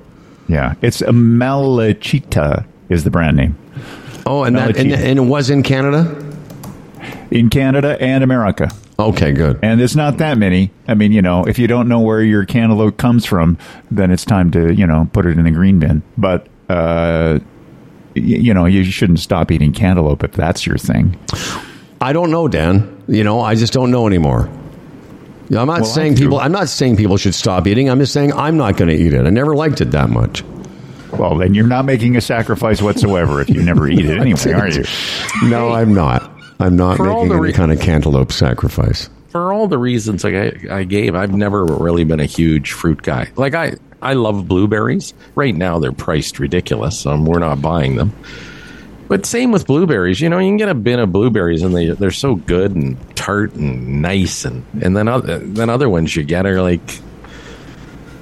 yeah, 0.50 0.74
it's 0.82 1.02
a 1.02 1.12
Malichita 1.12 2.66
is 2.90 3.04
the 3.06 3.12
brand 3.12 3.38
name 3.38 3.56
Oh, 4.26 4.44
and 4.44 4.58
that 4.58 4.76
and, 4.76 4.92
and 4.92 5.18
it 5.18 5.22
was 5.22 5.50
in 5.50 5.64
Canada. 5.64 6.04
in 7.32 7.50
Canada 7.50 7.96
and 8.02 8.22
America. 8.24 8.70
Okay, 9.00 9.32
good. 9.32 9.60
And 9.64 9.80
there's 9.80 9.96
not 9.96 10.18
that 10.18 10.38
many. 10.38 10.72
I 10.88 10.94
mean, 10.94 11.12
you 11.14 11.22
know, 11.22 11.46
if 11.46 11.58
you 11.58 11.68
don't 11.68 11.88
know 11.88 12.02
where 12.02 12.22
your 12.22 12.44
cantaloupe 12.46 12.98
comes 12.98 13.26
from, 13.26 13.58
then 13.90 14.12
it's 14.12 14.26
time 14.26 14.52
to, 14.52 14.74
you 14.74 14.86
know, 14.86 15.10
put 15.14 15.26
it 15.26 15.38
in 15.38 15.46
the 15.46 15.52
green 15.52 15.80
bin. 15.80 16.04
But, 16.18 16.48
uh, 16.70 17.40
y- 18.16 18.22
you 18.22 18.54
know, 18.54 18.66
you 18.66 18.84
shouldn't 18.84 19.20
stop 19.20 19.52
eating 19.52 19.72
cantaloupe 19.72 20.24
if 20.26 20.34
that's 20.34 20.68
your 20.68 20.78
thing. 20.78 21.18
I 22.02 22.12
don't 22.12 22.30
know, 22.30 22.48
Dan. 22.50 23.02
You 23.08 23.24
know, 23.24 23.40
I 23.40 23.56
just 23.56 23.72
don't 23.74 23.90
know 23.90 24.06
anymore. 24.06 24.50
I'm 25.50 25.66
not 25.68 25.82
Well, 25.82 25.86
saying 25.86 26.16
do. 26.16 26.24
people. 26.26 26.40
I'm 26.40 26.52
not 26.52 26.70
saying 26.70 26.98
people 26.98 27.18
should 27.18 27.34
stop 27.34 27.66
eating. 27.68 27.90
I'm 27.90 28.00
just 28.00 28.14
saying 28.14 28.34
I'm 28.34 28.58
not 28.58 28.78
going 28.78 28.90
to 28.90 28.96
eat 28.96 29.14
it. 29.14 29.26
I 29.26 29.30
never 29.30 29.56
liked 29.56 29.82
it 29.82 29.92
that 29.92 30.10
much. 30.10 30.44
Well, 31.18 31.36
then 31.38 31.56
you're 31.56 31.66
not 31.66 31.86
making 31.86 32.16
a 32.18 32.22
sacrifice 32.22 32.82
whatsoever 32.84 33.42
if 33.42 33.50
you 33.50 33.64
never 33.64 33.90
eat 33.90 34.06
it 34.06 34.20
anyway, 34.20 34.52
are 34.54 34.70
you? 34.70 34.84
No, 35.50 35.70
I'm 35.72 35.94
not. 35.96 36.29
I'm 36.60 36.76
not 36.76 36.98
For 36.98 37.06
making 37.06 37.32
any 37.32 37.40
re- 37.40 37.54
kind 37.54 37.72
of 37.72 37.80
cantaloupe 37.80 38.32
sacrifice. 38.32 39.10
for 39.30 39.54
all 39.54 39.68
the 39.68 39.78
reasons 39.78 40.24
like 40.24 40.34
I, 40.34 40.80
I 40.80 40.84
gave, 40.84 41.16
I've 41.16 41.34
never 41.34 41.64
really 41.66 42.04
been 42.04 42.20
a 42.20 42.26
huge 42.26 42.72
fruit 42.74 43.02
guy. 43.02 43.30
Like 43.36 43.54
I, 43.54 43.76
I 44.02 44.14
love 44.14 44.48
blueberries. 44.48 45.14
Right 45.36 45.56
now, 45.56 45.80
they're 45.80 45.92
priced 45.92 46.40
ridiculous, 46.40 47.00
so 47.00 47.20
we're 47.22 47.40
not 47.40 47.62
buying 47.62 47.96
them. 47.96 48.14
But 49.08 49.26
same 49.26 49.52
with 49.52 49.66
blueberries. 49.68 50.22
You 50.22 50.30
know, 50.30 50.38
you 50.38 50.50
can 50.50 50.58
get 50.58 50.70
a 50.70 50.76
bin 50.76 51.00
of 51.00 51.12
blueberries, 51.12 51.64
and 51.64 51.76
they 51.76 51.88
they're 51.92 52.12
so 52.12 52.36
good 52.36 52.76
and 52.76 52.98
tart 53.16 53.54
and 53.56 54.02
nice, 54.02 54.46
and 54.46 54.64
and 54.82 54.96
then 54.96 55.08
other 55.08 55.40
then 55.40 55.70
other 55.70 55.90
ones 55.90 56.16
you 56.16 56.24
get 56.24 56.46
are 56.46 56.62
like 56.62 57.00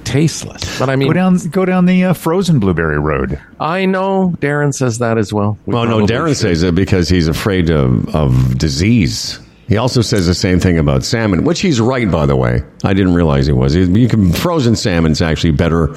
tasteless. 0.08 0.78
But 0.78 0.88
I 0.90 0.96
mean, 0.96 1.08
Go 1.08 1.12
down, 1.14 1.36
go 1.50 1.64
down 1.64 1.86
the 1.86 2.04
uh, 2.04 2.12
frozen 2.14 2.58
blueberry 2.58 2.98
road. 2.98 3.40
I 3.60 3.84
know 3.86 4.34
Darren 4.40 4.74
says 4.74 4.98
that 4.98 5.18
as 5.18 5.32
well. 5.32 5.58
We 5.66 5.74
Well, 5.74 5.86
no, 5.86 6.06
Darren 6.06 6.28
should. 6.28 6.36
says 6.38 6.62
it 6.62 6.74
because 6.74 7.08
he's 7.08 7.28
afraid 7.28 7.70
of, 7.70 8.14
of 8.14 8.58
disease. 8.58 9.38
He 9.68 9.76
also 9.76 10.00
says 10.00 10.26
the 10.26 10.34
same 10.34 10.60
thing 10.60 10.78
about 10.78 11.04
salmon, 11.04 11.44
which 11.44 11.60
he's 11.60 11.78
right, 11.80 12.10
by 12.10 12.24
the 12.26 12.36
way. 12.36 12.62
I 12.84 12.94
didn't 12.94 13.14
realize 13.14 13.46
he 13.46 13.52
was. 13.52 13.76
You 13.76 14.08
can 14.08 14.32
frozen 14.32 14.74
salmon's 14.76 15.20
actually 15.20 15.50
better 15.52 15.94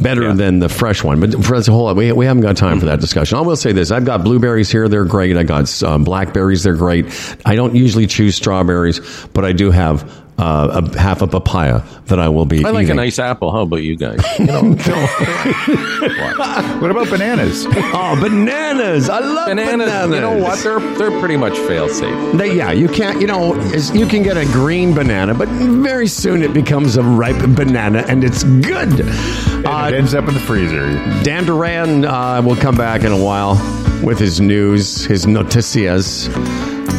better 0.00 0.22
Yeah. 0.22 0.32
than 0.32 0.60
the 0.60 0.68
fresh 0.70 1.04
one. 1.04 1.20
But 1.20 1.44
for 1.44 1.54
that's 1.56 1.68
a 1.68 1.72
whole 1.72 1.94
we, 1.94 2.10
we 2.12 2.24
haven't 2.26 2.42
got 2.42 2.56
time 2.56 2.80
for 2.80 2.86
that 2.86 3.00
discussion. 3.00 3.38
I 3.38 3.42
will 3.42 3.54
say 3.54 3.70
this: 3.72 3.90
I've 3.92 4.04
got 4.06 4.24
blueberries 4.24 4.70
here; 4.70 4.88
they're 4.88 5.04
great. 5.04 5.36
I 5.36 5.42
got 5.44 5.82
um, 5.84 6.02
blackberries; 6.04 6.62
they're 6.64 6.74
great. 6.74 7.06
I 7.44 7.54
don't 7.54 7.76
usually 7.76 8.06
choose 8.08 8.34
strawberries, 8.34 8.98
but 9.34 9.44
I 9.44 9.52
do 9.52 9.70
have 9.70 10.19
uh, 10.40 10.80
a 10.82 10.98
half 10.98 11.22
a 11.22 11.26
papaya 11.26 11.82
that 12.06 12.18
I 12.18 12.28
will 12.28 12.46
be. 12.46 12.64
I 12.64 12.70
like 12.70 12.84
eating. 12.84 12.92
a 12.92 13.02
nice 13.02 13.18
apple. 13.18 13.52
How 13.52 13.60
about 13.60 13.82
you 13.82 13.96
guys? 13.96 14.20
You 14.38 14.46
know, 14.46 14.62
What 16.80 16.90
about 16.90 17.10
bananas? 17.10 17.66
oh 17.68 18.16
bananas! 18.20 19.10
I 19.10 19.18
love 19.18 19.48
bananas. 19.48 19.90
bananas. 19.90 20.14
You 20.14 20.20
know 20.20 20.38
what? 20.38 20.58
They're 20.62 20.80
they're 20.96 21.18
pretty 21.20 21.36
much 21.36 21.58
fail 21.58 21.88
safe. 21.88 22.36
They, 22.36 22.56
yeah, 22.56 22.72
you 22.72 22.88
can't. 22.88 23.20
You 23.20 23.26
know, 23.26 23.54
you 23.92 24.06
can 24.06 24.22
get 24.22 24.36
a 24.38 24.46
green 24.46 24.94
banana, 24.94 25.34
but 25.34 25.48
very 25.48 26.06
soon 26.06 26.42
it 26.42 26.54
becomes 26.54 26.96
a 26.96 27.02
ripe 27.02 27.36
banana, 27.54 28.04
and 28.08 28.24
it's 28.24 28.44
good. 28.44 29.00
And 29.00 29.66
Uh, 29.66 29.90
it 29.92 29.94
ends 29.94 30.14
up 30.14 30.26
in 30.26 30.32
the 30.34 30.40
freezer. 30.40 30.90
Dan 31.22 31.44
Duran 31.44 32.06
uh, 32.06 32.40
will 32.42 32.56
come 32.56 32.76
back 32.76 33.04
in 33.04 33.12
a 33.12 33.22
while 33.22 33.56
with 34.02 34.18
his 34.18 34.40
news, 34.40 35.04
his 35.04 35.26
noticias, 35.26 36.28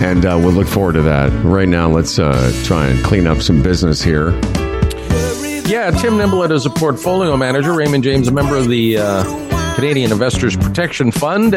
and 0.02 0.26
uh, 0.26 0.40
we'll 0.42 0.52
look 0.54 0.68
forward 0.68 0.94
to 0.94 1.02
that. 1.04 1.32
Right 1.44 1.70
now, 1.70 1.90
let's 1.90 2.18
uh, 2.20 2.52
try 2.66 2.88
and 2.88 3.04
clean 3.06 3.28
up 3.28 3.42
some 3.42 3.62
business 3.62 4.02
here. 4.02 4.32
Yeah, 5.66 5.92
Tim 5.92 6.16
Niblett 6.16 6.52
is 6.52 6.66
a 6.66 6.70
portfolio 6.70 7.38
manager. 7.38 7.74
Raymond 7.74 8.04
James, 8.04 8.28
a 8.28 8.32
member 8.32 8.58
of 8.58 8.68
the 8.68 8.98
uh, 8.98 9.76
Canadian 9.76 10.12
Investors 10.12 10.58
Protection 10.58 11.12
Fund. 11.12 11.54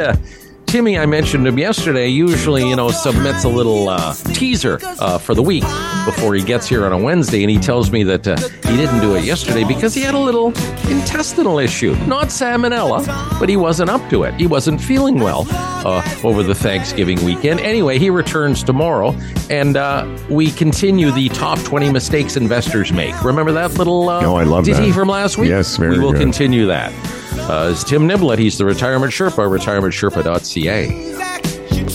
Timmy, 0.75 0.99
I 0.99 1.07
mentioned 1.07 1.47
him 1.47 1.57
yesterday, 1.57 2.09
usually, 2.09 2.69
you 2.69 2.75
know, 2.75 2.89
submits 2.91 3.45
a 3.45 3.49
little 3.49 3.89
uh, 3.89 4.13
teaser 4.35 4.81
uh, 4.83 5.19
for 5.19 5.33
the 5.33 5.41
week 5.41 5.63
before 6.05 6.35
he 6.35 6.43
gets 6.43 6.67
here 6.67 6.85
on 6.85 6.91
a 6.93 6.99
Wednesday, 6.99 7.45
and 7.45 7.51
he 7.53 7.61
tells 7.61 7.93
me 7.93 8.03
that 8.03 8.27
uh, 8.27 8.37
he 8.69 8.77
didn't 8.77 9.01
do 9.01 9.15
it 9.15 9.23
yesterday 9.23 9.63
because 9.63 9.95
he 9.95 10.01
had 10.01 10.15
a 10.15 10.19
little 10.19 10.49
intestinal 10.91 11.61
issue. 11.61 11.95
Not 12.07 12.27
salmonella, 12.27 13.07
but 13.39 13.49
he 13.49 13.57
wasn't 13.57 13.89
up 13.89 14.11
to 14.11 14.25
it. 14.25 14.35
He 14.35 14.49
wasn't 14.49 14.81
feeling 14.81 15.21
well 15.21 15.47
uh, 15.87 16.03
over 16.25 16.43
the 16.43 16.57
Thanksgiving 16.57 17.25
weekend. 17.25 17.61
Anyway, 17.61 18.01
he 18.01 18.11
returns 18.11 18.65
tomorrow, 18.65 19.15
and 19.51 19.77
uh, 19.77 20.09
we 20.29 20.51
continue 20.51 21.13
the 21.13 21.29
top 21.29 21.61
20 21.61 21.93
mistakes 21.93 22.37
investors 22.37 22.93
make. 22.93 23.23
Remember 23.23 23.53
that 23.53 23.75
little 23.75 24.09
uh, 24.09 24.25
Oh, 24.27 24.35
I 24.35 24.43
love 24.43 24.65
ditty 24.65 24.89
that. 24.89 24.93
from 24.93 25.07
last 25.07 25.39
week? 25.39 25.51
Yes, 25.51 25.77
very 25.77 25.97
We 25.97 26.05
will 26.05 26.11
good. 26.11 26.21
continue 26.21 26.67
that. 26.67 26.93
Uh, 27.39 27.71
is 27.73 27.85
Tim 27.85 28.09
Niblett. 28.09 28.39
He's 28.39 28.59
the 28.59 28.65
retirement 28.65 29.13
Sherpa, 29.13 29.47
retirementsherpa.ca. 29.49 31.15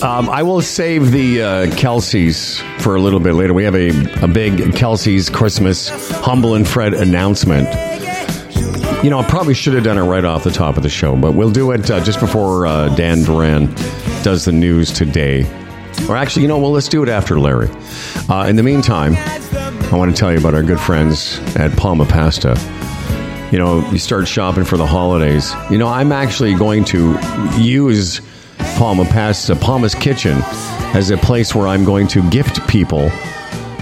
Um, 0.02 0.30
I 0.30 0.42
will 0.42 0.62
save 0.62 1.10
the 1.10 1.42
uh, 1.42 1.76
Kelsey's 1.76 2.60
for 2.78 2.96
a 2.96 3.00
little 3.00 3.20
bit 3.20 3.34
later. 3.34 3.52
We 3.52 3.64
have 3.64 3.74
a, 3.74 3.90
a 4.24 4.28
big 4.28 4.74
Kelsey's 4.74 5.28
Christmas 5.28 5.90
Humble 6.20 6.54
and 6.54 6.66
Fred 6.66 6.94
announcement. 6.94 7.68
You 9.04 9.10
know, 9.10 9.18
I 9.18 9.26
probably 9.28 9.54
should 9.54 9.74
have 9.74 9.84
done 9.84 9.98
it 9.98 10.02
right 10.02 10.24
off 10.24 10.44
the 10.44 10.50
top 10.50 10.76
of 10.76 10.82
the 10.82 10.88
show, 10.88 11.16
but 11.16 11.32
we'll 11.32 11.50
do 11.50 11.70
it 11.72 11.90
uh, 11.90 12.02
just 12.02 12.20
before 12.20 12.66
uh, 12.66 12.94
Dan 12.94 13.22
Duran 13.24 13.66
does 14.22 14.44
the 14.44 14.52
news 14.52 14.90
today. 14.90 15.44
Or 16.08 16.16
actually, 16.16 16.42
you 16.42 16.48
know, 16.48 16.58
well, 16.58 16.72
let's 16.72 16.88
do 16.88 17.02
it 17.02 17.08
after 17.08 17.38
Larry. 17.38 17.68
Uh, 18.28 18.46
in 18.46 18.56
the 18.56 18.62
meantime, 18.62 19.14
I 19.16 19.96
want 19.96 20.14
to 20.14 20.18
tell 20.18 20.32
you 20.32 20.38
about 20.38 20.54
our 20.54 20.62
good 20.62 20.80
friends 20.80 21.38
at 21.56 21.76
Palma 21.76 22.04
Pasta. 22.06 22.54
You 23.50 23.58
know, 23.58 23.88
you 23.90 23.98
start 23.98 24.28
shopping 24.28 24.64
for 24.64 24.76
the 24.76 24.86
holidays. 24.86 25.52
You 25.70 25.78
know, 25.78 25.88
I'm 25.88 26.12
actually 26.12 26.54
going 26.54 26.84
to 26.86 27.18
use 27.58 28.20
Palma 28.76 29.04
Pasta, 29.04 29.56
Palma's 29.56 29.94
Kitchen, 29.94 30.38
as 30.94 31.10
a 31.10 31.16
place 31.16 31.54
where 31.54 31.66
I'm 31.66 31.84
going 31.84 32.06
to 32.08 32.28
gift 32.30 32.66
people 32.68 33.10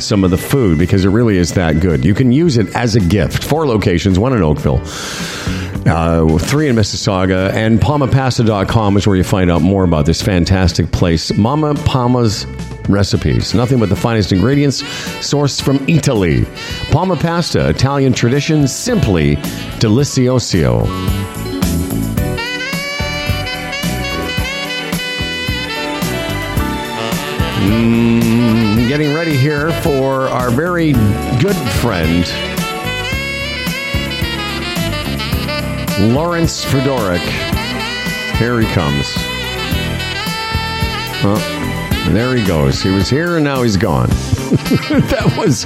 some 0.01 0.25
of 0.25 0.31
the 0.31 0.39
food 0.39 0.79
because 0.79 1.05
it 1.05 1.11
really 1.11 1.37
is 1.37 1.55
that 1.55 1.81
good. 1.81 2.05
You 2.05 2.15
can 2.15 2.33
use 2.33 2.57
it 2.57 2.75
as 2.75 2.97
a 2.97 3.01
gift. 3.01 3.45
Four 3.45 3.67
locations, 3.67 4.19
one 4.19 4.33
in 4.33 4.43
Oakville, 4.43 4.81
uh, 5.87 6.39
three 6.39 6.69
in 6.69 6.77
Mississauga, 6.77 7.53
and 7.53 7.81
palmapasta.com 7.81 8.97
is 8.97 9.07
where 9.07 9.17
you 9.17 9.25
find 9.25 9.51
out 9.51 9.63
more 9.63 9.85
about 9.85 10.07
this 10.07 10.23
fantastic 10.23 10.93
place. 10.93 11.37
Mama 11.37 11.75
Palma's 11.75 12.47
recipes. 12.89 13.55
Nothing 13.55 13.79
but 13.79 13.89
the 13.89 13.97
finest 13.97 14.33
ingredients 14.33 14.83
sourced 15.21 15.61
from 15.61 15.85
Italy. 15.89 16.47
Palma 16.91 17.17
Pasta, 17.17 17.69
Italian 17.69 18.13
tradition, 18.13 18.67
simply 18.67 19.37
delicioso. 19.81 20.87
Mm, 27.69 28.89
getting 28.89 29.13
ready 29.15 29.37
here 29.37 29.71
for 29.83 30.29
our 30.29 30.51
very 30.51 30.93
good 31.41 31.57
friend, 31.81 32.25
Lawrence 36.15 36.65
Fedoruk. 36.65 37.19
Here 38.39 38.61
he 38.61 38.67
comes. 38.73 39.07
Oh, 41.25 41.88
there 42.15 42.35
he 42.37 42.45
goes. 42.45 42.83
He 42.83 42.91
was 42.91 43.09
here 43.09 43.37
and 43.37 43.45
now 43.45 43.63
he's 43.63 43.77
gone. 43.77 44.09
that 44.11 45.35
was 45.39 45.65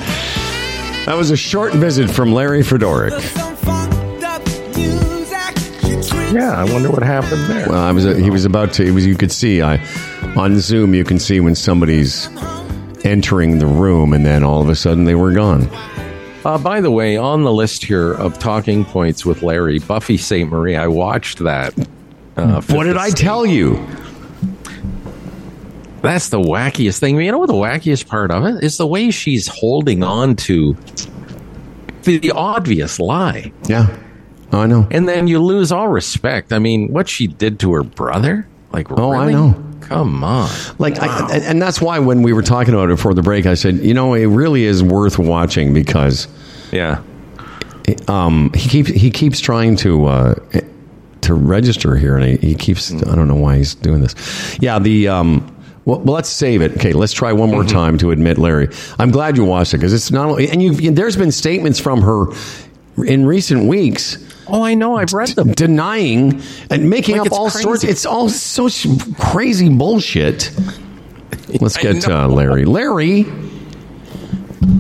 that 1.06 1.14
was 1.16 1.30
a 1.30 1.36
short 1.36 1.72
visit 1.74 2.10
from 2.10 2.32
Larry 2.32 2.60
Fedoruk. 2.62 3.10
Yeah, 6.32 6.52
I 6.56 6.64
wonder 6.72 6.90
what 6.90 7.02
happened 7.02 7.42
there. 7.44 7.68
Well, 7.68 7.80
I 7.82 7.92
was 7.92 8.04
he 8.16 8.30
was 8.30 8.44
about 8.46 8.72
to. 8.74 8.84
It 8.86 8.92
was 8.92 9.06
you 9.06 9.16
could 9.16 9.30
see 9.32 9.60
I 9.62 9.76
on 10.36 10.58
Zoom 10.60 10.94
you 10.94 11.04
can 11.04 11.18
see 11.18 11.40
when 11.40 11.54
somebody's 11.54 12.28
entering 13.04 13.58
the 13.58 13.66
room 13.66 14.12
and 14.12 14.24
then 14.24 14.42
all 14.42 14.62
of 14.62 14.68
a 14.68 14.74
sudden 14.74 15.04
they 15.04 15.14
were 15.14 15.32
gone. 15.32 15.68
Uh, 16.44 16.58
by 16.58 16.80
the 16.80 16.90
way, 16.90 17.16
on 17.16 17.42
the 17.42 17.52
list 17.52 17.84
here 17.84 18.12
of 18.14 18.38
talking 18.38 18.84
points 18.84 19.24
with 19.26 19.42
Larry, 19.42 19.78
Buffy 19.78 20.16
Sainte-Marie, 20.16 20.74
I 20.74 20.88
watched 20.88 21.38
that. 21.40 21.72
Uh, 22.36 22.60
What 22.62 22.84
did 22.84 22.96
I 22.96 23.10
tell 23.10 23.46
you? 23.46 23.74
That's 26.02 26.28
the 26.30 26.40
wackiest 26.40 26.98
thing. 26.98 27.20
You 27.20 27.30
know 27.32 27.38
what 27.38 27.46
the 27.46 27.52
wackiest 27.54 28.08
part 28.08 28.30
of 28.30 28.44
it 28.44 28.64
is? 28.64 28.76
The 28.76 28.86
way 28.86 29.10
she's 29.10 29.46
holding 29.46 30.02
on 30.02 30.36
to 30.36 30.76
the, 32.02 32.32
obvious 32.32 32.98
lie. 32.98 33.52
Yeah. 33.68 33.96
Oh, 34.52 34.60
I 34.60 34.66
know. 34.66 34.86
And 34.90 35.08
then 35.08 35.28
you 35.28 35.38
lose 35.40 35.70
all 35.72 35.88
respect. 35.88 36.52
I 36.52 36.58
mean, 36.58 36.92
what 36.92 37.08
she 37.08 37.26
did 37.28 37.60
to 37.60 37.72
her 37.74 37.82
brother? 37.84 38.46
Like, 38.72 38.90
Oh, 38.90 39.12
I 39.12 39.30
know. 39.30 39.62
Come 39.80 40.24
on. 40.24 40.50
Like, 40.78 40.98
I, 41.00 41.38
and 41.38 41.60
that's 41.62 41.80
why 41.80 41.98
when 41.98 42.22
we 42.22 42.32
were 42.32 42.42
talking 42.42 42.72
about 42.74 42.84
it 42.90 42.94
before 42.96 43.14
the 43.14 43.22
break, 43.22 43.46
I 43.46 43.54
said, 43.54 43.76
you 43.76 43.94
know, 43.94 44.14
it 44.14 44.26
really 44.26 44.64
is 44.64 44.82
worth 44.82 45.18
watching 45.18 45.72
because 45.74 46.28
Yeah. 46.72 47.02
um, 48.08 48.50
he 48.54 48.68
keeps 48.68 48.88
he 48.90 49.10
keeps 49.10 49.40
trying 49.40 49.76
to 49.76 50.06
uh, 50.06 50.34
to 51.22 51.34
register 51.34 51.96
here, 51.96 52.16
and 52.16 52.38
he, 52.38 52.48
he 52.48 52.54
keeps 52.54 52.92
I 52.92 53.14
don't 53.14 53.28
know 53.28 53.34
why 53.36 53.58
he's 53.58 53.74
doing 53.74 54.00
this. 54.00 54.14
Yeah, 54.60 54.78
the 54.78 55.08
um, 55.08 55.51
well, 55.84 55.98
well, 56.00 56.14
let's 56.14 56.28
save 56.28 56.62
it. 56.62 56.72
Okay, 56.76 56.92
let's 56.92 57.12
try 57.12 57.32
one 57.32 57.50
more 57.50 57.64
time 57.64 57.98
to 57.98 58.10
admit 58.10 58.38
Larry. 58.38 58.68
I'm 58.98 59.10
glad 59.10 59.36
you 59.36 59.44
watched 59.44 59.74
it 59.74 59.78
because 59.78 59.92
it's 59.92 60.10
not 60.10 60.28
only 60.28 60.48
and 60.48 60.62
you 60.62 60.90
there's 60.92 61.16
been 61.16 61.32
statements 61.32 61.80
from 61.80 62.02
her 62.02 62.26
in 63.04 63.24
recent 63.26 63.66
weeks 63.66 64.18
Oh, 64.48 64.62
I 64.62 64.74
know. 64.74 64.96
I've 64.96 65.12
read 65.12 65.28
them. 65.28 65.52
denying 65.52 66.42
and 66.68 66.90
making 66.90 67.16
Like 67.16 67.28
up 67.28 67.32
all 67.32 67.48
crazy. 67.48 67.62
sorts. 67.62 67.84
It's 67.84 68.04
all 68.04 68.28
so 68.28 68.68
crazy 69.18 69.68
bullshit. 69.70 70.50
Let's 71.60 71.76
get 71.76 72.06
uh. 72.08 72.26
Larry. 72.26 72.64
Larry, 72.64 73.24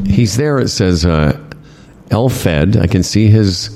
he's 0.04 0.36
there. 0.36 0.58
It 0.58 0.68
says 0.68 1.06
uh, 1.06 1.40
Elfed. 2.08 2.76
I 2.76 2.86
can 2.88 3.02
see 3.04 3.28
his 3.28 3.70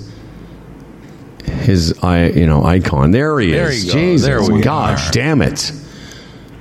his 1.44 1.96
I 2.02 2.26
you 2.30 2.46
know 2.46 2.64
icon. 2.64 3.12
There 3.12 3.38
he 3.38 3.52
There 3.52 3.70
is. 3.70 3.84
you 3.86 3.92
go. 3.92 3.98
Jesus, 3.98 4.64
God 4.64 4.98
damn 5.12 5.40
it! 5.40 5.72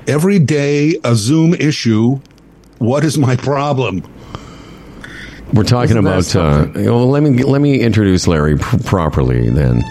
Every 0.07 0.39
day 0.39 0.99
a 1.03 1.15
Zoom 1.15 1.53
issue. 1.53 2.19
What 2.77 3.03
is 3.03 3.17
my 3.17 3.35
problem? 3.35 4.03
We're 5.53 5.63
talking 5.63 5.97
about. 5.97 6.35
Uh, 6.35 6.67
well, 6.75 7.07
let 7.07 7.23
me 7.23 7.43
let 7.43 7.61
me 7.61 7.79
introduce 7.79 8.27
Larry 8.27 8.57
pr- 8.57 8.77
properly. 8.83 9.49
Then, 9.49 9.83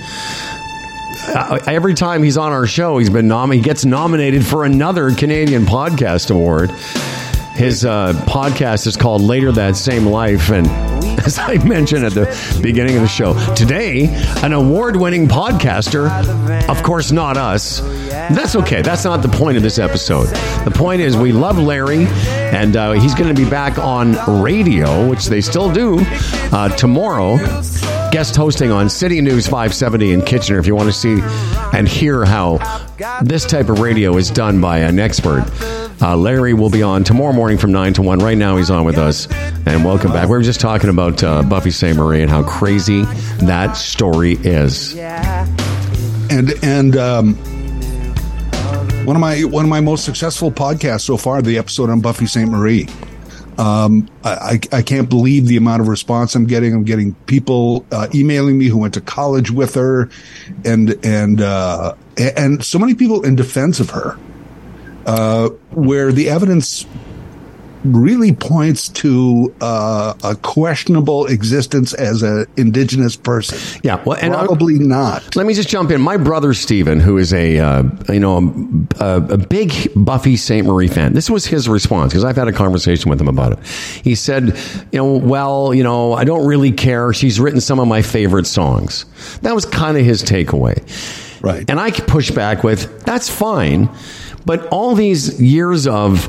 uh, 1.34 1.60
every 1.66 1.94
time 1.94 2.22
he's 2.22 2.36
on 2.36 2.52
our 2.52 2.66
show, 2.66 2.98
he's 2.98 3.08
been 3.08 3.28
nom- 3.28 3.50
he 3.52 3.60
gets 3.60 3.84
nominated 3.84 4.44
for 4.44 4.64
another 4.64 5.14
Canadian 5.14 5.64
Podcast 5.64 6.30
Award. 6.30 6.70
His 7.54 7.84
uh, 7.84 8.12
podcast 8.26 8.86
is 8.88 8.96
called 8.96 9.22
Later 9.22 9.52
That 9.52 9.76
Same 9.76 10.06
Life, 10.06 10.50
and 10.50 10.66
as 11.24 11.38
I 11.38 11.56
mentioned 11.64 12.04
at 12.04 12.12
the 12.12 12.58
beginning 12.60 12.96
of 12.96 13.02
the 13.02 13.08
show, 13.08 13.34
today 13.54 14.06
an 14.42 14.52
award-winning 14.52 15.28
podcaster. 15.28 16.10
Of 16.68 16.82
course, 16.82 17.12
not 17.12 17.36
us. 17.36 17.78
That's 18.10 18.56
okay. 18.56 18.82
That's 18.82 19.04
not 19.04 19.22
the 19.22 19.28
point 19.28 19.56
of 19.56 19.62
this 19.62 19.78
episode. 19.78 20.26
The 20.64 20.72
point 20.74 21.00
is 21.00 21.16
we 21.16 21.30
love 21.30 21.56
Larry, 21.56 22.06
and 22.06 22.76
uh, 22.76 22.92
he's 22.92 23.14
going 23.14 23.32
to 23.32 23.40
be 23.40 23.48
back 23.48 23.78
on 23.78 24.42
radio, 24.42 25.08
which 25.08 25.26
they 25.26 25.40
still 25.40 25.72
do 25.72 25.98
uh, 26.52 26.70
tomorrow. 26.70 27.36
Guest 28.10 28.34
hosting 28.34 28.72
on 28.72 28.88
City 28.90 29.20
News 29.20 29.46
570 29.46 30.12
in 30.12 30.22
Kitchener. 30.22 30.58
If 30.58 30.66
you 30.66 30.74
want 30.74 30.88
to 30.88 30.92
see 30.92 31.20
and 31.72 31.86
hear 31.86 32.24
how 32.24 32.58
this 33.22 33.44
type 33.44 33.68
of 33.68 33.78
radio 33.78 34.16
is 34.16 34.30
done 34.30 34.60
by 34.60 34.78
an 34.78 34.98
expert, 34.98 35.44
uh, 36.00 36.16
Larry 36.16 36.54
will 36.54 36.70
be 36.70 36.82
on 36.82 37.04
tomorrow 37.04 37.32
morning 37.32 37.58
from 37.58 37.72
9 37.72 37.94
to 37.94 38.02
1. 38.02 38.18
Right 38.18 38.36
now, 38.36 38.56
he's 38.56 38.70
on 38.70 38.84
with 38.84 38.98
us. 38.98 39.28
And 39.66 39.84
welcome 39.84 40.12
back. 40.12 40.28
We 40.28 40.36
were 40.36 40.42
just 40.42 40.60
talking 40.60 40.90
about 40.90 41.22
uh, 41.22 41.42
Buffy 41.42 41.70
Sainte-Marie 41.70 42.22
and 42.22 42.30
how 42.30 42.42
crazy 42.42 43.02
that 43.42 43.74
story 43.74 44.32
is. 44.32 44.94
Yeah. 44.94 45.46
And 46.30 46.52
and 46.62 46.96
um, 46.96 47.34
one 49.04 49.16
of 49.16 49.20
my 49.20 49.44
one 49.44 49.64
of 49.64 49.68
my 49.68 49.80
most 49.80 50.04
successful 50.04 50.50
podcasts 50.50 51.02
so 51.02 51.16
far, 51.16 51.42
the 51.42 51.58
episode 51.58 51.90
on 51.90 52.00
Buffy 52.00 52.26
Sainte-Marie. 52.26 52.88
Um, 53.58 54.08
I, 54.24 54.58
I 54.72 54.78
I 54.78 54.82
can't 54.82 55.08
believe 55.08 55.46
the 55.46 55.56
amount 55.56 55.80
of 55.82 55.88
response 55.88 56.34
I'm 56.34 56.46
getting. 56.46 56.74
I'm 56.74 56.84
getting 56.84 57.14
people 57.26 57.86
uh, 57.92 58.08
emailing 58.14 58.58
me 58.58 58.66
who 58.66 58.78
went 58.78 58.94
to 58.94 59.00
college 59.00 59.50
with 59.50 59.74
her, 59.74 60.08
and 60.64 60.98
and 61.04 61.40
uh, 61.40 61.94
and 62.16 62.64
so 62.64 62.78
many 62.78 62.94
people 62.94 63.24
in 63.24 63.36
defense 63.36 63.78
of 63.78 63.90
her, 63.90 64.18
uh, 65.06 65.48
where 65.70 66.12
the 66.12 66.28
evidence 66.30 66.86
really 67.84 68.32
points 68.32 68.88
to 68.88 69.54
uh, 69.60 70.14
a 70.24 70.34
questionable 70.36 71.26
existence 71.26 71.92
as 71.92 72.22
an 72.22 72.46
indigenous 72.56 73.14
person. 73.14 73.58
Yeah, 73.82 74.02
well, 74.06 74.16
and 74.20 74.32
I- 74.34 74.46
probably 74.46 74.78
not. 74.78 75.36
Let 75.36 75.44
me 75.44 75.52
just 75.52 75.68
jump 75.68 75.90
in. 75.90 76.00
My 76.00 76.16
brother 76.16 76.54
Stephen, 76.54 76.98
who 76.98 77.18
is 77.18 77.34
a 77.34 77.58
uh, 77.58 77.82
you 78.08 78.20
know 78.20 78.38
a, 79.00 79.16
a 79.28 79.36
big 79.36 79.70
Buffy 79.94 80.36
Sainte-Marie 80.38 80.88
fan, 80.88 81.12
this 81.12 81.28
was 81.28 81.44
his 81.44 81.68
response 81.68 82.12
because 82.12 82.24
I've 82.24 82.36
had 82.36 82.48
a 82.48 82.52
conversation 82.52 83.10
with 83.10 83.20
him 83.20 83.28
about 83.28 83.52
it. 83.52 83.58
He 84.02 84.14
said, 84.14 84.58
you 84.90 84.98
know, 84.98 85.12
well, 85.18 85.74
you 85.74 85.82
know, 85.82 86.14
I 86.14 86.24
don't 86.24 86.46
really 86.46 86.72
care. 86.72 87.12
She's 87.12 87.38
written 87.38 87.60
some 87.60 87.78
of 87.80 87.86
my 87.86 88.00
favorite 88.00 88.46
songs. 88.46 89.04
That 89.42 89.54
was 89.54 89.66
kind 89.66 89.98
of 89.98 90.04
his 90.06 90.22
takeaway. 90.22 90.80
Right. 91.42 91.68
And 91.68 91.78
I 91.78 91.90
push 91.90 92.30
back 92.30 92.64
with 92.64 93.04
that's 93.04 93.28
fine, 93.28 93.90
but 94.44 94.66
all 94.68 94.94
these 94.94 95.40
years 95.40 95.86
of 95.86 96.28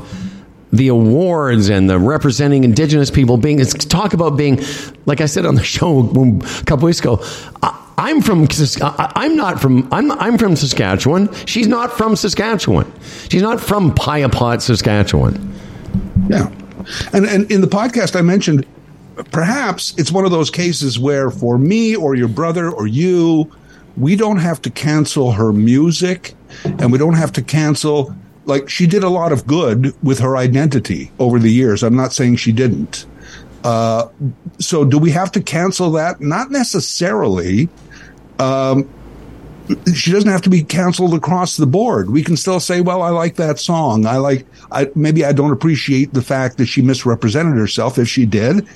the 0.72 0.88
awards 0.88 1.68
and 1.68 1.88
the 1.88 1.98
representing 1.98 2.64
indigenous 2.64 3.10
people 3.10 3.36
being 3.36 3.60
it's 3.60 3.72
talk 3.72 4.12
about 4.12 4.36
being 4.36 4.60
like 5.06 5.20
I 5.20 5.26
said 5.26 5.46
on 5.46 5.54
the 5.54 5.64
show 5.76 6.00
a 6.00 6.64
couple 6.64 6.86
weeks 6.86 7.00
ago. 7.00 7.20
I, 7.62 7.82
I'm 7.98 8.20
from 8.20 8.46
I'm 8.90 9.36
not 9.36 9.60
from 9.60 9.88
I'm 9.92 10.12
I'm 10.12 10.38
from 10.38 10.54
Saskatchewan. 10.54 11.32
She's 11.46 11.66
not 11.66 11.96
from 11.96 12.14
Saskatchewan. 12.14 12.92
She's 13.30 13.42
not 13.42 13.60
from 13.60 13.94
Piapot, 13.94 14.60
Saskatchewan. 14.60 15.54
Yeah. 16.28 16.52
And 17.12 17.24
and 17.24 17.50
in 17.50 17.62
the 17.62 17.66
podcast 17.66 18.14
I 18.14 18.22
mentioned 18.22 18.66
perhaps 19.30 19.94
it's 19.96 20.12
one 20.12 20.26
of 20.26 20.30
those 20.30 20.50
cases 20.50 20.98
where 20.98 21.30
for 21.30 21.56
me 21.56 21.96
or 21.96 22.14
your 22.14 22.28
brother 22.28 22.70
or 22.70 22.86
you 22.86 23.50
we 23.96 24.16
don't 24.16 24.38
have 24.38 24.60
to 24.62 24.70
cancel 24.70 25.32
her 25.32 25.52
music 25.52 26.34
and 26.64 26.92
we 26.92 26.98
don't 26.98 27.14
have 27.14 27.32
to 27.32 27.42
cancel 27.42 28.14
like 28.44 28.68
she 28.68 28.86
did 28.86 29.02
a 29.02 29.08
lot 29.08 29.32
of 29.32 29.46
good 29.46 29.94
with 30.02 30.18
her 30.20 30.36
identity 30.36 31.10
over 31.18 31.38
the 31.38 31.50
years. 31.50 31.82
I'm 31.82 31.96
not 31.96 32.12
saying 32.12 32.36
she 32.36 32.52
didn't. 32.52 33.06
Uh, 33.64 34.08
so 34.60 34.84
do 34.84 34.98
we 34.98 35.10
have 35.10 35.32
to 35.32 35.42
cancel 35.42 35.90
that? 35.92 36.20
Not 36.20 36.50
necessarily. 36.50 37.68
Um, 38.38 38.88
she 39.92 40.12
doesn't 40.12 40.30
have 40.30 40.42
to 40.42 40.50
be 40.50 40.62
canceled 40.62 41.14
across 41.14 41.56
the 41.56 41.66
board. 41.66 42.10
We 42.10 42.22
can 42.22 42.36
still 42.36 42.60
say, 42.60 42.80
well, 42.80 43.02
I 43.02 43.08
like 43.08 43.34
that 43.36 43.58
song. 43.58 44.06
I 44.06 44.18
like, 44.18 44.46
I, 44.70 44.88
maybe 44.94 45.24
I 45.24 45.32
don't 45.32 45.50
appreciate 45.50 46.14
the 46.14 46.22
fact 46.22 46.58
that 46.58 46.66
she 46.66 46.82
misrepresented 46.82 47.58
herself 47.58 47.98
if 47.98 48.08
she 48.08 48.26
did. 48.26 48.68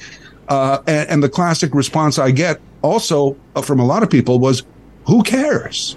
Uh, 0.49 0.83
and, 0.89 1.09
and 1.09 1.23
the 1.23 1.29
classic 1.29 1.73
response 1.75 2.19
I 2.19 2.33
get 2.33 2.61
also 2.83 3.37
from 3.63 3.79
a 3.79 3.87
lot 3.87 4.03
of 4.03 4.11
people 4.11 4.41
was, 4.41 4.65
who 5.11 5.25
cares? 5.25 5.97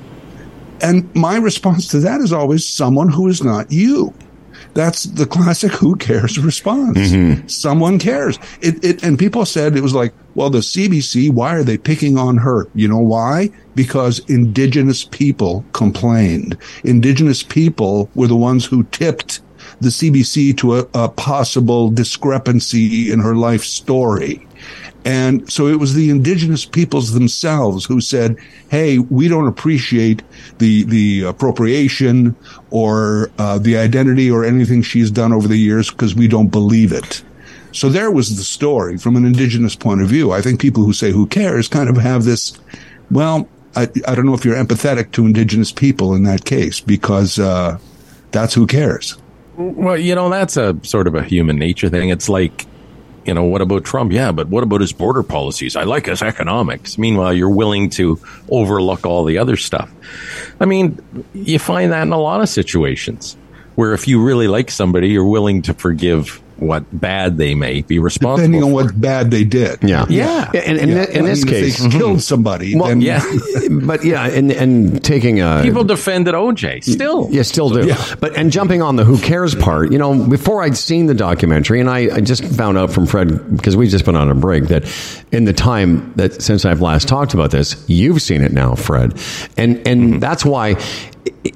And 0.81 1.13
my 1.13 1.37
response 1.37 1.87
to 1.89 1.99
that 1.99 2.19
is 2.19 2.33
always 2.33 2.67
someone 2.67 3.09
who 3.09 3.27
is 3.27 3.43
not 3.43 3.71
you. 3.71 4.11
That's 4.73 5.03
the 5.03 5.27
classic 5.27 5.71
who 5.71 5.95
cares 5.95 6.39
response. 6.39 6.97
Mm-hmm. 6.97 7.47
Someone 7.47 7.99
cares. 7.99 8.39
It, 8.61 8.83
it, 8.83 9.03
and 9.03 9.19
people 9.19 9.45
said 9.45 9.77
it 9.77 9.81
was 9.81 9.93
like, 9.93 10.13
well, 10.33 10.49
the 10.49 10.59
CBC, 10.59 11.29
why 11.29 11.53
are 11.53 11.63
they 11.63 11.77
picking 11.77 12.17
on 12.17 12.37
her? 12.37 12.67
You 12.73 12.87
know 12.87 12.97
why? 12.97 13.51
Because 13.75 14.17
indigenous 14.27 15.03
people 15.03 15.63
complained. 15.73 16.57
Indigenous 16.83 17.43
people 17.43 18.09
were 18.15 18.27
the 18.27 18.35
ones 18.35 18.65
who 18.65 18.83
tipped 18.85 19.41
the 19.79 19.89
CBC 19.89 20.57
to 20.57 20.79
a, 20.79 20.87
a 20.95 21.07
possible 21.07 21.91
discrepancy 21.91 23.11
in 23.11 23.19
her 23.19 23.35
life 23.35 23.63
story. 23.63 24.47
And 25.05 25.51
so 25.51 25.67
it 25.67 25.79
was 25.79 25.93
the 25.93 26.09
indigenous 26.09 26.65
peoples 26.65 27.13
themselves 27.13 27.85
who 27.85 27.99
said, 27.99 28.37
"Hey, 28.69 28.99
we 28.99 29.27
don't 29.27 29.47
appreciate 29.47 30.21
the 30.59 30.83
the 30.83 31.23
appropriation 31.23 32.35
or 32.71 33.29
uh, 33.37 33.59
the 33.59 33.77
identity 33.77 34.31
or 34.31 34.45
anything 34.45 34.81
she's 34.81 35.11
done 35.11 35.33
over 35.33 35.47
the 35.47 35.57
years 35.57 35.89
because 35.89 36.15
we 36.15 36.27
don't 36.27 36.47
believe 36.47 36.93
it." 36.93 37.23
So 37.73 37.89
there 37.89 38.11
was 38.11 38.37
the 38.37 38.43
story 38.43 38.97
from 38.97 39.15
an 39.15 39.25
indigenous 39.25 39.75
point 39.75 40.01
of 40.01 40.07
view. 40.07 40.31
I 40.31 40.41
think 40.41 40.61
people 40.61 40.83
who 40.83 40.93
say 40.93 41.11
"Who 41.11 41.27
cares?" 41.27 41.67
kind 41.67 41.89
of 41.89 41.97
have 41.97 42.23
this. 42.23 42.57
Well, 43.11 43.49
I, 43.75 43.89
I 44.07 44.15
don't 44.15 44.25
know 44.25 44.33
if 44.33 44.45
you're 44.45 44.55
empathetic 44.55 45.11
to 45.13 45.25
indigenous 45.25 45.71
people 45.71 46.13
in 46.13 46.23
that 46.23 46.45
case 46.45 46.79
because 46.79 47.39
uh, 47.39 47.77
that's 48.31 48.53
who 48.53 48.67
cares. 48.67 49.17
Well, 49.57 49.97
you 49.97 50.15
know, 50.15 50.29
that's 50.29 50.57
a 50.57 50.77
sort 50.83 51.07
of 51.07 51.15
a 51.15 51.23
human 51.23 51.57
nature 51.57 51.89
thing. 51.89 52.09
It's 52.09 52.29
like 52.29 52.65
you 53.25 53.33
know, 53.33 53.43
what 53.43 53.61
about 53.61 53.85
Trump? 53.85 54.11
Yeah, 54.11 54.31
but 54.31 54.47
what 54.49 54.63
about 54.63 54.81
his 54.81 54.91
border 54.91 55.23
policies? 55.23 55.75
I 55.75 55.83
like 55.83 56.07
his 56.07 56.21
economics. 56.21 56.97
Meanwhile, 56.97 57.33
you're 57.33 57.49
willing 57.49 57.89
to 57.91 58.19
overlook 58.49 59.05
all 59.05 59.23
the 59.23 59.37
other 59.37 59.55
stuff. 59.55 59.89
I 60.59 60.65
mean, 60.65 60.99
you 61.33 61.59
find 61.59 61.91
that 61.91 62.03
in 62.03 62.11
a 62.11 62.19
lot 62.19 62.41
of 62.41 62.49
situations 62.49 63.37
where 63.75 63.93
if 63.93 64.07
you 64.07 64.23
really 64.23 64.47
like 64.47 64.69
somebody, 64.69 65.09
you're 65.09 65.25
willing 65.25 65.61
to 65.63 65.73
forgive 65.73 66.41
what 66.57 66.83
bad 66.91 67.37
they 67.37 67.55
may 67.55 67.81
be 67.81 67.99
responsible 67.99 68.37
depending 68.37 68.63
on 68.63 68.71
what 68.71 68.99
bad 68.99 69.31
they 69.31 69.43
did. 69.43 69.79
Yeah, 69.83 70.05
Yeah. 70.09 70.51
And, 70.53 70.77
and 70.77 70.91
Yeah. 70.91 71.03
in, 71.03 71.11
in 71.11 71.25
I 71.25 71.27
this 71.29 71.45
mean, 71.45 71.53
if 71.53 71.61
case, 71.61 71.79
they 71.79 71.89
killed 71.89 72.11
mm-hmm. 72.11 72.19
somebody. 72.19 72.75
well, 72.75 72.89
then, 72.89 73.01
yeah. 73.01 73.23
but 73.71 74.03
yeah, 74.03 74.27
and 74.27 74.51
and 74.51 75.03
taking 75.03 75.41
a 75.41 75.61
People 75.63 75.83
defended 75.83 76.33
OJ 76.33 76.83
still. 76.83 77.27
Yeah, 77.31 77.41
still 77.43 77.69
do. 77.69 77.87
Yeah. 77.87 78.15
But 78.19 78.37
and 78.37 78.51
jumping 78.51 78.81
on 78.81 78.95
the 78.95 79.03
who 79.03 79.17
cares 79.19 79.55
part, 79.55 79.91
you 79.91 79.97
know, 79.97 80.27
before 80.27 80.63
I'd 80.63 80.77
seen 80.77 81.07
the 81.07 81.13
documentary, 81.13 81.79
and 81.79 81.89
I, 81.89 82.15
I 82.15 82.21
just 82.21 82.43
found 82.43 82.77
out 82.77 82.91
from 82.91 83.05
Fred 83.05 83.55
because 83.55 83.75
we've 83.75 83.89
just 83.89 84.05
been 84.05 84.15
on 84.15 84.29
a 84.29 84.35
break 84.35 84.65
that 84.65 84.85
in 85.31 85.45
the 85.45 85.53
time 85.53 86.13
that 86.15 86.41
since 86.41 86.65
I've 86.65 86.81
last 86.81 87.07
talked 87.07 87.33
about 87.33 87.51
this, 87.51 87.83
you've 87.87 88.21
seen 88.21 88.41
it 88.41 88.51
now, 88.51 88.75
Fred, 88.75 89.13
and 89.57 89.85
and 89.87 90.01
mm-hmm. 90.01 90.19
that's 90.19 90.45
why. 90.45 90.75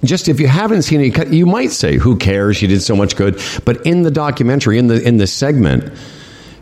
Just 0.04 0.28
if 0.28 0.40
you 0.40 0.48
haven't 0.48 0.82
seen 0.82 1.02
it, 1.02 1.28
you 1.30 1.46
might 1.46 1.72
say, 1.72 1.96
"Who 1.96 2.18
cares? 2.18 2.58
She 2.58 2.68
did 2.68 2.82
so 2.82 2.96
much 2.96 3.16
good." 3.16 3.42
But 3.66 3.86
in 3.86 4.04
the 4.04 4.12
documentary, 4.12 4.78
in 4.78 4.88
the 4.88 5.02
in 5.02 5.18
the 5.18 5.28
segment, 5.28 5.94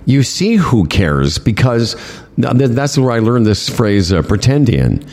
you 0.06 0.24
see 0.24 0.56
who 0.56 0.86
cares 0.86 1.38
because 1.38 1.96
that's 2.38 2.98
where 2.98 3.12
I 3.12 3.20
learned 3.20 3.46
this 3.46 3.70
phrase, 3.70 4.14
uh, 4.14 4.22
pretendian. 4.22 5.04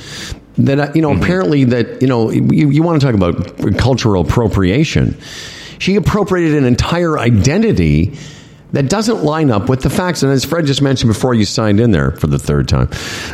That, 0.59 0.79
uh, 0.79 0.93
you 0.95 1.01
know, 1.01 1.17
apparently 1.17 1.65
that, 1.65 2.03
you 2.03 2.09
know, 2.09 2.31
you, 2.31 2.71
you 2.71 2.83
want 2.83 3.01
to 3.01 3.07
talk 3.07 3.15
about 3.15 3.79
cultural 3.79 4.23
appropriation. 4.23 5.17
She 5.79 5.97
appropriated 5.97 6.59
an 6.59 6.65
entire 6.65 7.19
identity 7.19 8.19
that 8.73 8.89
doesn't 8.89 9.23
line 9.23 9.51
up 9.51 9.69
with 9.69 9.83
the 9.83 9.91
facts. 9.91 10.23
And 10.23 10.33
as 10.33 10.45
Fred 10.45 10.67
just 10.67 10.83
mentioned 10.83 11.09
before 11.09 11.35
you 11.35 11.45
signed 11.45 11.81
in 11.81 11.91
there 11.91 12.13
for 12.13 12.27
the 12.27 12.39
third 12.39 12.69
time, 12.69 12.89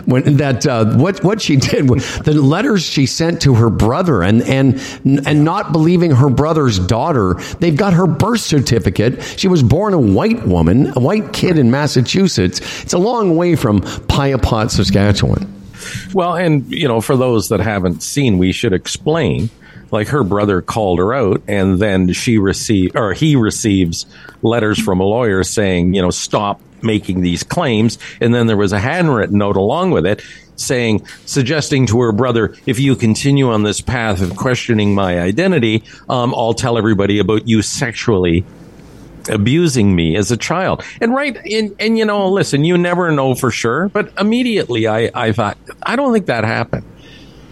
when 0.04 0.36
that 0.36 0.66
uh, 0.66 0.96
what 0.96 1.22
what 1.24 1.40
she 1.40 1.56
did, 1.56 1.88
the 1.88 2.34
letters 2.34 2.82
she 2.82 3.06
sent 3.06 3.42
to 3.42 3.54
her 3.54 3.70
brother, 3.70 4.22
and 4.22 4.42
and 4.42 4.80
and 5.04 5.44
not 5.44 5.72
believing 5.72 6.10
her 6.12 6.28
brother's 6.28 6.78
daughter, 6.78 7.34
they've 7.60 7.76
got 7.76 7.92
her 7.92 8.06
birth 8.06 8.40
certificate. 8.40 9.22
She 9.36 9.48
was 9.48 9.62
born 9.62 9.94
a 9.94 10.00
white 10.00 10.46
woman, 10.46 10.92
a 10.96 11.00
white 11.00 11.32
kid 11.32 11.58
in 11.58 11.70
Massachusetts. 11.70 12.60
It's 12.82 12.92
a 12.92 12.98
long 12.98 13.36
way 13.36 13.56
from 13.56 13.80
Piapot, 13.80 14.70
Saskatchewan. 14.70 15.54
Well, 16.12 16.34
and 16.34 16.70
you 16.70 16.88
know, 16.88 17.00
for 17.00 17.16
those 17.16 17.48
that 17.48 17.60
haven't 17.60 18.02
seen, 18.02 18.38
we 18.38 18.52
should 18.52 18.72
explain. 18.72 19.50
Like 19.90 20.08
her 20.08 20.22
brother 20.22 20.60
called 20.60 20.98
her 20.98 21.14
out, 21.14 21.42
and 21.48 21.78
then 21.78 22.12
she 22.12 22.38
received 22.38 22.96
or 22.96 23.14
he 23.14 23.36
receives 23.36 24.06
letters 24.42 24.78
from 24.78 25.00
a 25.00 25.04
lawyer 25.04 25.42
saying, 25.44 25.94
you 25.94 26.02
know, 26.02 26.10
stop 26.10 26.60
making 26.82 27.22
these 27.22 27.42
claims. 27.42 27.98
And 28.20 28.34
then 28.34 28.46
there 28.46 28.56
was 28.56 28.72
a 28.72 28.78
handwritten 28.78 29.38
note 29.38 29.56
along 29.56 29.90
with 29.90 30.06
it 30.06 30.22
saying, 30.56 31.06
suggesting 31.24 31.86
to 31.86 32.00
her 32.00 32.12
brother, 32.12 32.54
if 32.66 32.80
you 32.80 32.96
continue 32.96 33.50
on 33.50 33.62
this 33.62 33.80
path 33.80 34.20
of 34.20 34.36
questioning 34.36 34.94
my 34.94 35.20
identity, 35.20 35.84
um, 36.08 36.34
I'll 36.34 36.54
tell 36.54 36.76
everybody 36.76 37.18
about 37.18 37.46
you 37.46 37.62
sexually 37.62 38.44
abusing 39.30 39.94
me 39.94 40.16
as 40.16 40.30
a 40.30 40.36
child. 40.36 40.82
And 41.00 41.14
right, 41.14 41.36
and, 41.36 41.74
and 41.78 41.98
you 41.98 42.04
know, 42.04 42.28
listen, 42.28 42.64
you 42.64 42.76
never 42.78 43.10
know 43.12 43.34
for 43.34 43.50
sure, 43.50 43.88
but 43.88 44.12
immediately 44.18 44.86
I, 44.88 45.10
I 45.14 45.32
thought, 45.32 45.58
I 45.82 45.96
don't 45.96 46.12
think 46.12 46.26
that 46.26 46.44
happened. 46.44 46.84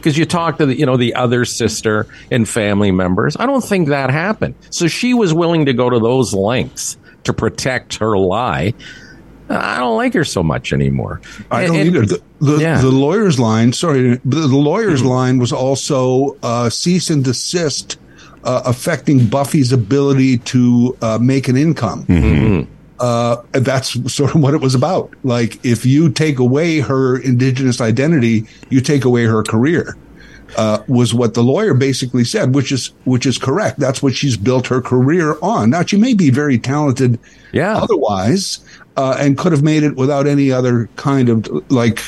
Because 0.07 0.17
you 0.17 0.25
talk 0.25 0.59
to 0.59 0.67
the, 0.67 0.79
you 0.79 0.87
know, 0.87 0.97
the 0.97 1.17
other 1.17 1.45
sister 1.45 2.07
and 2.31 2.49
family 2.49 2.93
members. 2.93 3.37
I 3.41 3.45
don't 3.45 3.65
think 3.65 3.89
that 3.89 4.09
happened. 4.09 4.55
So 4.71 4.87
she 4.87 5.15
was 5.15 5.35
willing 5.35 5.65
to 5.65 5.73
go 5.73 5.91
to 5.91 5.99
those 5.99 6.33
lengths 6.33 6.97
to 7.25 7.33
protect 7.33 7.97
her 7.97 8.17
lie. 8.17 8.75
I 9.51 9.79
don't 9.79 9.97
like 9.97 10.15
her 10.15 10.23
so 10.23 10.45
much 10.45 10.73
anymore. 10.73 11.21
I 11.51 11.67
don't 11.67 11.75
and- 11.75 11.89
either. 11.89 12.07
The, 12.07 12.23
the, 12.41 12.57
yeah. 12.59 12.81
the 12.81 12.93
lawyer's 12.93 13.41
line, 13.41 13.73
sorry, 13.73 14.21
the, 14.25 14.47
the 14.47 14.57
lawyer's 14.57 15.03
line 15.03 15.39
was 15.39 15.53
also 15.53 16.37
uh, 16.41 16.71
cease 16.71 17.11
and 17.11 17.25
desist, 17.25 17.99
uh, 18.45 18.63
affecting 18.65 19.27
Buffy's 19.27 19.73
ability 19.73 20.39
to 20.39 20.97
uh, 21.03 21.19
make 21.21 21.49
an 21.49 21.57
income. 21.57 22.69
Uh, 22.99 23.43
that's 23.53 23.91
sort 24.13 24.35
of 24.35 24.41
what 24.41 24.55
it 24.55 24.61
was 24.61 24.75
about. 24.75 25.13
Like, 25.23 25.65
if 25.65 25.85
you 25.85 26.11
take 26.11 26.39
away 26.39 26.81
her 26.81 27.19
indigenous 27.19 27.81
identity, 27.81 28.47
you 28.71 28.81
take 28.81 29.05
away 29.05 29.25
her 29.25 29.43
career. 29.43 29.97
Uh, 30.57 30.83
was 30.87 31.13
what 31.13 31.35
the 31.35 31.43
lawyer 31.43 31.75
basically 31.75 32.25
said, 32.25 32.55
which 32.55 32.71
is 32.71 32.93
which 33.05 33.27
is 33.27 33.37
correct. 33.37 33.79
That's 33.81 34.01
what 34.01 34.15
she's 34.15 34.37
built 34.37 34.69
her 34.69 34.81
career 34.81 35.37
on. 35.43 35.71
Now 35.71 35.83
she 35.85 35.97
may 35.99 36.15
be 36.15 36.31
very 36.31 36.57
talented, 36.57 37.19
Yeah. 37.53 37.77
otherwise, 37.77 38.61
uh, 38.97 39.17
and 39.19 39.37
could 39.37 39.51
have 39.53 39.65
made 39.65 39.83
it 39.83 39.97
without 39.97 40.27
any 40.29 40.53
other 40.53 40.89
kind 40.97 41.29
of 41.29 41.47
like 41.71 42.01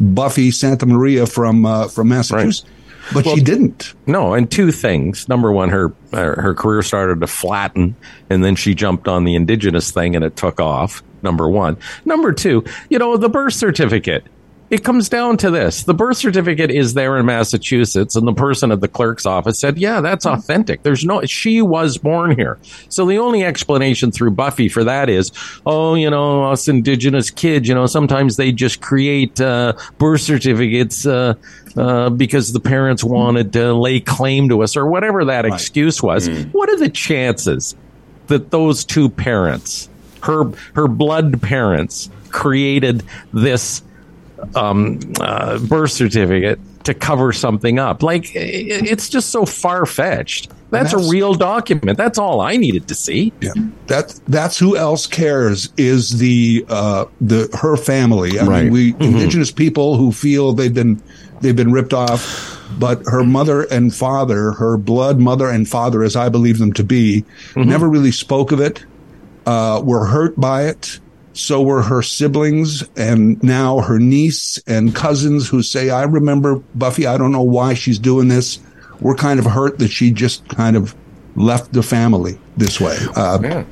Buffy 0.00 0.50
Santa 0.50 0.84
Maria 0.86 1.26
from 1.26 1.64
uh, 1.64 1.88
from 1.88 2.08
Massachusetts, 2.10 2.68
but 3.12 3.24
she 3.24 3.40
didn't. 3.40 3.94
No, 4.06 4.34
and 4.34 4.50
two 4.50 4.70
things. 4.72 5.28
Number 5.28 5.52
one, 5.52 5.68
her 5.70 5.92
her 6.12 6.40
her 6.40 6.54
career 6.54 6.82
started 6.82 7.20
to 7.20 7.26
flatten, 7.26 7.96
and 8.30 8.44
then 8.44 8.56
she 8.56 8.74
jumped 8.74 9.08
on 9.08 9.24
the 9.24 9.34
indigenous 9.34 9.90
thing, 9.90 10.16
and 10.16 10.24
it 10.24 10.36
took 10.36 10.60
off. 10.60 11.02
Number 11.22 11.48
one. 11.48 11.76
Number 12.04 12.32
two, 12.32 12.64
you 12.90 12.98
know, 12.98 13.16
the 13.16 13.28
birth 13.28 13.54
certificate. 13.54 14.24
It 14.70 14.84
comes 14.84 15.08
down 15.08 15.38
to 15.38 15.50
this: 15.50 15.84
the 15.84 15.94
birth 15.94 16.18
certificate 16.18 16.70
is 16.70 16.94
there 16.94 17.16
in 17.16 17.24
Massachusetts, 17.24 18.16
and 18.16 18.26
the 18.28 18.34
person 18.34 18.70
at 18.70 18.80
the 18.80 18.88
clerk's 18.88 19.24
office 19.24 19.58
said, 19.58 19.78
"Yeah, 19.78 20.00
that's 20.00 20.26
authentic. 20.26 20.82
There's 20.82 21.04
no. 21.04 21.22
She 21.24 21.62
was 21.62 21.96
born 21.96 22.36
here." 22.36 22.58
So 22.88 23.06
the 23.06 23.18
only 23.18 23.44
explanation 23.44 24.10
through 24.10 24.32
Buffy 24.32 24.68
for 24.68 24.84
that 24.84 25.08
is, 25.08 25.32
"Oh, 25.64 25.94
you 25.94 26.10
know, 26.10 26.50
us 26.50 26.68
indigenous 26.68 27.30
kids. 27.30 27.68
You 27.68 27.74
know, 27.74 27.86
sometimes 27.86 28.36
they 28.36 28.52
just 28.52 28.80
create 28.80 29.40
uh, 29.40 29.72
birth 29.98 30.20
certificates." 30.20 31.06
Uh, 31.06 31.34
uh, 31.76 32.10
because 32.10 32.52
the 32.52 32.60
parents 32.60 33.04
wanted 33.04 33.52
to 33.52 33.72
lay 33.72 34.00
claim 34.00 34.48
to 34.48 34.62
us 34.62 34.76
or 34.76 34.86
whatever 34.86 35.26
that 35.26 35.44
excuse 35.44 36.02
was. 36.02 36.28
What 36.50 36.68
are 36.70 36.76
the 36.76 36.88
chances 36.88 37.76
that 38.26 38.50
those 38.50 38.84
two 38.84 39.08
parents, 39.08 39.88
her 40.22 40.50
her 40.74 40.88
blood 40.88 41.40
parents, 41.40 42.10
created 42.30 43.04
this 43.32 43.82
um, 44.54 45.00
uh, 45.20 45.58
birth 45.58 45.92
certificate 45.92 46.58
to 46.84 46.94
cover 46.94 47.32
something 47.32 47.78
up? 47.78 48.02
Like 48.02 48.30
it's 48.34 49.08
just 49.08 49.30
so 49.30 49.44
far 49.46 49.86
fetched. 49.86 50.50
That's, 50.70 50.92
That's- 50.92 51.08
a 51.08 51.10
real 51.10 51.32
document. 51.34 51.96
That's 51.96 52.18
all 52.18 52.40
I 52.42 52.56
needed 52.56 52.88
to 52.88 52.94
see. 52.94 53.32
Yeah, 53.40 53.52
that 53.86 54.18
that's 54.28 54.58
who 54.58 54.76
else 54.76 55.06
cares 55.06 55.72
is 55.78 56.18
the 56.18 56.64
uh, 56.68 57.06
the 57.20 57.48
her 57.60 57.76
family. 57.76 58.38
I 58.38 58.44
Right. 58.44 58.64
mean, 58.64 58.72
we 58.72 58.90
indigenous 59.00 59.50
people 59.50 59.96
who 59.96 60.12
feel 60.12 60.52
they've 60.52 60.74
been 60.74 61.02
they've 61.40 61.56
been 61.56 61.72
ripped 61.72 61.94
off. 61.94 62.54
But 62.78 63.02
her 63.06 63.24
mother 63.24 63.62
and 63.62 63.94
father, 63.94 64.52
her 64.52 64.76
blood 64.76 65.18
mother 65.18 65.48
and 65.48 65.66
father, 65.66 66.02
as 66.02 66.14
I 66.16 66.28
believe 66.28 66.58
them 66.58 66.74
to 66.74 66.84
be, 66.84 67.24
never 67.56 67.88
really 67.88 68.12
spoke 68.12 68.52
of 68.52 68.60
it. 68.60 68.84
Uh, 69.46 69.80
were 69.82 70.04
hurt 70.04 70.38
by 70.38 70.66
it. 70.66 71.00
So 71.38 71.62
were 71.62 71.82
her 71.82 72.02
siblings 72.02 72.82
and 72.96 73.40
now 73.44 73.78
her 73.78 74.00
niece 74.00 74.60
and 74.66 74.92
cousins 74.92 75.48
who 75.48 75.62
say, 75.62 75.88
I 75.88 76.02
remember 76.02 76.56
Buffy. 76.74 77.06
I 77.06 77.16
don't 77.16 77.30
know 77.30 77.42
why 77.42 77.74
she's 77.74 77.98
doing 78.00 78.26
this. 78.26 78.58
We're 79.00 79.14
kind 79.14 79.38
of 79.38 79.46
hurt 79.46 79.78
that 79.78 79.86
she 79.88 80.10
just 80.10 80.46
kind 80.48 80.76
of 80.76 80.96
left 81.36 81.72
the 81.72 81.84
family 81.84 82.40
this 82.56 82.80
way. 82.80 82.96
Uh, 83.14 83.38
Yeah. 83.40 83.64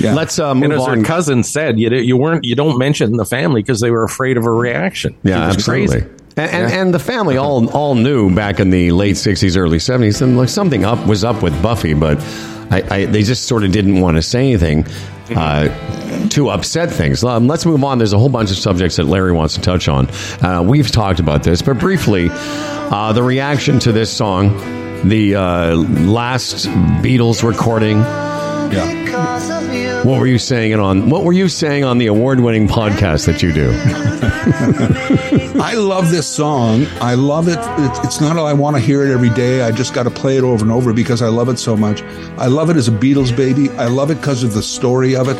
yeah. 0.00 0.14
Let's 0.14 0.40
uh, 0.40 0.50
And 0.50 0.60
move 0.60 0.72
as 0.72 0.86
her 0.86 1.00
cousin 1.04 1.44
said, 1.44 1.78
you 1.78 1.88
you 1.90 2.16
weren't 2.16 2.44
you 2.44 2.56
don't 2.56 2.78
mention 2.78 3.16
the 3.16 3.24
family 3.24 3.62
because 3.62 3.80
they 3.80 3.92
were 3.92 4.02
afraid 4.02 4.36
of 4.36 4.44
a 4.44 4.50
reaction. 4.50 5.14
Yeah, 5.22 5.44
It 5.44 5.46
was 5.46 5.56
absolutely. 5.56 6.00
crazy. 6.00 6.14
And, 6.36 6.50
and, 6.50 6.72
and 6.72 6.94
the 6.94 6.98
family 6.98 7.36
all 7.36 7.68
all 7.70 7.94
knew 7.94 8.34
back 8.34 8.58
in 8.58 8.70
the 8.70 8.90
late 8.90 9.14
'60s, 9.14 9.56
early 9.56 9.78
'70s, 9.78 10.20
and 10.20 10.36
like 10.36 10.48
something 10.48 10.84
up 10.84 11.04
was 11.06 11.22
up 11.22 11.42
with 11.44 11.54
Buffy, 11.62 11.94
but 11.94 12.18
I, 12.70 12.82
I, 12.90 13.04
they 13.06 13.22
just 13.22 13.44
sort 13.46 13.62
of 13.64 13.70
didn't 13.72 14.00
want 14.00 14.16
to 14.16 14.22
say 14.22 14.40
anything 14.40 14.84
uh, 15.36 15.68
to 16.30 16.50
upset 16.50 16.90
things. 16.90 17.22
Um, 17.24 17.46
let's 17.46 17.64
move 17.66 17.82
on. 17.84 17.98
There's 17.98 18.12
a 18.12 18.18
whole 18.18 18.28
bunch 18.28 18.50
of 18.50 18.56
subjects 18.56 18.96
that 18.96 19.04
Larry 19.04 19.32
wants 19.32 19.54
to 19.54 19.60
touch 19.60 19.88
on. 19.88 20.08
Uh, 20.42 20.62
we've 20.66 20.90
talked 20.90 21.20
about 21.20 21.42
this, 21.42 21.62
but 21.62 21.78
briefly, 21.78 22.28
uh, 22.30 23.12
the 23.12 23.22
reaction 23.22 23.78
to 23.80 23.92
this 23.92 24.10
song, 24.14 24.56
the 25.08 25.34
uh, 25.36 25.76
last 25.76 26.66
Beatles 27.02 27.42
recording. 27.42 27.98
yeah. 27.98 29.06
What 30.04 30.20
were 30.20 30.26
you 30.28 30.38
saying 30.38 30.70
it 30.72 30.78
on? 30.78 31.10
What 31.10 31.24
were 31.24 31.32
you 31.32 31.48
saying 31.48 31.82
on 31.84 31.98
the 31.98 32.06
award-winning 32.06 32.68
podcast 32.68 33.26
that 33.26 33.42
you 33.42 33.52
do? 33.52 33.68
I 35.60 35.74
love 35.74 36.10
this 36.10 36.26
song. 36.26 36.86
I 37.00 37.14
love 37.14 37.48
it. 37.48 37.58
It- 37.58 38.04
It's 38.04 38.20
not 38.20 38.36
I 38.38 38.52
want 38.52 38.76
to 38.76 38.80
hear 38.80 39.04
it 39.04 39.12
every 39.12 39.30
day. 39.30 39.62
I 39.62 39.72
just 39.72 39.94
got 39.94 40.04
to 40.04 40.10
play 40.10 40.36
it 40.36 40.44
over 40.44 40.62
and 40.64 40.70
over 40.72 40.92
because 40.92 41.20
I 41.20 41.28
love 41.28 41.48
it 41.48 41.58
so 41.58 41.76
much. 41.76 42.02
I 42.38 42.46
love 42.46 42.70
it 42.70 42.76
as 42.76 42.86
a 42.88 42.92
Beatles 42.92 43.36
baby. 43.36 43.70
I 43.70 43.86
love 43.88 44.10
it 44.12 44.16
because 44.16 44.44
of 44.44 44.54
the 44.54 44.62
story 44.62 45.16
of 45.16 45.28
it. 45.28 45.36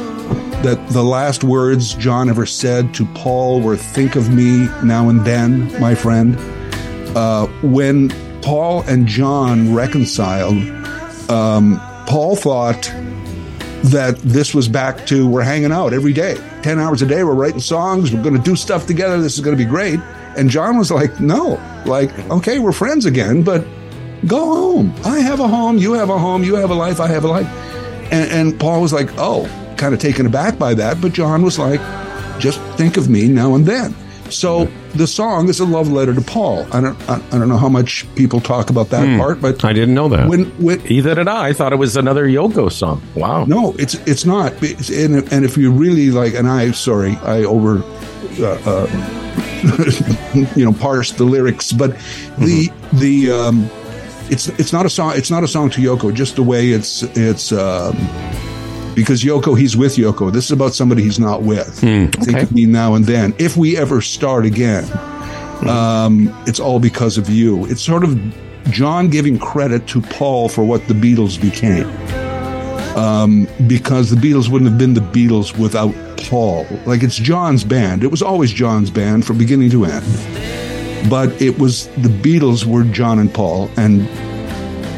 That 0.63 0.89
the 0.89 1.05
last 1.05 1.45
words 1.45 1.95
John 1.95 2.29
ever 2.29 2.45
said 2.45 2.93
to 2.95 3.07
Paul 3.07 3.61
were 3.61 3.77
"Think 3.77 4.17
of 4.17 4.33
me 4.35 4.67
now 4.83 5.09
and 5.09 5.25
then, 5.25 5.81
my 5.81 5.95
friend." 5.95 6.37
Uh, 7.17 7.47
when 7.63 8.11
Paul 8.43 8.83
and 8.83 9.07
John 9.07 9.75
reconciled, 9.75 10.59
um, 11.31 11.81
Paul 12.07 12.37
thought 12.37 12.93
that 13.85 14.19
this 14.19 14.55
was 14.55 14.69
back 14.69 15.07
to 15.07 15.29
we're 15.29 15.43
hanging 15.43 15.73
out 15.73 15.93
every 15.93 16.13
day. 16.13 16.37
10 16.63 16.79
hours 16.79 17.03
a 17.03 17.07
day 17.07 17.23
we're 17.23 17.35
writing 17.35 17.61
songs 17.61 18.13
we're 18.13 18.23
going 18.23 18.37
to 18.37 18.43
do 18.43 18.57
stuff 18.57 18.87
together 18.87 19.21
this 19.21 19.35
is 19.35 19.41
going 19.41 19.57
to 19.57 19.63
be 19.63 19.69
great. 19.69 20.01
And 20.37 20.51
john 20.51 20.79
was 20.79 20.91
like 20.91 21.21
no 21.21 21.61
like 21.87 22.11
okay 22.31 22.59
we're 22.59 22.73
friends 22.73 23.07
again 23.07 23.43
but 23.43 23.65
go 24.27 24.45
home. 24.45 24.95
I 25.05 25.21
have 25.21 25.41
a 25.41 25.49
home 25.49 25.79
you 25.79 25.93
have 25.93 26.11
a 26.11 26.19
home 26.19 26.43
you 26.43 26.57
have 26.57 26.71
a 26.71 26.75
life 26.75 27.01
i 27.01 27.07
have 27.07 27.25
a 27.25 27.29
life. 27.29 27.47
And, 28.11 28.31
and 28.31 28.61
paul 28.61 28.83
was 28.83 28.93
like 28.93 29.11
oh 29.17 29.47
kind 29.79 29.95
of 29.95 30.01
taken 30.01 30.27
aback 30.27 30.59
by 30.59 30.75
that 30.75 31.01
but 31.01 31.13
john 31.13 31.43
was 31.43 31.59
like 31.59 31.81
just 32.39 32.61
think 32.77 32.97
of 32.97 33.09
me 33.09 33.29
now 33.29 33.55
and 33.55 33.65
then 33.67 33.95
so 34.31 34.67
the 34.95 35.07
song 35.07 35.49
is 35.49 35.59
a 35.61 35.65
love 35.65 35.91
letter 35.91 36.13
to 36.15 36.21
paul 36.21 36.67
i 36.73 36.81
don't 36.81 36.97
i, 37.09 37.15
I 37.33 37.39
don't 37.39 37.49
know 37.49 37.57
how 37.57 37.69
much 37.71 38.07
people 38.15 38.41
talk 38.41 38.69
about 38.69 38.91
that 38.91 39.19
part 39.19 39.41
but 39.41 39.65
I 39.65 39.73
didn't 39.73 39.95
know 39.95 40.09
that. 40.11 40.29
when 40.29 40.45
when 40.63 40.81
Either 40.87 41.15
did 41.15 41.29
I. 41.29 41.49
I 41.49 41.53
thought 41.55 41.73
it 41.73 41.77
was 41.77 41.97
another 41.97 42.27
Yoko 42.27 42.71
song. 42.71 43.01
Wow. 43.15 43.45
no, 43.47 43.73
it's 43.79 43.95
it's 44.07 44.25
not. 44.27 44.53
It's- 44.63 44.91
And, 44.91 45.15
and 45.33 45.45
if 45.45 45.57
you 45.57 45.71
really 45.73 46.11
like, 46.11 46.35
and 46.35 46.47
I 46.49 46.73
sorry, 46.73 47.17
I 47.23 47.45
over, 47.45 47.83
uh, 48.41 48.59
uh, 48.67 48.87
you 50.57 50.65
know, 50.65 50.73
parse 50.73 51.13
the 51.13 51.25
lyrics, 51.25 51.73
but 51.73 51.91
the 52.39 52.71
the 52.95 53.31
um, 53.31 53.71
it's 54.31 54.49
it's 54.61 54.73
not 54.73 54.85
a 54.87 54.91
song. 54.91 55.13
It's 55.17 55.31
not 55.31 55.43
a 55.45 55.49
song 55.49 55.71
to 55.71 55.81
Yoko. 55.81 56.13
Just 56.13 56.37
the 56.37 56.43
way 56.43 56.71
it's 56.71 57.03
it's. 57.17 57.53
Um, 57.53 57.97
because 58.99 59.23
Yoko, 59.23 59.57
he's 59.57 59.77
with 59.77 59.95
Yoko. 59.95 60.33
This 60.33 60.47
is 60.47 60.51
about 60.51 60.75
somebody 60.75 61.05
he's 61.05 61.21
not 61.21 61.43
with. 61.43 61.79
Think 61.79 62.31
okay. 62.31 62.43
of 62.43 62.51
me 62.51 62.67
now 62.67 62.95
and 62.97 63.05
then. 63.05 63.33
If 63.39 63.57
we 63.57 63.77
ever 63.77 64.01
start 64.01 64.45
again, 64.45 64.83
um, 65.69 66.35
it's 66.49 66.59
all 66.59 66.81
because 66.81 67.17
of 67.17 67.31
you. 67.31 67.65
It's 67.67 67.81
sort 67.81 68.03
of 68.03 68.19
John 68.71 69.09
giving 69.09 69.39
credit 69.39 69.87
to 69.89 70.01
Paul 70.01 70.49
for 70.49 70.65
what 70.65 70.89
the 70.89 70.95
Beatles 70.95 71.41
became 71.41 71.89
Um, 72.99 73.47
because 73.69 74.11
the 74.11 74.17
Beatles 74.17 74.49
wouldn't 74.49 74.69
have 74.69 74.79
been 74.81 74.95
the 74.95 75.01
Beatles 75.01 75.57
without 75.57 75.95
Paul. 76.29 76.67
Like 76.85 77.05
it's 77.05 77.15
John's 77.15 77.63
band. 77.63 78.03
It 78.03 78.11
was 78.11 78.21
always 78.21 78.53
John's 78.53 78.91
band 78.91 79.25
from 79.25 79.39
beginning 79.39 79.71
to 79.71 79.85
end. 79.85 81.09
But 81.09 81.41
it 81.41 81.57
was 81.57 81.87
the 81.99 82.09
Beatles 82.09 82.65
were 82.65 82.83
John 82.83 83.21
and 83.21 83.33
Paul 83.33 83.71
and 83.77 84.09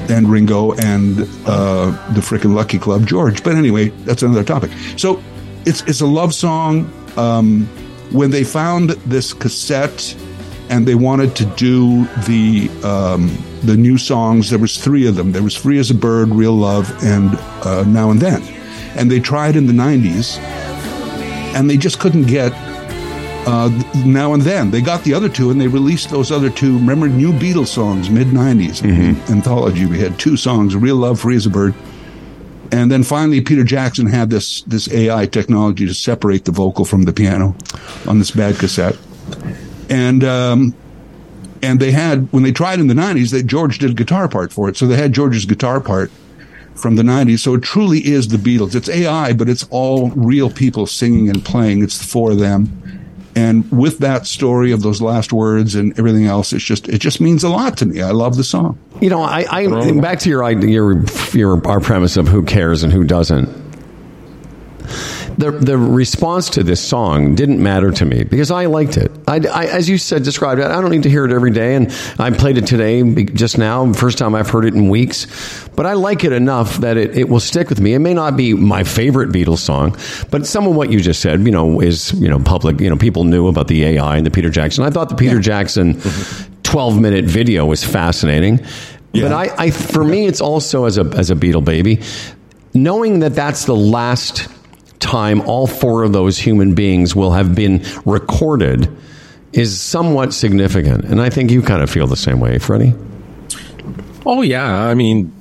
and 0.09 0.29
Ringo 0.29 0.73
and 0.73 1.21
uh, 1.47 1.91
the 2.15 2.21
frickin' 2.21 2.55
Lucky 2.55 2.79
Club 2.79 3.07
George. 3.07 3.43
But 3.43 3.57
anyway, 3.57 3.89
that's 4.05 4.23
another 4.23 4.45
topic. 4.45 4.71
So 4.97 5.23
it's 5.67 5.83
it's 5.83 6.01
a 6.01 6.07
love 6.07 6.35
song. 6.35 6.91
Um, 7.17 7.67
when 8.13 8.31
they 8.31 8.45
found 8.45 8.91
this 8.91 9.33
cassette 9.33 10.17
and 10.69 10.87
they 10.87 10.95
wanted 10.95 11.35
to 11.37 11.45
do 11.57 12.05
the 12.27 12.71
um, 12.85 13.37
the 13.63 13.77
new 13.77 13.99
songs, 13.99 14.51
there 14.51 14.59
was 14.59 14.79
three 14.79 15.07
of 15.07 15.17
them. 15.17 15.33
There 15.33 15.43
was 15.43 15.57
"Free 15.57 15.79
as 15.79 15.91
a 15.91 15.95
Bird," 15.95 16.31
"Real 16.31 16.55
Love," 16.55 16.91
and 17.03 17.37
uh, 17.65 17.85
"Now 17.87 18.11
and 18.11 18.21
Then." 18.21 18.43
And 18.97 19.11
they 19.11 19.21
tried 19.21 19.57
in 19.57 19.67
the 19.67 19.73
'90s, 19.73 20.39
and 21.55 21.69
they 21.69 21.77
just 21.77 21.99
couldn't 21.99 22.27
get 22.27 22.53
uh, 23.47 23.69
now 24.05 24.35
and 24.35 24.43
then. 24.43 24.71
They 24.71 24.81
got 24.81 25.05
the 25.05 25.15
other 25.15 25.29
two 25.29 25.51
and 25.51 25.61
they 25.61 25.69
released 25.69 26.11
those 26.11 26.31
other 26.31 26.51
two. 26.51 26.79
Remember, 26.79 27.09
new 27.09 27.33
Beatles 27.33 27.69
songs, 27.69 28.11
mid 28.11 28.29
90s 28.29 28.83
anthology. 29.31 29.87
We 29.87 29.99
had 29.99 30.19
two 30.19 30.37
songs, 30.37 30.77
Real 30.77 30.97
Love, 30.97 31.21
Free 31.21 31.37
as 31.37 31.47
a 31.47 31.51
Bird. 31.51 31.75
And 32.73 32.91
then 32.91 33.03
finally, 33.03 33.41
Peter 33.41 33.65
Jackson 33.65 34.07
had 34.07 34.31
this, 34.31 34.63
this 34.63 34.93
AI 34.93 35.27
technology 35.27 35.87
to 35.87 35.95
separate 35.95 36.45
the 36.45 36.53
vocal 36.53 36.85
from 36.85 37.03
the 37.03 37.13
piano 37.13 37.57
on 38.07 38.19
this 38.19 38.31
bad 38.31 38.57
cassette. 38.57 38.97
And, 39.89 40.23
um, 40.23 40.75
and 41.63 41.81
they 41.81 41.91
had, 41.91 42.33
when 42.33 42.45
they 42.45 42.53
tried 42.53 42.79
in 42.79 42.87
the 42.87 42.95
90s, 42.95 43.33
they, 43.33 43.43
George 43.43 43.79
did 43.79 43.91
a 43.91 43.95
guitar 43.95 44.29
part 44.29 44.53
for 44.53 44.69
it. 44.69 44.77
So 44.77 44.87
they 44.87 44.97
had 44.97 45.13
George's 45.13 45.45
guitar 45.47 45.81
part 45.81 46.13
from 46.75 46.97
the 46.97 47.03
90s. 47.03 47.41
So 47.41 47.55
it 47.55 47.63
truly 47.63 47.99
is 47.99 48.29
the 48.29 48.37
Beatles. 48.37 48.75
It's 48.75 48.89
AI, 48.89 49.33
but 49.33 49.49
it's 49.49 49.67
all 49.71 50.11
real 50.11 50.49
people 50.49 50.87
singing 50.87 51.29
and 51.29 51.45
playing. 51.45 51.83
It's 51.83 51.99
the 51.99 52.05
four 52.05 52.31
of 52.31 52.39
them. 52.39 53.00
And 53.37 53.71
with 53.71 53.99
that 53.99 54.27
story 54.27 54.73
of 54.73 54.83
those 54.83 55.01
last 55.01 55.33
words 55.33 55.75
and 55.75 55.97
everything 55.99 56.27
else, 56.27 56.53
it's 56.53 56.65
just 56.65 56.89
it 56.89 56.99
just 56.99 57.21
means 57.21 57.45
a 57.45 57.49
lot 57.49 57.77
to 57.79 57.87
me. 57.87 58.03
I 58.03 58.11
love 58.11 58.37
the 58.37 58.45
song. 58.45 58.79
You 59.01 59.09
know, 59.09 59.23
I, 59.23 59.47
I 59.49 60.01
back 60.01 60.19
to 60.21 60.29
your 60.29 60.43
idea, 60.45 60.71
your 60.71 61.05
your 61.33 61.67
our 61.67 61.81
premise 61.81 62.17
of 62.17 62.27
who 62.27 62.43
cares 62.43 62.83
and 62.83 62.93
who 62.93 63.05
doesn't. 63.05 63.49
The 65.41 65.53
the 65.53 65.79
response 65.79 66.51
to 66.51 66.63
this 66.63 66.87
song 66.87 67.35
didn't 67.35 67.63
matter 67.63 67.91
to 67.93 68.05
me 68.05 68.25
because 68.25 68.51
I 68.51 68.67
liked 68.67 68.99
it. 68.99 69.11
I, 69.27 69.37
I 69.37 69.65
as 69.69 69.89
you 69.89 69.97
said, 69.97 70.23
described 70.23 70.61
it. 70.61 70.67
I 70.67 70.83
don't 70.83 70.91
need 70.91 71.05
to 71.05 71.09
hear 71.09 71.25
it 71.25 71.33
every 71.33 71.51
day, 71.51 71.77
and 71.77 71.91
I 72.19 72.31
played 72.31 72.59
it 72.59 72.67
today 72.67 73.25
just 73.25 73.57
now, 73.57 73.91
first 73.95 74.19
time 74.19 74.35
I've 74.35 74.51
heard 74.51 74.67
it 74.67 74.75
in 74.75 74.91
weeks. 74.91 75.27
But 75.77 75.87
I 75.87 75.95
like 75.95 76.25
it 76.25 76.33
enough 76.33 76.77
that 76.79 76.99
it, 76.99 77.17
it 77.17 77.31
will 77.31 77.41
stick 77.41 77.71
with 77.71 77.81
me. 77.81 77.95
It 77.95 78.01
may 78.01 78.13
not 78.13 78.37
be 78.37 78.53
my 78.53 78.85
favorite 78.85 79.31
Beatles 79.31 79.61
song, 79.61 79.97
but 80.31 80.47
some 80.47 80.67
of 80.67 80.77
what 80.77 80.93
you 80.93 81.01
just 81.01 81.23
said, 81.23 81.41
you 81.41 81.53
know, 81.53 81.81
is 81.81 82.13
you 82.13 82.29
know 82.29 82.39
public. 82.39 82.79
You 82.79 82.91
know, 82.91 82.97
people 82.97 83.25
knew 83.25 83.49
about 83.49 83.69
the 83.69 83.83
AI 83.85 84.19
and 84.19 84.27
the 84.27 84.31
Peter 84.31 84.51
Jackson. 84.51 84.85
I 84.85 84.91
thought 84.91 85.09
the 85.09 85.15
Peter 85.15 85.41
Jackson 85.41 85.99
twelve 86.65 87.01
minute 87.01 87.25
video 87.25 87.65
was 87.65 87.83
fascinating. 87.83 88.61
Yeah. 89.15 89.23
But 89.23 89.33
I, 89.33 89.65
I, 89.65 89.71
for 89.71 90.05
me, 90.05 90.27
it's 90.27 90.43
also 90.43 90.85
as 90.85 90.99
a 90.99 91.05
as 91.17 91.31
a 91.31 91.35
Beatle 91.35 91.65
baby, 91.65 92.03
knowing 92.75 93.21
that 93.21 93.35
that's 93.35 93.65
the 93.65 93.75
last 93.75 94.49
time 95.01 95.41
all 95.43 95.67
four 95.67 96.05
of 96.05 96.13
those 96.13 96.39
human 96.39 96.75
beings 96.75 97.17
will 97.17 97.33
have 97.33 97.55
been 97.55 97.85
recorded 98.07 98.89
is 99.53 99.81
somewhat 99.81 100.33
significant, 100.33 101.05
and 101.05 101.21
I 101.21 101.29
think 101.31 101.51
you 101.51 101.61
kind 101.63 101.83
of 101.83 101.91
feel 101.91 102.07
the 102.07 102.17
same 102.17 102.39
way, 102.39 102.59
Freddie. 102.59 102.95
Oh 104.25 104.43
yeah, 104.43 104.85
I 104.85 104.95
mean 104.95 105.33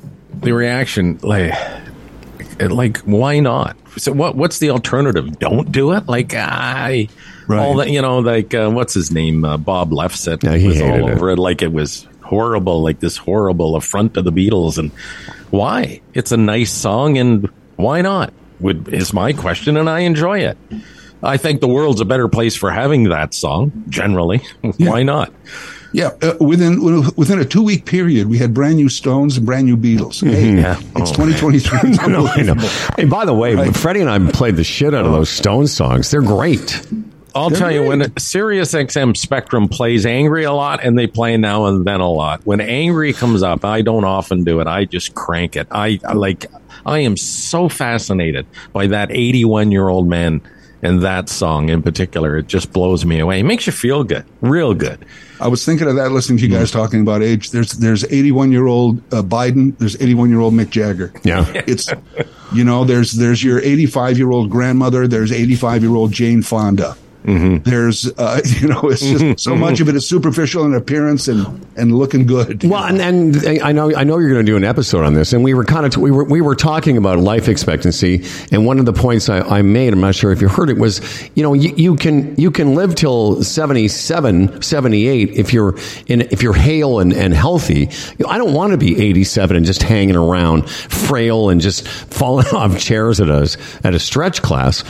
the 0.41 0.53
reaction 0.53 1.19
like 1.21 1.53
like 2.59 2.97
why 2.99 3.39
not? 3.39 3.75
So 3.97 4.11
what 4.11 4.35
what's 4.35 4.59
the 4.59 4.69
alternative? 4.71 5.37
Don't 5.39 5.71
do 5.71 5.91
it? 5.93 6.07
Like 6.07 6.33
I 6.33 7.07
Right. 7.47 7.59
all 7.65 7.77
that 7.77 7.89
you 7.89 7.99
know 8.01 8.19
like 8.19 8.53
uh, 8.53 8.69
what's 8.69 8.93
his 8.93 9.09
name 9.11 9.43
uh, 9.43 9.57
Bob 9.57 9.89
Lefsetz 9.89 10.43
Yeah, 10.43 10.55
he 10.55 10.67
was 10.67 10.79
all 10.81 11.09
it. 11.09 11.13
over 11.13 11.31
it 11.31 11.39
like 11.39 11.63
it 11.63 11.71
was 11.73 12.07
horrible 12.21 12.83
like 12.83 12.99
this 12.99 13.17
horrible 13.17 13.75
affront 13.75 14.13
to 14.13 14.21
the 14.21 14.31
Beatles 14.31 14.77
and 14.77 14.91
why? 15.49 15.99
It's 16.13 16.31
a 16.31 16.37
nice 16.37 16.71
song 16.71 17.17
and 17.17 17.49
why 17.75 18.01
not? 18.01 18.31
Would 18.59 18.93
is 18.93 19.13
my 19.13 19.33
question 19.33 19.77
and 19.77 19.89
I 19.89 19.99
enjoy 20.01 20.39
it. 20.39 20.57
I 21.21 21.37
think 21.37 21.59
the 21.61 21.67
world's 21.67 21.99
a 22.01 22.05
better 22.05 22.27
place 22.27 22.55
for 22.55 22.71
having 22.71 23.05
that 23.09 23.33
song 23.33 23.83
generally. 23.89 24.41
why 24.77 25.03
not? 25.03 25.33
Yeah, 25.91 26.11
uh, 26.21 26.33
within 26.39 26.79
within 27.17 27.39
a 27.39 27.45
two 27.45 27.63
week 27.63 27.85
period, 27.85 28.27
we 28.27 28.37
had 28.37 28.53
brand 28.53 28.75
new 28.75 28.89
Stones 28.89 29.37
and 29.37 29.45
brand 29.45 29.65
new 29.65 29.75
Beatles. 29.75 30.21
Hey, 30.23 30.55
Yeah. 30.55 30.77
it's 30.95 31.11
Oh. 31.11 31.15
2023. 31.25 31.89
It's 31.89 31.99
I 32.03 32.07
know. 32.07 32.27
unbelievable. 32.27 32.69
Hey, 32.95 33.05
by 33.05 33.25
the 33.25 33.33
way, 33.33 33.55
Right. 33.55 33.75
Freddie 33.75 34.01
and 34.01 34.09
I 34.09 34.19
played 34.31 34.55
the 34.55 34.63
shit 34.63 34.93
out 34.93 35.05
of 35.05 35.11
those 35.11 35.29
Stone 35.29 35.67
songs. 35.67 36.11
They're 36.11 36.21
great. 36.21 36.85
I'll 37.35 37.49
They're 37.49 37.59
tell 37.59 37.71
you 37.71 37.83
when 37.83 37.99
great. 37.99 38.19
Sirius 38.19 38.73
XM 38.73 39.15
Spectrum 39.17 39.67
plays 39.67 40.05
angry 40.05 40.43
a 40.43 40.51
lot, 40.53 40.83
and 40.83 40.97
they 40.97 41.07
play 41.07 41.35
now 41.37 41.65
and 41.65 41.85
then 41.85 41.99
a 42.01 42.09
lot. 42.09 42.41
When 42.43 42.61
angry 42.61 43.13
comes 43.13 43.41
up, 43.43 43.65
I 43.65 43.81
don't 43.81 44.03
often 44.05 44.43
do 44.43 44.59
it. 44.61 44.67
I 44.67 44.85
just 44.85 45.15
crank 45.15 45.55
it. 45.55 45.67
I 45.71 45.99
I 46.07 46.13
like. 46.13 46.45
I 46.85 46.99
am 46.99 47.17
so 47.17 47.69
fascinated 47.69 48.45
by 48.73 48.87
that 48.87 49.11
81 49.11 49.71
year 49.71 49.87
old 49.87 50.07
man 50.07 50.41
and 50.81 51.01
that 51.01 51.29
song 51.29 51.69
in 51.69 51.81
particular. 51.81 52.37
It 52.37 52.47
just 52.47 52.71
blows 52.71 53.05
me 53.05 53.19
away. 53.19 53.39
It 53.39 53.43
makes 53.43 53.65
you 53.65 53.73
feel 53.73 54.03
good, 54.03 54.25
real 54.41 54.73
good. 54.73 55.05
I 55.41 55.47
was 55.47 55.65
thinking 55.65 55.87
of 55.87 55.95
that 55.95 56.11
listening 56.11 56.37
to 56.39 56.45
you 56.47 56.51
guys 56.51 56.71
talking 56.71 57.01
about 57.01 57.21
age. 57.21 57.51
There's 57.51 57.73
there's 57.73 58.03
81 58.05 58.51
year 58.51 58.67
old 58.67 58.99
uh, 59.13 59.21
Biden. 59.21 59.77
There's 59.77 59.99
81 60.01 60.29
year 60.29 60.39
old 60.39 60.53
Mick 60.53 60.69
Jagger. 60.69 61.13
Yeah. 61.23 61.45
It's 61.67 61.89
you 62.53 62.63
know 62.63 62.83
there's 62.83 63.13
there's 63.13 63.43
your 63.43 63.59
85 63.59 64.17
year 64.17 64.31
old 64.31 64.49
grandmother. 64.49 65.07
There's 65.07 65.31
85 65.31 65.83
year 65.83 65.95
old 65.95 66.11
Jane 66.11 66.41
Fonda. 66.41 66.97
There's 67.23 68.11
uh, 68.17 68.41
you 68.45 68.67
know 68.67 68.81
it's 68.83 69.01
just 69.01 69.39
so 69.39 69.55
much 69.55 69.81
of 69.81 69.89
it 69.89 69.95
is 69.95 70.07
superficial 70.07 70.65
in 70.65 70.73
appearance 70.73 71.27
and 71.27 71.65
and 71.75 71.95
looking 71.95 72.25
good. 72.25 72.63
Well, 72.63 72.83
and, 72.83 73.01
and 73.01 73.61
I 73.61 73.71
know 73.71 73.93
I 73.95 74.03
know 74.03 74.17
you're 74.19 74.31
going 74.31 74.45
to 74.45 74.49
do 74.51 74.55
an 74.57 74.63
episode 74.63 75.03
on 75.03 75.13
this, 75.13 75.33
and 75.33 75.43
we 75.43 75.53
were 75.53 75.65
kind 75.65 75.85
of 75.85 75.95
we 75.97 76.11
were 76.11 76.23
we 76.23 76.41
were 76.41 76.55
talking 76.55 76.97
about 76.97 77.19
life 77.19 77.47
expectancy, 77.47 78.25
and 78.51 78.65
one 78.65 78.79
of 78.79 78.85
the 78.85 78.93
points 78.93 79.29
I, 79.29 79.39
I 79.41 79.61
made, 79.61 79.93
I'm 79.93 79.99
not 79.99 80.15
sure 80.15 80.31
if 80.31 80.41
you 80.41 80.47
heard 80.47 80.69
it, 80.69 80.77
was 80.77 81.01
you 81.35 81.43
know 81.43 81.53
you, 81.53 81.73
you 81.75 81.95
can 81.95 82.35
you 82.37 82.51
can 82.51 82.75
live 82.75 82.95
till 82.95 83.43
77, 83.43 84.61
78 84.61 85.29
if 85.31 85.53
you're 85.53 85.77
in 86.07 86.21
if 86.21 86.41
you're 86.41 86.53
hale 86.53 86.99
and, 86.99 87.13
and 87.13 87.33
healthy. 87.33 87.89
You 88.17 88.25
know, 88.25 88.29
I 88.29 88.37
don't 88.37 88.53
want 88.53 88.71
to 88.71 88.77
be 88.77 88.99
87 88.99 89.57
and 89.57 89.65
just 89.65 89.83
hanging 89.83 90.15
around, 90.15 90.69
frail 90.69 91.49
and 91.49 91.59
just 91.59 91.87
falling 91.87 92.47
off 92.53 92.79
chairs 92.79 93.19
at 93.19 93.29
a 93.29 93.57
at 93.83 93.93
a 93.93 93.99
stretch 93.99 94.41
class. 94.41 94.83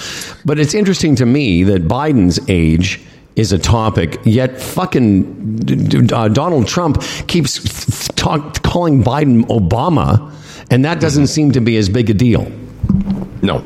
But 0.49 0.57
it's 0.57 0.73
interesting 0.73 1.13
to 1.17 1.27
me 1.27 1.63
that 1.65 1.87
Biden's 1.87 2.39
age 2.49 2.99
is 3.35 3.51
a 3.51 3.59
topic, 3.59 4.17
yet 4.25 4.59
fucking 4.59 5.57
d- 5.57 5.75
d- 5.75 6.11
uh, 6.11 6.27
Donald 6.29 6.67
Trump 6.67 7.03
keeps 7.27 8.07
talk, 8.15 8.63
calling 8.63 9.03
Biden 9.03 9.43
Obama, 9.43 10.33
and 10.71 10.83
that 10.85 10.99
doesn't 10.99 11.27
seem 11.27 11.51
to 11.51 11.61
be 11.61 11.77
as 11.77 11.87
big 11.87 12.09
a 12.09 12.15
deal. 12.15 12.51
No, 13.43 13.63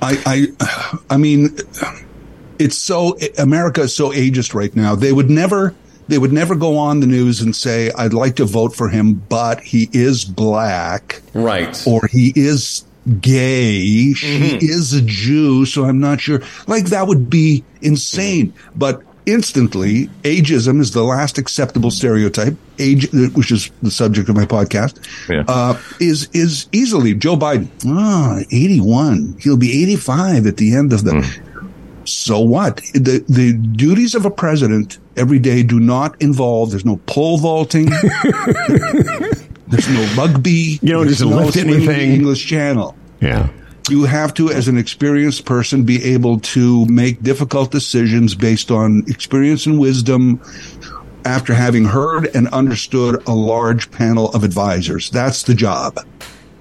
I, 0.00 0.46
I, 0.60 0.96
I 1.10 1.16
mean, 1.16 1.56
it's 2.60 2.78
so 2.78 3.18
America 3.36 3.80
is 3.80 3.92
so 3.92 4.12
ageist 4.12 4.54
right 4.54 4.74
now. 4.76 4.94
They 4.94 5.10
would 5.12 5.28
never, 5.28 5.74
they 6.06 6.18
would 6.18 6.32
never 6.32 6.54
go 6.54 6.78
on 6.78 7.00
the 7.00 7.08
news 7.08 7.40
and 7.40 7.56
say, 7.56 7.90
"I'd 7.98 8.14
like 8.14 8.36
to 8.36 8.44
vote 8.44 8.76
for 8.76 8.88
him, 8.88 9.14
but 9.28 9.58
he 9.58 9.88
is 9.92 10.24
black, 10.24 11.20
Right. 11.34 11.76
or 11.84 12.06
he 12.06 12.32
is 12.36 12.84
gay, 13.20 13.80
he 13.80 14.58
is 14.60 14.92
a 14.92 15.02
Jew, 15.02 15.64
so 15.66 15.84
I'm 15.84 16.00
not 16.00 16.20
sure." 16.20 16.40
Like 16.66 16.86
that 16.86 17.06
would 17.06 17.28
be 17.30 17.64
insane. 17.82 18.52
But 18.76 19.02
instantly, 19.26 20.08
ageism 20.22 20.80
is 20.80 20.92
the 20.92 21.02
last 21.04 21.38
acceptable 21.38 21.90
stereotype. 21.90 22.56
Age, 22.78 23.08
which 23.34 23.50
is 23.52 23.70
the 23.82 23.90
subject 23.90 24.28
of 24.28 24.36
my 24.36 24.46
podcast, 24.46 24.98
Yeah. 25.28 25.44
uh, 25.48 25.78
is 26.00 26.28
is 26.32 26.66
easily 26.72 27.14
Joe 27.14 27.36
Biden. 27.36 27.68
Ah, 27.86 28.38
81. 28.50 29.36
He'll 29.40 29.56
be 29.58 29.82
85 29.82 30.46
at 30.46 30.56
the 30.56 30.74
end 30.74 30.92
of 30.92 31.04
the. 31.04 31.22
So 32.06 32.40
what? 32.40 32.78
The 32.94 33.22
the 33.28 33.52
duties 33.52 34.14
of 34.14 34.24
a 34.24 34.30
president 34.30 34.98
every 35.16 35.38
day 35.38 35.62
do 35.62 35.78
not 35.78 36.20
involve. 36.22 36.70
There's 36.70 36.86
no 36.86 36.96
pole 37.06 37.36
vaulting. 37.38 37.90
there's 39.68 39.88
no 39.88 40.02
rugby. 40.16 40.78
You 40.82 40.92
don't 40.94 41.08
just 41.08 41.20
lift 41.22 41.56
in 41.56 41.68
the 41.68 41.74
anything. 41.76 42.12
English 42.12 42.46
Channel. 42.46 42.96
Yeah. 43.20 43.48
You 43.88 44.04
have 44.04 44.34
to, 44.34 44.50
as 44.50 44.68
an 44.68 44.78
experienced 44.78 45.44
person, 45.46 45.82
be 45.84 46.04
able 46.12 46.38
to 46.40 46.86
make 46.86 47.22
difficult 47.22 47.70
decisions 47.72 48.34
based 48.34 48.70
on 48.70 49.02
experience 49.08 49.66
and 49.66 49.78
wisdom 49.80 50.40
after 51.24 51.52
having 51.54 51.84
heard 51.84 52.34
and 52.34 52.48
understood 52.48 53.22
a 53.26 53.34
large 53.34 53.90
panel 53.90 54.30
of 54.30 54.44
advisors. 54.44 55.10
That's 55.10 55.42
the 55.42 55.54
job. 55.54 55.98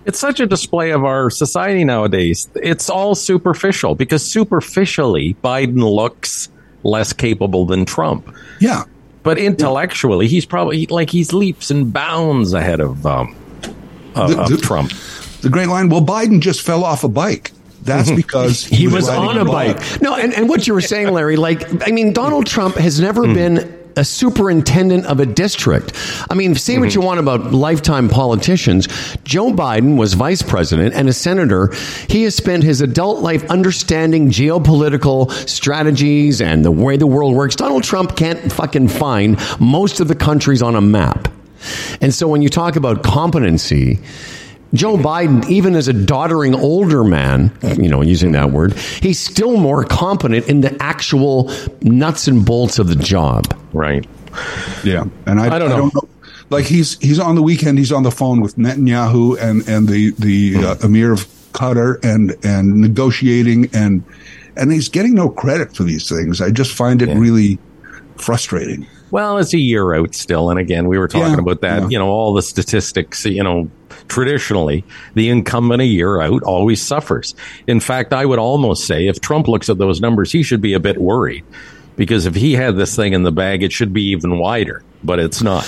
it's 0.05 0.17
such 0.19 0.39
a 0.39 0.47
display 0.47 0.89
of 0.91 1.03
our 1.05 1.29
society 1.29 1.83
nowadays. 1.83 2.49
It's 2.55 2.89
all 2.89 3.13
superficial 3.15 3.93
because 3.95 4.25
superficially, 4.29 5.35
Biden 5.43 5.77
looks 5.83 6.49
less 6.83 7.13
capable 7.13 7.65
than 7.65 7.85
Trump. 7.85 8.33
Yeah. 8.59 8.83
But 9.21 9.37
intellectually, 9.37 10.27
he's 10.27 10.45
probably 10.45 10.87
like 10.87 11.09
he's 11.11 11.31
leaps 11.31 11.69
and 11.69 11.93
bounds 11.93 12.53
ahead 12.53 12.79
of 12.79 13.05
um, 13.05 13.35
of, 14.15 14.31
The- 14.31 14.55
of 14.55 14.61
Trump. 14.61 14.91
The 15.41 15.49
great 15.49 15.67
line, 15.67 15.89
well, 15.89 16.01
Biden 16.01 16.41
just 16.41 16.61
fell 16.61 16.83
off 16.83 17.03
a 17.03 17.09
bike. 17.09 17.51
That's 17.81 18.11
because 18.15 18.65
He 18.65 18.87
was 18.87 19.07
riding 19.07 19.23
on 19.23 19.37
a 19.37 19.45
bike. 19.45 20.01
No, 20.01 20.15
and, 20.15 20.33
and 20.33 20.49
what 20.49 20.67
you 20.67 20.73
were 20.73 20.81
saying, 20.81 21.11
Larry, 21.11 21.35
like, 21.35 21.87
I 21.87 21.91
mean, 21.91 22.13
Donald 22.13 22.45
Trump 22.45 22.75
has 22.75 22.99
never 22.99 23.25
hmm. 23.25 23.33
been 23.33 23.79
a 23.95 24.03
superintendent 24.05 25.05
of 25.05 25.19
a 25.19 25.25
district. 25.25 25.93
I 26.29 26.33
mean, 26.33 26.55
say 26.55 26.77
what 26.77 26.93
hmm. 26.93 26.99
you 26.99 27.05
want 27.05 27.19
about 27.19 27.51
lifetime 27.51 28.07
politicians. 28.07 28.87
Joe 29.23 29.51
Biden 29.51 29.97
was 29.97 30.13
vice 30.13 30.41
president 30.41 30.93
and 30.93 31.09
a 31.09 31.13
senator. 31.13 31.73
He 32.07 32.23
has 32.23 32.35
spent 32.35 32.63
his 32.63 32.81
adult 32.81 33.21
life 33.21 33.49
understanding 33.49 34.29
geopolitical 34.29 35.31
strategies 35.49 36.41
and 36.41 36.63
the 36.63 36.71
way 36.71 36.97
the 36.97 37.07
world 37.07 37.35
works. 37.35 37.55
Donald 37.55 37.83
Trump 37.83 38.15
can't 38.15 38.51
fucking 38.51 38.87
find 38.87 39.37
most 39.59 39.99
of 39.99 40.07
the 40.07 40.15
countries 40.15 40.61
on 40.61 40.75
a 40.75 40.81
map. 40.81 41.31
And 41.99 42.13
so 42.13 42.27
when 42.27 42.41
you 42.41 42.49
talk 42.49 42.77
about 42.77 43.03
competency, 43.03 43.99
Joe 44.73 44.97
Biden, 44.97 45.47
even 45.49 45.75
as 45.75 45.87
a 45.87 45.93
doddering 45.93 46.53
older 46.55 47.03
man, 47.03 47.51
you 47.79 47.89
know, 47.89 48.01
using 48.01 48.33
that 48.33 48.51
word, 48.51 48.73
he's 48.73 49.19
still 49.19 49.57
more 49.57 49.83
competent 49.83 50.47
in 50.47 50.61
the 50.61 50.75
actual 50.81 51.51
nuts 51.81 52.27
and 52.27 52.45
bolts 52.45 52.77
of 52.79 52.87
the 52.87 52.95
job. 52.95 53.45
Right. 53.73 54.05
Yeah, 54.83 55.05
and 55.25 55.39
I, 55.39 55.55
I 55.55 55.59
don't 55.59 55.93
know. 55.93 56.07
Like 56.51 56.65
he's 56.65 56.97
he's 56.99 57.19
on 57.19 57.35
the 57.35 57.41
weekend. 57.43 57.77
He's 57.79 57.91
on 57.91 58.03
the 58.03 58.11
phone 58.11 58.41
with 58.41 58.55
Netanyahu 58.57 59.39
and 59.41 59.67
and 59.67 59.87
the 59.87 60.11
the 60.17 60.53
Hmm. 60.53 60.63
uh, 60.63 60.75
Emir 60.83 61.13
of 61.13 61.25
Qatar 61.53 62.03
and 62.03 62.35
and 62.43 62.75
negotiating 62.79 63.69
and 63.73 64.03
and 64.55 64.71
he's 64.71 64.87
getting 64.89 65.13
no 65.15 65.29
credit 65.29 65.75
for 65.75 65.83
these 65.83 66.07
things. 66.07 66.41
I 66.41 66.51
just 66.51 66.73
find 66.73 67.01
it 67.01 67.15
really 67.17 67.57
frustrating. 68.17 68.85
Well, 69.11 69.37
it's 69.37 69.53
a 69.53 69.59
year 69.59 69.93
out 69.95 70.13
still, 70.15 70.49
and 70.49 70.59
again, 70.59 70.87
we 70.87 70.97
were 70.97 71.07
talking 71.07 71.33
Yeah, 71.33 71.39
about 71.39 71.61
that. 71.61 71.81
yeah. 71.83 71.87
You 71.89 71.99
know, 71.99 72.09
all 72.09 72.33
the 72.33 72.41
statistics. 72.41 73.25
You 73.25 73.43
know, 73.43 73.69
traditionally, 74.07 74.83
the 75.15 75.29
incumbent 75.29 75.81
a 75.81 75.85
year 75.85 76.21
out 76.21 76.43
always 76.43 76.81
suffers. 76.81 77.35
In 77.67 77.79
fact, 77.79 78.13
I 78.13 78.25
would 78.25 78.39
almost 78.39 78.85
say 78.85 79.07
if 79.07 79.19
Trump 79.21 79.47
looks 79.47 79.69
at 79.69 79.77
those 79.77 80.01
numbers, 80.01 80.31
he 80.31 80.43
should 80.43 80.61
be 80.61 80.73
a 80.73 80.79
bit 80.79 80.97
worried 80.97 81.43
because 81.95 82.25
if 82.25 82.35
he 82.35 82.53
had 82.53 82.75
this 82.75 82.95
thing 82.95 83.13
in 83.13 83.23
the 83.23 83.31
bag, 83.31 83.63
it 83.63 83.71
should 83.71 83.93
be 83.93 84.09
even 84.11 84.37
wider, 84.37 84.83
but 85.03 85.19
it's 85.19 85.41
not. 85.41 85.65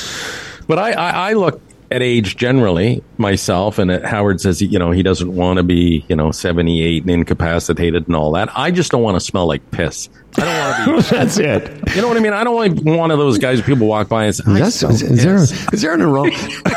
But 0.68 0.80
I, 0.80 0.92
I, 0.94 1.10
I 1.30 1.34
look 1.34 1.62
at 1.89 2.02
age 2.02 2.38
generally 2.38 3.04
myself, 3.22 3.78
and 3.80 3.90
at 3.92 4.04
Howard 4.04 4.42
says, 4.42 4.62
you 4.62 4.78
know, 4.80 4.92
he 4.92 5.04
doesn't 5.04 5.34
want 5.34 5.58
to 5.58 5.64
be, 5.64 6.04
you 6.10 6.16
know, 6.16 6.32
78 6.32 7.04
and 7.04 7.12
incapacitated 7.12 8.08
and 8.08 8.16
all 8.16 8.32
that. 8.34 8.50
I 8.58 8.72
just 8.72 8.92
don't 8.92 9.02
want 9.04 9.16
to 9.16 9.20
smell 9.22 9.46
like 9.48 9.72
piss. 9.72 10.10
I 10.38 10.42
don't 10.86 10.88
want 10.96 11.06
to 11.06 11.14
be. 11.14 11.16
That's 11.18 11.38
it. 11.38 11.96
You 11.96 12.02
know 12.02 12.08
what 12.08 12.18
I 12.18 12.20
mean? 12.20 12.34
I 12.34 12.44
don't 12.44 12.56
want 12.56 12.78
to 12.78 12.84
be 12.84 12.92
one 12.92 13.12
of 13.12 13.18
those 13.18 13.38
guys 13.38 13.60
who 13.60 13.66
people 13.66 13.88
walk 13.88 14.10
by 14.10 14.26
and 14.26 14.36
say, 14.36 14.44
That's, 14.48 14.84
is, 14.84 15.02
is 15.02 15.24
there, 15.24 15.38
piss." 15.40 15.74
is 15.74 15.82
there 15.82 15.94
an 15.94 16.02
aroma? 16.02 16.32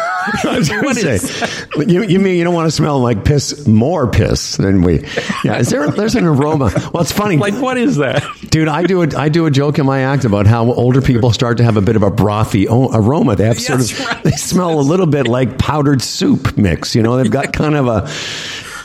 I 0.44 0.56
was 0.58 0.68
gonna 0.70 0.82
What 0.82 0.96
say, 0.96 1.16
is 1.16 1.66
you, 1.86 2.02
you 2.02 2.18
mean 2.18 2.36
you 2.38 2.44
don't 2.44 2.54
want 2.54 2.66
to 2.66 2.70
smell 2.70 2.98
like 2.98 3.24
piss, 3.26 3.66
more 3.66 4.06
piss 4.10 4.56
than 4.56 4.80
we? 4.82 5.00
Yeah, 5.44 5.58
is 5.58 5.68
there? 5.68 5.90
There's 5.90 6.14
an 6.14 6.24
aroma. 6.24 6.72
Well, 6.94 7.02
it's 7.02 7.12
funny. 7.12 7.36
Like, 7.36 7.52
what 7.60 7.76
is 7.76 7.96
that? 7.96 8.24
Dude, 8.48 8.66
I 8.68 8.84
do 8.84 9.02
a 9.02 9.08
I 9.16 9.28
do 9.28 9.44
a 9.44 9.50
joke 9.50 9.78
in 9.78 9.84
my 9.84 10.00
act 10.00 10.24
about 10.24 10.46
how 10.46 10.72
older 10.72 11.02
people 11.02 11.30
start 11.32 11.58
to 11.58 11.64
have 11.64 11.76
a 11.76 11.82
bit 11.82 11.94
of 11.94 12.02
a 12.02 12.10
brothy 12.10 12.66
o- 12.68 12.90
aroma. 12.92 13.36
They 13.36 13.44
have 13.44 13.60
sort 13.60 13.80
That's 13.80 13.92
of 14.00 14.06
right. 14.06 14.22
they 14.24 14.30
smell 14.30 14.80
a 14.80 14.82
little 14.82 15.06
bit 15.06 15.28
like 15.28 15.58
powdered 15.58 16.00
soup 16.00 16.33
mix. 16.56 16.94
You 16.94 17.02
know, 17.02 17.16
they've 17.16 17.30
got 17.30 17.52
kind 17.52 17.74
of 17.74 17.86
a 17.86 18.10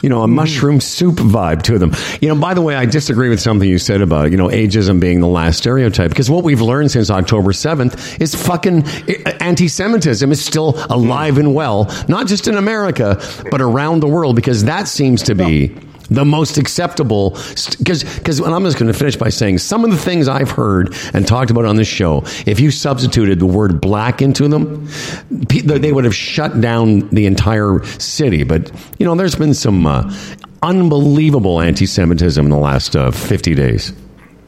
you 0.01 0.09
know 0.09 0.21
a 0.21 0.27
mushroom 0.27 0.79
soup 0.79 1.15
vibe 1.15 1.63
to 1.63 1.77
them. 1.77 1.91
You 2.21 2.29
know, 2.29 2.39
by 2.39 2.53
the 2.53 2.61
way, 2.61 2.75
I 2.75 2.85
disagree 2.85 3.29
with 3.29 3.39
something 3.39 3.67
you 3.67 3.77
said 3.79 4.01
about 4.01 4.31
you 4.31 4.37
know 4.37 4.47
ageism 4.47 4.99
being 4.99 5.19
the 5.19 5.27
last 5.27 5.57
stereotype 5.57 6.09
because 6.09 6.29
what 6.29 6.43
we've 6.43 6.61
learned 6.61 6.91
since 6.91 7.09
October 7.09 7.53
seventh 7.53 8.21
is 8.21 8.35
fucking 8.35 8.83
eh, 9.07 9.37
anti-Semitism 9.39 10.31
is 10.31 10.43
still 10.43 10.75
alive 10.89 11.37
and 11.37 11.53
well, 11.53 11.93
not 12.07 12.27
just 12.27 12.47
in 12.47 12.55
America 12.55 13.21
but 13.51 13.61
around 13.61 14.01
the 14.01 14.07
world 14.07 14.35
because 14.35 14.65
that 14.65 14.87
seems 14.87 15.23
to 15.23 15.35
be 15.35 15.75
the 16.09 16.25
most 16.25 16.57
acceptable 16.57 17.31
because 17.77 18.03
because 18.03 18.39
I'm 18.39 18.63
just 18.63 18.77
going 18.77 18.91
to 18.91 18.97
finish 18.97 19.15
by 19.15 19.29
saying 19.29 19.59
some 19.59 19.83
of 19.83 19.91
the 19.91 19.97
things 19.97 20.27
I've 20.27 20.51
heard 20.51 20.95
and 21.13 21.27
talked 21.27 21.51
about 21.51 21.65
on 21.65 21.75
this 21.75 21.87
show 21.87 22.23
if 22.45 22.59
you 22.59 22.71
substituted 22.71 23.39
the 23.39 23.45
word 23.45 23.81
black 23.81 24.21
into 24.21 24.47
them 24.47 24.87
they 25.29 25.91
would 25.91 26.03
have 26.05 26.15
shut 26.15 26.59
down 26.61 27.07
the 27.09 27.25
entire 27.25 27.83
city 27.99 28.43
but 28.43 28.71
you 28.97 29.05
know 29.05 29.15
there's 29.15 29.35
been 29.35 29.53
some 29.53 29.85
uh, 29.85 30.11
unbelievable 30.63 31.61
anti-Semitism 31.61 32.43
in 32.43 32.51
the 32.51 32.57
last 32.57 32.95
uh, 32.95 33.11
50 33.11 33.55
days 33.55 33.93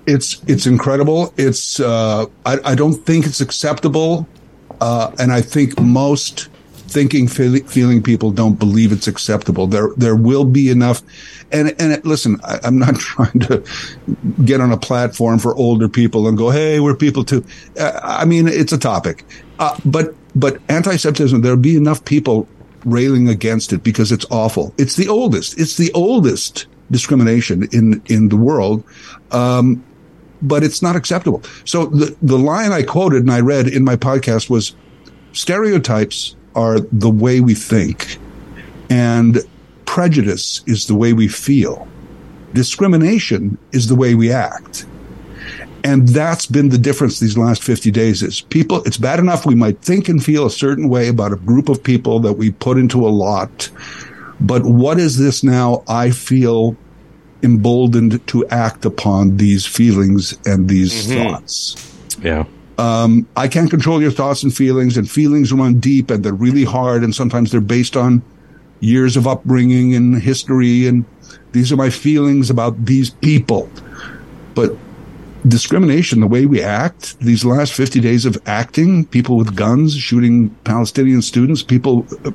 It's 0.07 0.41
it's 0.47 0.65
incredible. 0.65 1.31
It's 1.37 1.79
uh, 1.79 2.25
I, 2.43 2.57
I 2.65 2.75
don't 2.75 2.95
think 3.05 3.27
it's 3.27 3.39
acceptable, 3.39 4.27
uh, 4.81 5.11
and 5.19 5.31
I 5.31 5.41
think 5.41 5.79
most 5.79 6.49
thinking, 6.91 7.27
feel, 7.27 7.55
feeling 7.65 8.03
people 8.03 8.31
don't 8.31 8.59
believe 8.59 8.91
it's 8.91 9.07
acceptable. 9.07 9.67
There, 9.67 9.89
there 9.97 10.15
will 10.15 10.45
be 10.45 10.69
enough. 10.69 11.01
And, 11.51 11.69
and 11.79 11.93
it, 11.93 12.05
listen, 12.05 12.39
I, 12.43 12.59
I'm 12.63 12.77
not 12.77 12.95
trying 12.99 13.39
to 13.41 13.63
get 14.43 14.61
on 14.61 14.71
a 14.71 14.77
platform 14.77 15.39
for 15.39 15.55
older 15.55 15.87
people 15.87 16.27
and 16.27 16.37
go, 16.37 16.49
Hey, 16.49 16.79
we're 16.79 16.95
people 16.95 17.23
too. 17.23 17.45
Uh, 17.79 17.99
I 18.03 18.25
mean, 18.25 18.47
it's 18.47 18.73
a 18.73 18.77
topic. 18.77 19.25
Uh, 19.59 19.77
but, 19.85 20.15
but 20.35 20.59
anti-Semitism, 20.69 21.41
there'll 21.41 21.57
be 21.57 21.75
enough 21.75 22.03
people 22.05 22.47
railing 22.85 23.29
against 23.29 23.73
it 23.73 23.83
because 23.83 24.11
it's 24.11 24.25
awful. 24.31 24.73
It's 24.77 24.95
the 24.95 25.07
oldest. 25.07 25.59
It's 25.59 25.77
the 25.77 25.91
oldest 25.93 26.67
discrimination 26.89 27.67
in, 27.71 28.01
in 28.07 28.29
the 28.29 28.37
world. 28.37 28.83
Um, 29.31 29.83
but 30.41 30.63
it's 30.63 30.81
not 30.81 30.95
acceptable. 30.95 31.43
So 31.65 31.85
the, 31.85 32.15
the 32.21 32.37
line 32.37 32.71
I 32.71 32.81
quoted 32.81 33.21
and 33.21 33.31
I 33.31 33.41
read 33.41 33.67
in 33.67 33.83
my 33.83 33.95
podcast 33.95 34.49
was 34.49 34.75
stereotypes 35.33 36.35
are 36.55 36.79
the 36.79 37.09
way 37.09 37.39
we 37.41 37.53
think 37.53 38.17
and 38.91 39.39
prejudice 39.85 40.61
is 40.67 40.87
the 40.87 40.95
way 40.95 41.13
we 41.13 41.27
feel. 41.27 41.87
Discrimination 42.53 43.57
is 43.71 43.87
the 43.87 43.95
way 43.95 44.15
we 44.15 44.31
act. 44.31 44.85
And 45.83 46.09
that's 46.09 46.45
been 46.45 46.69
the 46.69 46.77
difference 46.77 47.19
these 47.19 47.37
last 47.37 47.63
50 47.63 47.89
days 47.89 48.21
is 48.21 48.41
people, 48.41 48.83
it's 48.83 48.97
bad 48.97 49.19
enough 49.19 49.45
we 49.45 49.55
might 49.55 49.79
think 49.79 50.09
and 50.09 50.23
feel 50.23 50.45
a 50.45 50.51
certain 50.51 50.89
way 50.89 51.07
about 51.07 51.31
a 51.31 51.37
group 51.37 51.69
of 51.69 51.81
people 51.81 52.19
that 52.19 52.33
we 52.33 52.51
put 52.51 52.77
into 52.77 53.07
a 53.07 53.09
lot. 53.09 53.69
But 54.41 54.65
what 54.65 54.99
is 54.99 55.17
this 55.17 55.43
now? 55.43 55.83
I 55.87 56.11
feel 56.11 56.75
emboldened 57.43 58.25
to 58.27 58.45
act 58.47 58.85
upon 58.85 59.37
these 59.37 59.65
feelings 59.65 60.37
and 60.45 60.67
these 60.67 61.07
mm-hmm. 61.07 61.29
thoughts. 61.29 62.19
Yeah. 62.21 62.45
Um, 62.81 63.27
I 63.35 63.47
can't 63.47 63.69
control 63.69 64.01
your 64.01 64.09
thoughts 64.09 64.41
and 64.41 64.51
feelings, 64.51 64.97
and 64.97 65.09
feelings 65.09 65.53
run 65.53 65.79
deep 65.79 66.09
and 66.09 66.23
they're 66.23 66.33
really 66.33 66.63
hard, 66.63 67.03
and 67.03 67.13
sometimes 67.13 67.51
they're 67.51 67.61
based 67.61 67.95
on 67.95 68.23
years 68.79 69.15
of 69.15 69.27
upbringing 69.27 69.93
and 69.93 70.19
history. 70.19 70.87
And 70.87 71.05
these 71.51 71.71
are 71.71 71.75
my 71.75 71.91
feelings 71.91 72.49
about 72.49 72.83
these 72.83 73.11
people. 73.11 73.69
But 74.55 74.75
discrimination, 75.47 76.21
the 76.21 76.27
way 76.27 76.47
we 76.47 76.59
act, 76.63 77.19
these 77.19 77.45
last 77.45 77.73
50 77.73 77.99
days 77.99 78.25
of 78.25 78.41
acting, 78.47 79.05
people 79.05 79.37
with 79.37 79.55
guns 79.55 79.95
shooting 79.95 80.49
Palestinian 80.63 81.21
students, 81.21 81.61
people, 81.61 82.07
uh, 82.25 82.31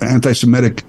anti 0.00 0.34
Semitic 0.34 0.84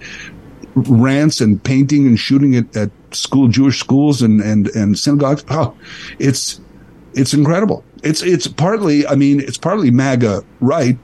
rants 0.76 1.42
and 1.42 1.64
painting 1.64 2.06
and 2.06 2.20
shooting 2.20 2.54
it 2.54 2.78
at 2.78 2.92
school 3.12 3.48
Jewish 3.48 3.80
schools 3.80 4.22
and 4.22 4.42
and 4.42 4.68
and 4.76 5.00
synagogues. 5.00 5.44
Oh, 5.50 5.76
it's 6.20 6.62
it's 7.16 7.34
incredible. 7.34 7.84
It's 8.06 8.22
it's 8.22 8.48
partly. 8.48 9.06
I 9.08 9.16
mean, 9.16 9.40
it's 9.40 9.58
partly 9.58 9.92
MAGA 9.92 10.44
right 10.60 10.98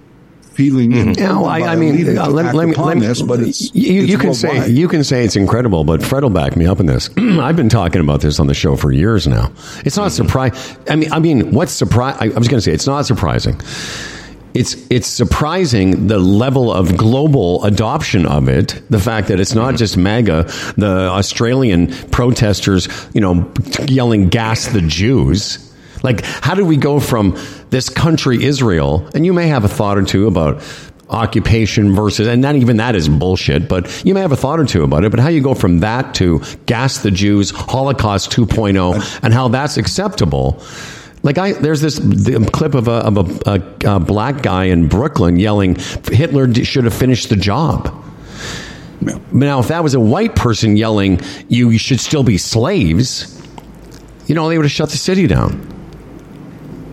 feeling. 0.53 0.91
Mm-hmm. 0.91 1.19
Yeah, 1.19 1.31
well, 1.31 1.45
I, 1.45 1.61
I, 1.61 1.75
mean, 1.75 2.17
uh, 2.17 2.27
let, 2.27 2.53
let, 2.53 2.67
me, 2.67 2.73
let 2.75 2.97
me, 2.97 3.05
this, 3.05 3.21
but 3.21 3.39
it's, 3.39 3.73
you, 3.73 4.01
it's 4.01 4.11
you 4.11 4.17
can 4.17 4.33
say 4.33 4.69
you 4.69 4.87
can 4.87 5.03
say 5.03 5.23
it's 5.23 5.35
incredible, 5.35 5.83
but 5.83 6.03
Fred 6.03 6.23
will 6.23 6.29
back 6.29 6.55
me 6.55 6.65
up 6.65 6.79
in 6.79 6.85
this. 6.85 7.09
I've 7.17 7.55
been 7.55 7.69
talking 7.69 8.01
about 8.01 8.21
this 8.21 8.39
on 8.39 8.47
the 8.47 8.53
show 8.53 8.75
for 8.75 8.91
years 8.91 9.27
now. 9.27 9.51
It's 9.85 9.97
not 9.97 10.11
mm-hmm. 10.11 10.25
surprise. 10.25 10.77
I 10.89 10.95
mean, 10.95 11.11
I 11.11 11.19
mean, 11.19 11.51
what's 11.51 11.71
surprise? 11.71 12.17
I, 12.19 12.25
I 12.25 12.37
was 12.37 12.47
going 12.47 12.59
to 12.59 12.61
say 12.61 12.71
it's 12.71 12.87
not 12.87 13.05
surprising 13.05 13.59
it's 14.53 14.75
it's 14.89 15.07
surprising 15.07 16.07
the 16.07 16.19
level 16.19 16.71
of 16.71 16.97
global 16.97 17.63
adoption 17.63 18.25
of 18.25 18.49
it. 18.49 18.81
The 18.89 18.99
fact 18.99 19.29
that 19.29 19.39
it's 19.39 19.55
not 19.55 19.75
just 19.75 19.97
MAGA, 19.97 20.43
the 20.77 21.09
Australian 21.09 21.87
protesters, 22.09 22.87
you 23.13 23.21
know, 23.21 23.51
yelling 23.87 24.29
"gas 24.29 24.67
the 24.67 24.81
Jews." 24.81 25.70
Like, 26.03 26.23
how 26.23 26.55
do 26.55 26.65
we 26.65 26.77
go 26.77 26.99
from 26.99 27.37
this 27.69 27.89
country, 27.89 28.43
Israel, 28.43 29.07
and 29.13 29.25
you 29.25 29.33
may 29.33 29.47
have 29.47 29.63
a 29.63 29.67
thought 29.69 29.97
or 29.97 30.03
two 30.03 30.27
about 30.27 30.63
occupation 31.09 31.93
versus, 31.93 32.27
and 32.27 32.41
not 32.41 32.55
even 32.55 32.77
that 32.77 32.95
is 32.95 33.09
bullshit, 33.09 33.67
but 33.67 34.03
you 34.05 34.13
may 34.13 34.21
have 34.21 34.31
a 34.31 34.37
thought 34.37 34.59
or 34.59 34.65
two 34.65 34.83
about 34.83 35.03
it, 35.03 35.11
but 35.11 35.19
how 35.19 35.27
you 35.27 35.41
go 35.41 35.53
from 35.53 35.79
that 35.79 36.15
to 36.15 36.41
gas 36.65 36.99
the 36.99 37.11
Jews, 37.11 37.51
Holocaust 37.51 38.31
2.0, 38.31 39.19
and 39.21 39.33
how 39.33 39.49
that's 39.49 39.77
acceptable 39.77 40.63
like 41.23 41.37
I, 41.37 41.53
there's 41.53 41.81
this 41.81 41.99
clip 42.51 42.73
of 42.73 42.87
a, 42.87 42.91
of 42.91 43.17
a, 43.17 43.59
a, 43.85 43.95
a 43.95 43.99
black 43.99 44.41
guy 44.41 44.65
in 44.65 44.87
Brooklyn 44.87 45.37
yelling, 45.37 45.75
"Hitler 46.11 46.51
should 46.53 46.85
have 46.85 46.93
finished 46.93 47.29
the 47.29 47.35
job." 47.35 47.93
Now, 49.31 49.59
if 49.59 49.67
that 49.69 49.83
was 49.83 49.93
a 49.93 49.99
white 49.99 50.35
person 50.35 50.77
yelling, 50.77 51.21
"You 51.47 51.77
should 51.77 51.99
still 51.99 52.23
be 52.23 52.37
slaves," 52.37 53.39
you 54.25 54.33
know, 54.33 54.49
they 54.49 54.57
would 54.57 54.65
have 54.65 54.71
shut 54.71 54.89
the 54.89 54.97
city 54.97 55.27
down. 55.27 55.67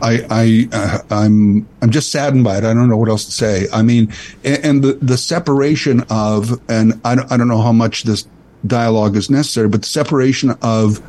I, 0.03 0.26
I, 0.30 0.68
uh, 0.72 0.99
I'm, 1.11 1.68
I'm 1.82 1.90
just 1.90 2.11
saddened 2.12 2.44
by 2.44 2.59
it. 2.59 2.64
I 2.64 2.74
don't 2.74 2.88
know 2.88 2.96
what 2.96 3.09
else 3.09 3.24
to 3.26 3.32
say. 3.32 3.66
I 3.72 3.82
mean, 3.82 4.12
and, 4.44 4.64
and 4.64 4.84
the, 4.84 4.92
the 4.94 5.16
separation 5.16 6.05
of, 6.11 6.61
and 6.68 7.01
I 7.05 7.14
don't, 7.14 7.30
I 7.32 7.36
don't 7.36 7.49
know 7.49 7.62
how 7.62 7.72
much 7.72 8.05
this 8.05 8.26
dialogue 8.66 9.16
is 9.16 9.30
necessary, 9.30 9.68
but 9.68 9.82
the 9.82 9.88
separation 9.88 10.51
of 10.62 11.01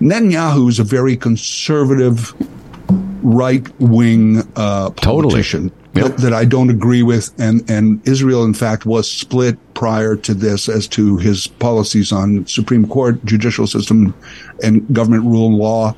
Netanyahu 0.00 0.68
is 0.68 0.78
a 0.78 0.84
very 0.84 1.16
conservative, 1.16 2.34
right 3.22 3.68
wing 3.80 4.48
uh, 4.56 4.90
politician. 4.90 5.70
Totally. 5.70 5.84
Yep. 5.94 6.06
That, 6.06 6.16
that, 6.18 6.32
I 6.32 6.44
don't 6.44 6.70
agree 6.70 7.02
with, 7.02 7.32
and 7.40 7.68
and 7.68 8.06
Israel, 8.06 8.44
in 8.44 8.54
fact, 8.54 8.86
was 8.86 9.10
split 9.10 9.58
prior 9.74 10.14
to 10.16 10.34
this 10.34 10.68
as 10.68 10.86
to 10.88 11.16
his 11.16 11.48
policies 11.48 12.12
on 12.12 12.46
Supreme 12.46 12.86
Court, 12.86 13.24
judicial 13.24 13.66
system, 13.66 14.14
and 14.62 14.86
government 14.94 15.24
rule 15.24 15.48
and 15.48 15.56
law. 15.56 15.96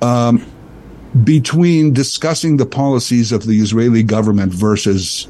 Um, 0.00 0.46
between 1.24 1.92
discussing 1.92 2.56
the 2.56 2.66
policies 2.66 3.32
of 3.32 3.46
the 3.46 3.60
Israeli 3.60 4.02
government 4.02 4.52
versus 4.52 5.28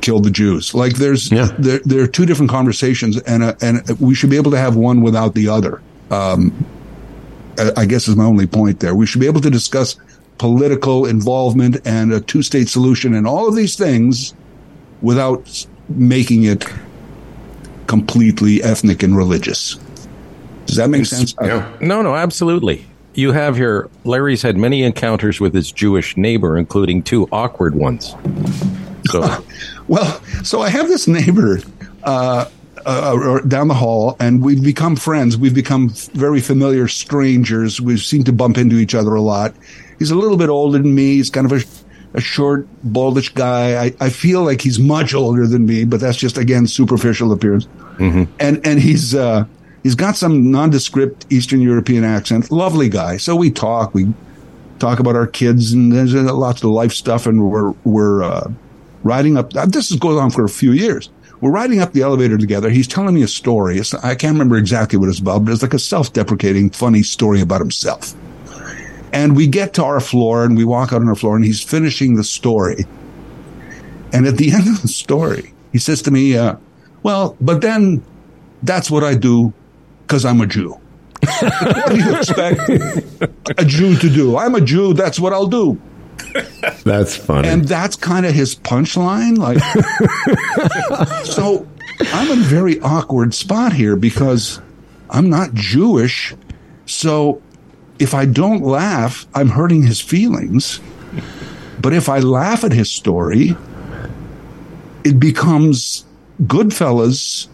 kill 0.00 0.20
the 0.20 0.30
Jews. 0.30 0.74
Like 0.74 0.94
there's 0.94 1.30
yeah. 1.30 1.48
there 1.58 1.80
there 1.84 2.00
are 2.02 2.06
two 2.06 2.26
different 2.26 2.50
conversations, 2.50 3.18
and 3.22 3.42
uh, 3.42 3.54
and 3.60 3.88
we 4.00 4.14
should 4.14 4.30
be 4.30 4.36
able 4.36 4.50
to 4.52 4.58
have 4.58 4.76
one 4.76 5.02
without 5.02 5.34
the 5.34 5.48
other. 5.48 5.82
Um, 6.10 6.52
I 7.76 7.86
guess 7.86 8.06
is 8.06 8.16
my 8.16 8.24
only 8.24 8.46
point 8.46 8.80
there. 8.80 8.94
We 8.94 9.06
should 9.06 9.20
be 9.20 9.26
able 9.26 9.40
to 9.40 9.50
discuss 9.50 9.96
political 10.38 11.06
involvement 11.06 11.78
and 11.86 12.12
a 12.12 12.20
two 12.20 12.42
state 12.42 12.68
solution 12.68 13.14
and 13.14 13.26
all 13.26 13.48
of 13.48 13.56
these 13.56 13.76
things 13.76 14.34
without 15.00 15.66
making 15.88 16.44
it 16.44 16.66
completely 17.86 18.62
ethnic 18.62 19.02
and 19.02 19.16
religious. 19.16 19.76
Does 20.66 20.76
that 20.76 20.90
make 20.90 21.06
sense? 21.06 21.34
Yeah. 21.40 21.72
No, 21.80 22.02
no, 22.02 22.14
absolutely. 22.14 22.86
You 23.16 23.32
have 23.32 23.56
here, 23.56 23.88
Larry's 24.04 24.42
had 24.42 24.58
many 24.58 24.82
encounters 24.82 25.40
with 25.40 25.54
his 25.54 25.72
Jewish 25.72 26.18
neighbor, 26.18 26.58
including 26.58 27.02
two 27.02 27.26
awkward 27.32 27.74
ones. 27.74 28.14
So, 29.10 29.42
well, 29.88 30.20
so 30.44 30.60
I 30.60 30.68
have 30.68 30.88
this 30.88 31.08
neighbor 31.08 31.60
uh, 32.02 32.44
uh, 32.84 33.40
down 33.40 33.68
the 33.68 33.74
hall, 33.74 34.16
and 34.20 34.44
we've 34.44 34.62
become 34.62 34.96
friends. 34.96 35.38
We've 35.38 35.54
become 35.54 35.88
very 36.12 36.42
familiar 36.42 36.88
strangers. 36.88 37.80
We 37.80 37.96
seem 37.96 38.22
to 38.24 38.32
bump 38.34 38.58
into 38.58 38.76
each 38.76 38.94
other 38.94 39.14
a 39.14 39.22
lot. 39.22 39.54
He's 39.98 40.10
a 40.10 40.14
little 40.14 40.36
bit 40.36 40.50
older 40.50 40.76
than 40.76 40.94
me. 40.94 41.14
He's 41.14 41.30
kind 41.30 41.50
of 41.50 41.52
a, 41.52 41.64
a 42.12 42.20
short, 42.20 42.68
baldish 42.84 43.32
guy. 43.32 43.82
I, 43.82 43.94
I 43.98 44.10
feel 44.10 44.44
like 44.44 44.60
he's 44.60 44.78
much 44.78 45.14
older 45.14 45.46
than 45.46 45.64
me, 45.64 45.86
but 45.86 46.00
that's 46.00 46.18
just 46.18 46.36
again 46.36 46.66
superficial 46.66 47.32
appearance. 47.32 47.66
Mm-hmm. 47.96 48.30
And 48.40 48.66
and 48.66 48.78
he's 48.78 49.14
uh, 49.14 49.46
he's 49.86 49.94
got 49.94 50.16
some 50.16 50.50
nondescript 50.50 51.26
Eastern 51.30 51.60
European 51.60 52.02
accent. 52.02 52.50
Lovely 52.50 52.88
guy. 52.88 53.18
So 53.18 53.36
we 53.36 53.52
talk. 53.52 53.94
We 53.94 54.12
talk 54.80 54.98
about 54.98 55.14
our 55.14 55.28
kids, 55.28 55.72
and 55.72 55.92
there's 55.92 56.12
lots 56.12 56.64
of 56.64 56.70
life 56.70 56.92
stuff, 56.92 57.24
and 57.24 57.48
we're 57.48 57.70
we're 57.84 58.24
uh, 58.24 58.50
riding 59.04 59.36
up. 59.36 59.52
This 59.52 59.92
is 59.92 59.96
going 59.96 60.18
on 60.18 60.30
for 60.30 60.42
a 60.42 60.48
few 60.48 60.72
years. 60.72 61.08
We're 61.40 61.52
riding 61.52 61.80
up 61.80 61.92
the 61.92 62.02
elevator 62.02 62.36
together. 62.36 62.68
He's 62.68 62.88
telling 62.88 63.14
me 63.14 63.22
a 63.22 63.28
story. 63.28 63.78
It's, 63.78 63.94
I 63.94 64.16
can't 64.16 64.32
remember 64.32 64.56
exactly 64.56 64.98
what 64.98 65.08
it's 65.08 65.20
about, 65.20 65.44
but 65.44 65.52
it's 65.52 65.62
like 65.62 65.74
a 65.74 65.78
self-deprecating, 65.78 66.70
funny 66.70 67.04
story 67.04 67.40
about 67.40 67.60
himself. 67.60 68.14
And 69.12 69.36
we 69.36 69.46
get 69.46 69.72
to 69.74 69.84
our 69.84 70.00
floor 70.00 70.44
and 70.44 70.56
we 70.56 70.64
walk 70.64 70.94
out 70.94 71.02
on 71.02 71.08
our 71.08 71.14
floor 71.14 71.36
and 71.36 71.44
he's 71.44 71.62
finishing 71.62 72.16
the 72.16 72.24
story. 72.24 72.86
And 74.14 74.26
at 74.26 74.38
the 74.38 74.50
end 74.54 74.66
of 74.66 74.80
the 74.80 74.88
story, 74.88 75.52
he 75.72 75.78
says 75.78 76.00
to 76.02 76.10
me, 76.10 76.38
uh, 76.38 76.56
well, 77.02 77.36
but 77.38 77.60
then 77.60 78.02
that's 78.62 78.90
what 78.90 79.04
I 79.04 79.14
do 79.14 79.52
because 80.06 80.24
I'm 80.24 80.40
a 80.40 80.46
Jew. 80.46 80.78
what 81.40 81.88
do 81.88 81.96
you 81.96 82.16
expect 82.16 82.68
a 83.58 83.64
Jew 83.64 83.96
to 83.96 84.08
do? 84.08 84.36
I'm 84.36 84.54
a 84.54 84.60
Jew. 84.60 84.94
That's 84.94 85.18
what 85.18 85.32
I'll 85.32 85.48
do. 85.48 85.80
That's 86.84 87.16
funny. 87.16 87.48
And 87.48 87.66
that's 87.66 87.96
kind 87.96 88.24
of 88.24 88.32
his 88.32 88.54
punchline. 88.54 89.36
Like, 89.38 89.58
so 91.26 91.66
I'm 92.00 92.30
in 92.30 92.38
a 92.38 92.42
very 92.42 92.78
awkward 92.80 93.34
spot 93.34 93.72
here 93.72 93.96
because 93.96 94.60
I'm 95.10 95.28
not 95.28 95.54
Jewish. 95.54 96.34
So 96.84 97.42
if 97.98 98.14
I 98.14 98.26
don't 98.26 98.62
laugh, 98.62 99.26
I'm 99.34 99.48
hurting 99.48 99.82
his 99.82 100.00
feelings. 100.00 100.80
But 101.80 101.92
if 101.92 102.08
I 102.08 102.20
laugh 102.20 102.62
at 102.64 102.72
his 102.72 102.90
story, 102.90 103.56
it 105.04 105.18
becomes 105.18 106.04
Goodfellas. 106.42 107.48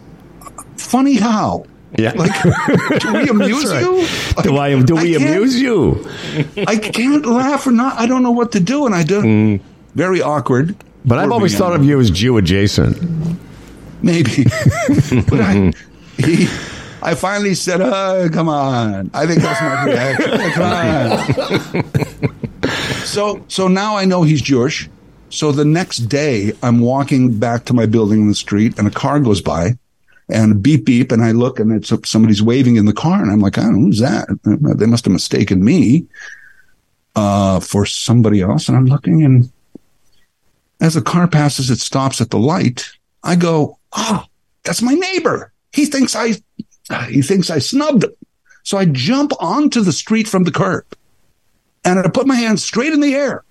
Funny 0.77 1.15
how? 1.15 1.65
Yeah. 1.97 2.13
Like, 2.15 2.31
do 3.01 3.13
we 3.13 3.29
amuse 3.29 3.71
right. 3.71 3.81
you? 3.81 3.97
Like, 4.35 4.43
do 4.43 4.57
I? 4.57 4.81
Do 4.81 4.95
we 4.95 5.15
I 5.15 5.19
amuse 5.19 5.59
you? 5.59 6.07
I 6.67 6.77
can't 6.77 7.25
laugh 7.25 7.67
or 7.67 7.71
not. 7.71 7.99
I 7.99 8.07
don't 8.07 8.23
know 8.23 8.31
what 8.31 8.51
to 8.53 8.59
do, 8.59 8.85
and 8.85 8.95
I 8.95 9.03
do. 9.03 9.21
Mm. 9.21 9.61
Very 9.93 10.21
awkward. 10.21 10.75
But 11.05 11.19
I've 11.19 11.31
always 11.31 11.57
thought 11.57 11.75
of 11.75 11.83
you 11.83 11.99
as 11.99 12.09
Jew 12.09 12.37
adjacent. 12.37 12.97
maybe. 14.01 14.43
but 15.29 15.41
I, 15.41 15.73
he, 16.17 16.47
I 17.01 17.13
finally 17.15 17.53
said, 17.53 17.81
uh, 17.81 18.29
"Come 18.29 18.49
on!" 18.49 19.11
I 19.13 19.27
think 19.27 19.41
that's 19.41 19.61
my 19.61 19.85
reaction. 19.85 20.51
Come 20.53 20.71
on. 21.83 22.71
so, 23.05 23.43
so 23.49 23.67
now 23.67 23.97
I 23.97 24.05
know 24.05 24.23
he's 24.23 24.41
Jewish. 24.41 24.89
So 25.29 25.51
the 25.51 25.65
next 25.65 25.97
day, 25.97 26.53
I'm 26.61 26.79
walking 26.79 27.37
back 27.39 27.65
to 27.65 27.73
my 27.73 27.85
building 27.87 28.21
in 28.21 28.27
the 28.29 28.35
street, 28.35 28.77
and 28.77 28.87
a 28.87 28.91
car 28.91 29.19
goes 29.19 29.41
by, 29.41 29.77
and 30.29 30.63
beep 30.63 30.85
beep, 30.85 31.11
and 31.11 31.23
I 31.23 31.31
look, 31.31 31.59
and 31.59 31.71
it's 31.71 31.91
somebody's 32.09 32.41
waving 32.41 32.77
in 32.77 32.85
the 32.85 32.93
car, 32.93 33.21
and 33.21 33.31
I'm 33.31 33.39
like, 33.39 33.57
"Oh, 33.57 33.63
who's 33.63 33.99
that?" 33.99 34.27
They 34.43 34.85
must 34.85 35.05
have 35.05 35.11
mistaken 35.11 35.63
me 35.63 36.07
uh, 37.15 37.59
for 37.59 37.85
somebody 37.85 38.41
else, 38.41 38.67
and 38.67 38.77
I'm 38.77 38.85
looking, 38.85 39.23
and 39.23 39.51
as 40.83 40.95
the 40.95 41.01
car 41.01 41.27
passes, 41.27 41.69
it 41.69 41.79
stops 41.79 42.19
at 42.19 42.29
the 42.29 42.37
light. 42.37 42.89
I 43.23 43.37
go, 43.37 43.79
oh, 43.93 44.25
that's 44.63 44.81
my 44.81 44.93
neighbor. 44.93 45.53
He 45.71 45.85
thinks 45.85 46.13
I, 46.13 46.33
he 47.07 47.21
thinks 47.21 47.49
I 47.49 47.59
snubbed 47.59 48.03
him. 48.03 48.13
So 48.63 48.77
I 48.77 48.85
jump 48.85 49.31
onto 49.39 49.81
the 49.81 49.93
street 49.93 50.27
from 50.27 50.43
the 50.43 50.51
curb 50.51 50.85
and 51.85 51.99
I 51.99 52.09
put 52.09 52.27
my 52.27 52.35
hands 52.35 52.63
straight 52.65 52.93
in 52.93 52.99
the 52.99 53.13
air 53.13 53.43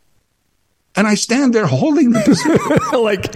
and 0.95 1.07
I 1.07 1.15
stand 1.15 1.55
there 1.55 1.67
holding 1.67 2.11
the 2.11 2.21
pistol. 2.27 3.03
like 3.03 3.35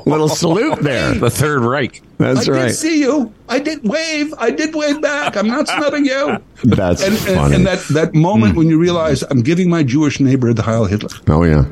little 0.06 0.28
salute 0.28 0.80
there. 0.80 1.14
The 1.14 1.30
Third 1.30 1.62
Reich. 1.62 2.02
That's 2.18 2.48
I 2.48 2.52
right. 2.52 2.66
did 2.68 2.74
see 2.74 3.00
you. 3.00 3.32
I 3.48 3.58
did 3.58 3.82
wave. 3.82 4.34
I 4.38 4.50
did 4.50 4.74
wave 4.74 5.00
back. 5.00 5.36
I'm 5.36 5.48
not 5.48 5.68
snubbing 5.68 6.04
you. 6.04 6.38
That's 6.64 7.02
And, 7.02 7.14
and, 7.14 7.36
funny. 7.36 7.54
and 7.56 7.66
that, 7.66 7.80
that 7.88 8.14
moment 8.14 8.52
hmm. 8.52 8.58
when 8.58 8.68
you 8.68 8.78
realize 8.78 9.22
I'm 9.22 9.42
giving 9.42 9.68
my 9.70 9.82
Jewish 9.82 10.20
neighbor 10.20 10.52
the 10.52 10.62
Heil 10.62 10.84
Hitler 10.84 11.10
oh 11.28 11.42
yeah, 11.44 11.64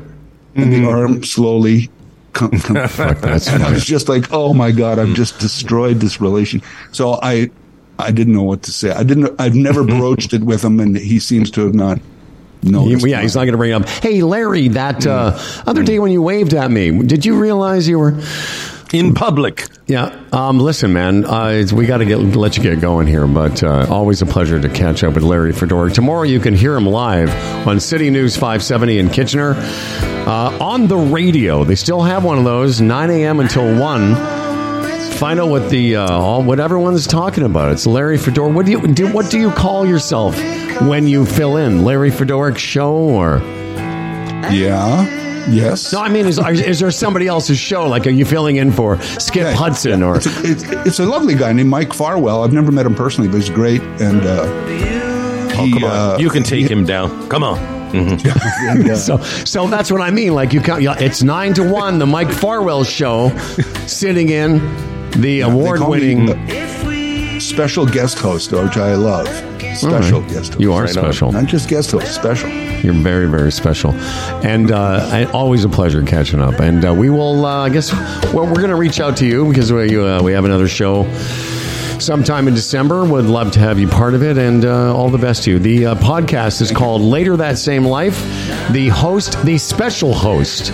and 0.55 0.73
the 0.73 0.79
hmm. 0.79 0.87
arm 0.87 1.23
slowly 1.23 1.89
come, 2.33 2.51
come 2.51 2.87
Fuck, 2.87 3.19
that's 3.19 3.47
and 3.47 3.63
I 3.63 3.71
was 3.71 3.85
just 3.85 4.09
like, 4.09 4.31
"Oh 4.31 4.53
my 4.53 4.71
god, 4.71 4.99
I've 4.99 5.09
hmm. 5.09 5.13
just 5.13 5.39
destroyed 5.39 5.99
this 5.99 6.19
relation." 6.19 6.61
So 6.91 7.19
I, 7.21 7.51
I 7.99 8.11
didn't 8.11 8.33
know 8.33 8.43
what 8.43 8.63
to 8.63 8.71
say. 8.71 8.91
I 8.91 9.03
didn't. 9.03 9.39
I've 9.39 9.55
never 9.55 9.83
broached 9.83 10.33
it 10.33 10.43
with 10.43 10.63
him, 10.63 10.79
and 10.79 10.97
he 10.97 11.19
seems 11.19 11.51
to 11.51 11.61
have 11.61 11.75
not. 11.75 11.99
He- 12.61 13.09
yeah, 13.09 13.21
he's 13.21 13.35
not 13.35 13.41
going 13.41 13.53
to 13.53 13.57
bring 13.57 13.71
it 13.71 13.75
up. 13.75 13.87
Hey, 13.87 14.21
Larry, 14.21 14.69
that 14.69 15.07
uh, 15.07 15.37
other 15.65 15.83
day 15.83 15.99
when 15.99 16.11
you 16.11 16.21
waved 16.21 16.53
at 16.53 16.69
me, 16.69 17.03
did 17.03 17.25
you 17.25 17.39
realize 17.39 17.87
you 17.87 17.99
were? 17.99 18.19
In 18.91 19.13
public. 19.13 19.67
Yeah. 19.85 20.19
Um, 20.31 20.59
listen, 20.59 20.93
man, 20.93 21.23
uh, 21.23 21.63
we 21.73 21.85
got 21.85 21.97
to 21.99 22.05
get 22.05 22.17
let 22.17 22.57
you 22.57 22.63
get 22.63 22.81
going 22.81 23.05
here, 23.05 23.27
but 23.27 23.61
uh, 23.61 23.85
always 23.87 24.23
a 24.23 24.25
pleasure 24.25 24.59
to 24.59 24.67
catch 24.67 25.03
up 25.03 25.13
with 25.13 25.21
Larry 25.23 25.53
Fedoruk. 25.53 25.93
Tomorrow 25.93 26.23
you 26.23 26.39
can 26.39 26.55
hear 26.55 26.75
him 26.75 26.87
live 26.87 27.29
on 27.67 27.79
City 27.79 28.09
News 28.09 28.35
570 28.35 28.97
in 28.97 29.09
Kitchener 29.11 29.53
uh, 29.55 30.57
on 30.59 30.87
the 30.87 30.97
radio. 30.97 31.63
They 31.63 31.75
still 31.75 32.01
have 32.01 32.23
one 32.25 32.39
of 32.39 32.45
those, 32.45 32.81
9 32.81 33.09
a.m. 33.11 33.39
until 33.39 33.79
1. 33.79 34.15
Find 35.17 35.39
out 35.39 35.49
what 35.49 35.69
the 35.69 35.97
uh, 35.97 36.09
all 36.09 36.41
what 36.41 36.59
everyone's 36.59 37.05
talking 37.05 37.43
about. 37.43 37.71
It's 37.73 37.85
Larry 37.85 38.17
Fedor. 38.17 38.47
What 38.47 38.65
do 38.65 38.71
you 38.71 38.87
do? 38.87 39.11
What 39.13 39.29
do 39.29 39.37
you 39.39 39.51
call 39.51 39.85
yourself 39.85 40.35
when 40.87 41.07
you 41.07 41.25
fill 41.25 41.57
in 41.57 41.83
Larry 41.83 42.11
Fedoruk 42.11 42.57
show 42.57 42.91
or? 42.93 43.39
Yeah. 44.51 45.17
Yes. 45.49 45.91
No, 45.93 46.01
I 46.01 46.09
mean, 46.09 46.25
is, 46.27 46.37
is 46.39 46.79
there 46.79 46.91
somebody 46.91 47.27
else's 47.27 47.57
show? 47.57 47.87
Like, 47.87 48.05
are 48.07 48.11
you 48.11 48.25
filling 48.25 48.57
in 48.57 48.71
for 48.71 49.01
Skip 49.01 49.43
Yeah, 49.43 49.51
Hudson 49.53 50.03
or? 50.03 50.17
It's 50.17 50.25
a, 50.27 50.41
it's, 50.43 50.63
it's 50.87 50.99
a 50.99 51.05
lovely 51.05 51.33
guy 51.35 51.53
named 51.53 51.69
Mike 51.69 51.93
Farwell. 51.93 52.43
I've 52.43 52.53
never 52.53 52.71
met 52.71 52.85
him 52.85 52.93
personally, 52.95 53.29
but 53.29 53.37
he's 53.37 53.49
great. 53.49 53.81
And 53.81 54.21
uh, 54.21 54.45
Oh, 55.61 55.69
come 55.73 55.83
on. 55.83 55.91
uh, 55.91 56.17
you 56.19 56.29
can 56.29 56.43
take 56.43 56.69
him 56.69 56.85
down. 56.85 57.27
Come 57.29 57.43
on. 57.43 57.57
and, 57.95 58.89
uh, 58.91 58.95
So, 58.95 59.17
so 59.17 59.67
that's 59.67 59.91
what 59.91 59.99
I 60.01 60.11
mean. 60.11 60.33
Like 60.33 60.53
you, 60.53 60.61
count, 60.61 60.81
yeah, 60.83 60.95
it's 60.99 61.23
nine 61.23 61.53
to 61.55 61.63
one. 61.69 61.99
The 61.99 62.05
Mike 62.05 62.31
Farwell 62.31 62.83
show, 62.83 63.35
sitting 63.87 64.29
in 64.29 64.59
the 65.19 65.39
they 65.39 65.41
call 65.41 65.49
me 65.51 65.59
award-winning. 65.61 66.25
the 66.27 67.39
special 67.39 67.85
guest 67.85 68.19
host, 68.19 68.51
which 68.51 68.77
I 68.77 68.93
love. 68.93 69.27
Special 69.75 70.15
All 70.15 70.21
right. 70.21 70.29
guest 70.29 70.49
host. 70.53 70.59
You 70.59 70.73
are 70.73 70.83
Right 70.83 70.89
special. 70.89 71.31
Not 71.31 71.45
just 71.45 71.69
guest 71.69 71.91
host, 71.91 72.13
special. 72.13 72.49
You're 72.49 72.93
very, 72.93 73.27
very 73.27 73.51
special, 73.51 73.91
and 74.43 74.71
uh, 74.71 75.07
I, 75.11 75.25
always 75.25 75.63
a 75.65 75.69
pleasure 75.69 76.01
catching 76.03 76.39
up. 76.41 76.59
And 76.59 76.85
uh, 76.85 76.93
we 76.93 77.09
will, 77.09 77.45
uh, 77.45 77.65
I 77.65 77.69
guess, 77.69 77.91
well, 78.33 78.45
we're 78.45 78.55
going 78.55 78.69
to 78.69 78.75
reach 78.75 78.99
out 78.99 79.17
to 79.17 79.25
you 79.25 79.47
because 79.47 79.71
we 79.71 79.97
uh, 79.99 80.21
we 80.23 80.31
have 80.33 80.45
another 80.45 80.67
show 80.67 81.03
sometime 81.99 82.47
in 82.47 82.53
December. 82.53 83.05
Would 83.05 83.25
love 83.25 83.51
to 83.51 83.59
have 83.59 83.79
you 83.79 83.87
part 83.87 84.13
of 84.13 84.23
it, 84.23 84.37
and 84.37 84.65
uh, 84.65 84.95
all 84.95 85.09
the 85.09 85.17
best 85.17 85.43
to 85.43 85.51
you. 85.51 85.59
The 85.59 85.87
uh, 85.87 85.95
podcast 85.95 86.61
is 86.61 86.71
called 86.71 87.01
Later 87.01 87.37
That 87.37 87.57
Same 87.57 87.85
Life. 87.85 88.17
The 88.71 88.89
host, 88.89 89.41
the 89.45 89.57
special 89.57 90.13
host, 90.13 90.71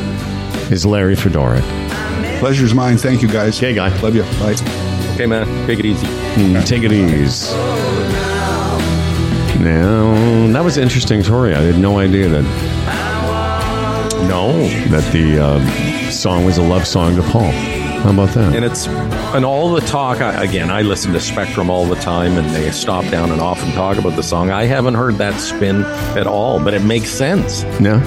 is 0.71 0.85
Larry 0.85 1.15
Fedoruk. 1.15 1.61
Pleasure's 2.39 2.73
mine. 2.73 2.97
Thank 2.97 3.21
you, 3.21 3.27
guys. 3.27 3.57
Okay, 3.57 3.73
guy. 3.73 3.89
Love 4.01 4.15
you. 4.15 4.23
Bye. 4.39 4.55
Okay, 5.13 5.25
man. 5.25 5.45
Take 5.67 5.79
it 5.79 5.85
easy. 5.85 6.05
Mm, 6.35 6.65
Take 6.65 6.83
it 6.83 6.91
easy. 6.91 8.24
Now 9.66 10.47
that 10.53 10.63
was 10.63 10.78
interesting 10.78 11.24
Tori. 11.24 11.55
I 11.55 11.61
had 11.61 11.80
no 11.80 11.97
idea 11.97 12.30
that 12.30 12.43
No. 14.30 14.53
that 14.89 15.11
the 15.11 15.39
uh, 15.43 16.09
song 16.11 16.45
was 16.45 16.57
a 16.57 16.61
love 16.63 16.86
song 16.88 17.16
to 17.16 17.24
Paul. 17.24 17.51
How 17.51 18.11
about 18.11 18.30
that? 18.36 18.55
And 18.55 18.63
it's 18.63 18.86
and 18.88 19.43
all 19.43 19.74
the 19.74 19.82
talk. 19.82 20.22
I, 20.22 20.43
again, 20.43 20.70
I 20.70 20.84
listen 20.84 21.11
to 21.13 21.20
Spectrum 21.20 21.72
all 21.72 21.86
the 21.86 21.95
time, 21.95 22.38
and 22.38 22.47
they 22.55 22.70
stop 22.70 23.05
down 23.09 23.32
and 23.32 23.41
often 23.41 23.72
talk 23.72 23.97
about 23.97 24.16
the 24.16 24.22
song. 24.22 24.51
I 24.51 24.66
haven't 24.66 24.93
heard 24.93 25.16
that 25.16 25.39
spin 25.39 25.84
at 26.16 26.28
all, 26.28 26.63
but 26.63 26.76
it 26.76 26.84
makes 26.84 27.09
sense. 27.09 27.63
yeah. 27.82 28.03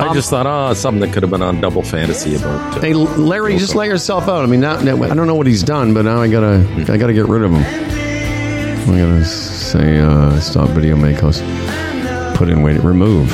I 0.00 0.14
just 0.14 0.30
thought, 0.30 0.46
oh, 0.46 0.72
something 0.74 1.00
that 1.00 1.12
could 1.12 1.22
have 1.24 1.30
been 1.30 1.42
on 1.42 1.60
Double 1.60 1.82
Fantasy 1.82 2.36
about. 2.36 2.76
Uh, 2.76 2.80
Hey, 2.80 2.94
Larry, 2.94 3.58
just 3.58 3.74
lay 3.74 3.86
yourself 3.88 4.28
out. 4.28 4.42
I 4.42 4.46
mean, 4.46 4.60
now, 4.60 4.80
now- 4.80 5.02
I 5.02 5.08
don't 5.14 5.26
know 5.26 5.34
what 5.34 5.46
he's 5.48 5.62
done, 5.64 5.92
but 5.92 6.06
now 6.06 6.22
I 6.22 6.28
gotta, 6.28 6.64
I 6.88 6.96
gotta 6.96 7.12
get 7.12 7.26
rid 7.26 7.42
of 7.42 7.50
him. 7.52 7.64
I 8.94 8.98
gotta 8.98 9.24
say, 9.68 9.98
uh, 9.98 10.40
stop 10.40 10.70
video 10.70 10.96
make 10.96 11.18
host. 11.18 11.42
Put 12.36 12.48
in 12.48 12.62
wait, 12.62 12.80
remove. 12.82 13.28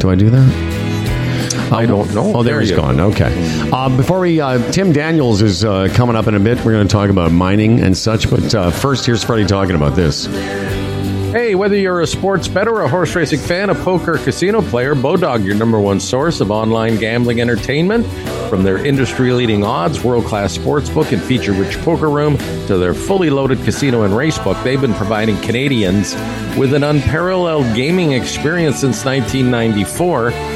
Do 0.00 0.08
I 0.10 0.14
do 0.14 0.30
that? 0.30 1.70
I 1.70 1.84
don't 1.84 2.14
know. 2.14 2.36
Oh, 2.36 2.42
there, 2.42 2.60
he's 2.60 2.72
gone. 2.72 3.00
Okay. 3.00 3.70
Uh, 3.70 3.94
before 3.94 4.20
we, 4.20 4.40
uh, 4.40 4.70
Tim 4.70 4.92
Daniels 4.92 5.42
is 5.42 5.62
uh, 5.64 5.88
coming 5.92 6.16
up 6.16 6.26
in 6.26 6.34
a 6.34 6.40
bit. 6.40 6.58
We're 6.64 6.72
going 6.72 6.88
to 6.88 6.92
talk 6.92 7.10
about 7.10 7.32
mining 7.32 7.80
and 7.80 7.96
such. 7.96 8.30
But 8.30 8.54
uh, 8.54 8.70
first, 8.70 9.04
here's 9.04 9.22
Freddie 9.22 9.44
talking 9.44 9.76
about 9.76 9.94
this. 9.94 10.26
Hey, 11.34 11.56
whether 11.56 11.74
you're 11.74 12.00
a 12.00 12.06
sports 12.06 12.46
bettor, 12.46 12.80
a 12.82 12.88
horse 12.88 13.16
racing 13.16 13.40
fan, 13.40 13.68
a 13.68 13.74
poker 13.74 14.18
casino 14.18 14.62
player, 14.62 14.94
Bodog, 14.94 15.44
your 15.44 15.56
number 15.56 15.80
one 15.80 15.98
source 15.98 16.40
of 16.40 16.52
online 16.52 16.96
gambling 16.96 17.40
entertainment. 17.40 18.06
From 18.48 18.62
their 18.62 18.78
industry 18.86 19.32
leading 19.32 19.64
odds, 19.64 20.04
world 20.04 20.26
class 20.26 20.56
sportsbook, 20.56 21.10
and 21.10 21.20
feature 21.20 21.50
rich 21.50 21.76
poker 21.78 22.08
room 22.08 22.38
to 22.68 22.78
their 22.78 22.94
fully 22.94 23.30
loaded 23.30 23.58
casino 23.64 24.02
and 24.02 24.14
racebook, 24.14 24.62
they've 24.62 24.80
been 24.80 24.94
providing 24.94 25.36
Canadians 25.40 26.14
with 26.56 26.72
an 26.72 26.84
unparalleled 26.84 27.74
gaming 27.74 28.12
experience 28.12 28.78
since 28.78 29.04
1994. 29.04 30.53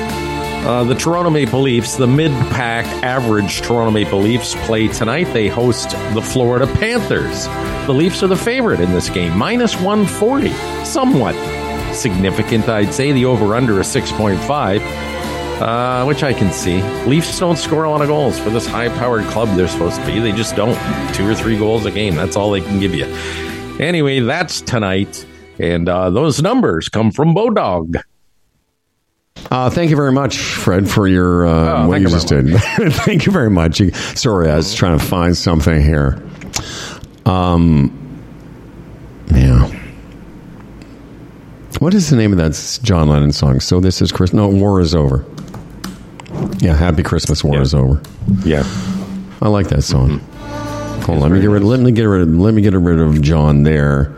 Uh, 0.67 0.85
the 0.85 0.95
Toronto 0.95 1.31
Maple 1.31 1.63
Leafs, 1.63 1.97
the 1.97 2.07
mid 2.07 2.31
pack 2.51 2.85
average 3.03 3.63
Toronto 3.63 3.91
Maple 3.91 4.21
Leafs, 4.21 4.55
play 4.67 4.89
tonight. 4.89 5.25
They 5.33 5.49
host 5.49 5.91
the 6.13 6.21
Florida 6.21 6.67
Panthers. 6.67 7.47
The 7.87 7.95
Leafs 7.95 8.23
are 8.23 8.27
the 8.27 8.37
favorite 8.37 8.81
in 8.81 8.93
this 8.93 9.09
game, 9.09 9.37
minus 9.39 9.77
140. 9.77 10.51
Somewhat 10.85 11.35
significant, 11.95 12.69
I'd 12.69 12.93
say. 12.93 13.13
The 13.13 13.25
over 13.25 13.55
under 13.55 13.81
is 13.81 13.87
6.5, 13.87 14.81
uh, 15.61 16.05
which 16.05 16.23
I 16.23 16.35
can 16.35 16.53
see. 16.53 16.83
Leafs 17.07 17.39
don't 17.39 17.57
score 17.57 17.85
a 17.85 17.91
lot 17.91 18.03
of 18.03 18.09
goals 18.09 18.39
for 18.39 18.51
this 18.51 18.67
high 18.67 18.89
powered 18.91 19.25
club 19.27 19.57
they're 19.57 19.69
supposed 19.69 19.97
to 20.01 20.07
be. 20.07 20.19
They 20.19 20.33
just 20.33 20.55
don't. 20.55 20.77
Two 21.15 21.27
or 21.27 21.35
three 21.35 21.57
goals 21.57 21.87
a 21.87 21.91
game. 21.91 22.15
That's 22.15 22.37
all 22.37 22.51
they 22.51 22.61
can 22.61 22.79
give 22.79 22.95
you. 22.95 23.07
Anyway, 23.81 24.21
that's 24.21 24.61
tonight. 24.61 25.25
And 25.59 25.89
uh, 25.89 26.11
those 26.11 26.43
numbers 26.43 26.89
come 26.89 27.11
from 27.11 27.35
Bodog. 27.35 28.03
Uh, 29.51 29.71
thank 29.71 29.91
you 29.91 29.97
very 29.97 30.13
much, 30.13 30.39
Fred, 30.39 30.89
for 30.91 31.09
your 31.09 31.47
uh, 31.47 31.51
Oh, 31.85 31.89
what 31.89 31.95
thank 31.95 32.07
you 32.09 32.15
just 32.15 32.29
did. 32.29 32.55
thank 33.05 33.25
you 33.27 33.33
very 33.33 33.51
much. 33.51 33.81
You- 33.81 33.93
Sorry, 33.93 34.51
I 34.51 34.57
was 34.57 34.75
trying 34.75 34.99
to 34.99 35.05
find 35.05 35.37
something 35.37 35.81
here. 35.83 36.23
Um, 37.25 37.95
yeah. 39.35 39.71
What 41.79 41.95
is 41.95 42.11
the 42.11 42.17
name 42.17 42.33
of 42.33 42.39
that 42.39 42.81
John 42.83 43.09
Lennon 43.09 43.33
song? 43.33 43.61
So 43.61 43.81
this 43.81 44.03
is 44.03 44.11
Chris. 44.13 44.33
No, 44.33 44.49
war 44.49 44.81
is 44.81 44.95
over. 44.95 45.25
Yeah, 46.59 46.75
Happy 46.75 47.03
Christmas, 47.03 47.43
war 47.45 47.57
Yeah. 47.57 47.61
is 47.63 47.75
over. 47.75 48.03
Yeah. 48.45 48.65
I 49.41 49.49
like 49.49 49.69
that 49.69 49.83
song. 49.83 50.19
Mm-hmm. 50.21 51.03
Hold 51.03 51.19
on, 51.19 51.23
let 51.23 51.31
me 51.33 51.41
get 51.41 51.47
rid. 51.51 51.63
Let 51.63 51.81
me 51.81 51.93
get 51.93 52.05
rid. 52.05 52.23
Of, 52.23 52.29
let 52.37 52.53
me 52.53 52.61
get 52.63 52.75
rid 52.75 52.99
of 53.01 53.23
John 53.23 53.63
there. 53.63 54.15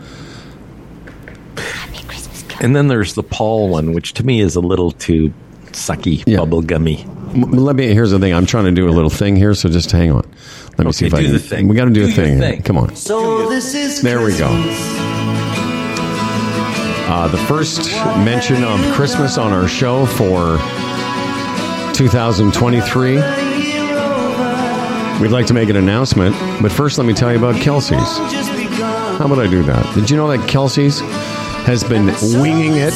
And 2.61 2.75
then 2.75 2.87
there's 2.87 3.15
the 3.15 3.23
Paul 3.23 3.69
one, 3.69 3.93
which 3.93 4.13
to 4.13 4.25
me 4.25 4.39
is 4.39 4.55
a 4.55 4.59
little 4.61 4.91
too 4.91 5.33
sucky, 5.71 6.23
Yeah. 6.27 6.37
bubblegummy. 6.39 7.05
Let 7.53 7.75
me. 7.75 7.87
Here's 7.93 8.11
the 8.11 8.19
thing. 8.19 8.33
I'm 8.33 8.45
trying 8.45 8.65
to 8.65 8.71
do 8.71 8.87
a 8.87 8.91
little 8.91 9.09
thing 9.09 9.35
here, 9.35 9.53
so 9.53 9.67
just 9.69 9.89
hang 9.91 10.11
on. 10.11 10.23
Let 10.77 10.85
me 10.85 10.91
see 10.93 11.07
if 11.07 11.13
Okay, 11.13 11.23
I 11.23 11.25
can. 11.25 11.33
the 11.33 11.39
thing. 11.39 11.67
We 11.67 11.75
got 11.75 11.85
to 11.85 11.91
do, 11.91 12.05
Do 12.05 12.11
a 12.11 12.13
thing. 12.15 12.39
thing. 12.39 12.61
Come 12.61 12.77
on. 12.77 12.95
So 12.95 13.49
this 13.49 13.73
is 13.73 14.01
There 14.01 14.21
we 14.23 14.37
go. 14.37 14.47
Uh, 17.13 17.27
the 17.29 17.37
first 17.39 17.89
mention 18.25 18.63
of 18.63 18.79
Christmas 18.93 19.37
on 19.37 19.51
our 19.53 19.67
show 19.67 20.05
for 20.05 20.57
2023. 21.93 23.15
We'd 25.21 25.31
like 25.31 25.45
to 25.47 25.53
make 25.53 25.69
an 25.69 25.75
announcement, 25.75 26.35
but 26.61 26.71
first 26.71 26.97
let 26.97 27.05
me 27.07 27.13
tell 27.13 27.31
you 27.31 27.37
about 27.37 27.55
Kelsey's. 27.61 27.97
How 27.99 29.25
about 29.25 29.39
I 29.39 29.47
do 29.47 29.61
that? 29.63 29.93
Did 29.95 30.09
you 30.09 30.17
know 30.17 30.27
that 30.35 30.47
Kelsey's 30.47 31.01
has 31.65 31.83
been 31.83 32.07
winging 32.41 32.75
it 32.75 32.93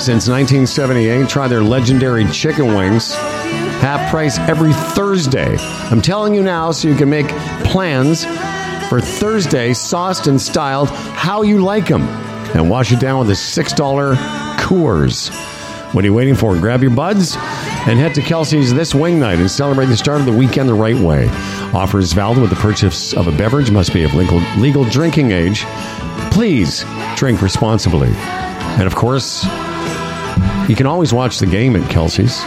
since 0.00 0.28
1978? 0.28 1.28
Try 1.28 1.48
their 1.48 1.62
legendary 1.62 2.24
chicken 2.26 2.74
wings, 2.74 3.14
half 3.14 4.10
price 4.10 4.38
every 4.38 4.72
Thursday. 4.72 5.56
I'm 5.58 6.02
telling 6.02 6.34
you 6.34 6.42
now 6.42 6.70
so 6.70 6.88
you 6.88 6.94
can 6.94 7.10
make 7.10 7.28
plans 7.64 8.24
for 8.88 9.00
Thursday, 9.00 9.72
sauced 9.72 10.26
and 10.26 10.40
styled 10.40 10.90
how 10.90 11.42
you 11.42 11.62
like 11.62 11.88
them. 11.88 12.02
And 12.54 12.70
wash 12.70 12.92
it 12.92 13.00
down 13.00 13.18
with 13.18 13.30
a 13.30 13.32
$6 13.32 14.16
Coors. 14.56 15.30
What 15.92 16.04
are 16.04 16.06
you 16.06 16.14
waiting 16.14 16.34
for? 16.34 16.56
Grab 16.58 16.82
your 16.82 16.90
buds 16.90 17.36
and 17.36 17.98
head 17.98 18.14
to 18.14 18.22
Kelsey's 18.22 18.72
this 18.74 18.94
wing 18.94 19.18
night 19.18 19.38
and 19.38 19.50
celebrate 19.50 19.86
the 19.86 19.96
start 19.96 20.20
of 20.20 20.26
the 20.26 20.32
weekend 20.32 20.68
the 20.68 20.74
right 20.74 20.96
way. 20.96 21.28
Offers 21.72 22.12
valid 22.12 22.38
with 22.38 22.50
the 22.50 22.56
purchase 22.56 23.14
of 23.14 23.28
a 23.28 23.32
beverage, 23.32 23.70
must 23.70 23.92
be 23.92 24.02
of 24.02 24.14
legal, 24.14 24.38
legal 24.58 24.84
drinking 24.84 25.32
age. 25.32 25.64
Please 26.30 26.84
drink 27.16 27.42
responsibly. 27.42 28.10
And 28.78 28.86
of 28.86 28.94
course, 28.94 29.44
you 30.68 30.76
can 30.76 30.86
always 30.86 31.12
watch 31.12 31.38
the 31.38 31.46
game 31.46 31.76
at 31.76 31.90
Kelsey's. 31.90 32.42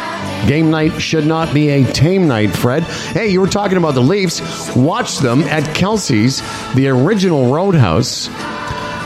Game 0.48 0.72
night 0.72 1.02
should 1.02 1.26
not 1.26 1.54
be 1.54 1.70
a 1.70 1.92
tame 1.92 2.28
night, 2.28 2.56
Fred. 2.56 2.84
Hey, 2.84 3.28
you 3.28 3.42
were 3.42 3.48
talking 3.48 3.78
about 3.78 3.94
the 3.94 4.02
Leafs. 4.02 4.42
Watch 4.76 5.18
them 5.18 5.42
at 5.44 5.76
Kelsey's, 5.76 6.42
the 6.76 6.88
original 6.88 7.52
Roadhouse. 7.52 8.30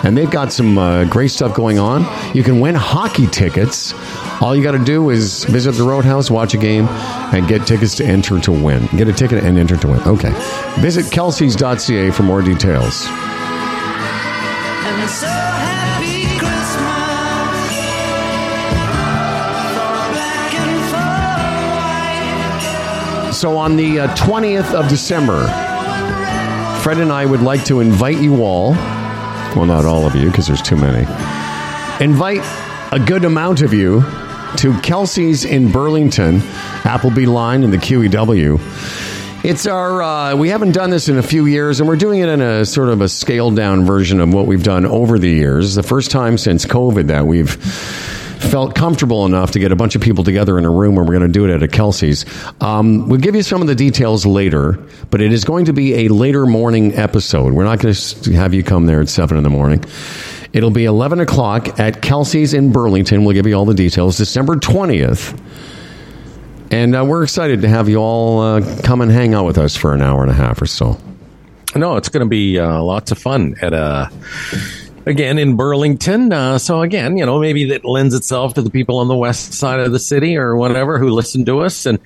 And 0.03 0.17
they've 0.17 0.29
got 0.29 0.51
some 0.51 0.77
uh, 0.77 1.05
great 1.05 1.29
stuff 1.29 1.55
going 1.55 1.79
on. 1.79 2.05
You 2.35 2.43
can 2.43 2.59
win 2.59 2.75
hockey 2.75 3.25
tickets. 3.27 3.93
All 4.41 4.53
you 4.55 4.61
got 4.61 4.73
to 4.73 4.83
do 4.83 5.09
is 5.09 5.45
visit 5.45 5.71
the 5.75 5.83
Roadhouse, 5.83 6.29
watch 6.29 6.53
a 6.53 6.57
game, 6.57 6.87
and 6.87 7.47
get 7.47 7.65
tickets 7.65 7.95
to 7.95 8.05
enter 8.05 8.39
to 8.41 8.51
win. 8.51 8.87
Get 8.97 9.07
a 9.07 9.13
ticket 9.13 9.43
and 9.43 9.57
enter 9.57 9.77
to 9.77 9.87
win. 9.87 10.01
Okay. 10.01 10.31
Visit 10.81 11.05
kelseys.ca 11.05 12.11
for 12.11 12.23
more 12.23 12.41
details. 12.41 13.07
So 23.43 23.57
on 23.57 23.75
the 23.75 23.99
uh, 23.99 24.15
20th 24.15 24.73
of 24.73 24.87
December, 24.87 25.41
Fred 26.81 26.97
and 26.99 27.11
I 27.11 27.25
would 27.25 27.41
like 27.41 27.65
to 27.65 27.81
invite 27.81 28.21
you 28.21 28.41
all, 28.41 28.71
well, 28.71 29.65
not 29.65 29.83
all 29.83 30.07
of 30.07 30.15
you 30.15 30.27
because 30.27 30.47
there's 30.47 30.61
too 30.61 30.77
many, 30.77 31.01
invite 32.01 32.39
a 32.93 32.99
good 33.05 33.25
amount 33.25 33.61
of 33.61 33.73
you 33.73 33.99
to 34.59 34.79
Kelsey's 34.81 35.43
in 35.43 35.73
Burlington, 35.73 36.37
Appleby 36.85 37.25
Line 37.25 37.65
and 37.65 37.73
the 37.73 37.77
QEW. 37.77 38.61
It's 39.43 39.65
our, 39.65 40.01
uh, 40.01 40.37
we 40.37 40.47
haven't 40.47 40.71
done 40.71 40.89
this 40.89 41.09
in 41.09 41.17
a 41.17 41.21
few 41.21 41.45
years, 41.45 41.81
and 41.81 41.89
we're 41.89 41.97
doing 41.97 42.21
it 42.21 42.29
in 42.29 42.39
a 42.39 42.65
sort 42.65 42.87
of 42.87 43.01
a 43.01 43.09
scaled 43.09 43.57
down 43.57 43.83
version 43.83 44.21
of 44.21 44.33
what 44.33 44.47
we've 44.47 44.63
done 44.63 44.85
over 44.85 45.19
the 45.19 45.29
years. 45.29 45.75
The 45.75 45.83
first 45.83 46.11
time 46.11 46.37
since 46.37 46.65
COVID 46.65 47.07
that 47.07 47.27
we've 47.27 47.57
felt 48.43 48.75
comfortable 48.75 49.25
enough 49.25 49.51
to 49.51 49.59
get 49.59 49.71
a 49.71 49.75
bunch 49.75 49.95
of 49.95 50.01
people 50.01 50.23
together 50.23 50.57
in 50.57 50.65
a 50.65 50.69
room 50.69 50.95
where 50.95 51.03
we're 51.03 51.17
going 51.17 51.27
to 51.27 51.27
do 51.27 51.45
it 51.45 51.51
at 51.51 51.63
a 51.63 51.67
Kelsey's. 51.67 52.25
Um, 52.61 53.07
we'll 53.09 53.19
give 53.19 53.35
you 53.35 53.43
some 53.43 53.61
of 53.61 53.67
the 53.67 53.75
details 53.75 54.25
later, 54.25 54.73
but 55.09 55.21
it 55.21 55.31
is 55.31 55.43
going 55.43 55.65
to 55.65 55.73
be 55.73 56.05
a 56.05 56.07
later 56.09 56.45
morning 56.45 56.93
episode. 56.95 57.53
We're 57.53 57.63
not 57.63 57.79
going 57.79 57.93
to 57.93 58.33
have 58.33 58.53
you 58.53 58.63
come 58.63 58.85
there 58.85 59.01
at 59.01 59.09
7 59.09 59.37
in 59.37 59.43
the 59.43 59.49
morning. 59.49 59.83
It'll 60.53 60.71
be 60.71 60.85
11 60.85 61.19
o'clock 61.19 61.79
at 61.79 62.01
Kelsey's 62.01 62.53
in 62.53 62.71
Burlington. 62.71 63.25
We'll 63.25 63.33
give 63.33 63.47
you 63.47 63.55
all 63.55 63.65
the 63.65 63.73
details. 63.73 64.17
December 64.17 64.55
20th. 64.55 65.39
And 66.69 66.95
uh, 66.95 67.05
we're 67.05 67.23
excited 67.23 67.61
to 67.61 67.69
have 67.69 67.89
you 67.89 67.97
all 67.97 68.41
uh, 68.41 68.81
come 68.83 69.01
and 69.01 69.11
hang 69.11 69.33
out 69.33 69.45
with 69.45 69.57
us 69.57 69.75
for 69.75 69.93
an 69.93 70.01
hour 70.01 70.21
and 70.21 70.31
a 70.31 70.35
half 70.35 70.61
or 70.61 70.65
so. 70.65 70.97
No, 71.75 71.97
it's 71.97 72.09
going 72.09 72.25
to 72.25 72.29
be 72.29 72.59
uh, 72.59 72.81
lots 72.81 73.11
of 73.11 73.17
fun 73.17 73.55
at 73.61 73.73
uh 73.73 74.07
again 75.05 75.37
in 75.37 75.55
Burlington. 75.55 76.31
Uh, 76.31 76.57
so 76.57 76.81
again, 76.81 77.17
you 77.17 77.25
know, 77.25 77.39
maybe 77.39 77.65
that 77.69 77.85
lends 77.85 78.13
itself 78.13 78.53
to 78.55 78.61
the 78.61 78.69
people 78.69 78.99
on 78.99 79.07
the 79.07 79.15
west 79.15 79.53
side 79.53 79.79
of 79.79 79.91
the 79.91 79.99
city 79.99 80.37
or 80.37 80.55
whatever 80.55 80.97
who 80.97 81.09
listen 81.09 81.45
to 81.45 81.59
us 81.59 81.85
and. 81.85 81.99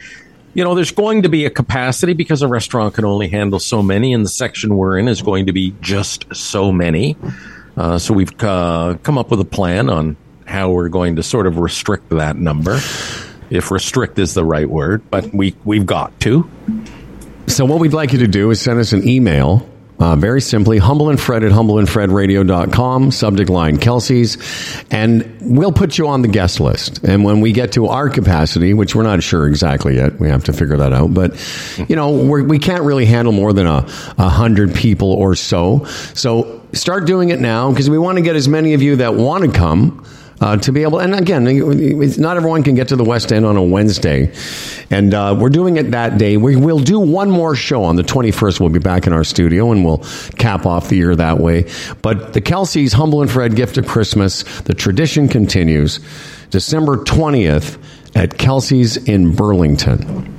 You 0.54 0.64
know, 0.64 0.74
there's 0.74 0.90
going 0.90 1.22
to 1.22 1.30
be 1.30 1.46
a 1.46 1.52
capacity 1.52 2.14
because 2.14 2.42
a 2.42 2.48
restaurant 2.48 2.96
can 2.96 3.06
only 3.06 3.28
handle 3.28 3.60
so 3.60 3.84
many, 3.84 4.12
and 4.12 4.26
the 4.26 4.30
section 4.30 4.76
we're 4.76 4.98
in 4.98 5.08
is 5.08 5.22
going 5.22 5.46
to 5.46 5.54
be 5.54 5.76
just 5.82 6.36
so 6.36 6.72
many. 6.72 7.16
Uh, 7.76 8.00
so 8.00 8.12
we've 8.12 8.34
uh, 8.44 8.98
come 9.04 9.20
up 9.20 9.30
with 9.30 9.40
a 9.40 9.46
plan 9.46 9.88
on 9.88 10.18
how 10.48 10.72
we're 10.72 10.90
going 10.90 11.18
to 11.18 11.22
sort 11.22 11.46
of 11.46 11.60
restrict 11.60 12.10
that 12.10 12.38
number, 12.38 12.80
if 13.52 13.70
restrict 13.70 14.18
is 14.18 14.34
the 14.34 14.44
right 14.44 14.68
word. 14.68 15.08
But 15.12 15.32
we 15.32 15.56
we've 15.64 15.86
got 15.86 16.20
to. 16.22 16.50
So 17.46 17.66
what 17.66 17.80
we'd 17.80 17.94
like 17.94 18.12
you 18.14 18.20
to 18.20 18.28
do 18.28 18.50
is 18.50 18.60
send 18.60 18.80
us 18.80 18.94
an 18.94 19.08
email. 19.08 19.70
Uh, 20.00 20.16
very 20.16 20.42
simply, 20.42 20.78
humble 20.78 21.10
and 21.10 21.20
fred 21.20 21.44
at 21.44 21.52
humbleandfredradio.com, 21.52 23.10
subject 23.12 23.50
line 23.50 23.78
Kelsey's, 23.78 24.38
and 24.92 25.38
we'll 25.42 25.72
put 25.72 25.98
you 25.98 26.08
on 26.08 26.22
the 26.22 26.28
guest 26.28 26.60
list. 26.60 27.04
And 27.04 27.24
when 27.24 27.42
we 27.42 27.52
get 27.52 27.72
to 27.74 27.88
our 27.88 28.08
capacity, 28.08 28.76
which 28.76 28.94
we're 28.94 29.04
not 29.04 29.24
sure 29.24 29.48
exactly 29.48 29.96
yet, 29.96 30.20
we 30.20 30.30
have 30.30 30.44
to 30.44 30.54
figure 30.54 30.78
that 30.78 30.94
out, 30.94 31.16
but, 31.16 31.36
you 31.90 31.96
know, 31.96 32.12
we're, 32.12 32.44
we 32.44 32.60
can't 32.60 32.84
really 32.84 33.06
handle 33.06 33.34
more 33.34 33.54
than 33.54 33.66
a, 33.66 33.88
a 34.20 34.30
hundred 34.30 34.76
people 34.76 35.12
or 35.12 35.34
so. 35.34 35.86
So 36.14 36.62
start 36.74 37.08
doing 37.08 37.30
it 37.30 37.40
now 37.40 37.72
because 37.72 37.90
we 37.90 37.98
want 37.98 38.18
to 38.18 38.22
get 38.22 38.36
as 38.36 38.48
many 38.48 38.76
of 38.76 38.84
you 38.84 38.98
that 38.98 39.16
want 39.16 39.46
to 39.46 39.52
come 39.52 40.06
uh, 40.42 40.58
to 40.58 40.72
be 40.72 40.84
able. 40.84 41.00
And 41.00 41.16
again, 41.16 41.44
not 42.18 42.38
everyone 42.38 42.64
can 42.64 42.76
get 42.76 42.90
to 42.90 42.96
the 42.96 43.04
West 43.04 43.32
End 43.32 43.46
on 43.46 43.58
a 43.58 43.64
Wednesday, 43.64 44.32
and 44.90 45.14
uh, 45.14 45.36
we're 45.40 45.50
doing 45.50 45.78
it 45.78 45.92
that 45.92 46.18
day. 46.18 46.38
We 46.38 46.56
will 46.56 46.80
do 46.80 47.00
one 47.00 47.32
more 47.32 47.56
show 47.56 47.84
on 47.84 47.96
the 47.96 48.04
21st. 48.04 48.60
We'll 48.60 48.70
be 48.70 48.80
back 48.80 49.08
in 49.08 49.14
our 49.14 49.24
studio 49.24 49.72
and 49.72 49.84
we'll 49.84 50.04
cap 50.38 50.66
off 50.66 50.90
the 50.90 50.96
year 50.96 51.16
that 51.16 51.40
way. 51.40 51.66
But 52.02 52.34
the 52.34 52.42
Kelsey's 52.42 52.94
Humble 52.94 53.22
and 53.22 53.30
Fred 53.30 53.56
Gift 53.56 53.78
of 53.78 53.88
Christmas, 53.88 54.44
the 54.62 54.74
tradition 54.74 55.28
continues. 55.28 56.00
December 56.50 56.98
20th 56.98 57.78
at 58.16 58.38
Kelsey's 58.38 58.98
in 58.98 59.36
Burlington. 59.36 60.34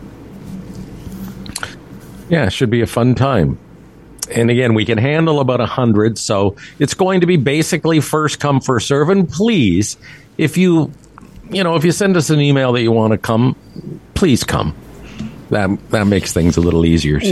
Yeah, 2.28 2.48
should 2.48 2.70
be 2.70 2.82
a 2.82 2.86
fun 2.86 3.14
time. 3.14 3.58
And 4.30 4.50
again, 4.50 4.74
we 4.74 4.84
can 4.84 4.98
handle 4.98 5.40
about 5.40 5.60
a 5.60 5.66
hundred, 5.66 6.18
so 6.18 6.56
it's 6.78 6.94
going 6.94 7.20
to 7.22 7.26
be 7.26 7.36
basically 7.36 8.00
first 8.00 8.40
come 8.40 8.60
first 8.60 8.86
serve. 8.88 9.08
And 9.08 9.28
please, 9.28 9.96
if 10.36 10.56
you, 10.56 10.92
you 11.50 11.64
know, 11.64 11.76
if 11.76 11.84
you 11.84 11.92
send 11.92 12.16
us 12.16 12.30
an 12.30 12.40
email 12.40 12.72
that 12.72 12.82
you 12.82 12.92
want 12.92 13.12
to 13.12 13.18
come, 13.18 13.56
please 14.14 14.44
come. 14.44 14.74
That 15.50 15.70
that 15.92 16.06
makes 16.06 16.34
things 16.34 16.58
a 16.58 16.60
little 16.60 16.84
easier. 16.84 17.20
so- 17.20 17.28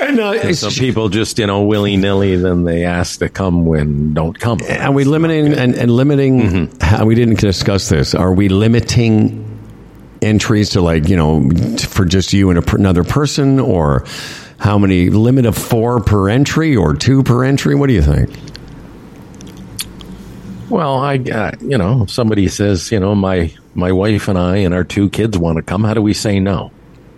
and 0.00 0.18
uh, 0.18 0.30
And 0.32 0.48
it's, 0.50 0.60
Some 0.60 0.72
people 0.72 1.10
just, 1.10 1.38
you 1.38 1.46
know, 1.46 1.64
willy 1.64 1.96
nilly, 1.98 2.36
then 2.36 2.64
they 2.64 2.84
ask 2.84 3.18
to 3.18 3.28
come 3.28 3.66
when 3.66 4.14
don't 4.14 4.38
come. 4.40 4.58
are 4.80 4.90
we 4.90 5.04
limiting 5.04 5.52
and, 5.52 5.74
and 5.74 5.90
limiting? 5.90 6.70
How, 6.80 7.04
we 7.04 7.14
didn't 7.14 7.38
discuss 7.38 7.90
this. 7.90 8.14
Are 8.14 8.32
we 8.32 8.48
limiting 8.48 9.46
entries 10.22 10.70
to 10.70 10.80
like 10.82 11.08
you 11.08 11.16
know 11.16 11.48
for 11.88 12.04
just 12.04 12.32
you 12.32 12.48
and 12.50 12.58
a, 12.58 12.74
another 12.74 13.04
person, 13.04 13.60
or 13.60 14.04
how 14.60 14.78
many 14.78 15.10
limit 15.10 15.46
of 15.46 15.56
four 15.56 16.00
per 16.00 16.28
entry 16.28 16.76
or 16.76 16.94
two 16.94 17.22
per 17.22 17.44
entry? 17.44 17.74
What 17.74 17.88
do 17.88 17.94
you 17.94 18.02
think? 18.02 18.30
Well, 20.68 20.98
I, 20.98 21.16
uh, 21.16 21.52
you 21.60 21.76
know, 21.76 22.02
if 22.04 22.10
somebody 22.10 22.46
says, 22.46 22.92
you 22.92 23.00
know, 23.00 23.14
my 23.14 23.52
my 23.74 23.90
wife 23.90 24.28
and 24.28 24.38
I 24.38 24.58
and 24.58 24.74
our 24.74 24.84
two 24.84 25.08
kids 25.08 25.36
want 25.38 25.56
to 25.56 25.62
come. 25.62 25.82
How 25.82 25.94
do 25.94 26.02
we 26.02 26.12
say 26.14 26.38
no? 26.38 26.70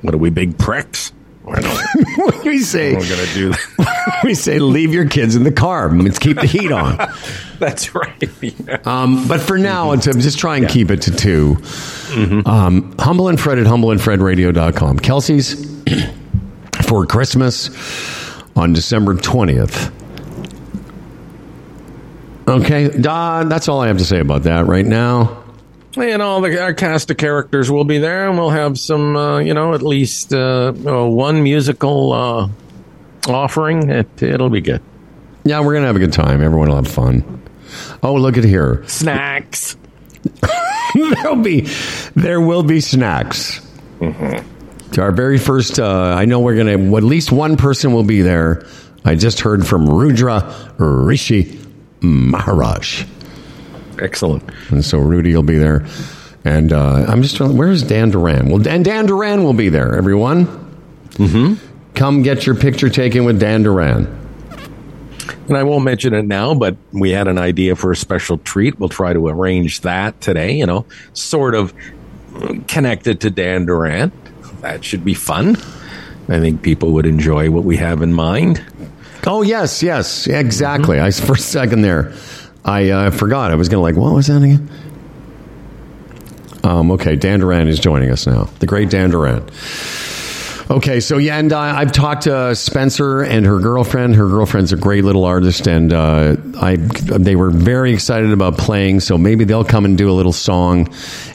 What 0.02 0.14
are 0.14 0.18
we 0.18 0.30
big 0.30 0.56
pricks? 0.56 1.12
We're 1.44 2.42
we 2.44 2.60
say 2.60 2.92
going 2.92 3.04
to 3.04 3.34
do 3.34 3.48
that. 3.50 4.20
we 4.24 4.34
say 4.34 4.60
leave 4.60 4.94
your 4.94 5.08
kids 5.08 5.34
in 5.34 5.42
the 5.42 5.50
car. 5.50 5.90
Let's 5.90 6.20
keep 6.20 6.36
the 6.36 6.46
heat 6.46 6.70
on. 6.70 6.96
That's 7.58 7.94
right. 7.96 8.30
Yeah. 8.40 8.78
Um, 8.84 9.26
but 9.26 9.40
for 9.40 9.58
now, 9.58 9.90
it's, 9.90 10.06
just 10.06 10.38
try 10.38 10.56
and 10.56 10.68
keep 10.68 10.92
it 10.92 11.02
to 11.02 11.10
2 11.10 12.42
Um, 12.46 12.94
Humble 12.98 13.26
and 13.26 13.40
Fred 13.40 13.58
at 13.58 13.66
humbleandfredradio.com. 13.66 15.00
Kelsey's 15.00 15.82
for 16.92 17.06
Christmas 17.06 17.70
on 18.54 18.74
December 18.74 19.14
20th. 19.14 19.90
Okay, 22.46 22.90
Don, 23.00 23.48
that's 23.48 23.66
all 23.66 23.80
I 23.80 23.86
have 23.86 23.96
to 23.96 24.04
say 24.04 24.20
about 24.20 24.42
that 24.42 24.66
right 24.66 24.84
now. 24.84 25.42
And 25.96 26.20
all 26.20 26.42
the 26.42 26.60
our 26.60 26.74
cast 26.74 27.10
of 27.10 27.16
characters 27.16 27.70
will 27.70 27.84
be 27.84 27.96
there, 27.96 28.28
and 28.28 28.36
we'll 28.36 28.50
have 28.50 28.78
some, 28.78 29.16
uh, 29.16 29.38
you 29.38 29.54
know, 29.54 29.72
at 29.72 29.80
least 29.80 30.34
uh, 30.34 30.74
uh, 30.86 31.06
one 31.06 31.42
musical 31.42 32.12
uh, 32.12 32.48
offering. 33.26 33.88
It, 33.88 34.22
it'll 34.22 34.50
be 34.50 34.60
good. 34.60 34.82
Yeah, 35.44 35.60
we're 35.60 35.72
going 35.72 35.84
to 35.84 35.86
have 35.86 35.96
a 35.96 35.98
good 35.98 36.12
time. 36.12 36.42
Everyone 36.42 36.68
will 36.68 36.76
have 36.76 36.88
fun. 36.88 37.42
Oh, 38.02 38.16
look 38.16 38.36
at 38.36 38.44
here. 38.44 38.84
Snacks. 38.86 39.78
There'll 40.94 41.36
be, 41.36 41.62
there 42.14 42.42
will 42.42 42.62
be 42.62 42.82
snacks. 42.82 43.66
To 44.00 44.44
our 44.98 45.12
very 45.12 45.38
first, 45.38 45.78
uh, 45.78 46.14
I 46.16 46.24
know 46.24 46.40
we're 46.40 46.54
going 46.56 46.90
to, 46.90 46.96
at 46.96 47.02
least 47.02 47.32
one 47.32 47.56
person 47.56 47.92
will 47.92 48.04
be 48.04 48.22
there. 48.22 48.66
I 49.04 49.14
just 49.14 49.40
heard 49.40 49.66
from 49.66 49.88
Rudra 49.88 50.74
Rishi 50.78 51.58
Maharaj. 52.00 53.04
Excellent. 54.00 54.42
And 54.70 54.84
so 54.84 54.98
Rudy 54.98 55.34
will 55.34 55.42
be 55.42 55.58
there 55.58 55.86
And 56.44 56.72
uh, 56.72 57.04
I'm 57.08 57.22
just 57.22 57.40
where's 57.40 57.82
Dan 57.82 58.10
Duran? 58.10 58.48
Well, 58.48 58.66
and 58.66 58.84
Dan 58.84 59.06
Duran 59.06 59.44
will 59.44 59.52
be 59.52 59.68
there, 59.68 59.94
everyone. 59.94 60.46
Mm-hmm. 61.12 61.54
Come 61.94 62.22
get 62.22 62.46
your 62.46 62.54
picture 62.56 62.88
taken 62.88 63.24
with 63.24 63.38
Dan 63.38 63.62
Duran. 63.62 64.18
And 65.48 65.56
I 65.56 65.62
won't 65.62 65.84
mention 65.84 66.14
it 66.14 66.24
now, 66.24 66.54
but 66.54 66.76
we 66.92 67.10
had 67.10 67.28
an 67.28 67.38
idea 67.38 67.76
for 67.76 67.92
a 67.92 67.96
special 67.96 68.38
treat. 68.38 68.78
We'll 68.78 68.88
try 68.88 69.12
to 69.12 69.28
arrange 69.28 69.80
that 69.82 70.20
today, 70.20 70.52
you 70.52 70.66
know, 70.66 70.86
sort 71.12 71.54
of 71.54 71.74
connected 72.66 73.20
to 73.20 73.30
Dan 73.30 73.66
Duran. 73.66 74.10
That 74.62 74.84
should 74.84 75.04
be 75.04 75.14
fun. 75.14 75.56
I 76.28 76.40
think 76.40 76.62
people 76.62 76.92
would 76.92 77.06
enjoy 77.06 77.50
what 77.50 77.64
we 77.64 77.76
have 77.76 78.00
in 78.00 78.12
mind. 78.12 78.64
Oh 79.26 79.42
yes, 79.42 79.82
yes, 79.82 80.26
exactly. 80.26 81.00
I 81.00 81.10
for 81.10 81.34
a 81.34 81.38
second 81.38 81.82
there, 81.82 82.12
I 82.64 82.90
uh, 82.90 83.10
forgot. 83.10 83.50
I 83.50 83.56
was 83.56 83.68
going 83.68 83.78
to 83.78 83.82
like, 83.82 83.96
what 83.96 84.14
was 84.14 84.28
that 84.28 84.42
again? 84.42 84.70
Um, 86.64 86.92
okay, 86.92 87.16
Dan 87.16 87.40
Duran 87.40 87.68
is 87.68 87.78
joining 87.78 88.10
us 88.10 88.26
now. 88.26 88.44
The 88.60 88.66
great 88.66 88.88
Dan 88.88 89.10
Duran. 89.10 89.48
Okay, 90.70 91.00
so 91.00 91.18
yeah, 91.18 91.38
and 91.38 91.52
uh, 91.52 91.58
I've 91.58 91.92
talked 91.92 92.22
to 92.22 92.54
Spencer 92.54 93.20
and 93.22 93.44
her 93.44 93.58
girlfriend. 93.58 94.14
Her 94.14 94.26
girlfriend's 94.28 94.72
a 94.72 94.76
great 94.76 95.04
little 95.04 95.24
artist, 95.24 95.66
and 95.66 95.92
uh, 95.92 96.36
I 96.60 96.76
they 96.76 97.36
were 97.36 97.50
very 97.50 97.92
excited 97.92 98.30
about 98.32 98.56
playing. 98.58 99.00
So 99.00 99.18
maybe 99.18 99.44
they'll 99.44 99.64
come 99.64 99.84
and 99.84 99.98
do 99.98 100.10
a 100.10 100.14
little 100.14 100.32
song. 100.32 100.88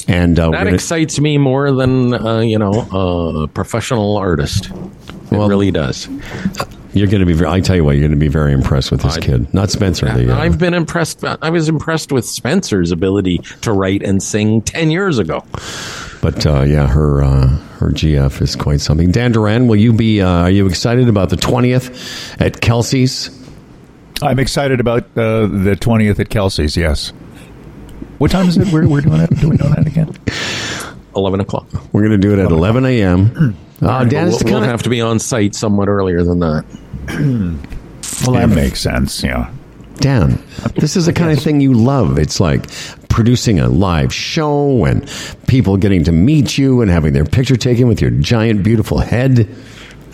And 0.07 0.39
uh, 0.39 0.51
That 0.51 0.63
gonna- 0.63 0.73
excites 0.73 1.19
me 1.19 1.37
more 1.37 1.71
than, 1.71 2.13
uh, 2.13 2.39
you 2.39 2.57
know, 2.57 3.41
a 3.43 3.47
professional 3.47 4.17
artist. 4.17 4.67
It 4.69 5.31
Well- 5.31 5.49
really 5.49 5.71
does. 5.71 6.07
you're 6.93 7.07
going 7.07 7.23
to 7.23 7.31
be. 7.31 7.45
I 7.45 7.59
tell 7.59 7.75
you 7.75 7.83
what, 7.83 7.91
you're 7.91 8.01
going 8.07 8.11
to 8.11 8.17
be 8.17 8.29
very 8.29 8.53
impressed 8.53 8.89
with 8.91 9.01
this 9.01 9.17
kid. 9.17 9.53
Not 9.53 9.69
Spencer. 9.69 10.05
The, 10.11 10.33
uh, 10.35 10.39
I've 10.39 10.57
been 10.57 10.73
impressed. 10.73 11.23
I 11.23 11.49
was 11.51 11.69
impressed 11.69 12.11
with 12.11 12.25
Spencer's 12.25 12.91
ability 12.91 13.39
to 13.61 13.71
write 13.73 14.01
and 14.01 14.23
sing 14.23 14.61
10 14.61 14.89
years 14.89 15.19
ago. 15.19 15.43
But 16.27 16.45
uh, 16.45 16.63
yeah, 16.63 16.87
her 16.87 17.23
uh, 17.23 17.47
her 17.79 17.91
GF 17.91 18.41
is 18.41 18.57
quite 18.57 18.81
something. 18.81 19.11
Dan 19.11 19.31
Duran, 19.31 19.69
will 19.69 19.77
you 19.77 19.93
be? 19.93 20.21
Uh, 20.21 20.27
are 20.27 20.49
you 20.49 20.67
excited 20.67 21.07
about 21.07 21.29
the 21.29 21.37
twentieth 21.37 22.41
at 22.41 22.59
Kelsey's? 22.59 23.29
I'm 24.21 24.37
excited 24.37 24.81
about 24.81 25.03
uh, 25.15 25.45
the 25.47 25.77
20th 25.79 26.19
at 26.19 26.29
Kelsey's, 26.29 26.75
yes. 26.75 27.11
What 28.17 28.29
time 28.31 28.49
is 28.49 28.57
it? 28.57 28.73
We're, 28.73 28.89
we're 28.89 28.99
doing 29.01 29.19
that? 29.19 29.29
Do 29.29 29.47
we 29.47 29.55
know 29.55 29.69
that 29.69 29.87
again? 29.87 30.17
11 31.15 31.39
o'clock. 31.39 31.67
We're 31.93 32.01
going 32.01 32.19
to 32.19 32.27
do 32.27 32.33
it 32.33 32.39
at 32.39 32.51
eleven 32.51 32.85
a.m. 32.85 33.55
Uh, 33.79 34.03
Dan, 34.05 34.25
We'll, 34.25 34.33
it's 34.35 34.43
we'll 34.43 34.61
have 34.61 34.81
to 34.83 34.89
be 34.89 35.01
on 35.01 35.19
site 35.19 35.53
somewhat 35.53 35.87
earlier 35.87 36.23
than 36.23 36.39
that. 36.39 36.65
Well, 38.25 38.33
that 38.33 38.49
makes 38.49 38.81
sense, 38.81 39.23
yeah. 39.23 39.53
Dan. 39.99 40.41
This 40.75 40.95
is 40.95 41.05
the 41.05 41.13
kind 41.13 41.35
of 41.35 41.43
thing 41.43 41.61
you 41.61 41.73
love. 41.73 42.17
It's 42.17 42.39
like 42.39 42.69
producing 43.09 43.59
a 43.59 43.67
live 43.67 44.13
show 44.13 44.85
and 44.85 45.09
people 45.47 45.77
getting 45.77 46.03
to 46.03 46.11
meet 46.11 46.57
you 46.57 46.81
and 46.81 46.91
having 46.91 47.13
their 47.13 47.25
picture 47.25 47.55
taken 47.55 47.87
with 47.87 48.01
your 48.01 48.11
giant, 48.11 48.63
beautiful 48.63 48.99
head. 48.99 49.47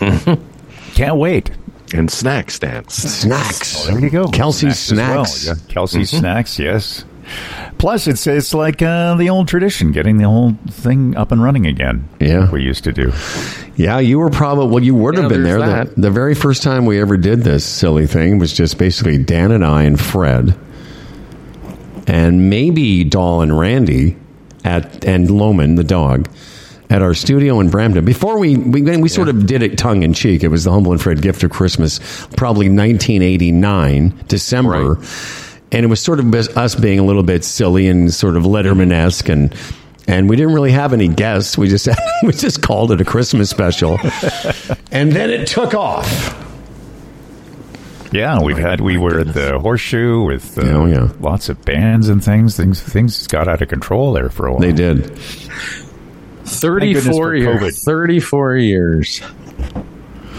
Can't 0.94 1.16
wait. 1.16 1.50
And 1.92 2.10
snack 2.10 2.50
stands. 2.50 2.94
Snacks. 2.94 3.86
Oh, 3.86 3.92
There 3.92 4.00
you 4.00 4.10
go. 4.10 4.28
Kelsey's 4.28 4.78
Snacks 4.78 5.32
snacks. 5.32 5.46
well, 5.46 5.56
yeah. 5.56 5.72
Kelsey's 5.72 6.10
mm-hmm. 6.10 6.20
snacks, 6.20 6.58
yes. 6.58 7.04
Plus, 7.78 8.06
it's 8.06 8.26
it's 8.26 8.54
like 8.54 8.80
uh, 8.82 9.14
the 9.16 9.28
old 9.30 9.48
tradition, 9.48 9.92
getting 9.92 10.16
the 10.18 10.24
whole 10.24 10.54
thing 10.70 11.16
up 11.16 11.32
and 11.32 11.42
running 11.42 11.66
again. 11.66 12.08
Yeah. 12.20 12.40
like 12.40 12.52
we 12.52 12.62
used 12.62 12.84
to 12.84 12.92
do. 12.92 13.12
Yeah, 13.76 13.98
you 13.98 14.18
were 14.18 14.30
probably 14.30 14.68
well. 14.68 14.82
You 14.82 14.94
would 14.94 15.14
Yeah, 15.16 15.22
have 15.22 15.30
been 15.30 15.42
there. 15.42 15.58
The, 15.58 15.92
the 15.96 16.10
very 16.10 16.34
first 16.34 16.62
time 16.62 16.86
we 16.86 17.00
ever 17.00 17.16
did 17.16 17.42
this 17.42 17.64
silly 17.64 18.06
thing 18.06 18.38
was 18.38 18.52
just 18.52 18.78
basically 18.78 19.18
Dan 19.18 19.50
and 19.52 19.64
I 19.64 19.82
and 19.82 20.00
Fred, 20.00 20.56
and 22.06 22.48
maybe 22.50 23.04
Doll 23.04 23.42
and 23.42 23.58
Randy 23.58 24.16
at 24.64 25.04
and 25.04 25.30
Loman 25.30 25.74
the 25.74 25.84
dog 25.84 26.28
at 26.90 27.02
our 27.02 27.14
studio 27.14 27.60
in 27.60 27.70
Brampton. 27.70 28.04
Before 28.04 28.38
we 28.38 28.56
we, 28.56 28.82
we 28.82 29.08
sort 29.08 29.28
of 29.28 29.46
did 29.46 29.62
it 29.62 29.76
tongue 29.76 30.02
in 30.02 30.14
cheek. 30.14 30.42
It 30.44 30.48
was 30.48 30.64
the 30.64 30.70
Humble 30.72 30.92
and 30.92 31.00
Fred 31.02 31.20
gift 31.22 31.42
of 31.42 31.50
Christmas, 31.50 31.98
probably 32.36 32.66
1989 32.68 34.24
December. 34.28 34.98
And 35.74 35.84
it 35.84 35.88
was 35.88 36.00
sort 36.00 36.20
of 36.20 36.32
us 36.34 36.74
being 36.76 37.00
a 37.00 37.04
little 37.04 37.24
bit 37.24 37.44
silly 37.44 37.88
and 37.88 38.12
sort 38.14 38.36
of 38.36 38.44
Letterman 38.44 38.92
esque, 38.92 39.28
and 39.28 39.52
and 40.06 40.28
we 40.30 40.36
didn't 40.36 40.54
really 40.54 40.70
have 40.70 40.92
any 40.92 41.08
guests. 41.08 41.58
We 41.58 41.68
just 41.68 41.88
we 42.22 42.32
just 42.32 42.62
called 42.62 42.92
it 42.92 43.00
a 43.00 43.04
Christmas 43.04 43.50
special, 43.50 43.98
and 44.92 45.10
then 45.12 45.30
it 45.30 45.46
took 45.48 45.74
off. 45.74 46.40
Yeah, 48.12 48.40
we've 48.40 48.56
had 48.58 48.80
we 48.80 48.96
were 48.96 49.18
at 49.18 49.34
the 49.34 49.58
Horseshoe 49.58 50.22
with 50.22 50.56
uh, 50.56 50.62
Oh, 50.62 50.86
yeah. 50.86 51.10
lots 51.18 51.48
of 51.48 51.60
bands 51.64 52.08
and 52.08 52.22
things. 52.24 52.56
Things 52.56 52.80
things 52.80 53.26
got 53.26 53.48
out 53.48 53.60
of 53.60 53.68
control 53.68 54.12
there 54.12 54.30
for 54.30 54.46
a 54.46 54.52
while. 54.52 54.60
They 54.60 54.70
did. 54.72 55.18
34 56.44 57.34
years. 57.34 57.82
34 57.84 58.56
years. 58.58 59.20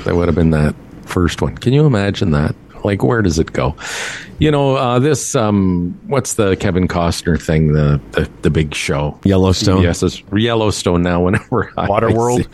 That 0.05 0.15
would 0.15 0.27
have 0.29 0.35
been 0.35 0.51
that 0.51 0.75
first 1.05 1.41
one. 1.41 1.57
Can 1.57 1.73
you 1.73 1.85
imagine 1.85 2.31
that? 2.31 2.55
Like, 2.85 3.03
where 3.03 3.21
does 3.21 3.39
it 3.39 3.51
go? 3.53 3.75
You 4.39 4.51
know, 4.51 4.75
uh, 4.75 4.99
this, 4.99 5.35
um, 5.35 5.99
what's 6.07 6.35
the 6.35 6.55
Kevin 6.57 6.87
Costner 6.87 7.41
thing, 7.41 7.73
the, 7.73 7.99
the, 8.11 8.29
the 8.41 8.49
big 8.49 8.73
show? 8.73 9.19
Yellowstone. 9.23 9.81
Yes, 9.81 10.03
it's 10.03 10.21
Yellowstone 10.33 11.01
now. 11.03 11.21
Whenever 11.25 11.71
I, 11.77 11.87
Waterworld? 11.87 12.47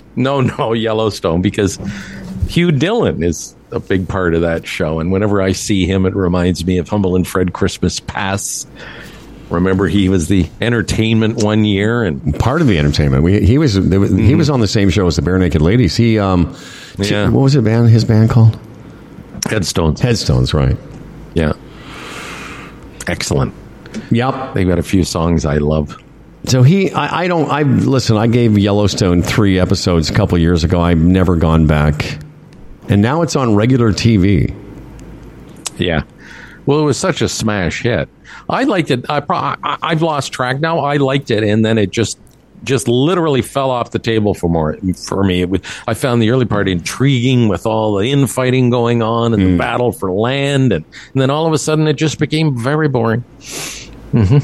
No, 0.16 0.40
no, 0.40 0.72
Yellowstone 0.72 1.42
because 1.42 1.78
Hugh 2.48 2.72
Dillon 2.72 3.22
is 3.22 3.54
a 3.70 3.78
big 3.78 4.08
part 4.08 4.34
of 4.34 4.40
that 4.40 4.66
show, 4.66 4.98
and 4.98 5.12
whenever 5.12 5.40
I 5.40 5.52
see 5.52 5.86
him, 5.86 6.06
it 6.06 6.14
reminds 6.16 6.66
me 6.66 6.78
of 6.78 6.88
Humble 6.88 7.14
and 7.14 7.24
Fred 7.24 7.52
Christmas 7.52 8.00
Pass. 8.00 8.66
Remember, 9.48 9.86
he 9.86 10.08
was 10.08 10.26
the 10.26 10.48
entertainment 10.60 11.44
one 11.44 11.64
year, 11.64 12.02
and 12.02 12.36
Part 12.40 12.62
of 12.62 12.66
the 12.66 12.78
entertainment. 12.80 13.22
We, 13.22 13.46
he 13.46 13.58
was 13.58 13.78
was- 13.78 14.10
he 14.10 14.34
was 14.34 14.50
on 14.50 14.58
the 14.58 14.66
same 14.66 14.90
show 14.90 15.06
as 15.06 15.14
the 15.14 15.22
Barenaked 15.22 15.60
Ladies. 15.60 15.94
He 15.96 16.18
um, 16.18 16.52
Yeah. 16.98 17.28
what 17.28 17.42
was 17.42 17.54
it 17.54 17.62
band 17.62 17.88
his 17.88 18.04
band 18.04 18.28
called? 18.30 18.58
Headstones. 19.50 20.00
Headstones, 20.00 20.54
right? 20.54 20.76
Yeah, 21.34 21.52
excellent. 23.06 23.54
Yep. 24.10 24.54
They've 24.54 24.68
got 24.68 24.78
a 24.78 24.82
few 24.82 25.04
songs 25.04 25.44
I 25.44 25.58
love. 25.58 25.96
So 26.44 26.62
he, 26.62 26.90
I, 26.92 27.24
I 27.24 27.28
don't. 27.28 27.50
I 27.50 27.62
listen. 27.62 28.16
I 28.16 28.26
gave 28.26 28.56
Yellowstone 28.56 29.22
three 29.22 29.58
episodes 29.58 30.08
a 30.08 30.14
couple 30.14 30.38
years 30.38 30.64
ago. 30.64 30.80
I've 30.80 30.98
never 30.98 31.36
gone 31.36 31.66
back, 31.66 32.18
and 32.88 33.02
now 33.02 33.22
it's 33.22 33.36
on 33.36 33.54
regular 33.54 33.92
TV. 33.92 34.54
Yeah. 35.78 36.02
Well, 36.66 36.80
it 36.80 36.84
was 36.84 36.98
such 36.98 37.22
a 37.22 37.28
smash 37.28 37.82
hit. 37.82 38.08
I 38.48 38.64
liked 38.64 38.90
it. 38.90 39.08
I, 39.08 39.20
pro- 39.20 39.36
I 39.36 39.56
I've 39.82 40.02
lost 40.02 40.32
track 40.32 40.60
now. 40.60 40.80
I 40.80 40.96
liked 40.98 41.30
it, 41.30 41.42
and 41.42 41.64
then 41.64 41.76
it 41.78 41.90
just 41.90 42.18
just 42.64 42.88
literally 42.88 43.42
fell 43.42 43.70
off 43.70 43.90
the 43.90 43.98
table 43.98 44.34
for 44.34 44.48
more 44.48 44.76
for 45.06 45.24
me. 45.24 45.40
It 45.42 45.50
was, 45.50 45.60
I 45.86 45.94
found 45.94 46.22
the 46.22 46.30
early 46.30 46.44
part 46.44 46.68
intriguing 46.68 47.48
with 47.48 47.66
all 47.66 47.96
the 47.96 48.10
infighting 48.10 48.70
going 48.70 49.02
on 49.02 49.34
and 49.34 49.42
the 49.42 49.56
battle 49.58 49.92
for 49.92 50.10
land, 50.10 50.72
and, 50.72 50.84
and 51.12 51.22
then 51.22 51.30
all 51.30 51.46
of 51.46 51.52
a 51.52 51.58
sudden 51.58 51.86
it 51.88 51.94
just 51.94 52.18
became 52.18 52.56
very 52.58 52.88
boring. 52.88 53.20
hmm 54.12 54.38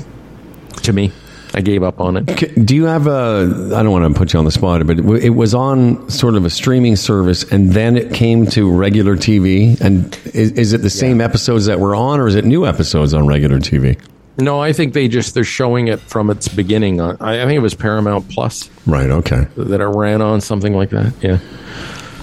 To 0.82 0.92
me, 0.92 1.12
I 1.54 1.60
gave 1.60 1.82
up 1.82 2.00
on 2.00 2.16
it. 2.16 2.66
Do 2.66 2.74
you 2.74 2.84
have 2.84 3.06
a? 3.06 3.70
I 3.74 3.82
don't 3.82 3.90
want 3.92 4.12
to 4.12 4.18
put 4.18 4.32
you 4.32 4.38
on 4.38 4.44
the 4.44 4.50
spot, 4.50 4.86
but 4.86 4.98
it, 4.98 5.30
was 5.30 5.54
on 5.54 6.08
sort 6.10 6.34
of 6.34 6.44
a 6.44 6.50
streaming 6.50 6.96
service, 6.96 7.44
and 7.52 7.72
then 7.72 7.96
it 7.96 8.12
came 8.12 8.46
to 8.48 8.70
regular 8.70 9.16
TV. 9.16 9.80
And 9.80 10.14
is, 10.34 10.52
is 10.52 10.72
it 10.72 10.82
the 10.82 10.90
same 10.90 11.20
episodes 11.20 11.66
that 11.66 11.78
were 11.80 11.94
on, 11.94 12.20
or 12.20 12.26
is 12.26 12.34
it 12.34 12.44
new 12.44 12.66
episodes 12.66 13.14
on 13.14 13.26
regular 13.26 13.58
TV? 13.58 13.98
No, 14.38 14.60
I 14.60 14.72
think 14.72 14.94
they 14.94 15.06
just 15.08 15.34
they're 15.34 15.44
showing 15.44 15.88
it 15.88 16.00
from 16.00 16.28
its 16.30 16.48
beginning. 16.48 17.00
On, 17.00 17.16
I, 17.20 17.42
I 17.42 17.46
think 17.46 17.56
it 17.56 17.60
was 17.62 17.74
Paramount 17.74 18.28
Plus 18.30 18.68
Right. 18.86 19.08
Okay. 19.10 19.46
that 19.56 19.80
it 19.80 19.84
ran 19.86 20.20
on 20.22 20.40
something 20.40 20.74
like 20.74 20.90
that. 20.90 21.12
Yeah. 21.22 21.38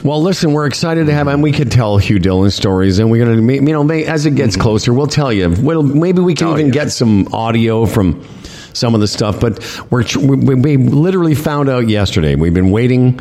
Well, 0.04 0.22
listen, 0.22 0.52
we're 0.54 0.66
excited 0.66 1.06
to 1.06 1.14
have, 1.14 1.28
and 1.28 1.44
we 1.44 1.52
could 1.52 1.72
tell 1.72 1.98
Hugh 2.00 2.18
Dillon 2.18 2.50
stories, 2.50 2.98
and 2.98 3.12
we're 3.12 3.24
going 3.24 3.48
to, 3.48 3.54
you 3.54 3.62
know, 3.62 3.84
may, 3.84 4.04
as 4.06 4.26
it 4.26 4.34
gets 4.36 4.58
closer, 4.58 4.94
we'll 4.94 5.06
tell 5.06 5.32
you. 5.32 5.50
We'll, 5.60 5.84
maybe 5.84 6.22
we 6.22 6.34
can 6.34 6.48
Oh, 6.48 6.54
even 6.54 6.68
yeah. 6.68 6.72
get 6.74 6.92
some 6.92 7.28
audio 7.34 7.86
from 7.86 8.26
some 8.74 8.96
of 8.96 9.02
the 9.02 9.08
stuff, 9.08 9.40
but 9.40 9.60
we're 9.92 10.04
we, 10.20 10.36
we 10.38 10.56
we 10.56 10.78
literally 10.78 11.36
found 11.36 11.70
out 11.70 11.88
yesterday. 11.88 12.34
We've 12.36 12.54
been 12.54 12.72
waiting 12.72 13.20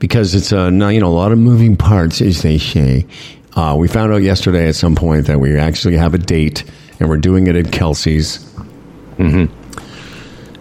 because 0.00 0.34
it's 0.34 0.52
a 0.52 0.64
you 0.66 1.00
know 1.00 1.08
a 1.08 1.08
lot 1.08 1.32
of 1.32 1.38
moving 1.38 1.76
parts, 1.76 2.20
as 2.20 2.42
they 2.42 2.58
say. 2.58 3.06
Uh, 3.54 3.74
we 3.78 3.88
found 3.88 4.12
out 4.12 4.18
yesterday 4.22 4.68
at 4.68 4.74
some 4.74 4.94
point 4.94 5.26
that 5.28 5.40
we 5.40 5.56
actually 5.56 5.96
have 5.96 6.12
a 6.14 6.18
date, 6.18 6.62
and 7.00 7.08
we're 7.08 7.16
doing 7.16 7.46
it 7.46 7.56
at 7.56 7.72
Kelsey's, 7.72 8.38
mm-hmm. 9.16 9.46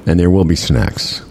and 0.09 0.19
there 0.19 0.29
will 0.29 0.45
be 0.45 0.55
snacks. 0.55 1.23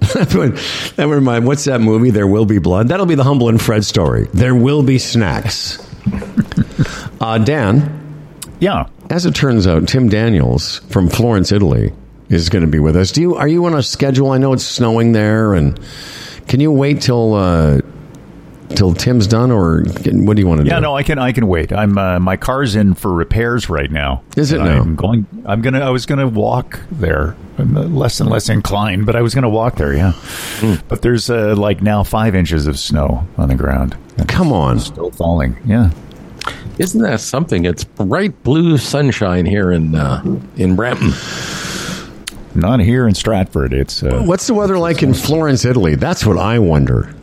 that 0.00 1.06
remind. 1.08 1.46
What's 1.46 1.64
that 1.64 1.80
movie? 1.80 2.10
There 2.10 2.26
will 2.26 2.46
be 2.46 2.58
blood. 2.58 2.88
That'll 2.88 3.06
be 3.06 3.14
the 3.14 3.24
Humble 3.24 3.48
and 3.48 3.60
Fred 3.60 3.84
story. 3.84 4.26
There 4.32 4.54
will 4.54 4.82
be 4.82 4.98
snacks. 4.98 5.78
uh, 7.20 7.38
Dan, 7.38 8.24
Yeah. 8.58 8.86
as 9.10 9.26
it 9.26 9.34
turns 9.34 9.66
out, 9.66 9.86
Tim 9.86 10.08
Daniels 10.08 10.78
from 10.88 11.08
Florence, 11.08 11.52
Italy, 11.52 11.92
is 12.28 12.48
going 12.48 12.64
to 12.64 12.70
be 12.70 12.78
with 12.80 12.96
us. 12.96 13.12
Do 13.12 13.20
you? 13.20 13.36
Are 13.36 13.46
you 13.46 13.64
on 13.66 13.74
a 13.74 13.82
schedule? 13.82 14.30
I 14.30 14.38
know 14.38 14.52
it's 14.52 14.64
snowing 14.64 15.12
there, 15.12 15.54
and 15.54 15.78
can 16.48 16.60
you 16.60 16.72
wait 16.72 17.02
till 17.02 17.34
uh, 17.34 17.80
till 18.76 18.94
Tim's 18.94 19.26
done, 19.26 19.50
or 19.50 19.82
what 19.82 20.36
do 20.36 20.40
you 20.42 20.46
want 20.48 20.58
to 20.58 20.64
do? 20.64 20.70
Yeah, 20.70 20.78
no, 20.78 20.94
I 20.96 21.02
can. 21.02 21.18
I 21.18 21.32
can 21.32 21.46
wait. 21.46 21.72
I'm. 21.72 21.96
Uh, 21.98 22.18
my 22.20 22.36
car's 22.36 22.74
in 22.76 22.94
for 22.94 23.12
repairs 23.12 23.68
right 23.68 23.90
now. 23.90 24.22
Is 24.36 24.52
it 24.52 24.60
And 24.60 24.68
now? 24.68 24.80
I'm 24.80 24.96
going. 24.96 25.26
I'm 25.46 25.60
gonna. 25.62 25.80
I 25.80 25.90
was 25.90 26.06
gonna 26.06 26.28
walk 26.28 26.80
there. 26.90 27.36
I'm 27.58 27.76
uh, 27.76 27.82
less 27.84 28.20
and 28.20 28.30
less 28.30 28.48
inclined, 28.48 29.06
but 29.06 29.16
I 29.16 29.22
was 29.22 29.34
gonna 29.34 29.50
walk 29.50 29.76
there. 29.76 29.92
Yeah, 29.94 30.12
Hmm. 30.60 30.74
but 30.88 31.02
there's 31.02 31.28
uh, 31.30 31.54
like 31.56 31.82
now 31.82 32.02
five 32.02 32.34
inches 32.34 32.66
of 32.66 32.78
snow 32.78 33.26
on 33.36 33.48
the 33.48 33.54
ground. 33.56 33.96
Come 34.28 34.52
on. 34.52 34.78
Still 34.80 35.10
falling. 35.10 35.56
Yeah. 35.64 35.90
Isn't 36.78 37.02
that 37.02 37.20
something? 37.20 37.66
It's 37.66 37.84
bright 37.84 38.42
blue 38.42 38.78
sunshine 38.78 39.44
here 39.44 39.70
in 39.70 39.94
uh, 39.94 40.22
in 40.56 40.76
Brampton. 40.76 41.12
Not 42.54 42.80
here 42.80 43.06
in 43.06 43.14
Stratford. 43.14 43.72
It's 43.72 44.02
uh, 44.02 44.22
What's 44.24 44.46
the 44.46 44.54
weather 44.54 44.76
like 44.78 45.02
in 45.02 45.14
Florence, 45.14 45.64
Italy? 45.64 45.94
That's 45.94 46.26
what 46.26 46.36
I 46.38 46.58
wonder. 46.58 47.14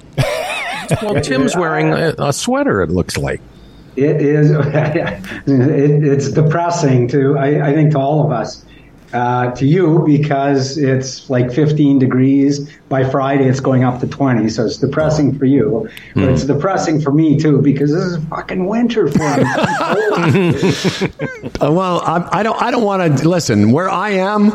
Well, 1.02 1.22
Tim's 1.22 1.56
wearing 1.56 1.94
a, 1.94 2.14
a 2.18 2.34
sweater. 2.34 2.82
It 2.82 2.90
looks 2.90 3.18
like. 3.18 3.42
It 3.96 4.22
is. 4.22 4.52
it, 4.52 5.24
it's 5.48 6.30
depressing 6.32 7.08
to 7.10 7.38
I, 7.38 7.70
I 7.70 7.74
think 7.74 7.92
to 7.94 8.00
all 8.00 8.26
of 8.26 8.32
us. 8.32 8.64
Uh, 9.14 9.50
to 9.52 9.66
you 9.66 10.04
because 10.06 10.78
it's 10.78 11.30
like 11.30 11.50
15 11.54 11.98
degrees. 11.98 12.70
By 12.90 13.10
Friday, 13.10 13.46
it's 13.46 13.62
going 13.62 13.86
up 13.86 14.02
to 14.02 14.08
20, 14.08 14.50
so 14.50 14.66
it's 14.66 14.76
depressing 14.78 15.40
for 15.40 15.46
you. 15.46 15.90
But 16.14 16.26
it's 16.26 16.44
depressing 16.44 17.00
for 17.00 17.12
me 17.14 17.40
too 17.40 17.62
because 17.62 17.94
this 17.94 18.04
is 18.04 18.18
fucking 18.26 18.66
winter 18.66 19.08
for 19.08 19.20
me. 19.20 19.44
Well, 21.62 22.02
I, 22.02 22.40
I 22.40 22.44
don't. 22.44 22.62
I 22.62 22.70
don't 22.70 22.84
want 22.84 23.20
to 23.20 23.30
listen. 23.30 23.72
Where 23.72 23.90
I 23.90 24.12
am, 24.12 24.52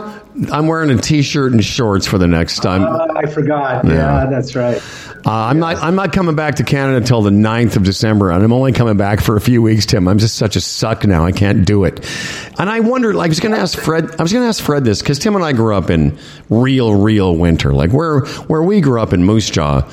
I'm 0.51 0.67
wearing 0.67 0.91
a 0.91 0.97
t-shirt 0.97 1.53
and 1.53 1.63
shorts 1.65 2.07
for 2.07 2.17
the 2.17 2.27
next 2.27 2.61
time. 2.61 2.85
Uh, 2.85 3.07
I 3.17 3.27
forgot. 3.27 3.85
Yeah. 3.85 3.93
Yeah. 3.93 4.27
that's 4.31 4.55
right. 4.55 4.83
Uh, 5.25 5.31
I'm 5.31 5.59
not. 5.59 5.77
I'm 5.77 5.95
not 5.95 6.13
coming 6.13 6.35
back 6.35 6.57
to 6.57 6.65
Canada 6.65 6.97
until 6.97 7.23
the 7.23 7.31
9th 7.31 7.77
of 7.77 7.85
December, 7.85 8.31
and 8.31 8.43
I'm 8.43 8.53
only 8.53 8.73
coming 8.73 8.97
back 8.97 9.21
for 9.21 9.37
a 9.37 9.41
few 9.41 9.63
weeks. 9.63 9.87
Tim, 9.87 10.09
I'm 10.09 10.19
just 10.19 10.37
such 10.37 10.57
a 10.57 10.61
suck 10.61 11.07
now. 11.07 11.25
I 11.25 11.33
can't 11.33 11.65
do 11.67 11.85
it. 11.85 12.05
And 12.59 12.69
I 12.69 12.81
wondered. 12.81 13.15
Like, 13.15 13.27
I 13.27 13.29
was 13.29 13.41
going 13.41 13.55
to 13.55 13.61
ask 13.61 13.79
Fred. 13.79 14.05
I 14.19 14.23
was 14.23 14.33
going 14.33 14.45
to 14.45 14.49
ask 14.49 14.63
Fred 14.63 14.85
this 14.85 15.01
because 15.01 15.19
Tim 15.19 15.37
and 15.37 15.45
I 15.45 15.53
grew 15.53 15.77
up 15.77 15.91
in 15.91 16.19
real, 16.51 16.95
real 16.95 17.37
winter. 17.37 17.73
Like 17.73 17.93
where 17.93 18.21
where 18.21 18.63
we 18.63 18.81
grew 18.81 19.01
up 19.01 19.13
in 19.13 19.25
Moose 19.25 19.51
Jaw. 19.51 19.89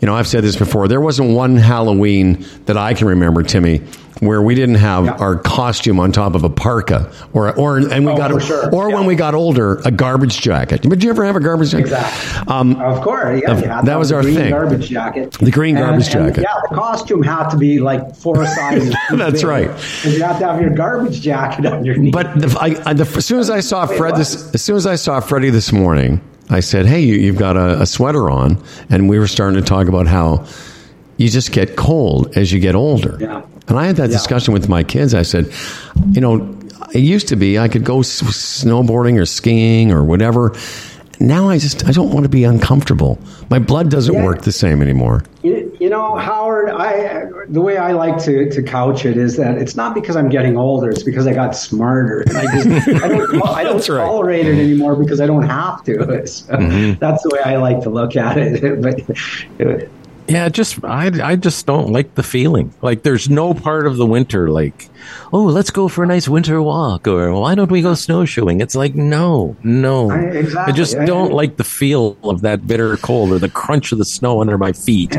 You 0.00 0.06
know, 0.06 0.14
I've 0.16 0.26
said 0.28 0.42
this 0.44 0.56
before. 0.56 0.88
There 0.88 1.00
wasn't 1.00 1.34
one 1.36 1.56
Halloween 1.56 2.46
that 2.64 2.76
I 2.78 2.94
can 2.94 3.06
remember, 3.08 3.42
Timmy, 3.42 3.82
where 4.20 4.40
we 4.40 4.54
didn't 4.54 4.76
have 4.76 5.04
Yeah. 5.04 5.12
our 5.12 5.36
costume 5.36 6.00
on 6.00 6.10
top 6.12 6.34
of 6.34 6.42
a 6.42 6.48
parka, 6.48 7.10
or 7.34 7.50
or 7.54 7.76
and 7.78 8.06
we 8.06 8.12
Oh, 8.12 8.16
got 8.16 8.42
sure. 8.42 8.74
or 8.74 8.90
when 8.94 9.04
we 9.04 9.14
got 9.14 9.34
older, 9.34 9.80
a 9.84 9.90
garbage 9.90 10.40
jacket. 10.40 10.80
Did 10.82 11.04
you 11.04 11.10
ever 11.10 11.24
have 11.24 11.36
a 11.36 11.40
garbage 11.40 11.70
jacket? 11.72 11.88
Exactly. 11.88 12.52
Um, 12.52 12.76
Of 12.80 13.02
course, 13.02 13.42
yeah. 13.46 13.52
That 13.54 13.62
you 13.62 13.68
had 13.70 13.84
to 13.84 13.98
was 13.98 14.10
our 14.12 14.22
green 14.22 14.34
thing. 14.36 14.50
Garbage 14.50 14.88
jacket. 14.88 15.32
The 15.38 15.50
green 15.50 15.74
garbage 15.76 16.08
jacket. 16.08 16.42
yeah, 16.48 16.60
the 16.70 16.74
costume 16.76 17.22
had 17.22 17.50
to 17.50 17.58
be 17.58 17.78
like 17.78 18.16
four 18.16 18.44
sizes. 18.56 18.94
That's 19.10 19.42
big, 19.42 19.44
right. 19.50 19.70
you 20.04 20.22
have 20.22 20.38
to 20.38 20.46
have 20.46 20.60
your 20.62 20.70
garbage 20.70 21.20
jacket 21.20 21.66
underneath. 21.70 22.12
But 22.14 22.40
the, 22.40 22.56
I, 22.58 22.76
I, 22.90 22.92
the, 22.94 23.04
as 23.16 23.26
soon 23.26 23.38
as 23.38 23.50
I 23.50 23.60
saw 23.60 23.84
Fred, 23.86 24.16
this, 24.16 24.54
as 24.54 24.62
soon 24.62 24.76
as 24.76 24.86
I 24.86 24.94
saw 24.96 25.20
Freddie 25.20 25.50
this 25.50 25.72
morning, 25.72 26.20
I 26.50 26.60
said, 26.60 26.86
"Hey, 26.86 27.00
you, 27.00 27.14
you've 27.14 27.36
got 27.38 27.56
a, 27.56 27.82
a 27.82 27.86
sweater 27.86 28.28
on," 28.30 28.62
and 28.90 29.08
we 29.08 29.18
were 29.18 29.26
starting 29.28 29.58
to 29.60 29.64
talk 29.66 29.88
about 29.88 30.06
how 30.06 30.46
you 31.16 31.28
just 31.28 31.52
get 31.52 31.76
cold 31.76 32.36
as 32.36 32.52
you 32.52 32.60
get 32.60 32.74
older. 32.74 33.16
Yeah. 33.20 33.42
And 33.68 33.78
I 33.78 33.86
had 33.86 33.96
that 33.96 34.10
Yeah. 34.10 34.16
discussion 34.16 34.52
with 34.54 34.68
my 34.68 34.82
kids. 34.82 35.14
I 35.14 35.22
said, 35.22 35.50
"You 36.12 36.20
know, 36.20 36.56
it 36.92 37.00
used 37.00 37.28
to 37.28 37.36
be 37.36 37.58
I 37.58 37.68
could 37.68 37.84
go 37.84 38.00
s- 38.00 38.20
snowboarding 38.22 39.18
or 39.20 39.26
skiing 39.26 39.92
or 39.92 40.02
whatever." 40.04 40.54
Now 41.20 41.50
I 41.50 41.58
just 41.58 41.86
I 41.86 41.92
don't 41.92 42.10
want 42.12 42.24
to 42.24 42.30
be 42.30 42.44
uncomfortable. 42.44 43.18
My 43.50 43.58
blood 43.58 43.90
doesn't 43.90 44.14
Yeah. 44.14 44.24
work 44.24 44.42
the 44.42 44.52
same 44.52 44.80
anymore. 44.80 45.22
You, 45.42 45.70
you 45.78 45.90
know, 45.90 46.16
Howard, 46.16 46.70
I 46.70 47.26
the 47.48 47.60
way 47.60 47.76
I 47.76 47.92
like 47.92 48.18
to, 48.24 48.48
to 48.50 48.62
couch 48.62 49.04
it 49.04 49.16
is 49.18 49.36
that 49.36 49.58
it's 49.58 49.76
not 49.76 49.94
because 49.94 50.16
I'm 50.16 50.30
getting 50.30 50.56
older; 50.56 50.88
it's 50.88 51.02
because 51.02 51.26
I 51.26 51.34
got 51.34 51.54
smarter. 51.54 52.24
I 52.34 52.62
just 52.62 52.88
I 53.02 53.08
don't 53.08 53.46
I 53.48 53.62
don't 53.64 53.76
right. 53.88 53.98
tolerate 53.98 54.46
it 54.46 54.58
anymore 54.58 54.96
because 54.96 55.20
I 55.20 55.26
don't 55.26 55.42
have 55.42 55.84
to. 55.84 55.90
So 56.26 56.56
Mm-hmm. 56.56 56.98
That's 57.00 57.22
the 57.22 57.30
way 57.30 57.40
I 57.44 57.56
like 57.56 57.80
to 57.82 57.90
look 57.90 58.16
at 58.16 58.36
it. 58.38 58.80
but 59.58 59.88
Yeah, 60.30 60.48
just 60.48 60.82
I 60.84 61.10
I 61.32 61.36
just 61.36 61.66
don't 61.66 61.90
like 61.92 62.14
the 62.14 62.22
feeling. 62.22 62.72
Like 62.82 63.02
there's 63.02 63.28
no 63.28 63.52
part 63.54 63.86
of 63.86 63.96
the 63.96 64.06
winter 64.06 64.48
like, 64.48 64.88
oh, 65.32 65.44
let's 65.44 65.70
go 65.70 65.88
for 65.88 66.04
a 66.04 66.06
nice 66.06 66.28
winter 66.28 66.62
walk, 66.62 67.08
or 67.08 67.32
why 67.34 67.54
don't 67.54 67.70
we 67.70 67.82
go 67.82 67.94
snowshoeing? 67.94 68.60
It's 68.60 68.74
like 68.76 68.94
no, 68.94 69.56
no. 69.62 70.10
I- 70.10 70.18
exactly. 70.20 70.72
I 70.72 70.76
just 70.76 70.96
I- 70.96 71.04
don't 71.04 71.32
like 71.32 71.56
the 71.56 71.64
feel 71.64 72.16
of 72.22 72.42
that 72.42 72.66
bitter 72.66 72.96
cold 72.98 73.32
or 73.32 73.38
the 73.38 73.48
crunch 73.48 73.92
of 73.92 73.98
the 73.98 74.04
snow 74.04 74.40
under 74.40 74.56
my 74.56 74.72
feet, 74.72 75.16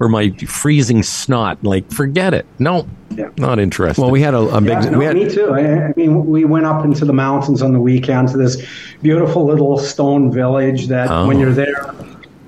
or 0.00 0.08
my 0.08 0.30
freezing 0.46 1.02
snot. 1.02 1.62
Like 1.62 1.90
forget 1.92 2.32
it. 2.32 2.46
No, 2.58 2.86
Yeah. 3.10 3.28
not 3.36 3.58
interested. 3.58 4.00
Well, 4.00 4.10
we 4.10 4.22
had 4.22 4.34
a, 4.34 4.40
a 4.40 4.60
big 4.60 4.70
Yeah, 4.70 4.90
no, 4.90 4.98
we 4.98 5.04
had 5.04 5.16
me 5.16 5.28
too. 5.28 5.50
I, 5.52 5.88
I 5.88 5.92
mean, 5.96 6.26
we 6.26 6.44
went 6.44 6.66
up 6.66 6.84
into 6.84 7.04
the 7.04 7.12
mountains 7.12 7.60
on 7.62 7.72
the 7.72 7.80
weekend 7.80 8.28
to 8.28 8.36
this 8.38 8.56
beautiful 9.02 9.44
little 9.44 9.76
stone 9.78 10.32
village 10.32 10.86
that 10.88 11.10
Oh. 11.10 11.26
when 11.26 11.38
you're 11.38 11.52
there, 11.52 11.84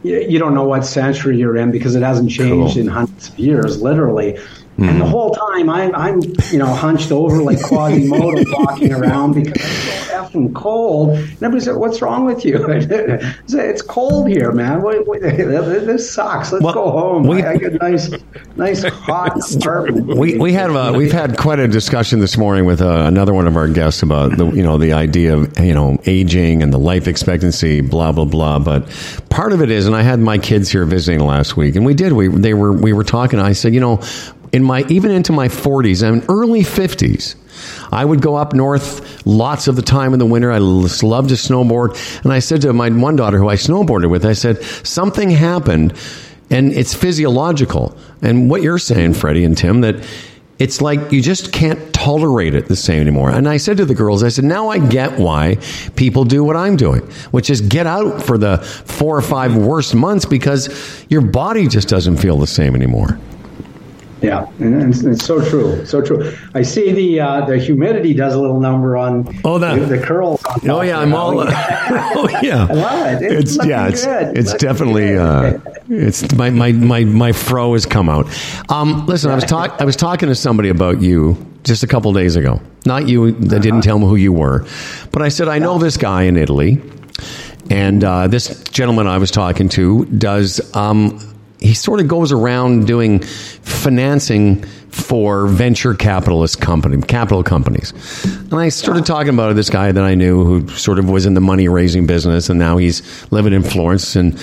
you, 0.03 0.39
don't 0.39 0.55
know 0.55 0.65
what 0.65 0.85
century 0.87 1.37
you're 1.39 1.57
in 1.57 1.71
because 1.71 1.95
it 1.95 2.03
hasn't 2.03 2.31
changed 2.31 2.75
Cool. 2.75 2.83
in 2.83 2.87
hundreds 2.89 3.29
of 3.29 3.39
years, 3.39 3.83
literally. 3.83 4.37
And 4.79 5.01
the 5.01 5.05
Hmm. 5.05 5.11
whole 5.11 5.35
time 5.35 5.69
I'm, 5.69 5.93
I'm, 5.95 6.23
you 6.53 6.59
know, 6.59 6.67
hunched 6.73 7.11
over 7.11 7.43
like 7.43 7.61
Quasimodo 7.61 8.45
walking 8.53 8.93
around 8.93 9.33
because 9.35 9.89
effing 10.19 10.55
cold. 10.55 11.11
And 11.11 11.43
everybody 11.43 11.61
said, 11.61 11.77
"What's 11.77 12.03
wrong 12.03 12.25
with 12.25 12.45
you?" 12.45 12.59
Said, 13.47 13.71
"It's 13.71 13.83
cold 13.83 14.29
here, 14.29 14.53
man. 14.53 14.83
What, 14.83 15.07
what, 15.07 15.21
this 15.23 16.11
sucks. 16.11 16.53
Let's 16.53 16.65
Well, 16.65 16.75
go 16.75 16.91
home. 16.91 17.23
we- 17.27 17.43
I, 17.43 17.53
I 17.53 17.57
get 17.57 17.75
nice, 17.81 18.11
nice 18.57 18.83
hot 18.85 19.39
apartment." 19.57 20.07
We 20.19 20.37
we 20.39 20.53
have 20.55 20.75
uh, 20.75 20.93
we've 20.97 21.13
had 21.13 21.37
quite 21.39 21.59
a 21.59 21.69
discussion 21.69 22.21
this 22.21 22.37
morning 22.37 22.65
with 22.65 22.81
uh, 22.83 23.05
another 23.07 23.33
one 23.35 23.47
of 23.47 23.57
our 23.57 23.69
guests 23.69 24.03
about 24.03 24.37
the 24.37 24.47
you 24.51 24.63
know 24.63 24.79
the 24.79 24.93
idea 24.93 25.37
of 25.37 25.59
you 25.61 25.75
know 25.75 25.99
aging 26.07 26.63
and 26.63 26.73
the 26.73 26.79
life 26.79 27.07
expectancy 27.09 27.81
blah 27.81 28.13
blah 28.13 28.25
blah. 28.25 28.59
But 28.59 28.89
part 29.31 29.53
of 29.53 29.61
it 29.63 29.71
is, 29.71 29.87
and 29.87 29.95
I 29.97 30.03
had 30.03 30.19
my 30.21 30.39
kids 30.39 30.71
here 30.71 30.85
visiting 30.85 31.21
last 31.27 31.57
week, 31.57 31.77
and 31.77 31.85
we 31.87 31.95
did 31.95 32.13
we 32.13 32.29
they 32.29 32.55
were 32.55 32.73
we 32.73 32.93
were 32.93 33.05
talking. 33.05 33.39
I 33.39 33.53
said, 33.53 33.73
you 33.75 33.81
know, 33.81 34.01
in 34.53 34.63
my 34.65 34.85
even 34.89 35.11
into 35.11 35.33
my 35.33 35.49
forties 35.49 36.03
and 36.03 36.25
early 36.29 36.63
fifties. 36.65 37.37
I 37.91 38.05
would 38.05 38.21
go 38.23 38.37
up 38.37 38.53
north 38.53 39.27
lots 39.27 39.69
of 39.69 39.77
the 39.77 39.83
time 39.83 40.13
in 40.13 40.19
the 40.19 40.27
winter. 40.27 40.51
I 40.51 40.59
loved 40.59 41.29
to 41.31 41.35
snowboard. 41.35 42.23
And 42.25 42.33
I 42.33 42.39
said 42.39 42.63
to 42.63 42.73
my 42.73 42.91
one 42.91 43.17
daughter 43.17 43.39
who 43.39 43.49
I 43.49 43.57
snowboarded 43.57 44.11
with, 44.11 44.25
I 44.25 44.33
said, 44.33 44.63
something 44.63 45.31
happened 45.31 45.95
and 46.51 46.73
it's 46.73 46.95
physiological. 46.95 47.97
And 48.23 48.51
what 48.51 48.63
you're 48.63 48.79
saying, 48.79 49.15
Freddie 49.15 49.45
and 49.45 49.57
Tim, 49.57 49.83
that 49.83 49.97
it's 50.59 50.81
like 50.81 51.13
you 51.13 51.23
just 51.23 51.53
can't 51.53 51.93
tolerate 51.95 52.55
it 52.55 52.67
the 52.67 52.77
same 52.77 53.01
anymore. 53.01 53.31
And 53.31 53.49
I 53.49 53.59
said 53.59 53.77
to 53.77 53.85
the 53.85 53.95
girls, 53.95 54.25
I 54.25 54.29
said, 54.29 54.45
now 54.45 54.69
I 54.69 54.79
get 54.79 55.19
why 55.19 55.59
people 55.95 56.25
do 56.25 56.43
what 56.43 56.57
I'm 56.57 56.77
doing, 56.77 57.03
which 57.31 57.49
is 57.49 57.61
get 57.61 57.87
out 57.87 58.23
for 58.23 58.37
the 58.37 58.59
four 58.59 59.17
or 59.17 59.23
five 59.23 59.57
worst 59.57 59.95
months 59.95 60.25
because 60.25 61.07
your 61.09 61.21
body 61.21 61.69
just 61.69 61.89
doesn't 61.89 62.17
feel 62.17 62.39
the 62.39 62.47
same 62.47 62.75
anymore. 62.75 63.19
Yeah, 64.21 64.49
and 64.59 64.93
it's, 64.93 65.05
it's 65.05 65.25
so 65.25 65.41
true, 65.49 65.87
so 65.87 66.03
true. 66.03 66.33
I 66.55 66.63
see 66.63 66.93
the 66.93 67.21
uh, 67.21 67.47
the 67.47 67.57
humidity 67.59 68.15
does 68.15 68.35
a 68.35 68.41
little 68.41 68.59
number 68.61 68.97
on 68.97 69.29
Oh, 69.45 69.59
the, 69.59 69.77
the 69.87 69.99
curls. 70.05 70.43
Oh 70.69 70.81
yeah. 70.83 70.99
I'm 70.99 71.15
all. 71.15 71.41
oh 71.47 72.29
yeah, 72.43 72.67
I 72.69 72.73
love 72.73 73.23
it. 73.23 73.33
It's 73.33 73.57
It's, 73.57 73.67
yeah, 73.67 73.87
it's 73.89 74.05
good. 74.05 74.37
it's 74.37 74.53
Looking 74.53 74.69
definitely 74.69 75.17
uh, 75.17 75.59
it's 75.89 76.35
my, 76.35 76.51
my 76.51 76.73
my 76.73 77.05
my 77.05 77.33
fro 77.33 77.75
has 77.75 77.87
come 77.87 78.09
out. 78.09 78.27
Um, 78.69 79.07
listen, 79.07 79.31
I 79.31 79.37
was 79.37 79.45
talk 79.45 79.81
I 79.81 79.85
was 79.85 79.95
talking 79.97 80.29
to 80.29 80.35
somebody 80.35 80.69
about 80.69 81.01
you 81.01 81.37
just 81.63 81.85
a 81.85 81.87
couple 81.87 82.13
days 82.13 82.35
ago. 82.35 82.61
Not 82.87 83.07
you. 83.07 83.31
They 83.33 83.59
didn't 83.61 83.83
tell 83.83 83.99
me 84.01 84.07
who 84.07 84.17
you 84.17 84.33
were, 84.33 84.67
but 85.13 85.23
I 85.23 85.29
said 85.29 85.47
I 85.47 85.59
know 85.61 85.79
this 85.79 85.97
guy 85.97 86.23
in 86.25 86.37
Italy, 86.37 86.83
and 87.71 88.03
uh, 88.03 88.27
this 88.27 88.65
gentleman 88.65 89.07
I 89.07 89.19
was 89.19 89.31
talking 89.31 89.69
to 89.71 90.07
does. 90.07 90.75
Um, 90.75 91.21
he 91.61 91.75
sort 91.75 92.01
of 92.01 92.09
goes 92.09 92.33
around 92.33 92.87
doing 92.87 93.21
financing 93.21 94.65
for 94.91 95.47
venture 95.47 95.95
capitalist 95.95 96.61
company 96.61 97.01
capital 97.03 97.43
companies. 97.43 97.93
And 98.25 98.55
I 98.55 98.69
started 98.69 99.07
talking 99.07 99.35
about 99.35 99.55
this 99.55 99.71
guy 99.71 99.93
that 99.93 100.03
I 100.03 100.15
knew 100.15 100.45
who 100.45 100.69
sort 100.69 100.99
of 100.99 101.09
was 101.09 101.27
in 101.27 101.35
the 101.35 101.41
money 101.41 101.69
raising 101.69 102.07
business 102.07 102.49
and 102.49 102.59
now 102.59 102.77
he's 102.79 103.31
living 103.33 103.53
in 103.53 103.63
Florence 103.63 104.17
and 104.17 104.39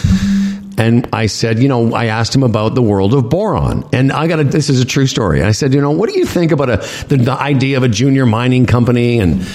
and 0.78 1.08
I 1.14 1.28
said, 1.28 1.60
you 1.60 1.70
know, 1.70 1.94
I 1.94 2.08
asked 2.08 2.36
him 2.36 2.44
about 2.44 2.76
the 2.76 2.82
world 2.82 3.14
of 3.14 3.30
boron. 3.30 3.88
And 3.94 4.12
I 4.12 4.28
got 4.28 4.38
to 4.38 4.44
this 4.44 4.70
is 4.70 4.82
a 4.82 4.86
true 4.86 5.08
story. 5.08 5.42
I 5.42 5.52
said, 5.52 5.74
you 5.74 5.80
know, 5.80 5.92
what 5.92 6.10
do 6.10 6.20
you 6.20 6.26
think 6.26 6.52
about 6.52 6.70
a 6.70 7.06
the, 7.08 7.18
the 7.18 7.32
idea 7.32 7.78
of 7.78 7.84
a 7.84 7.90
junior 7.90 8.26
mining 8.26 8.66
company 8.66 9.20
and 9.20 9.46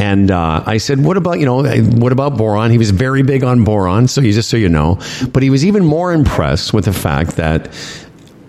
and 0.00 0.30
uh, 0.30 0.64
I 0.64 0.78
said, 0.78 1.04
"What 1.04 1.18
about 1.18 1.40
you 1.40 1.44
know? 1.44 1.62
What 1.62 2.10
about 2.10 2.38
boron?" 2.38 2.70
He 2.70 2.78
was 2.78 2.90
very 2.90 3.22
big 3.22 3.44
on 3.44 3.64
boron, 3.64 4.08
so 4.08 4.22
you 4.22 4.32
just 4.32 4.48
so 4.48 4.56
you 4.56 4.70
know. 4.70 4.98
But 5.30 5.42
he 5.42 5.50
was 5.50 5.64
even 5.64 5.84
more 5.84 6.14
impressed 6.14 6.72
with 6.72 6.86
the 6.86 6.94
fact 6.94 7.36
that 7.36 7.68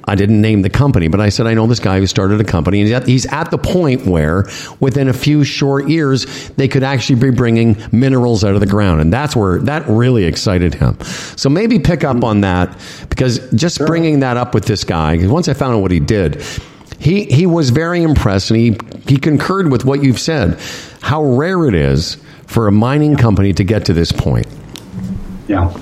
I 0.08 0.16
didn't 0.16 0.40
name 0.40 0.62
the 0.62 0.70
company, 0.70 1.10
but 1.10 1.20
I 1.20 1.28
said 1.28 1.48
I 1.48 1.54
know 1.54 1.68
this 1.68 1.82
guy 1.82 2.00
who 2.00 2.08
started 2.08 2.40
a 2.40 2.46
company, 2.46 2.82
and 2.82 3.06
he's 3.06 3.26
at 3.26 3.52
the 3.52 3.58
point 3.58 4.06
where 4.06 4.46
within 4.80 5.10
a 5.10 5.14
few 5.14 5.44
short 5.44 5.90
years 5.90 6.50
they 6.52 6.70
could 6.70 6.84
actually 6.84 7.20
be 7.20 7.32
bringing 7.32 7.76
minerals 7.92 8.46
out 8.46 8.54
of 8.54 8.62
the 8.62 8.66
ground, 8.66 9.02
and 9.02 9.12
that's 9.12 9.36
where 9.36 9.60
that 9.60 9.86
really 9.90 10.24
excited 10.24 10.74
him. 10.74 10.98
So 11.36 11.50
maybe 11.50 11.80
pick 11.80 12.06
up 12.06 12.24
on 12.24 12.42
that 12.42 12.80
because 13.10 13.40
just 13.52 13.78
bringing 13.80 14.22
that 14.22 14.38
up 14.38 14.54
with 14.54 14.64
this 14.64 14.86
guy, 14.86 15.18
Once 15.28 15.50
I 15.50 15.54
found 15.54 15.76
out 15.76 15.82
what 15.82 15.92
he 15.92 16.00
did, 16.00 16.42
he 16.98 17.26
he 17.26 17.46
was 17.46 17.72
very 17.72 18.04
impressed, 18.04 18.52
and 18.52 18.60
he 18.60 18.78
he 19.06 19.18
concurred 19.18 19.70
with 19.70 19.84
what 19.84 20.02
you've 20.02 20.20
said. 20.20 20.58
How 21.02 21.24
rare 21.24 21.68
it 21.68 21.76
is 21.76 22.18
for 22.48 22.68
a 22.68 22.72
mining 22.72 23.16
company 23.16 23.54
to 23.54 23.64
get 23.64 23.86
to 23.86 23.94
this 23.94 24.12
point. 24.12 24.48
Yeah, 25.48 25.76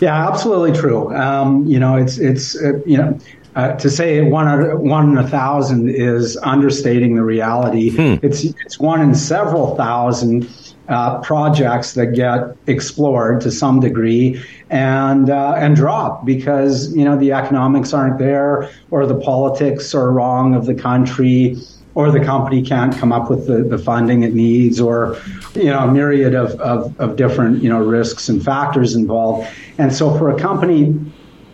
yeah, 0.00 0.28
absolutely 0.28 0.72
true. 0.72 1.14
Um, 1.14 1.66
you 1.66 1.78
know, 1.78 1.96
it's 1.96 2.18
it's 2.18 2.56
uh, 2.56 2.80
you 2.84 2.96
know. 2.98 3.18
Uh, 3.54 3.74
to 3.76 3.88
say 3.88 4.20
one 4.20 4.46
one 4.86 5.08
in 5.08 5.16
a 5.16 5.26
thousand 5.26 5.88
is 5.88 6.36
understating 6.42 7.16
the 7.16 7.22
reality. 7.22 7.90
It's 8.22 8.44
it's 8.44 8.78
one 8.78 9.00
in 9.00 9.14
several 9.14 9.74
thousand 9.76 10.46
uh, 10.88 11.20
projects 11.20 11.94
that 11.94 12.14
get 12.14 12.56
explored 12.66 13.40
to 13.40 13.50
some 13.50 13.80
degree 13.80 14.42
and 14.70 15.30
uh, 15.30 15.54
and 15.56 15.74
drop 15.74 16.24
because 16.24 16.94
you 16.94 17.04
know 17.04 17.16
the 17.16 17.32
economics 17.32 17.92
aren't 17.92 18.18
there 18.18 18.70
or 18.90 19.06
the 19.06 19.18
politics 19.18 19.94
are 19.94 20.12
wrong 20.12 20.54
of 20.54 20.66
the 20.66 20.74
country 20.74 21.56
or 21.96 22.10
the 22.10 22.20
company 22.20 22.60
can't 22.62 22.94
come 22.94 23.10
up 23.10 23.30
with 23.30 23.46
the, 23.46 23.62
the 23.62 23.78
funding 23.78 24.22
it 24.22 24.34
needs, 24.34 24.78
or 24.78 25.18
you 25.54 25.64
know 25.64 25.78
a 25.78 25.90
myriad 25.90 26.34
of, 26.34 26.50
of, 26.60 26.94
of 27.00 27.16
different 27.16 27.62
you 27.62 27.70
know 27.70 27.82
risks 27.82 28.28
and 28.28 28.44
factors 28.44 28.94
involved. 28.94 29.48
And 29.78 29.92
so 29.92 30.16
for 30.18 30.30
a 30.30 30.38
company, 30.38 30.94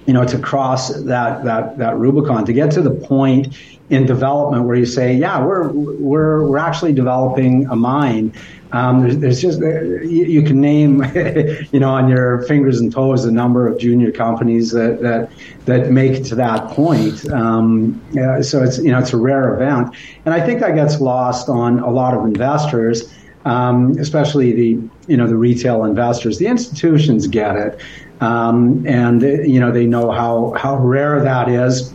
you 0.06 0.12
know, 0.12 0.24
to 0.24 0.38
cross 0.38 0.88
that 1.04 1.44
that 1.44 1.78
that 1.78 1.96
Rubicon, 1.96 2.44
to 2.44 2.52
get 2.52 2.72
to 2.72 2.82
the 2.82 2.90
point 2.90 3.56
in 3.90 4.04
development 4.04 4.64
where 4.64 4.74
you 4.74 4.84
say, 4.84 5.14
yeah, 5.14 5.40
we're 5.44 5.68
we're 5.68 6.44
we're 6.48 6.58
actually 6.58 6.92
developing 6.92 7.66
a 7.68 7.76
mine. 7.76 8.34
Um, 8.72 9.02
there's, 9.02 9.18
there's 9.18 9.42
just 9.42 9.60
you, 9.60 10.24
you 10.24 10.42
can 10.42 10.60
name, 10.60 11.04
you 11.72 11.80
know, 11.80 11.90
on 11.90 12.08
your 12.08 12.42
fingers 12.42 12.80
and 12.80 12.90
toes 12.90 13.24
the 13.24 13.30
number 13.30 13.68
of 13.68 13.78
junior 13.78 14.10
companies 14.10 14.70
that 14.72 15.02
that 15.02 15.30
that 15.66 15.90
make 15.90 16.12
it 16.12 16.24
to 16.24 16.34
that 16.36 16.68
point. 16.68 17.30
Um, 17.30 18.00
yeah, 18.12 18.40
so 18.40 18.62
it's 18.62 18.78
you 18.78 18.90
know 18.90 18.98
it's 18.98 19.12
a 19.12 19.18
rare 19.18 19.54
event, 19.54 19.94
and 20.24 20.34
I 20.34 20.44
think 20.44 20.60
that 20.60 20.74
gets 20.74 21.00
lost 21.00 21.48
on 21.48 21.80
a 21.80 21.90
lot 21.90 22.14
of 22.14 22.24
investors, 22.24 23.12
um, 23.44 23.96
especially 23.98 24.52
the 24.52 24.88
you 25.06 25.16
know 25.16 25.26
the 25.26 25.36
retail 25.36 25.84
investors. 25.84 26.38
The 26.38 26.46
institutions 26.46 27.26
get 27.26 27.56
it, 27.56 27.80
um, 28.20 28.86
and 28.86 29.20
you 29.20 29.60
know 29.60 29.70
they 29.70 29.86
know 29.86 30.10
how 30.10 30.54
how 30.56 30.76
rare 30.76 31.22
that 31.22 31.48
is 31.48 31.92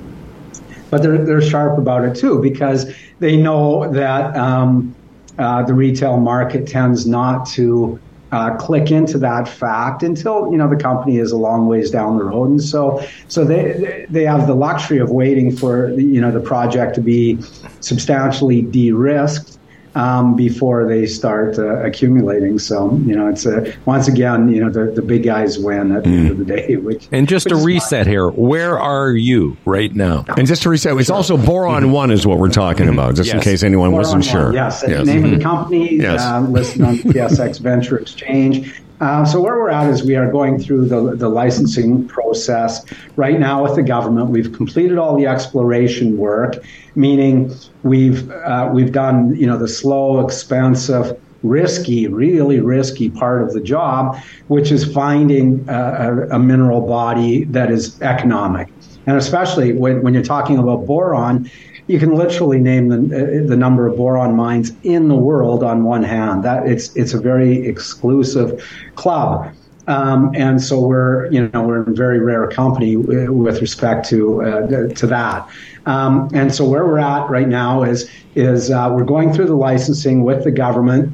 but 0.89 1.01
they're 1.01 1.23
they're 1.25 1.41
sharp 1.41 1.77
about 1.77 2.05
it 2.05 2.15
too 2.15 2.41
because 2.41 2.93
they 3.19 3.35
know 3.35 3.91
that 3.91 4.35
um, 4.37 4.95
uh, 5.37 5.63
the 5.63 5.73
retail 5.73 6.17
market 6.17 6.67
tends 6.67 7.05
not 7.05 7.45
to 7.47 7.99
uh, 8.31 8.55
click 8.57 8.91
into 8.91 9.17
that 9.17 9.47
fact 9.47 10.03
until 10.03 10.51
you 10.51 10.57
know 10.57 10.69
the 10.69 10.75
company 10.75 11.17
is 11.17 11.31
a 11.31 11.37
long 11.37 11.67
ways 11.67 11.89
down 11.89 12.17
the 12.17 12.23
road, 12.23 12.49
and 12.49 12.61
so 12.61 13.01
so 13.27 13.45
they 13.45 14.05
they 14.09 14.23
have 14.23 14.47
the 14.47 14.55
luxury 14.55 14.99
of 14.99 15.09
waiting 15.09 15.55
for 15.55 15.91
you 15.91 16.19
know 16.19 16.31
the 16.31 16.39
project 16.39 16.95
to 16.95 17.01
be 17.01 17.39
substantially 17.79 18.61
de-risked. 18.61 19.56
Um, 19.97 20.35
before 20.35 20.87
they 20.87 21.07
start 21.07 21.57
uh, 21.57 21.77
accumulating, 21.83 22.59
so 22.59 22.91
you 23.05 23.15
know 23.15 23.27
it's 23.29 23.47
a, 23.47 23.73
once 23.85 24.07
again 24.07 24.47
you 24.47 24.63
know 24.63 24.69
the, 24.69 24.91
the 24.91 25.01
big 25.01 25.23
guys 25.23 25.57
win 25.57 25.91
at 25.91 26.03
the 26.03 26.09
end 26.09 26.29
of 26.29 26.37
the 26.37 26.45
day. 26.45 26.75
Which 26.87 27.07
And 27.11 27.27
just 27.27 27.45
which 27.47 27.53
to 27.53 27.57
is 27.57 27.61
fine. 27.63 27.65
reset 27.65 28.07
here, 28.07 28.29
where 28.29 28.77
are 28.79 29.09
you 29.11 29.57
right 29.65 29.93
now? 29.95 30.23
And 30.37 30.45
just 30.45 30.61
to 30.63 30.69
reset, 30.69 30.95
it's 30.97 31.09
also 31.09 31.35
boron 31.35 31.91
one 31.91 32.11
is 32.11 32.27
what 32.27 32.37
we're 32.37 32.49
talking 32.49 32.89
about, 32.89 33.15
just 33.15 33.33
in 33.33 33.39
case 33.39 33.63
anyone 33.63 33.89
Four 33.89 33.99
wasn't 33.99 34.15
on 34.17 34.21
sure. 34.21 34.45
one, 34.45 34.53
Yes, 34.53 34.83
name 34.87 35.25
of 35.25 35.31
the 35.31 35.39
company, 35.39 35.95
Yes. 35.95 36.21
uh, 36.21 36.41
listed 36.41 36.81
on 36.83 36.97
the 36.97 37.01
TSX 37.03 37.59
Venture 37.59 37.97
Exchange. 37.97 38.79
Uh, 38.99 39.23
so 39.23 39.39
where 39.39 39.55
we're 39.57 39.69
at 39.69 39.89
is 39.89 40.03
we 40.03 40.15
are 40.15 40.31
going 40.31 40.57
through 40.57 40.85
the, 40.85 41.15
the 41.15 41.29
licensing 41.29 42.07
process 42.07 42.83
right 43.15 43.39
now 43.39 43.61
with 43.61 43.75
the 43.75 43.83
government. 43.83 44.29
We've 44.29 44.51
completed 44.51 44.97
all 44.97 45.15
the 45.15 45.27
exploration 45.27 46.17
work, 46.17 46.55
meaning 46.95 47.53
we've 47.83 48.29
uh, 48.31 48.71
we've 48.73 48.91
done 48.91 49.35
you 49.35 49.45
know 49.45 49.57
the 49.57 49.67
slow, 49.67 50.25
expensive, 50.25 51.19
risky, 51.43 52.07
really 52.07 52.59
risky 52.59 53.09
part 53.09 53.43
of 53.43 53.53
the 53.53 53.61
job, 53.61 54.17
which 54.47 54.71
is 54.71 54.91
finding 54.91 55.63
a, 55.69 55.73
a, 55.73 56.35
a 56.35 56.39
mineral 56.39 56.81
body 56.81 57.43
that 57.45 57.69
is 57.69 58.01
economic, 58.01 58.67
and 59.05 59.15
especially 59.15 59.73
when, 59.73 60.01
when 60.01 60.15
you're 60.15 60.23
talking 60.23 60.57
about 60.57 60.87
boron 60.87 61.49
you 61.87 61.99
can 61.99 62.13
literally 62.13 62.59
name 62.59 62.89
the, 62.89 62.97
uh, 62.97 63.47
the 63.47 63.55
number 63.55 63.87
of 63.87 63.95
boron 63.95 64.35
mines 64.35 64.71
in 64.83 65.07
the 65.07 65.15
world 65.15 65.63
on 65.63 65.83
one 65.83 66.03
hand. 66.03 66.43
That 66.43 66.67
it's 66.67 66.95
it's 66.95 67.13
a 67.13 67.19
very 67.19 67.65
exclusive 67.65 68.63
club. 68.95 69.53
Um, 69.87 70.31
and 70.35 70.61
so 70.61 70.81
we're, 70.81 71.31
you 71.31 71.49
know, 71.53 71.65
we're 71.65 71.83
in 71.83 71.95
very 71.95 72.19
rare 72.19 72.45
company 72.47 72.97
with 72.97 73.61
respect 73.61 74.07
to 74.09 74.43
uh, 74.43 74.87
to 74.89 75.07
that. 75.07 75.47
Um, 75.85 76.29
and 76.33 76.53
so 76.53 76.67
where 76.67 76.85
we're 76.85 76.99
at 76.99 77.29
right 77.29 77.47
now 77.47 77.83
is 77.83 78.09
is 78.35 78.69
uh, 78.69 78.89
we're 78.93 79.05
going 79.05 79.31
through 79.31 79.47
the 79.47 79.55
licensing 79.55 80.23
with 80.23 80.43
the 80.43 80.51
government 80.51 81.13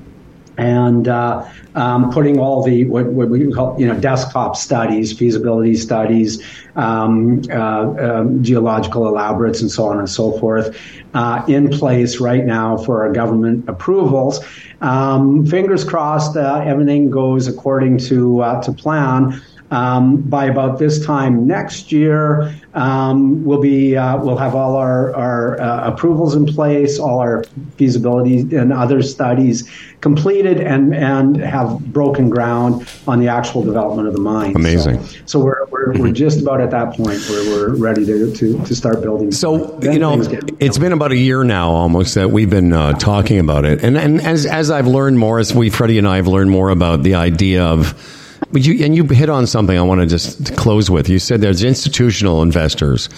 and 0.57 1.07
uh, 1.07 1.47
um, 1.75 2.11
putting 2.11 2.39
all 2.39 2.63
the 2.63 2.85
what, 2.85 3.05
what 3.07 3.29
we 3.29 3.51
call 3.51 3.79
you 3.79 3.87
know 3.87 3.99
desktop 3.99 4.55
studies, 4.55 5.17
feasibility 5.17 5.75
studies, 5.75 6.43
um, 6.75 7.41
uh, 7.49 7.93
um, 7.99 8.43
geological 8.43 9.07
elaborates, 9.07 9.61
and 9.61 9.71
so 9.71 9.85
on 9.85 9.99
and 9.99 10.09
so 10.09 10.37
forth 10.39 10.77
uh, 11.13 11.43
in 11.47 11.69
place 11.69 12.19
right 12.19 12.45
now 12.45 12.77
for 12.77 13.03
our 13.05 13.11
government 13.11 13.67
approvals. 13.67 14.39
Um, 14.81 15.45
fingers 15.45 15.83
crossed, 15.83 16.35
uh, 16.35 16.63
everything 16.65 17.09
goes 17.09 17.47
according 17.47 17.97
to 17.99 18.41
uh, 18.41 18.61
to 18.63 18.71
plan. 18.71 19.41
Um, 19.71 20.17
by 20.17 20.45
about 20.45 20.77
this 20.77 21.03
time 21.03 21.47
next 21.47 21.91
year, 21.91 22.53
um, 22.75 23.43
we'll 23.45 23.61
be 23.61 23.95
uh, 23.95 24.17
we'll 24.17 24.37
have 24.37 24.55
all 24.55 24.75
our, 24.75 25.13
our 25.15 25.61
uh, 25.61 25.91
approvals 25.91 26.35
in 26.35 26.45
place, 26.45 26.97
all 26.97 27.19
our 27.19 27.43
feasibility 27.77 28.39
and 28.55 28.73
other 28.73 29.03
studies 29.03 29.69
completed, 30.01 30.59
and 30.59 30.95
and 30.95 31.37
have 31.37 31.79
broken 31.93 32.29
ground 32.29 32.87
on 33.07 33.19
the 33.19 33.27
actual 33.27 33.63
development 33.63 34.07
of 34.07 34.15
the 34.15 34.19
mine. 34.19 34.55
Amazing. 34.55 35.03
So, 35.03 35.17
so 35.25 35.39
we're, 35.39 35.65
we're, 35.67 35.93
we're 35.99 36.11
just 36.11 36.41
about 36.41 36.61
at 36.61 36.71
that 36.71 36.95
point 36.95 37.19
where 37.29 37.45
we're 37.45 37.75
ready 37.75 38.05
to 38.05 38.33
to, 38.33 38.65
to 38.65 38.75
start 38.75 39.01
building. 39.01 39.31
So 39.31 39.79
you 39.81 39.99
know, 39.99 40.23
get- 40.23 40.49
it's 40.59 40.79
been 40.79 40.93
about 40.93 41.11
a 41.11 41.17
year 41.17 41.43
now 41.43 41.69
almost 41.69 42.15
that 42.15 42.31
we've 42.31 42.49
been 42.49 42.73
uh, 42.73 42.93
talking 42.93 43.37
about 43.37 43.65
it, 43.65 43.83
and 43.83 43.97
and 43.97 44.19
as 44.21 44.47
as 44.47 44.71
I've 44.71 44.87
learned 44.87 45.19
more, 45.19 45.37
as 45.37 45.53
we 45.53 45.69
Freddie 45.69 45.99
and 45.99 46.07
I 46.07 46.15
have 46.15 46.27
learned 46.27 46.49
more 46.49 46.69
about 46.69 47.03
the 47.03 47.15
idea 47.15 47.63
of. 47.63 48.19
You, 48.53 48.85
and 48.85 48.95
you 48.95 49.03
hit 49.05 49.29
on 49.29 49.47
something 49.47 49.77
I 49.77 49.81
want 49.81 50.01
to 50.01 50.07
just 50.07 50.55
close 50.55 50.89
with. 50.89 51.09
You 51.09 51.17
said 51.17 51.41
there's 51.41 51.63
institutional 51.63 52.41
investors, 52.43 53.09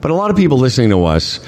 but 0.00 0.10
a 0.10 0.14
lot 0.14 0.30
of 0.30 0.36
people 0.36 0.56
listening 0.58 0.90
to 0.90 1.04
us, 1.04 1.40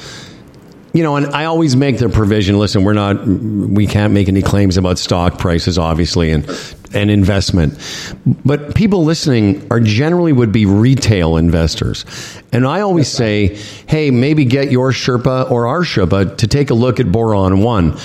you 0.92 1.02
know, 1.02 1.16
and 1.16 1.26
I 1.26 1.44
always 1.46 1.74
make 1.74 1.98
the 1.98 2.08
provision. 2.08 2.58
Listen, 2.58 2.84
we're 2.84 2.92
not, 2.92 3.26
we 3.26 3.86
can't 3.86 4.12
make 4.12 4.28
any 4.28 4.42
claims 4.42 4.76
about 4.76 4.98
stock 4.98 5.38
prices, 5.38 5.78
obviously, 5.78 6.30
and 6.32 6.44
and 6.92 7.10
investment. 7.10 7.78
But 8.44 8.74
people 8.74 9.04
listening 9.04 9.66
are 9.70 9.80
generally 9.80 10.32
would 10.32 10.52
be 10.52 10.66
retail 10.66 11.36
investors, 11.36 12.04
and 12.52 12.66
I 12.66 12.80
always 12.80 13.08
say, 13.08 13.56
hey, 13.86 14.10
maybe 14.10 14.44
get 14.44 14.70
your 14.70 14.90
Sherpa 14.90 15.50
or 15.50 15.68
our 15.68 15.82
Sherpa 15.82 16.36
to 16.38 16.46
take 16.46 16.70
a 16.70 16.74
look 16.74 17.00
at 17.00 17.10
Boron 17.10 17.62
One, 17.62 17.96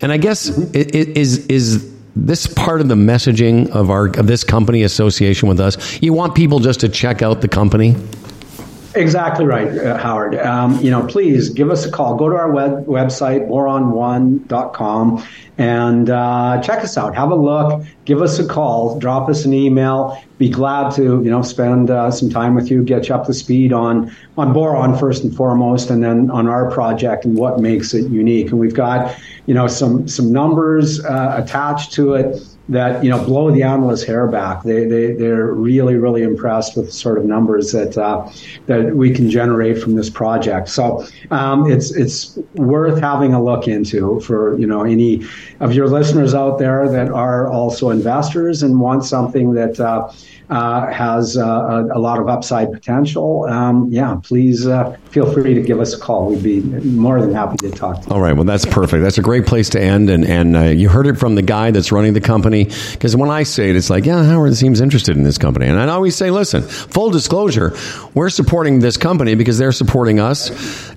and 0.00 0.10
I 0.12 0.16
guess 0.18 0.50
mm-hmm. 0.50 0.76
i- 0.76 1.18
is 1.18 1.46
is 1.46 1.93
this 2.16 2.46
part 2.46 2.80
of 2.80 2.88
the 2.88 2.94
messaging 2.94 3.68
of 3.70 3.90
our 3.90 4.06
of 4.06 4.26
this 4.26 4.44
company 4.44 4.82
association 4.82 5.48
with 5.48 5.60
us. 5.60 6.00
You 6.00 6.12
want 6.12 6.34
people 6.34 6.60
just 6.60 6.80
to 6.80 6.88
check 6.88 7.22
out 7.22 7.40
the 7.40 7.48
company. 7.48 7.96
Exactly 8.96 9.44
right, 9.44 9.68
uh, 9.76 9.98
Howard. 9.98 10.36
Um, 10.36 10.78
you 10.80 10.90
know, 10.90 11.04
please 11.06 11.50
give 11.50 11.70
us 11.70 11.84
a 11.84 11.90
call. 11.90 12.16
Go 12.16 12.28
to 12.28 12.36
our 12.36 12.50
web, 12.50 12.86
website, 12.86 13.48
boron1.com, 13.48 15.24
and 15.58 16.10
uh, 16.10 16.60
check 16.62 16.84
us 16.84 16.96
out. 16.96 17.16
Have 17.16 17.30
a 17.30 17.34
look. 17.34 17.82
Give 18.04 18.22
us 18.22 18.38
a 18.38 18.46
call. 18.46 18.98
Drop 18.98 19.28
us 19.28 19.44
an 19.44 19.52
email. 19.52 20.22
Be 20.38 20.48
glad 20.48 20.94
to, 20.94 21.02
you 21.02 21.30
know, 21.30 21.42
spend 21.42 21.90
uh, 21.90 22.10
some 22.10 22.30
time 22.30 22.54
with 22.54 22.70
you, 22.70 22.84
get 22.84 23.08
you 23.08 23.14
up 23.14 23.26
to 23.26 23.34
speed 23.34 23.72
on 23.72 24.14
on 24.38 24.52
boron 24.52 24.96
first 24.96 25.24
and 25.24 25.34
foremost, 25.34 25.90
and 25.90 26.02
then 26.02 26.30
on 26.30 26.46
our 26.46 26.70
project 26.70 27.24
and 27.24 27.36
what 27.36 27.60
makes 27.60 27.94
it 27.94 28.08
unique. 28.10 28.50
And 28.50 28.60
we've 28.60 28.74
got 28.74 29.16
you 29.46 29.54
know, 29.54 29.66
some 29.66 30.08
some 30.08 30.32
numbers 30.32 31.04
uh, 31.04 31.34
attached 31.36 31.92
to 31.94 32.14
it 32.14 32.42
that 32.68 33.04
you 33.04 33.10
know 33.10 33.22
blow 33.22 33.50
the 33.50 33.62
analyst's 33.62 34.06
hair 34.06 34.26
back. 34.26 34.62
They 34.62 34.84
they 34.86 35.12
they're 35.12 35.52
really 35.52 35.96
really 35.96 36.22
impressed 36.22 36.76
with 36.76 36.86
the 36.86 36.92
sort 36.92 37.18
of 37.18 37.24
numbers 37.24 37.72
that 37.72 37.98
uh, 37.98 38.30
that 38.66 38.96
we 38.96 39.10
can 39.10 39.28
generate 39.28 39.82
from 39.82 39.94
this 39.96 40.08
project. 40.08 40.68
So 40.68 41.06
um, 41.30 41.70
it's 41.70 41.94
it's 41.94 42.38
worth 42.54 43.00
having 43.00 43.34
a 43.34 43.42
look 43.42 43.68
into 43.68 44.20
for 44.20 44.58
you 44.58 44.66
know 44.66 44.82
any 44.82 45.26
of 45.60 45.74
your 45.74 45.88
listeners 45.88 46.34
out 46.34 46.58
there 46.58 46.88
that 46.88 47.10
are 47.10 47.48
also 47.50 47.90
investors 47.90 48.62
and 48.62 48.80
want 48.80 49.04
something 49.04 49.54
that. 49.54 49.78
Uh, 49.78 50.10
uh, 50.54 50.86
has 50.92 51.36
uh, 51.36 51.42
a, 51.42 51.98
a, 51.98 51.98
lot 51.98 52.20
of 52.20 52.28
upside 52.28 52.70
potential. 52.70 53.44
Um, 53.44 53.88
yeah, 53.90 54.16
please 54.22 54.68
uh, 54.68 54.96
feel 55.10 55.30
free 55.32 55.52
to 55.52 55.60
give 55.60 55.80
us 55.80 55.94
a 55.94 55.98
call. 55.98 56.28
We'd 56.28 56.44
be 56.44 56.60
more 56.60 57.20
than 57.20 57.34
happy 57.34 57.56
to 57.56 57.72
talk 57.72 58.02
to 58.02 58.08
you. 58.08 58.14
All 58.14 58.20
right. 58.20 58.34
Well, 58.34 58.44
that's 58.44 58.64
perfect. 58.64 59.02
That's 59.02 59.18
a 59.18 59.22
great 59.22 59.46
place 59.46 59.70
to 59.70 59.82
end. 59.82 60.10
And, 60.10 60.24
and 60.24 60.56
uh, 60.56 60.60
you 60.66 60.88
heard 60.88 61.08
it 61.08 61.16
from 61.16 61.34
the 61.34 61.42
guy 61.42 61.72
that's 61.72 61.90
running 61.90 62.14
the 62.14 62.20
company. 62.20 62.66
Because 62.92 63.16
when 63.16 63.30
I 63.30 63.42
say 63.42 63.70
it, 63.70 63.74
it's 63.74 63.90
like, 63.90 64.06
yeah, 64.06 64.22
Howard 64.22 64.54
seems 64.54 64.80
interested 64.80 65.16
in 65.16 65.24
this 65.24 65.38
company. 65.38 65.66
And 65.66 65.76
I 65.76 65.88
always 65.88 66.14
say, 66.14 66.30
listen, 66.30 66.62
full 66.62 67.10
disclosure, 67.10 67.76
we're 68.14 68.30
supporting 68.30 68.78
this 68.78 68.96
company 68.96 69.34
because 69.34 69.58
they're 69.58 69.72
supporting 69.72 70.20
us. 70.20 70.50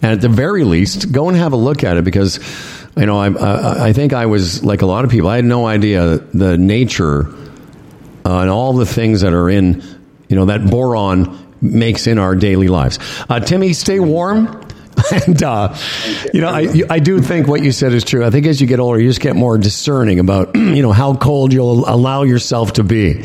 And 0.04 0.12
at 0.12 0.22
the 0.22 0.30
very 0.30 0.66
least, 0.66 1.12
go 1.12 1.30
and 1.30 1.38
have 1.38 1.54
a 1.54 1.58
look 1.58 1.84
at 1.84 1.98
it 1.98 2.04
because, 2.04 2.38
you 2.96 3.08
know, 3.08 3.18
I, 3.18 3.30
I, 3.32 3.88
I 3.88 3.94
think 3.94 4.14
I 4.14 4.28
was 4.28 4.64
like 4.64 4.84
a 4.84 4.86
lot 4.86 5.04
of 5.04 5.10
people. 5.10 5.30
I 5.30 5.38
had 5.38 5.46
no 5.46 5.66
idea 5.66 6.18
the 6.18 6.60
nature 6.60 7.24
uh, 8.28 8.42
and 8.42 8.50
all 8.50 8.74
the 8.74 8.86
things 8.86 9.22
that 9.22 9.34
are 9.34 9.50
in, 9.50 9.82
you 10.28 10.36
know, 10.36 10.46
that 10.46 10.70
boron 10.70 11.54
makes 11.62 12.08
in 12.08 12.18
our 12.20 12.36
daily 12.36 12.68
lives. 12.68 13.00
Uh, 13.30 13.40
Timmy, 13.40 13.74
stay 13.74 14.00
warm. 14.00 14.64
and 15.28 15.44
uh, 15.44 15.76
you 16.34 16.42
know, 16.42 16.50
I 16.50 16.82
I 16.90 16.98
do 17.00 17.22
think 17.22 17.48
what 17.48 17.62
you 17.64 17.72
said 17.72 17.94
is 17.94 18.04
true. 18.04 18.26
I 18.26 18.32
think 18.32 18.48
as 18.48 18.60
you 18.60 18.66
get 18.66 18.80
older, 18.80 19.00
you 19.00 19.08
just 19.08 19.22
get 19.22 19.36
more 19.36 19.56
discerning 19.58 20.20
about 20.20 20.56
you 20.56 20.82
know 20.82 20.92
how 20.92 21.16
cold 21.16 21.54
you'll 21.54 21.88
allow 21.88 22.24
yourself 22.24 22.74
to 22.74 22.84
be. 22.84 23.24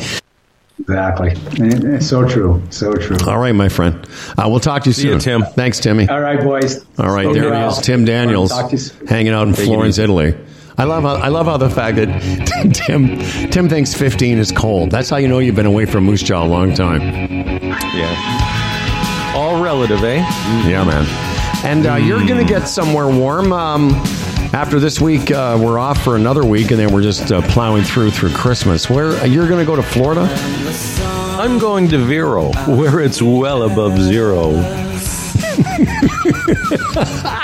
Exactly. 0.81 1.33
It's 1.35 2.07
so 2.07 2.29
true. 2.29 2.62
So 2.70 2.93
true. 2.95 3.16
All 3.27 3.39
right, 3.39 3.53
my 3.53 3.69
friend. 3.70 4.07
Uh, 4.37 4.49
we'll 4.49 4.61
talk 4.61 4.83
to 4.83 4.91
you 4.91 4.95
See 4.95 5.03
soon. 5.03 5.12
you, 5.15 5.19
Tim. 5.20 5.43
Thanks, 5.45 5.81
Timmy. 5.81 6.09
All 6.09 6.20
right, 6.20 6.41
boys. 6.43 6.85
All 6.99 7.11
right, 7.11 7.24
Stay 7.31 7.41
there 7.41 7.51
well. 7.51 7.70
he 7.73 7.79
is, 7.79 7.87
Tim 7.87 8.05
Daniels, 8.05 8.51
Talk 8.51 8.66
to 8.70 8.73
you 8.73 8.79
soon. 8.79 9.07
hanging 9.07 9.33
out 9.33 9.47
in 9.49 9.55
Take 9.55 9.62
it 9.65 9.66
Florence, 9.66 9.95
easy. 9.97 10.03
Italy. 10.05 10.35
I 10.78 10.85
love 10.85 11.03
how 11.03 11.15
I 11.16 11.28
love 11.28 11.47
how 11.47 11.57
the 11.59 11.69
fact 11.70 11.97
that 11.97 12.73
Tim 12.74 13.19
Tim 13.51 13.69
thinks 13.69 13.93
15 13.94 14.39
is 14.39 14.51
cold. 14.53 14.90
That's 14.90 15.11
how 15.11 15.16
you 15.19 15.28
know 15.28 15.39
you've 15.39 15.55
been 15.55 15.66
away 15.66 15.85
from 15.86 16.05
Moose 16.05 16.23
Jaw 16.23 16.44
a 16.44 16.47
long 16.47 16.74
time. 16.74 17.01
Yeah. 17.03 19.32
All 19.35 19.62
relative, 19.62 20.03
eh? 20.03 20.16
Yeah, 20.69 20.85
man. 20.85 21.07
And 21.65 21.86
uh, 21.86 21.94
you're 21.97 22.24
going 22.27 22.44
to 22.44 22.51
get 22.51 22.66
somewhere 22.66 23.07
warm. 23.07 23.53
Um, 23.53 23.90
after 24.53 24.81
this 24.81 25.01
week, 25.01 25.31
uh, 25.31 25.59
we're 25.62 25.78
off 25.78 26.03
for 26.03 26.16
another 26.16 26.44
week, 26.44 26.70
and 26.70 26.78
then 26.81 26.93
we're 26.93 27.03
just 27.03 27.31
uh, 27.32 27.40
plowing 27.49 27.85
through 27.85 28.11
through 28.11 28.35
Christmas. 28.35 28.90
Where 28.90 29.24
you're 29.27 29.49
going 29.49 29.61
to 29.61 29.66
go 29.66 29.77
to 29.77 29.82
Florida? 29.82 30.27
I'm 31.39 31.59
going 31.59 31.89
to 31.89 31.99
Vero, 31.99 32.51
where 32.66 33.01
it's 33.01 33.23
well 33.23 33.62
above 33.62 33.99
zero. 33.99 34.53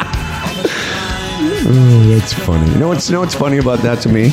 Oh, 1.61 2.07
that's 2.11 2.33
funny. 2.33 2.71
You 2.73 2.79
know 2.79 2.89
what's 2.89 3.09
you 3.09 3.15
know 3.15 3.21
what's 3.21 3.35
funny 3.35 3.59
about 3.59 3.81
that 3.81 4.01
to 4.03 4.09
me? 4.09 4.31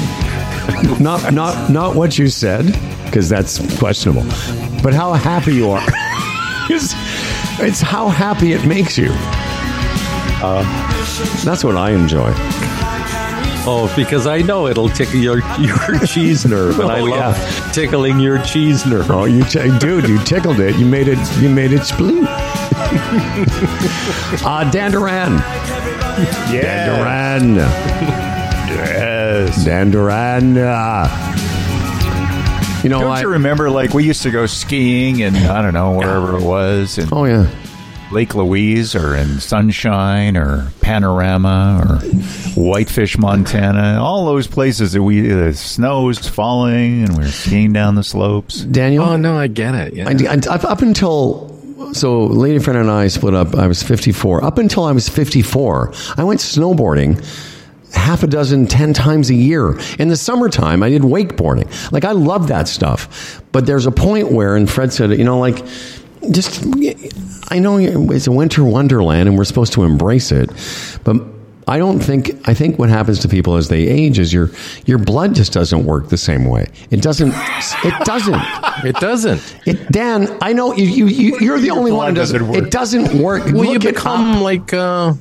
Not 1.04 1.34
not 1.34 1.70
not 1.72 1.96
what 1.96 2.18
you 2.18 2.28
said, 2.28 2.66
because 3.06 3.28
that's 3.30 3.60
questionable, 3.80 4.24
but 4.84 4.94
how 4.94 5.14
happy 5.14 5.54
you 5.56 5.70
are. 5.72 5.82
it's, 6.70 6.94
it's 7.60 7.82
how 7.82 8.10
happy 8.10 8.54
it 8.54 8.66
makes 8.66 8.98
you. 8.98 9.10
Uh, 10.42 10.64
that's 11.44 11.64
what 11.64 11.76
I 11.78 11.92
enjoy. 11.92 12.32
Oh, 13.68 13.92
because 13.96 14.28
I 14.28 14.42
know 14.44 14.68
it'll 14.68 14.90
tickle 14.90 15.20
your 15.20 15.40
your 15.60 16.00
cheese 16.06 16.46
nerve, 16.46 16.80
and 16.80 16.92
I 16.92 17.00
Oh, 17.00 17.06
love 17.06 17.74
tickling 17.74 18.20
your 18.20 18.38
cheese 18.44 18.86
nerve. 18.86 19.10
Oh, 19.10 19.26
you 19.26 19.44
t- 19.46 19.76
dude, 19.80 20.08
you 20.08 20.20
tickled 20.24 20.60
it. 20.60 20.76
You 20.78 20.86
made 20.86 21.08
it. 21.08 21.18
You 21.42 21.50
made 21.50 21.72
it 21.74 21.84
split. 21.84 22.24
uh, 24.46 24.70
Dan 24.72 24.92
Duran. 24.92 25.42
Dan 26.16 26.88
Duran. 27.00 27.56
Yes. 28.68 29.66
Dan 29.66 29.92
Duran. 29.92 30.58
Uh, 30.58 31.08
you 32.84 32.90
know, 32.90 33.02
Don't 33.02 33.12
I, 33.12 33.22
you 33.22 33.30
remember, 33.30 33.70
like, 33.70 33.94
we 33.94 34.04
used 34.04 34.24
to 34.24 34.32
go 34.32 34.46
skiing 34.46 35.22
and 35.24 35.36
I 35.36 35.62
don't 35.62 35.74
know, 35.74 35.94
wherever 35.98 36.38
it 36.38 36.44
was, 36.44 36.98
in 36.98 37.10
oh 37.12 37.26
yeah. 37.26 37.50
Lake 38.12 38.36
Louise 38.36 38.94
or 38.96 39.16
in 39.16 39.40
Sunshine 39.40 40.38
or 40.38 40.72
Panorama 40.82 41.82
or 41.84 41.96
Whitefish, 42.62 43.18
Montana, 43.18 44.00
all 44.00 44.28
those 44.28 44.46
places 44.46 44.94
that 44.94 45.02
we, 45.02 45.22
the 45.22 45.54
snow's 45.56 46.20
falling 46.30 47.04
and 47.06 47.18
we're 47.18 47.28
skiing 47.28 47.74
down 47.74 47.96
the 47.96 48.04
slopes. 48.04 48.60
Daniel. 48.62 49.04
Oh 49.04 49.18
no, 49.18 49.36
I 49.36 49.48
get 49.48 49.74
it. 49.74 49.94
Yeah. 49.96 50.08
I, 50.08 50.40
I- 50.50 50.56
up 50.58 50.82
until 50.84 51.55
so, 51.94 52.26
lady 52.26 52.60
friend 52.60 52.80
and 52.80 52.90
I 52.90 53.08
split 53.08 53.34
up. 53.34 53.56
I 53.56 53.68
was 53.68 53.84
54. 53.84 54.44
Up 54.44 54.58
until 54.58 54.84
I 54.84 54.92
was 54.92 55.10
54, 55.10 55.94
I 56.18 56.24
went 56.24 56.40
snowboarding 56.40 57.24
half 57.94 58.24
a 58.24 58.28
dozen, 58.28 58.68
ten 58.68 58.94
times 58.94 59.30
a 59.30 59.36
year. 59.36 59.80
In 59.98 60.10
the 60.10 60.18
summertime, 60.18 60.84
I 60.84 60.90
did 60.90 61.02
wakeboarding. 61.02 61.92
Like 61.92 62.06
I 62.06 62.12
love 62.12 62.48
that 62.50 62.68
stuff. 62.68 63.42
But 63.52 63.66
there's 63.66 63.86
a 63.86 63.92
point 63.92 64.32
where, 64.32 64.56
and 64.56 64.70
Fred 64.70 64.92
said, 64.94 65.12
you 65.12 65.24
know, 65.24 65.40
like 65.40 65.64
just 66.32 66.66
I 67.52 67.60
know 67.60 67.78
it's 67.78 68.28
a 68.28 68.32
winter 68.32 68.64
wonderland, 68.64 69.30
and 69.30 69.38
we're 69.38 69.46
supposed 69.46 69.74
to 69.74 69.84
embrace 69.84 70.32
it, 70.32 70.50
but. 71.04 71.35
I 71.68 71.78
don't 71.80 72.00
think. 72.00 72.32
I 72.48 72.54
think 72.54 72.78
what 72.78 72.90
happens 72.90 73.20
to 73.20 73.28
people 73.28 73.56
as 73.56 73.70
they 73.70 73.88
age 73.88 74.20
is 74.20 74.32
your 74.32 74.50
your 74.86 74.98
blood 75.00 75.34
just 75.34 75.52
doesn't 75.52 75.84
work 75.86 76.10
the 76.10 76.18
same 76.18 76.46
way. 76.46 76.68
It 76.92 77.02
doesn't. 77.02 77.34
It 77.84 78.06
doesn't. 78.06 78.36
it 78.86 78.96
doesn't. 78.98 79.56
It, 79.66 79.92
Dan, 79.92 80.28
I 80.42 80.54
know 80.54 80.74
you, 80.76 80.86
you, 80.86 81.06
you 81.08 81.40
you're 81.40 81.60
the 81.60 81.72
only 81.72 81.92
one 81.92 82.10
who 82.10 82.16
doesn't. 82.16 82.40
doesn't 82.40 82.54
work. 82.56 82.64
It 82.68 82.72
doesn't 82.72 83.20
work. 83.22 83.46
Well, 83.46 83.66
you 83.66 83.74
Look 83.74 83.86
it 83.86 83.96
become 83.96 84.42
like 84.42 84.74
uh, 84.74 85.14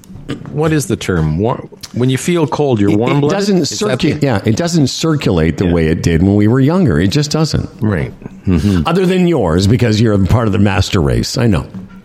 what 0.53 0.73
is 0.73 0.87
the 0.87 0.97
term? 0.97 1.39
War- 1.39 1.67
when 1.95 2.11
you 2.11 2.19
feel 2.19 2.47
cold, 2.47 2.81
you're 2.81 2.97
warm 2.97 3.19
It 3.19 3.21
blooded. 3.21 3.37
doesn't 3.39 3.65
circulate. 3.67 4.23
Yeah, 4.23 4.43
it 4.45 4.57
doesn't 4.57 4.89
circulate 4.89 5.59
the 5.59 5.73
way 5.73 5.87
it 5.87 6.03
did 6.03 6.23
when 6.23 6.35
we 6.35 6.49
were 6.49 6.61
younger. 6.61 6.99
It 7.01 7.09
just 7.09 7.31
doesn't. 7.31 7.71
Right. 7.81 8.13
Other 8.85 9.07
than 9.07 9.29
yours, 9.29 9.67
because 9.67 10.01
you're 10.01 10.19
part 10.27 10.47
of 10.49 10.53
the 10.53 10.59
master 10.59 11.01
race. 11.01 11.39
I 11.39 11.47
know. 11.47 11.67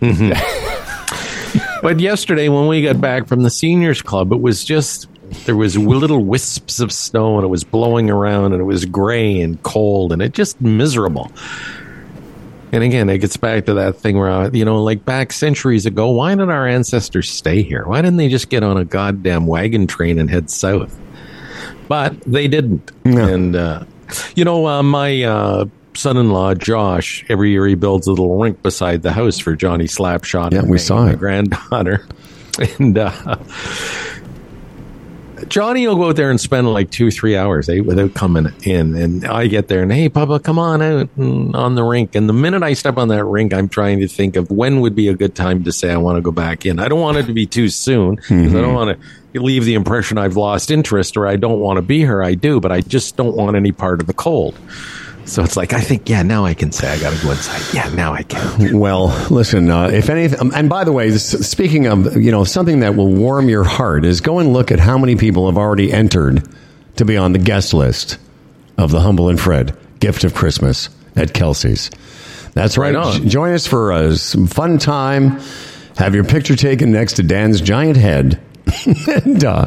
But 1.82 2.00
yesterday, 2.00 2.48
when 2.48 2.66
we 2.66 2.82
got 2.82 3.00
back 3.00 3.26
from 3.26 3.42
the 3.42 3.50
seniors 3.50 4.02
club, 4.02 4.32
it 4.32 4.40
was 4.40 4.64
just 4.64 5.08
there 5.44 5.56
was 5.56 5.78
little 5.78 6.24
wisps 6.24 6.80
of 6.80 6.92
snow, 6.92 7.36
and 7.36 7.44
it 7.44 7.48
was 7.48 7.64
blowing 7.64 8.10
around, 8.10 8.52
and 8.52 8.60
it 8.60 8.64
was 8.64 8.84
gray 8.84 9.40
and 9.40 9.62
cold, 9.62 10.12
and 10.12 10.20
it 10.20 10.32
just 10.32 10.60
miserable. 10.60 11.30
And 12.72 12.84
again, 12.84 13.08
it 13.08 13.18
gets 13.18 13.36
back 13.36 13.66
to 13.66 13.74
that 13.74 13.96
thing 13.96 14.16
where 14.16 14.54
you 14.54 14.64
know, 14.64 14.82
like 14.82 15.04
back 15.04 15.32
centuries 15.32 15.86
ago, 15.86 16.10
why 16.10 16.34
did 16.34 16.50
our 16.50 16.66
ancestors 16.66 17.30
stay 17.30 17.62
here? 17.62 17.84
Why 17.84 18.02
didn't 18.02 18.18
they 18.18 18.28
just 18.28 18.48
get 18.48 18.62
on 18.62 18.76
a 18.76 18.84
goddamn 18.84 19.46
wagon 19.46 19.86
train 19.86 20.18
and 20.18 20.30
head 20.30 20.50
south? 20.50 20.98
But 21.88 22.20
they 22.20 22.46
didn't. 22.46 22.92
No. 23.04 23.26
And 23.26 23.56
uh, 23.56 23.84
you 24.36 24.44
know, 24.44 24.66
uh, 24.66 24.82
my 24.82 25.22
uh, 25.22 25.64
son-in-law 26.00 26.54
Josh, 26.54 27.24
every 27.28 27.50
year 27.50 27.66
he 27.66 27.74
builds 27.74 28.06
a 28.06 28.10
little 28.10 28.38
rink 28.38 28.62
beside 28.62 29.02
the 29.02 29.12
house 29.12 29.38
for 29.38 29.54
Johnny 29.54 29.84
Slapshot. 29.84 30.52
Yeah, 30.52 30.62
we 30.62 30.78
saw 30.78 31.04
my 31.04 31.12
it. 31.12 31.18
granddaughter, 31.18 32.06
and 32.78 32.98
uh, 32.98 33.36
Johnny 35.48 35.86
will 35.86 35.96
go 35.96 36.08
out 36.08 36.16
there 36.16 36.30
and 36.30 36.40
spend 36.40 36.72
like 36.72 36.90
two, 36.90 37.10
three 37.10 37.36
hours 37.36 37.68
eh, 37.68 37.80
without 37.80 38.14
coming 38.14 38.52
in. 38.62 38.94
And 38.94 39.24
I 39.24 39.46
get 39.46 39.68
there 39.68 39.82
and, 39.82 39.92
hey, 39.92 40.08
Papa, 40.08 40.40
come 40.40 40.58
on 40.58 40.82
out 40.82 41.08
on 41.18 41.74
the 41.74 41.82
rink. 41.82 42.14
And 42.14 42.28
the 42.28 42.32
minute 42.32 42.62
I 42.62 42.74
step 42.74 42.96
on 42.96 43.08
that 43.08 43.24
rink, 43.24 43.52
I'm 43.52 43.68
trying 43.68 44.00
to 44.00 44.08
think 44.08 44.36
of 44.36 44.50
when 44.50 44.80
would 44.80 44.94
be 44.94 45.08
a 45.08 45.14
good 45.14 45.34
time 45.34 45.64
to 45.64 45.72
say 45.72 45.90
I 45.92 45.96
want 45.96 46.16
to 46.16 46.22
go 46.22 46.30
back 46.30 46.66
in. 46.66 46.78
I 46.78 46.88
don't 46.88 47.00
want 47.00 47.16
it 47.16 47.26
to 47.26 47.32
be 47.32 47.46
too 47.46 47.68
soon 47.68 48.16
because 48.16 48.54
I 48.54 48.60
don't 48.60 48.74
want 48.74 49.00
to 49.32 49.40
leave 49.40 49.64
the 49.64 49.74
impression 49.74 50.18
I've 50.18 50.36
lost 50.36 50.70
interest 50.70 51.16
or 51.16 51.26
I 51.26 51.36
don't 51.36 51.60
want 51.60 51.78
to 51.78 51.82
be 51.82 51.98
here. 51.98 52.22
I 52.22 52.34
do, 52.34 52.60
but 52.60 52.72
I 52.72 52.80
just 52.80 53.16
don't 53.16 53.36
want 53.36 53.56
any 53.56 53.72
part 53.72 54.00
of 54.00 54.06
the 54.06 54.14
cold. 54.14 54.58
So 55.30 55.44
it's 55.44 55.56
like, 55.56 55.72
I 55.72 55.80
think, 55.80 56.08
yeah, 56.08 56.22
now 56.22 56.44
I 56.44 56.54
can 56.54 56.72
say 56.72 56.88
I 56.88 56.98
got 56.98 57.16
to 57.16 57.22
go 57.22 57.30
inside. 57.30 57.62
Yeah, 57.72 57.88
now 57.94 58.12
I 58.14 58.24
can. 58.24 58.76
Well, 58.80 59.08
listen. 59.30 59.70
Uh, 59.70 59.86
if 59.86 60.10
anything, 60.10 60.40
um, 60.40 60.52
and 60.56 60.68
by 60.68 60.82
the 60.82 60.90
way, 60.90 61.12
speaking 61.16 61.86
of 61.86 62.16
you 62.16 62.32
know 62.32 62.42
something 62.42 62.80
that 62.80 62.96
will 62.96 63.12
warm 63.12 63.48
your 63.48 63.62
heart 63.62 64.04
is 64.04 64.20
go 64.20 64.40
and 64.40 64.52
look 64.52 64.72
at 64.72 64.80
how 64.80 64.98
many 64.98 65.14
people 65.14 65.46
have 65.46 65.56
already 65.56 65.92
entered 65.92 66.42
to 66.96 67.04
be 67.04 67.16
on 67.16 67.32
the 67.32 67.38
guest 67.38 67.72
list 67.72 68.18
of 68.76 68.90
the 68.90 68.98
Humble 68.98 69.28
and 69.28 69.40
Fred 69.40 69.76
Gift 70.00 70.24
of 70.24 70.34
Christmas 70.34 70.88
at 71.14 71.32
Kelsey's. 71.32 71.90
That's 72.54 72.76
right. 72.76 72.92
Right 72.96 73.20
on. 73.20 73.28
Join 73.28 73.52
us 73.52 73.68
for 73.68 73.92
uh, 73.92 74.16
some 74.16 74.48
fun 74.48 74.78
time. 74.78 75.38
Have 75.96 76.16
your 76.16 76.24
picture 76.24 76.56
taken 76.56 76.90
next 76.90 77.14
to 77.14 77.22
Dan's 77.22 77.60
giant 77.60 77.96
head, 77.96 78.40
and 79.24 79.44
uh, 79.44 79.66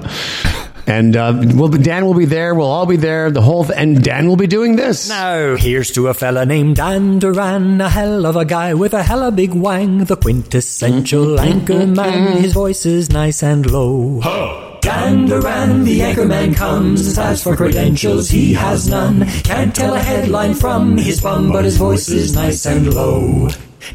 and 0.87 1.15
uh, 1.15 1.33
we'll 1.55 1.69
be, 1.69 1.77
Dan 1.77 2.05
will 2.05 2.13
be 2.13 2.25
there. 2.25 2.53
We'll 2.55 2.67
all 2.67 2.85
be 2.85 2.97
there. 2.97 3.31
The 3.31 3.41
whole 3.41 3.63
th- 3.65 3.77
and 3.77 4.03
Dan 4.03 4.27
will 4.27 4.35
be 4.35 4.47
doing 4.47 4.75
this. 4.75 5.09
Now, 5.09 5.55
here's 5.55 5.91
to 5.91 6.07
a 6.07 6.13
fella 6.13 6.45
named 6.45 6.75
Dan 6.77 7.19
Duran, 7.19 7.79
a 7.81 7.89
hell 7.89 8.25
of 8.25 8.35
a 8.35 8.45
guy 8.45 8.73
with 8.73 8.93
a 8.93 9.03
hella 9.03 9.31
big 9.31 9.53
wang, 9.53 9.99
the 10.05 10.15
quintessential 10.17 11.39
anchor 11.39 11.87
man. 11.87 12.37
His 12.37 12.53
voice 12.53 12.85
is 12.85 13.09
nice 13.09 13.43
and 13.43 13.69
low. 13.71 14.21
Dan 14.81 15.25
Duran, 15.27 15.85
the 15.85 16.01
anchorman 16.01 16.55
comes. 16.55 17.17
As 17.17 17.41
for 17.41 17.55
credentials, 17.55 18.29
he 18.29 18.53
has 18.53 18.89
none. 18.89 19.25
Can't 19.43 19.73
tell 19.73 19.93
a 19.93 19.99
headline 19.99 20.53
from 20.53 20.97
his 20.97 21.21
bum, 21.21 21.51
but 21.53 21.63
his 21.63 21.77
voice 21.77 22.09
is 22.09 22.35
nice 22.35 22.65
and 22.65 22.93
low. 22.93 23.47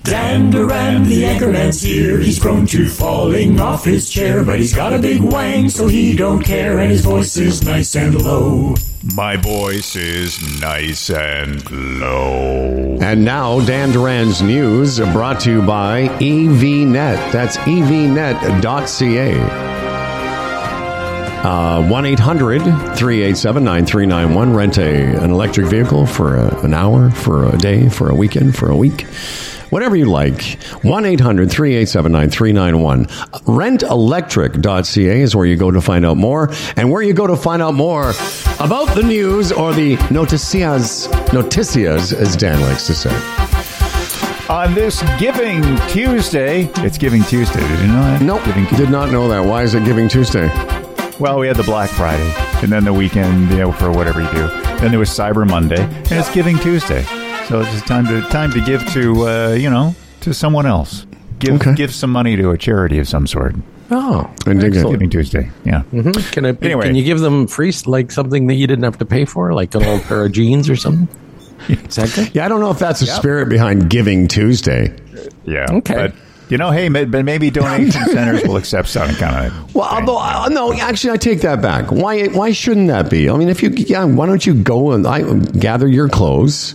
Dan 0.02 0.50
Duran, 0.50 1.04
the 1.04 1.24
anchorman's 1.24 1.80
here. 1.80 2.18
He's 2.18 2.38
prone 2.38 2.66
to 2.68 2.88
falling 2.88 3.60
off 3.60 3.84
his 3.84 4.08
chair, 4.08 4.44
but 4.44 4.58
he's 4.58 4.74
got 4.74 4.92
a 4.92 4.98
big 4.98 5.20
wang, 5.22 5.68
so 5.68 5.86
he 5.88 6.14
don't 6.16 6.42
care, 6.42 6.78
and 6.78 6.90
his 6.90 7.02
voice 7.02 7.36
is 7.36 7.62
nice 7.64 7.94
and 7.96 8.14
low. 8.22 8.74
My 9.14 9.36
voice 9.36 9.96
is 9.96 10.60
nice 10.60 11.08
and 11.10 11.70
low. 12.00 12.98
And 13.00 13.24
now, 13.24 13.64
Dan 13.64 13.92
Duran's 13.92 14.42
news 14.42 14.98
brought 14.98 15.40
to 15.40 15.50
you 15.52 15.62
by 15.62 16.08
EVNet. 16.18 17.32
That's 17.32 17.56
evnet.ca. 17.58 19.34
Uh, 21.38 21.88
1 21.88 22.06
800 22.06 22.58
387 22.60 23.64
9391. 23.64 24.52
Rent 24.54 24.78
a, 24.78 25.22
an 25.22 25.30
electric 25.30 25.68
vehicle 25.68 26.04
for 26.04 26.36
a, 26.36 26.64
an 26.64 26.74
hour, 26.74 27.10
for 27.10 27.46
a 27.46 27.56
day, 27.56 27.88
for 27.88 28.10
a 28.10 28.14
weekend, 28.14 28.56
for 28.56 28.68
a 28.68 28.76
week. 28.76 29.06
Whatever 29.70 29.96
you 29.96 30.06
like. 30.06 30.62
1 30.82 31.04
800 31.04 31.50
387 31.50 32.12
9391. 32.12 33.06
Rentelectric.ca 33.44 35.20
is 35.20 35.36
where 35.36 35.46
you 35.46 35.56
go 35.56 35.70
to 35.70 35.80
find 35.80 36.06
out 36.06 36.16
more, 36.16 36.50
and 36.76 36.90
where 36.90 37.02
you 37.02 37.12
go 37.12 37.26
to 37.26 37.36
find 37.36 37.62
out 37.62 37.74
more 37.74 38.10
about 38.60 38.94
the 38.94 39.02
news 39.02 39.52
or 39.52 39.72
the 39.74 39.96
noticias, 40.08 41.08
noticias, 41.28 42.12
as 42.12 42.36
Dan 42.36 42.60
likes 42.62 42.86
to 42.86 42.94
say. 42.94 43.14
On 44.48 44.74
this 44.74 45.02
Giving 45.18 45.62
Tuesday, 45.88 46.70
it's 46.76 46.96
Giving 46.96 47.22
Tuesday. 47.24 47.60
Did 47.60 47.80
you 47.80 47.86
know 47.88 48.00
that? 48.00 48.22
Nope. 48.22 48.44
Giving 48.44 48.64
Did 48.76 48.90
not 48.90 49.10
know 49.10 49.28
that. 49.28 49.44
Why 49.44 49.62
is 49.62 49.74
it 49.74 49.84
Giving 49.84 50.08
Tuesday? 50.08 50.48
Well, 51.20 51.38
we 51.40 51.48
had 51.48 51.56
the 51.56 51.64
Black 51.64 51.90
Friday, 51.90 52.32
and 52.62 52.72
then 52.72 52.84
the 52.84 52.92
weekend, 52.94 53.50
you 53.50 53.58
know, 53.58 53.72
for 53.72 53.90
whatever 53.90 54.22
you 54.22 54.30
do. 54.30 54.46
Then 54.78 54.90
there 54.90 55.00
was 55.00 55.10
Cyber 55.10 55.46
Monday, 55.46 55.82
and 55.82 56.12
it's 56.12 56.32
Giving 56.32 56.58
Tuesday. 56.60 57.04
So 57.48 57.60
it's 57.60 57.70
just 57.72 57.86
time 57.86 58.06
to 58.08 58.20
time 58.28 58.50
to 58.52 58.60
give 58.60 58.86
to 58.92 59.26
uh, 59.26 59.52
you 59.52 59.70
know 59.70 59.94
to 60.20 60.34
someone 60.34 60.66
else. 60.66 61.06
Give 61.38 61.54
Okay. 61.54 61.74
give 61.74 61.94
some 61.94 62.10
money 62.10 62.36
to 62.36 62.50
a 62.50 62.58
charity 62.58 62.98
of 62.98 63.08
some 63.08 63.26
sort. 63.26 63.54
Oh, 63.90 64.28
And. 64.44 64.60
Giving 64.60 65.08
Tuesday, 65.08 65.50
yeah. 65.64 65.82
can 66.32 66.44
I? 66.44 66.50
Anyway. 66.60 66.84
Can 66.86 66.94
you 66.94 67.04
give 67.04 67.20
them 67.20 67.46
free, 67.46 67.72
like 67.86 68.10
something 68.10 68.48
that 68.48 68.54
you 68.56 68.66
didn't 68.66 68.84
have 68.84 68.98
to 68.98 69.06
pay 69.06 69.24
for, 69.24 69.54
like 69.54 69.74
an 69.74 69.82
old 69.82 70.02
pair 70.02 70.26
of 70.26 70.32
jeans 70.32 70.68
or 70.68 70.76
something? 70.76 71.08
Is 71.70 71.96
that 71.96 72.12
good? 72.14 72.34
Yeah, 72.34 72.44
I 72.44 72.48
don't 72.48 72.60
know 72.60 72.70
if 72.70 72.78
that's 72.78 73.00
the 73.00 73.06
spirit 73.06 73.48
behind 73.48 73.88
Giving 73.88 74.28
Tuesday. 74.28 74.94
Yeah. 75.46 75.66
Okay. 75.70 75.94
But 75.94 76.14
you 76.50 76.58
know, 76.58 76.70
hey, 76.70 76.90
ma- 76.90 77.04
but 77.06 77.24
maybe 77.24 77.48
donation 77.48 78.04
centers 78.12 78.42
will 78.42 78.58
accept 78.58 78.88
some 78.88 79.14
kind 79.14 79.46
of. 79.46 79.74
Well, 79.74 79.88
although 79.88 80.18
uh, 80.18 80.48
no, 80.50 80.74
actually, 80.74 81.14
I 81.14 81.16
take 81.16 81.40
that 81.40 81.62
back. 81.62 81.90
Why? 81.90 82.26
Why 82.26 82.52
shouldn't 82.52 82.88
that 82.88 83.08
be? 83.08 83.30
I 83.30 83.36
mean, 83.38 83.48
if 83.48 83.62
you, 83.62 83.70
yeah, 83.70 84.04
why 84.04 84.26
don't 84.26 84.44
you 84.44 84.52
go 84.52 84.90
and 84.92 85.06
I, 85.06 85.22
gather 85.58 85.88
your 85.88 86.10
clothes 86.10 86.74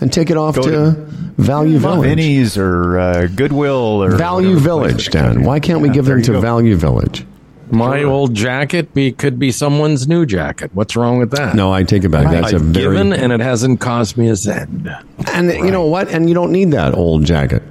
and 0.00 0.12
take 0.12 0.30
it 0.30 0.36
off 0.36 0.54
to, 0.56 0.62
to- 0.62 0.90
Value 1.36 1.78
Village? 1.78 2.08
Vinny's 2.08 2.56
or 2.58 2.98
uh, 2.98 3.26
Goodwill 3.34 4.02
or 4.02 4.16
Value 4.16 4.58
Village, 4.58 5.08
Dan. 5.08 5.42
Why 5.44 5.60
can't 5.60 5.80
we 5.80 5.88
give 5.88 6.04
them 6.06 6.22
to 6.22 6.32
go. 6.32 6.40
Value 6.40 6.76
Village? 6.76 7.24
My 7.72 8.02
old 8.02 8.34
jacket 8.34 8.92
be, 8.94 9.12
could 9.12 9.38
be 9.38 9.52
someone's 9.52 10.08
new 10.08 10.26
jacket. 10.26 10.72
What's 10.74 10.96
wrong 10.96 11.18
with 11.18 11.30
that? 11.30 11.54
No, 11.54 11.72
I 11.72 11.84
take 11.84 12.02
it 12.02 12.08
back. 12.08 12.24
That's 12.28 12.52
a 12.52 12.56
I've 12.56 12.62
very 12.62 12.96
given, 12.96 13.12
and 13.12 13.32
it 13.32 13.38
hasn't 13.38 13.80
cost 13.80 14.16
me 14.16 14.28
a 14.28 14.34
cent. 14.34 14.88
and 15.32 15.52
you 15.52 15.70
know 15.70 15.86
what? 15.86 16.08
And 16.08 16.28
you 16.28 16.34
don't 16.34 16.50
need 16.50 16.72
that 16.72 16.94
old 16.94 17.24
jacket. 17.24 17.62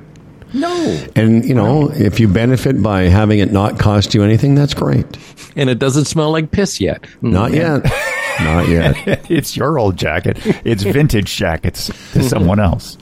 No, 0.53 1.05
And 1.15 1.45
you 1.45 1.53
know, 1.53 1.91
if 1.91 2.19
you 2.19 2.27
benefit 2.27 2.81
by 2.81 3.03
having 3.03 3.37
it 3.39 3.51
not 3.51 3.77
cost 3.77 4.15
you 4.15 4.23
anything, 4.23 4.55
that's 4.55 4.73
great. 4.73 5.05
and 5.55 5.69
it 5.69 5.77
doesn't 5.79 6.05
smell 6.05 6.31
like 6.31 6.49
piss 6.49 6.79
yet. 6.81 7.05
Not 7.21 7.51
yet. 7.53 7.83
Not 8.43 8.67
yet. 8.67 8.95
it's 9.31 9.55
your 9.55 9.77
old 9.77 9.97
jacket. 9.97 10.37
It's 10.65 10.83
vintage 10.83 11.35
jackets 11.35 11.87
to 12.13 12.23
someone 12.23 12.59
else. 12.59 12.97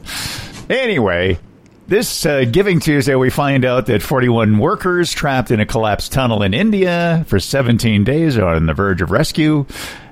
Anyway, 0.70 1.40
this 1.88 2.26
uh, 2.26 2.44
Giving 2.44 2.82
Tuesday, 2.82 3.16
we 3.16 3.30
find 3.30 3.64
out 3.64 3.86
that 3.86 4.02
41 4.02 4.58
workers 4.58 5.14
trapped 5.14 5.52
in 5.52 5.62
a 5.62 5.66
collapsed 5.66 6.12
tunnel 6.12 6.44
in 6.44 6.54
India 6.54 7.24
for 7.28 7.40
17 7.40 8.04
days 8.04 8.38
are 8.38 8.56
on 8.56 8.66
the 8.66 8.74
verge 8.74 9.02
of 9.02 9.10
rescue. 9.10 9.66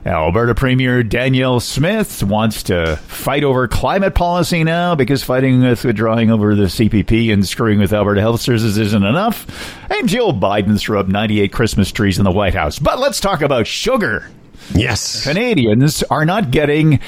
Alberta 0.06 0.56
Premier 0.56 1.04
Danielle 1.04 1.60
Smith 1.60 2.24
wants 2.24 2.64
to 2.64 2.96
fight 3.08 3.44
over 3.44 3.68
climate 3.68 4.16
policy 4.16 4.64
now 4.64 4.96
because 4.96 5.22
fighting 5.24 5.64
with 5.64 5.84
withdrawing 5.84 6.32
over 6.32 6.56
the 6.56 6.66
CPP 6.66 7.34
and 7.34 7.46
screwing 7.46 7.80
with 7.80 7.92
Alberta 7.92 8.22
Health 8.22 8.40
Services 8.40 8.78
isn't 8.78 9.04
enough. 9.04 9.46
And 9.92 10.08
Jill 10.08 10.32
Biden 10.32 10.80
threw 10.80 10.98
up 10.98 11.10
98 11.10 11.52
Christmas 11.52 11.92
trees 11.92 12.20
in 12.20 12.24
the 12.24 12.32
White 12.32 12.54
House. 12.54 12.80
But 12.80 13.00
let's 13.00 13.20
talk 13.20 13.42
about 13.42 13.68
sugar. 13.68 14.30
Yes. 14.74 15.24
Canadians 15.24 16.04
are 16.04 16.26
not 16.26 16.52
getting 16.52 17.00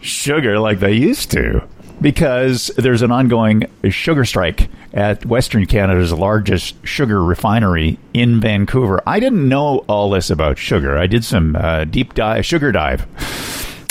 sugar 0.00 0.58
like 0.58 0.80
they 0.80 0.92
used 0.92 1.30
to 1.30 1.62
because 2.00 2.68
there's 2.76 3.02
an 3.02 3.12
ongoing 3.12 3.64
sugar 3.88 4.24
strike 4.24 4.68
at 4.92 5.24
Western 5.24 5.66
Canada's 5.66 6.12
largest 6.12 6.74
sugar 6.86 7.22
refinery 7.22 7.98
in 8.12 8.40
Vancouver. 8.40 9.00
I 9.06 9.20
didn't 9.20 9.48
know 9.48 9.84
all 9.88 10.10
this 10.10 10.28
about 10.28 10.58
sugar. 10.58 10.98
I 10.98 11.06
did 11.06 11.24
some 11.24 11.56
uh, 11.56 11.84
deep 11.84 12.14
dive, 12.14 12.44
sugar 12.44 12.72
dive. 12.72 13.06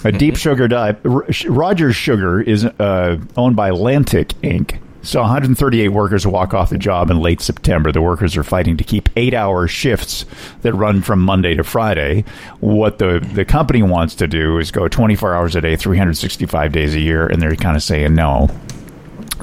A 0.04 0.12
deep 0.12 0.36
sugar 0.36 0.68
dive. 0.68 1.00
Rogers 1.48 1.96
Sugar 1.96 2.42
is 2.42 2.66
uh, 2.66 3.18
owned 3.38 3.56
by 3.56 3.70
Lantic 3.70 4.34
Inc. 4.42 4.80
So 5.04 5.22
138 5.22 5.90
workers 5.90 6.28
walk 6.28 6.54
off 6.54 6.70
the 6.70 6.78
job 6.78 7.10
in 7.10 7.20
late 7.20 7.42
September. 7.42 7.92
The 7.92 8.02
workers 8.02 8.38
are 8.38 8.44
fighting 8.44 8.78
to 8.78 8.84
keep 8.84 9.10
eight-hour 9.16 9.68
shifts 9.68 10.26
that 10.62 10.74
run 10.74 11.02
from 11.02 11.22
Monday 11.22 11.56
to 11.56 11.64
Friday. 11.64 12.24
What 12.60 13.00
the 13.00 13.20
the 13.34 13.44
company 13.44 13.82
wants 13.82 14.14
to 14.16 14.28
do 14.28 14.60
is 14.60 14.70
go 14.70 14.88
24 14.88 15.34
hours 15.34 15.56
a 15.56 15.62
day, 15.62 15.76
365 15.76 16.72
days 16.72 16.94
a 16.94 17.00
year, 17.00 17.26
and 17.26 17.42
they're 17.42 17.56
kind 17.56 17.76
of 17.76 17.82
saying 17.82 18.14
no. 18.14 18.50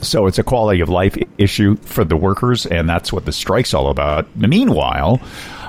So 0.01 0.27
it's 0.27 0.39
a 0.39 0.45
quality 0.45 0.81
of 0.81 0.89
life 0.89 1.17
issue 1.39 1.75
for 1.77 2.05
the 2.05 2.17
workers, 2.17 2.65
and 2.67 2.89
that's 2.89 3.13
what 3.13 3.25
the 3.25 3.33
strike's 3.33 3.75
all 3.75 3.91
about. 3.91 4.29
Meanwhile, 4.37 5.21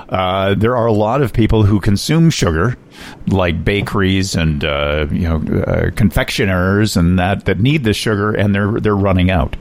uh, 0.08 0.54
there 0.54 0.76
are 0.76 0.86
a 0.86 0.92
lot 0.92 1.20
of 1.20 1.32
people 1.32 1.64
who 1.64 1.80
consume 1.80 2.30
sugar, 2.30 2.76
like 3.26 3.64
bakeries 3.64 4.34
and 4.34 4.64
uh, 4.64 5.06
you 5.10 5.28
know 5.28 5.36
uh, 5.62 5.90
confectioners, 5.94 6.96
and 6.96 7.18
that 7.18 7.44
that 7.46 7.60
need 7.60 7.84
the 7.84 7.94
sugar, 7.94 8.32
and 8.32 8.54
they're 8.54 8.80
they're 8.80 8.96
running 8.96 9.30
out. 9.30 9.56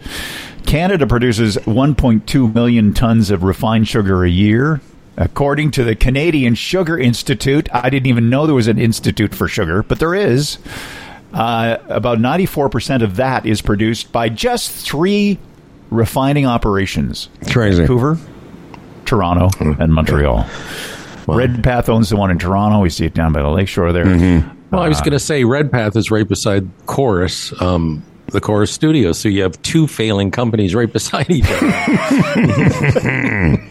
Canada 0.66 1.08
produces 1.08 1.58
1.2 1.58 2.54
million 2.54 2.94
tons 2.94 3.32
of 3.32 3.44
refined 3.44 3.88
sugar 3.88 4.24
a 4.24 4.30
year. 4.30 4.82
According 5.18 5.72
to 5.72 5.84
the 5.84 5.96
Canadian 5.96 6.56
Sugar 6.56 6.98
Institute, 6.98 7.68
I 7.74 7.90
didn't 7.90 8.08
even 8.08 8.30
know 8.30 8.46
there 8.46 8.56
was 8.56 8.68
an 8.68 8.78
institute 8.78 9.36
for 9.36 9.48
sugar, 9.48 9.84
but 9.84 10.00
there 10.00 10.16
is. 10.16 10.60
Uh, 11.34 11.78
about 11.90 12.20
94% 12.20 13.04
of 13.04 13.18
that 13.18 13.46
is 13.46 13.62
produced 13.62 14.12
by 14.12 14.30
just 14.30 14.72
three 14.72 15.38
refining 15.92 16.46
operations 16.46 17.30
Crazy. 17.52 17.80
Vancouver, 17.80 18.18
Toronto, 19.06 19.50
and 19.80 19.94
Montreal. 19.94 20.48
Redpath 21.38 21.90
owns 21.90 22.10
the 22.10 22.16
one 22.16 22.32
in 22.32 22.40
Toronto. 22.40 22.80
We 22.82 22.90
see 22.90 23.06
it 23.06 23.14
down 23.14 23.34
by 23.34 23.42
the 23.42 23.50
lakeshore 23.50 23.92
there. 23.92 24.06
Well, 24.72 24.82
I 24.82 24.88
was 24.88 25.00
going 25.02 25.14
to 25.14 25.20
say 25.20 25.44
Redpath 25.44 25.96
is 25.96 26.12
right 26.12 26.28
beside 26.28 26.70
Corus, 26.86 27.60
um, 27.62 28.04
the 28.28 28.40
Corus 28.40 28.72
Studio. 28.72 29.12
So 29.14 29.28
you 29.30 29.42
have 29.42 29.60
two 29.64 29.88
failing 29.88 30.30
companies 30.32 30.76
right 30.76 30.92
beside 30.94 31.30
each 31.30 31.46
other. 31.50 33.60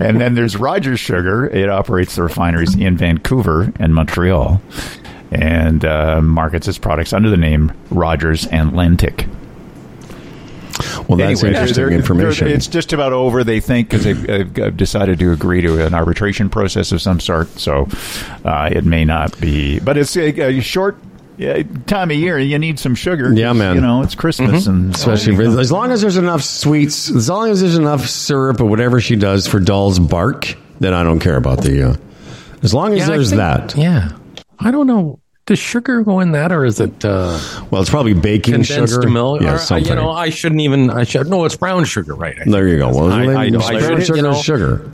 And 0.00 0.20
then 0.20 0.34
there's 0.34 0.56
Rogers 0.56 1.00
Sugar. 1.00 1.46
It 1.46 1.68
operates 1.68 2.16
the 2.16 2.22
refineries 2.22 2.74
in 2.74 2.96
Vancouver 2.96 3.72
and 3.78 3.94
Montreal 3.94 4.60
and 5.30 5.84
uh, 5.84 6.20
markets 6.22 6.68
its 6.68 6.78
products 6.78 7.12
under 7.12 7.30
the 7.30 7.36
name 7.36 7.72
Rogers 7.90 8.46
and 8.46 8.72
Lantic. 8.72 9.28
Well, 11.08 11.18
that's 11.18 11.42
Anyway, 11.42 11.56
interesting 11.56 11.74
they're- 11.74 11.90
they're- 11.90 11.98
information. 11.98 12.48
It's 12.48 12.66
just 12.66 12.92
about 12.92 13.12
over, 13.12 13.44
they 13.44 13.60
think, 13.60 13.88
because 13.88 14.04
they've, 14.04 14.26
they've 14.26 14.58
uh, 14.58 14.70
decided 14.70 15.18
to 15.20 15.32
agree 15.32 15.60
to 15.62 15.84
an 15.86 15.94
arbitration 15.94 16.48
process 16.48 16.90
of 16.92 17.00
some 17.00 17.20
sort. 17.20 17.48
So 17.60 17.86
uh, 18.44 18.70
it 18.72 18.84
may 18.84 19.04
not 19.04 19.38
be, 19.40 19.78
but 19.80 19.96
it's 19.96 20.16
a, 20.16 20.40
a 20.58 20.60
short 20.60 20.96
uh, 21.40 21.62
time 21.86 22.10
of 22.10 22.16
year. 22.16 22.38
You 22.38 22.58
need 22.58 22.78
some 22.78 22.94
sugar. 22.94 23.32
Yeah, 23.32 23.52
man. 23.52 23.76
You 23.76 23.80
know, 23.82 24.02
it's 24.02 24.14
Christmas, 24.14 24.66
and 24.66 24.94
Especially 24.94 25.36
for, 25.36 25.42
as 25.60 25.70
long 25.70 25.92
as 25.92 26.00
there's 26.00 26.16
enough 26.16 26.42
sweets, 26.42 27.10
as 27.10 27.28
long 27.28 27.50
as 27.50 27.60
there's 27.60 27.76
enough 27.76 28.06
syrup 28.06 28.60
or 28.60 28.66
whatever 28.66 29.00
she 29.00 29.16
does 29.16 29.46
for 29.46 29.60
Doll's 29.60 29.98
bark, 29.98 30.56
then 30.80 30.92
I 30.94 31.02
don't 31.04 31.20
care 31.20 31.36
about 31.36 31.62
the. 31.62 31.90
Uh, 31.90 31.96
as 32.62 32.72
long 32.74 32.92
as 32.94 33.00
Yeah, 33.00 33.06
there's 33.08 33.30
think- 33.30 33.38
that. 33.40 33.76
Yeah. 33.76 34.10
I 34.58 34.70
don't 34.70 34.86
know. 34.86 35.18
Does 35.46 35.58
sugar 35.58 36.02
go 36.02 36.20
in 36.20 36.32
that, 36.32 36.52
or 36.52 36.64
is 36.64 36.80
it 36.80 37.04
uh, 37.04 37.38
Well, 37.70 37.82
it's 37.82 37.90
probably 37.90 38.14
baking 38.14 38.54
condensed 38.54 38.94
sugar. 38.94 39.10
milk? 39.10 39.42
Yeah, 39.42 39.52
Or, 39.52 39.54
uh, 39.56 39.58
something. 39.58 39.86
you 39.88 39.94
know, 39.94 40.10
I 40.10 40.30
shouldn't 40.30 40.62
even. 40.62 40.88
I 40.88 41.04
should. 41.04 41.28
No, 41.28 41.44
it's 41.44 41.56
brown 41.56 41.84
sugar, 41.84 42.14
right? 42.14 42.34
I, 42.40 42.44
there 42.50 42.66
you 42.66 42.78
go. 42.78 42.88
Well, 42.88 43.12
I- 43.12 43.26
then 43.26 43.36
I. 43.36 43.44
I 43.44 43.50
brown 43.50 43.80
shouldn't, 43.80 44.06
sugar 44.06 44.16
you 44.16 44.22
know. 44.22 44.34
sugar. 44.34 44.90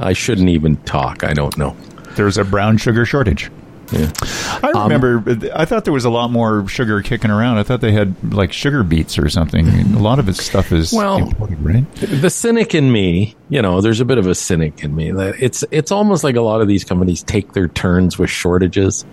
I 0.00 0.12
shouldn't 0.12 0.48
even 0.48 0.76
talk. 0.78 1.22
I 1.22 1.34
don't 1.34 1.56
know. 1.56 1.76
there's 2.16 2.36
a 2.36 2.44
brown 2.44 2.78
sugar 2.78 3.06
shortage. 3.06 3.50
I 3.92 4.70
remember. 4.74 5.22
I 5.54 5.66
thought 5.66 5.84
there 5.84 5.92
was 5.92 6.06
a 6.06 6.10
lot 6.10 6.32
more 6.32 6.66
sugar 6.66 7.00
kicking 7.02 7.30
around. 7.30 7.58
I 7.58 7.62
thought 7.62 7.80
they 7.82 7.92
had 7.92 8.32
like 8.34 8.52
sugar 8.52 8.82
beets 8.82 9.18
or 9.18 9.28
something. 9.28 9.68
A 9.68 9.98
lot 10.00 10.18
of 10.18 10.28
its 10.28 10.42
stuff 10.42 10.72
is 10.72 10.92
Well- 10.92 11.18
imported, 11.18 11.62
right? 11.64 11.84
the 12.00 12.30
cynic 12.30 12.74
in 12.74 12.90
me, 12.90 13.36
you 13.50 13.62
know, 13.62 13.80
there's 13.82 14.00
a 14.00 14.04
bit 14.04 14.18
of 14.18 14.26
a 14.26 14.34
cynic 14.34 14.82
in 14.82 14.96
me 14.96 15.12
that 15.12 15.40
it's 15.40 15.62
it's 15.70 15.92
almost 15.92 16.24
like 16.24 16.34
a 16.34 16.40
lot 16.40 16.60
of 16.60 16.66
these 16.66 16.82
companies 16.82 17.22
take 17.22 17.52
their 17.52 17.68
turns 17.68 18.18
with 18.18 18.30
shortages 18.30 19.04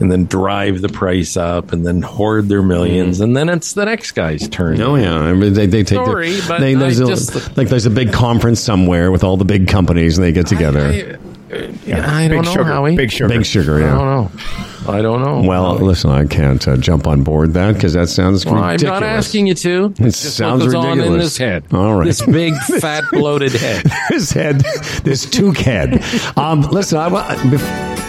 and 0.00 0.10
then 0.12 0.24
drive 0.26 0.80
the 0.82 0.88
price 0.88 1.36
up 1.36 1.72
and 1.72 1.86
then 1.86 2.02
hoard 2.02 2.48
their 2.48 2.62
1000000s 2.62 3.20
and 3.20 3.36
then 3.36 3.48
it's 3.48 3.72
the 3.72 3.84
next 3.84 4.12
guy's 4.12 4.48
turn. 4.48 4.80
Oh 4.80 4.94
yeah, 4.96 5.14
I 5.18 5.32
mean, 5.32 5.52
they, 5.54 5.66
they 5.66 5.82
take 5.82 5.96
Sorry, 6.04 6.32
their, 6.32 6.48
but 6.48 6.60
they, 6.60 6.74
there's 6.74 7.00
I 7.00 7.04
a, 7.04 7.06
just- 7.08 7.56
like 7.56 7.68
there's 7.68 7.86
a 7.86 7.90
big 7.90 8.12
conference 8.12 8.60
somewhere 8.60 9.10
with 9.10 9.24
all 9.24 9.36
the 9.36 9.44
big 9.44 9.68
companies 9.68 10.18
and 10.18 10.24
they 10.24 10.32
get 10.32 10.46
together. 10.46 11.18
I, 11.48 12.24
I 12.24 12.28
don't 12.28 12.38
big 12.38 12.44
know, 12.44 12.52
sugar. 12.52 12.64
Howie. 12.64 12.96
Big 12.96 13.10
sugar. 13.12 13.28
big 13.28 13.46
sugar, 13.46 13.76
I 13.76 13.80
yeah. 13.80 13.94
don't 13.94 14.04
know. 14.04 14.92
I 14.92 15.00
don't 15.02 15.22
know. 15.22 15.48
Well, 15.48 15.74
listen, 15.76 16.10
I 16.10 16.26
can't 16.26 16.66
uh, 16.68 16.76
jump 16.76 17.06
on 17.06 17.22
board 17.24 17.54
that 17.54 17.74
because 17.74 17.94
that 17.94 18.08
sounds 18.08 18.44
Well, 18.44 18.56
I'm 18.56 18.72
ridiculous. 18.72 19.00
not 19.00 19.08
asking 19.08 19.46
you 19.46 19.54
to. 19.54 19.84
It 19.98 20.02
Just 20.04 20.36
sounds 20.36 20.60
what 20.62 20.66
goes 20.72 20.74
on 20.74 20.84
in 20.92 20.98
ridiculous. 20.98 21.24
this 21.24 21.38
head. 21.38 21.64
All 21.72 21.94
right. 21.96 22.04
This 22.04 22.24
big, 22.24 22.54
fat, 22.80 23.04
bloated 23.10 23.52
head. 23.52 23.84
this 24.10 24.30
head, 24.32 24.60
this 25.02 25.24
toque 25.26 25.56
head. 25.58 26.04
Um, 26.36 26.60
listen, 26.62 26.98
I, 26.98 27.08
want. 27.08 27.26
bef- 27.40 28.05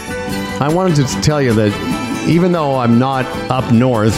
I 0.60 0.68
wanted 0.72 1.06
to 1.06 1.20
tell 1.20 1.40
you 1.40 1.52
that 1.54 2.28
even 2.28 2.50
though 2.50 2.76
I'm 2.76 2.98
not 2.98 3.24
up 3.48 3.72
north, 3.72 4.14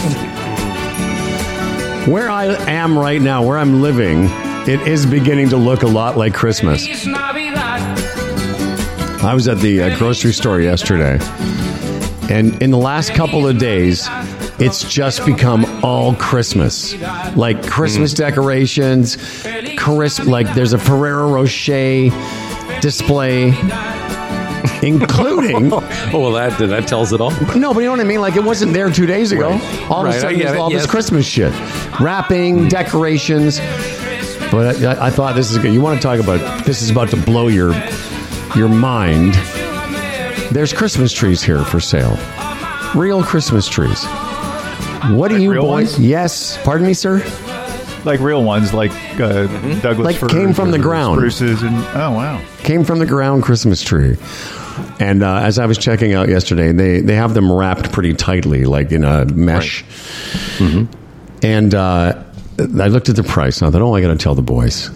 where 2.09 2.31
I 2.31 2.47
am 2.67 2.99
right 2.99 3.21
now, 3.21 3.43
where 3.45 3.59
I'm 3.59 3.83
living, 3.83 4.25
it 4.67 4.81
is 4.89 5.05
beginning 5.05 5.51
to 5.51 5.59
look 5.59 5.83
a 5.83 5.87
lot 5.87 6.17
like 6.17 6.33
Christmas. 6.33 6.87
I 9.23 9.33
was 9.35 9.49
at 9.49 9.59
the 9.59 9.83
uh, 9.83 9.99
grocery 9.99 10.33
store 10.33 10.61
yesterday, 10.63 11.19
and 12.31 12.61
in 12.63 12.71
the 12.71 12.79
last 12.79 13.13
couple 13.13 13.47
of 13.47 13.59
days, 13.59 14.09
it's 14.59 14.83
just 14.91 15.27
become 15.27 15.67
all 15.85 16.15
Christmas. 16.15 16.95
Like 17.37 17.67
Christmas 17.67 18.15
decorations, 18.15 19.19
crisp, 19.77 20.25
like 20.25 20.55
there's 20.55 20.73
a 20.73 20.79
Ferrero 20.79 21.31
Rocher 21.31 22.09
display, 22.81 23.51
including. 24.83 25.73
Oh, 25.73 25.81
well, 26.13 26.33
that 26.33 26.59
that 26.59 26.89
tells 26.89 27.13
it 27.13 27.21
all. 27.21 27.31
No, 27.57 27.73
but 27.75 27.81
you 27.81 27.87
know 27.87 27.93
what 27.93 28.01
I 28.01 28.05
mean? 28.05 28.21
Like 28.21 28.37
it 28.37 28.45
wasn't 28.45 28.73
there 28.73 28.91
two 28.91 29.07
days 29.07 29.33
ago. 29.33 29.51
All 29.89 30.01
of 30.01 30.05
Right, 30.07 30.15
a 30.15 30.17
I 30.17 30.21
sudden, 30.21 30.39
get 30.39 30.55
it, 30.55 30.59
all 30.59 30.69
this 30.71 30.79
yes. 30.83 30.85
Hmm. 30.87 30.91
Christmas 30.91 31.27
shit, 31.27 31.53
wrapping, 32.01 32.69
decorations. 32.69 33.59
But 34.51 34.83
I, 34.83 35.07
I 35.07 35.11
thought 35.11 35.37
this 35.37 35.51
is 35.51 35.59
good. 35.59 35.73
You 35.73 35.81
want 35.81 36.01
to 36.01 36.03
talk 36.03 36.19
about 36.19 36.65
this 36.65 36.83
is 36.83 36.91
about 36.91 37.09
to 37.11 37.17
blow 37.17 37.49
your 37.49 37.73
your 38.57 38.69
mind. 38.69 39.35
There's 40.53 40.73
Christmas 40.73 41.13
trees 41.13 41.43
here 41.43 41.63
for 41.65 41.79
sale, 41.79 42.19
real 42.97 43.23
Christmas 43.23 43.69
trees. 43.69 44.05
What 45.11 45.29
do 45.29 45.41
you 45.41 45.53
real 45.53 45.63
boys? 45.63 45.93
ones? 45.95 45.99
Yes, 46.07 46.59
pardon 46.65 46.87
me, 46.87 46.95
sir. 46.95 47.23
Like 48.05 48.19
real 48.21 48.43
ones, 48.43 48.73
like 48.75 48.91
uh, 49.21 49.47
Douglas 49.81 50.07
Like 50.07 50.17
firs 50.17 50.33
came 50.33 50.53
from 50.55 50.71
the 50.73 50.79
ground. 50.79 51.19
Spruces 51.19 51.63
and 51.63 51.77
oh 51.95 52.13
wow. 52.13 52.43
came 52.65 52.83
from 52.83 52.99
the 52.99 53.07
ground 53.07 53.43
Christmas 53.43 53.83
tree. 53.83 54.17
And 54.99 55.23
uh, 55.23 55.37
as 55.37 55.59
I 55.59 55.67
was 55.67 55.79
checking 55.79 56.13
out 56.13 56.29
yesterday, 56.29 56.73
they, 56.73 57.01
they 57.01 57.15
have 57.15 57.35
them 57.35 57.51
wrapped 57.51 57.91
pretty 57.93 58.13
tightly, 58.15 58.65
like 58.65 58.93
in 58.93 59.05
a 59.05 59.25
mesh. 59.27 59.85
And 61.43 61.75
uh, 61.75 62.23
I 62.59 62.89
looked 62.89 63.09
at 63.09 63.17
the 63.17 63.23
price 63.23 63.61
and 63.63 63.69
I 63.69 63.71
thought, 63.71 63.83
oh, 63.83 63.95
I 63.95 64.01
got 64.03 64.09
to 64.09 64.17
tell 64.17 64.35
the 64.35 64.43
boys. 64.43 64.89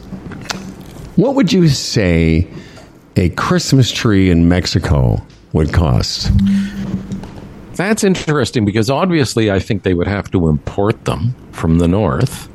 What 1.17 1.35
would 1.37 1.53
you 1.53 1.69
say 1.69 2.47
a 3.17 3.31
Christmas 3.31 3.91
tree 3.91 4.31
in 4.31 4.49
Mexico 4.49 5.25
would 5.53 5.73
cost? 5.73 6.31
That's 7.75 8.05
interesting 8.05 8.65
because 8.65 8.91
obviously 8.91 9.51
I 9.51 9.59
think 9.59 9.83
they 9.85 9.95
would 9.95 10.07
have 10.07 10.31
to 10.33 10.49
import 10.49 11.05
them 11.07 11.35
from 11.53 11.79
the 11.79 11.89
north, 11.89 12.49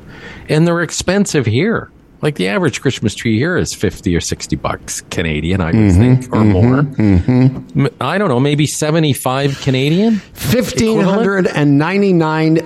and 0.48 0.66
they're 0.66 0.82
expensive 0.82 1.46
here. 1.46 1.90
Like 2.22 2.34
the 2.34 2.48
average 2.48 2.82
Christmas 2.82 3.14
tree 3.14 3.38
here 3.38 3.56
is 3.56 3.72
fifty 3.72 4.14
or 4.14 4.20
sixty 4.20 4.54
bucks 4.54 5.00
Canadian, 5.10 5.60
I 5.62 5.66
would 5.66 5.74
mm-hmm, 5.74 5.98
think, 5.98 6.26
or 6.26 6.38
mm-hmm, 6.40 6.52
more. 6.52 6.82
Mm-hmm. 6.82 7.86
I 8.00 8.18
don't 8.18 8.28
know, 8.28 8.40
maybe 8.40 8.66
seventy-five 8.66 9.58
Canadian. 9.62 10.16
Fifteen 10.34 11.00
hundred 11.00 11.46
and 11.46 11.78
ninety 11.78 12.12
nine, 12.12 12.56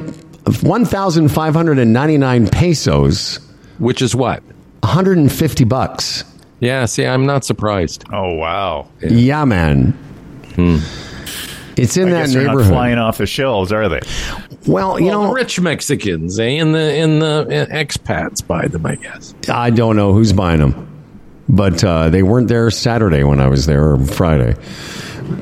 one 0.63 0.85
thousand 0.85 1.29
five 1.29 1.55
hundred 1.55 1.79
and 1.79 1.93
ninety 1.93 2.19
nine 2.19 2.49
pesos, 2.49 3.39
which 3.79 4.03
is 4.03 4.15
what? 4.15 4.43
one 4.43 4.93
hundred 4.93 5.19
and 5.19 5.31
fifty 5.31 5.65
bucks. 5.65 6.25
Yeah, 6.59 6.85
see, 6.87 7.07
I'm 7.07 7.25
not 7.25 7.45
surprised. 7.45 8.05
Oh 8.13 8.35
wow. 8.35 8.89
Yeah, 9.01 9.45
man. 9.45 9.93
Hmm. 10.57 10.79
It's 11.77 11.97
in 11.97 12.09
I 12.09 12.13
that 12.13 12.19
guess 12.21 12.33
they're 12.35 12.43
not 12.43 12.53
neighborhood. 12.53 12.73
flying 12.73 12.99
off 12.99 13.19
the 13.19 13.27
shelves, 13.27 13.73
are 13.73 13.89
they? 13.89 14.01
Well, 14.67 14.99
you 15.01 15.07
well, 15.07 15.25
know, 15.25 15.33
rich 15.33 15.61
Mexicans, 15.61 16.39
eh? 16.39 16.45
In 16.45 16.73
the 16.73 16.97
in 16.97 17.19
the 17.19 17.41
uh, 17.43 17.75
expats 17.75 18.47
buy 18.47 18.69
them, 18.69 18.87
I 18.87 18.95
guess. 18.97 19.35
I 19.49 19.71
don't 19.71 19.97
know 19.97 20.13
who's 20.13 20.33
buying 20.33 20.61
them, 20.61 20.89
but 21.49 21.83
uh, 21.83 22.11
they 22.11 22.23
weren't 22.23 22.49
there 22.49 22.71
Saturday 22.71 23.25
when 23.25 23.41
I 23.41 23.49
was 23.49 23.67
there 23.67 23.93
or 23.93 24.05
Friday. 24.07 24.55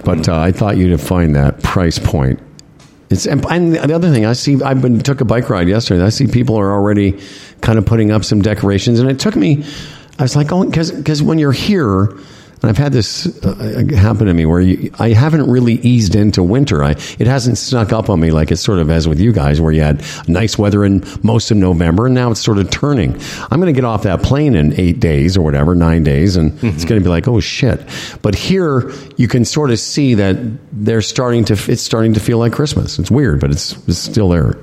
But 0.05 0.29
uh, 0.29 0.39
I 0.39 0.53
thought 0.53 0.77
you'd 0.77 0.99
find 1.01 1.37
that 1.37 1.63
price 1.63 1.99
point. 1.99 2.41
It's 3.11 3.27
and, 3.27 3.45
and 3.51 3.75
the 3.75 3.95
other 3.95 4.11
thing 4.11 4.25
I 4.25 4.33
see. 4.33 4.63
I've 4.63 4.81
been 4.81 5.01
took 5.01 5.21
a 5.21 5.25
bike 5.25 5.51
ride 5.51 5.69
yesterday. 5.69 5.99
and 5.99 6.07
I 6.07 6.11
see 6.11 6.27
people 6.27 6.57
are 6.57 6.73
already 6.73 7.21
kind 7.61 7.79
of 7.79 7.85
putting 7.85 8.11
up 8.11 8.25
some 8.25 8.41
decorations, 8.41 9.01
and 9.01 9.11
it 9.11 9.21
took 9.21 9.37
me. 9.37 9.65
I 10.19 10.23
was 10.23 10.35
like, 10.37 10.51
oh, 10.53 10.65
because 10.65 11.23
when 11.23 11.39
you're 11.39 11.53
here. 11.53 12.17
And 12.63 12.71
I've 12.71 12.79
had 12.79 12.93
this 12.93 13.27
uh, 13.45 13.85
happen 13.97 14.27
to 14.27 14.35
me 14.35 14.47
where 14.47 14.61
you, 14.61 14.91
I 15.01 15.09
haven't 15.09 15.51
really 15.51 15.75
eased 15.75 16.15
into 16.15 16.45
winter. 16.45 16.85
I, 16.85 16.93
it 16.93 17.27
hasn't 17.27 17.59
snuck 17.59 17.93
up 17.93 18.09
on 18.09 18.21
me 18.21 18.31
like 18.31 18.53
it 18.53 18.57
sort 18.57 18.79
of 18.79 18.89
has 18.89 19.09
with 19.09 19.19
you 19.19 19.33
guys, 19.33 19.61
where 19.61 19.73
you 19.73 19.83
had 19.83 20.05
nice 20.29 20.57
weather 20.57 20.85
in 20.85 21.05
most 21.23 21.51
of 21.51 21.57
November, 21.57 22.07
and 22.07 22.15
now 22.15 22.31
it's 22.31 22.41
sort 22.41 22.59
of 22.59 22.71
turning. 22.71 23.21
I'm 23.51 23.61
going 23.61 23.73
to 23.73 23.79
get 23.79 23.85
off 23.85 24.05
that 24.05 24.23
plane 24.23 24.55
in 24.55 24.79
eight 24.79 25.01
days 25.01 25.37
or 25.37 25.43
whatever, 25.43 25.75
nine 25.75 26.05
days, 26.05 26.37
and 26.37 26.53
it's 26.63 26.85
going 26.85 27.01
to 27.01 27.05
be 27.05 27.11
like, 27.11 27.27
oh 27.27 27.41
shit. 27.41 27.81
But 28.23 28.37
here, 28.37 28.93
you 29.17 29.27
can 29.27 29.45
sort 29.45 29.71
of 29.71 29.81
see 29.81 30.15
that 30.15 30.37
they're 30.73 31.03
starting 31.03 31.45
to. 31.47 31.55
It's 31.69 31.83
starting 31.83 32.15
to 32.15 32.21
feel 32.21 32.39
like 32.39 32.53
Christmas. 32.53 32.99
It's 32.99 33.11
weird, 33.11 33.41
but 33.41 33.51
it's, 33.51 33.77
it's 33.89 33.99
still 33.99 34.29
there. 34.29 34.57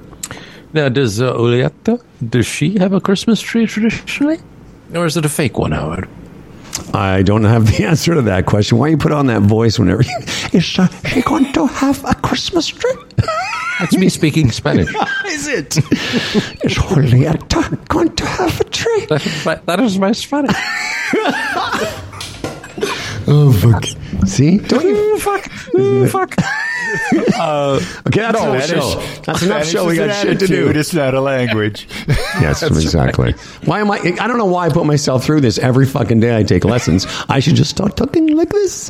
Now, 0.71 0.87
does 0.87 1.19
uh, 1.19 1.33
Julieta, 1.33 2.01
does 2.29 2.45
she 2.45 2.77
have 2.77 2.93
a 2.93 3.01
Christmas 3.01 3.41
tree 3.41 3.65
traditionally? 3.65 4.37
Or 4.93 5.05
is 5.05 5.17
it 5.17 5.25
a 5.25 5.29
fake 5.29 5.57
one, 5.57 5.71
Howard? 5.71 6.07
I 6.93 7.21
don't 7.23 7.43
have 7.43 7.67
the 7.67 7.83
answer 7.87 8.13
to 8.15 8.21
that 8.23 8.45
question. 8.45 8.77
Why 8.77 8.87
you 8.89 8.97
put 8.97 9.11
on 9.11 9.27
that 9.27 9.41
voice 9.41 9.77
whenever 9.79 10.03
you, 10.03 10.17
is 10.53 10.77
uh, 10.79 10.87
she 11.07 11.21
going 11.21 11.51
to 11.53 11.65
have 11.67 12.03
a 12.05 12.15
Christmas 12.15 12.67
tree? 12.67 12.93
That's 13.79 13.95
me 13.95 14.09
speaking 14.09 14.51
Spanish. 14.51 14.89
is 15.27 15.47
it? 15.47 15.77
is 15.77 16.73
Julieta 16.75 17.87
going 17.87 18.13
to 18.15 18.25
have 18.25 18.59
a 18.59 18.63
tree? 18.65 19.05
That, 19.09 19.21
that- 19.45 19.65
that 19.67 19.79
is 19.79 19.97
my 19.97 20.11
Spanish. 20.11 20.55
Oh 23.27 23.51
fuck! 23.53 23.85
See, 24.27 24.57
don't 24.57 24.83
you? 24.83 25.19
fuck. 25.19 25.47
Ooh, 25.75 26.07
fuck. 26.07 26.35
Okay, 27.39 28.21
that's 28.21 28.39
enough 28.41 28.65
show. 28.65 28.99
That's 29.23 29.43
enough 29.43 29.63
Spanish 29.63 29.69
show. 29.71 29.85
We 29.85 29.91
is 29.93 29.99
got 29.99 30.09
an 30.09 30.15
shit 30.25 30.39
to 30.39 30.47
do. 30.47 30.53
attitude, 30.55 30.77
It's 30.77 30.93
not 30.93 31.13
a 31.13 31.21
language. 31.21 31.87
Yes, 32.41 32.63
exactly. 32.63 33.33
Why 33.65 33.79
am 33.81 33.91
I? 33.91 33.97
I 33.97 34.27
don't 34.27 34.37
know 34.37 34.45
why 34.45 34.65
I 34.65 34.69
put 34.69 34.85
myself 34.85 35.23
through 35.23 35.41
this 35.41 35.57
every 35.59 35.85
fucking 35.85 36.19
day. 36.19 36.35
I 36.37 36.43
take 36.43 36.63
lessons. 36.65 37.05
I 37.27 37.41
should 37.41 37.55
just 37.55 37.69
start 37.69 37.95
talking 37.97 38.35
like 38.35 38.49
this. 38.49 38.89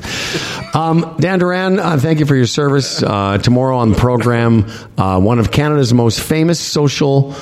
Um, 0.76 1.16
Dan 1.20 1.40
Duran, 1.40 1.80
uh, 1.80 1.98
thank 1.98 2.20
you 2.20 2.26
for 2.26 2.36
your 2.36 2.46
service. 2.46 3.02
Uh, 3.04 3.38
tomorrow 3.40 3.78
on 3.78 3.92
the 3.92 3.98
program, 3.98 4.66
uh, 4.98 5.20
one 5.20 5.40
of 5.40 5.52
Canada's 5.52 5.94
most 5.94 6.22
famous 6.22 6.60
social 6.60 7.34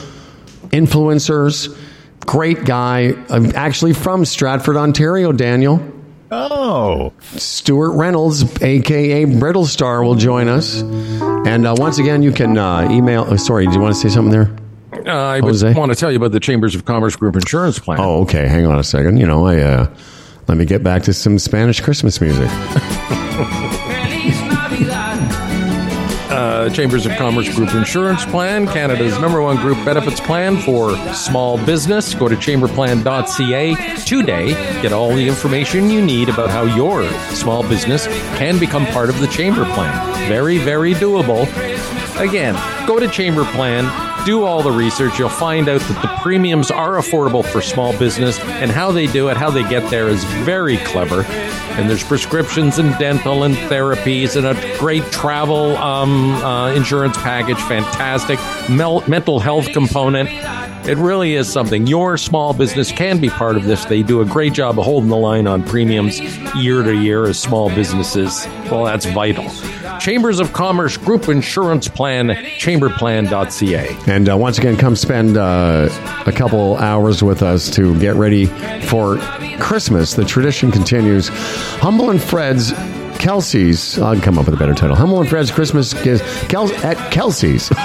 influencers, 0.70 1.78
great 2.26 2.64
guy, 2.66 3.12
uh, 3.30 3.52
actually 3.56 3.94
from 3.94 4.24
Stratford, 4.26 4.78
Ontario. 4.78 5.32
Daniel 5.32 5.80
oh, 6.32 7.14
Stewart 7.22 7.96
Reynolds, 7.96 8.44
aka 8.62 9.26
Brittlestar, 9.26 10.04
will 10.04 10.16
join 10.16 10.48
us. 10.48 10.82
And 10.82 11.66
uh, 11.66 11.76
once 11.78 11.98
again, 12.00 12.22
you 12.24 12.32
can 12.32 12.58
uh, 12.58 12.88
email. 12.92 13.26
Oh, 13.28 13.36
sorry, 13.36 13.66
do 13.66 13.74
you 13.74 13.80
want 13.80 13.96
to 13.96 14.00
say 14.02 14.10
something 14.10 14.32
there? 14.32 14.56
Uh, 15.06 15.12
I 15.14 15.40
Jose? 15.40 15.74
want 15.74 15.92
to 15.92 15.96
tell 15.96 16.12
you 16.12 16.18
about 16.18 16.32
the 16.32 16.40
Chambers 16.40 16.76
of 16.76 16.86
Commerce 16.86 17.16
Group 17.16 17.36
Insurance 17.36 17.80
Plan. 17.80 18.00
Oh, 18.00 18.22
okay. 18.22 18.48
Hang 18.48 18.66
on 18.66 18.80
a 18.80 18.84
second. 18.84 19.18
You 19.18 19.28
know, 19.28 19.46
I 19.46 19.60
uh, 19.60 19.96
let 20.48 20.58
me 20.58 20.66
get 20.66 20.84
back 20.84 21.04
to 21.04 21.14
some 21.14 21.40
Spanish 21.40 21.82
Christmas 21.82 22.20
music. 22.20 22.50
Uh, 26.30 26.70
Chambers 26.70 27.06
of 27.06 27.14
Commerce 27.14 27.54
Group 27.56 27.74
Insurance 27.74 28.26
Plan, 28.26 28.68
Canada's 28.68 29.18
number 29.20 29.42
one 29.42 29.56
group 29.56 29.84
benefits 29.86 30.20
plan 30.20 30.58
for 30.58 30.96
small 31.14 31.64
business. 31.66 32.14
Go 32.14 32.28
to 32.28 32.36
chamberplan.ca 32.36 33.96
today. 34.06 34.50
Get 34.82 34.92
all 34.92 35.16
the 35.16 35.28
information 35.28 35.90
you 35.90 36.02
need 36.02 36.28
about 36.28 36.50
how 36.50 36.64
your 36.64 37.10
small 37.34 37.64
business 37.68 38.08
can 38.38 38.60
become 38.60 38.86
part 38.88 39.10
of 39.10 39.20
the 39.20 39.28
Chamber 39.28 39.64
Plan. 39.74 40.28
Very, 40.28 40.58
very 40.58 40.94
doable. 40.94 41.44
Again, 42.20 42.56
go 42.88 43.00
to 43.00 43.08
chamberplan.ca 43.08 44.07
do 44.28 44.44
all 44.44 44.62
the 44.62 44.70
research, 44.70 45.18
you'll 45.18 45.30
find 45.30 45.70
out 45.70 45.80
that 45.80 46.02
the 46.02 46.22
premiums 46.22 46.70
are 46.70 46.98
affordable 46.98 47.46
for 47.46 47.62
small 47.62 47.98
business, 47.98 48.38
and 48.42 48.70
how 48.70 48.92
they 48.92 49.08
do 49.08 49.30
it, 49.30 49.38
how 49.38 49.50
they 49.50 49.64
get 49.70 49.90
there, 49.90 50.10
is 50.10 50.22
very 50.44 50.76
clever. 50.80 51.24
And 51.78 51.90
there's 51.90 52.04
prescriptions 52.04 52.78
and 52.78 52.94
dental 53.00 53.44
and 53.44 53.56
therapies 53.56 54.36
and 54.36 54.46
a 54.46 54.78
great 54.80 55.06
travel 55.14 55.78
um, 55.78 56.32
uh, 56.44 56.74
insurance 56.74 57.16
package, 57.16 57.58
fantastic 57.70 58.38
Mel- 58.70 59.08
mental 59.08 59.40
health 59.40 59.72
component. 59.72 60.30
It 60.90 60.98
really 60.98 61.36
is 61.36 61.50
something. 61.50 61.88
Your 61.88 62.18
small 62.18 62.54
business 62.54 62.92
can 62.92 63.20
be 63.20 63.30
part 63.30 63.56
of 63.56 63.64
this. 63.64 63.86
They 63.86 64.04
do 64.04 64.20
a 64.20 64.26
great 64.26 64.52
job 64.52 64.78
of 64.78 64.84
holding 64.84 65.10
the 65.10 65.16
line 65.16 65.48
on 65.48 65.64
premiums 65.64 66.20
year 66.54 66.84
to 66.84 66.94
year 66.94 67.28
as 67.28 67.40
small 67.40 67.70
businesses. 67.70 68.46
Well, 68.70 68.84
that's 68.84 69.06
vital. 69.06 69.48
Chambers 70.00 70.40
of 70.40 70.54
Commerce 70.54 70.98
Group 70.98 71.28
Insurance 71.30 71.88
Plan, 71.88 72.28
chamberplan.ca. 72.28 73.98
And 74.12 74.30
uh, 74.30 74.38
once 74.38 74.58
again, 74.58 74.78
come 74.78 74.96
spend 74.96 75.38
uh, 75.38 75.90
a 76.26 76.32
couple 76.32 76.78
hours 76.78 77.24
with 77.24 77.42
us 77.44 77.70
to 77.72 77.98
get 78.00 78.16
ready 78.16 78.46
for 78.88 79.18
Christmas. 79.60 80.14
The 80.14 80.26
tradition 80.26 80.72
continues. 80.72 81.30
Humble 81.80 82.10
and 82.12 82.22
Fred's 82.22 82.72
Kelsey's. 83.20 83.98
I'll 84.00 84.20
come 84.22 84.38
up 84.38 84.46
with 84.46 84.54
a 84.54 84.58
better 84.58 84.76
title. 84.76 84.96
Humble 84.96 85.20
and 85.22 85.30
Fred's 85.30 85.52
Christmas 85.52 85.94
gives 86.04 86.22
Kel- 86.44 86.74
at 86.86 87.12
Kelsey's. 87.12 87.68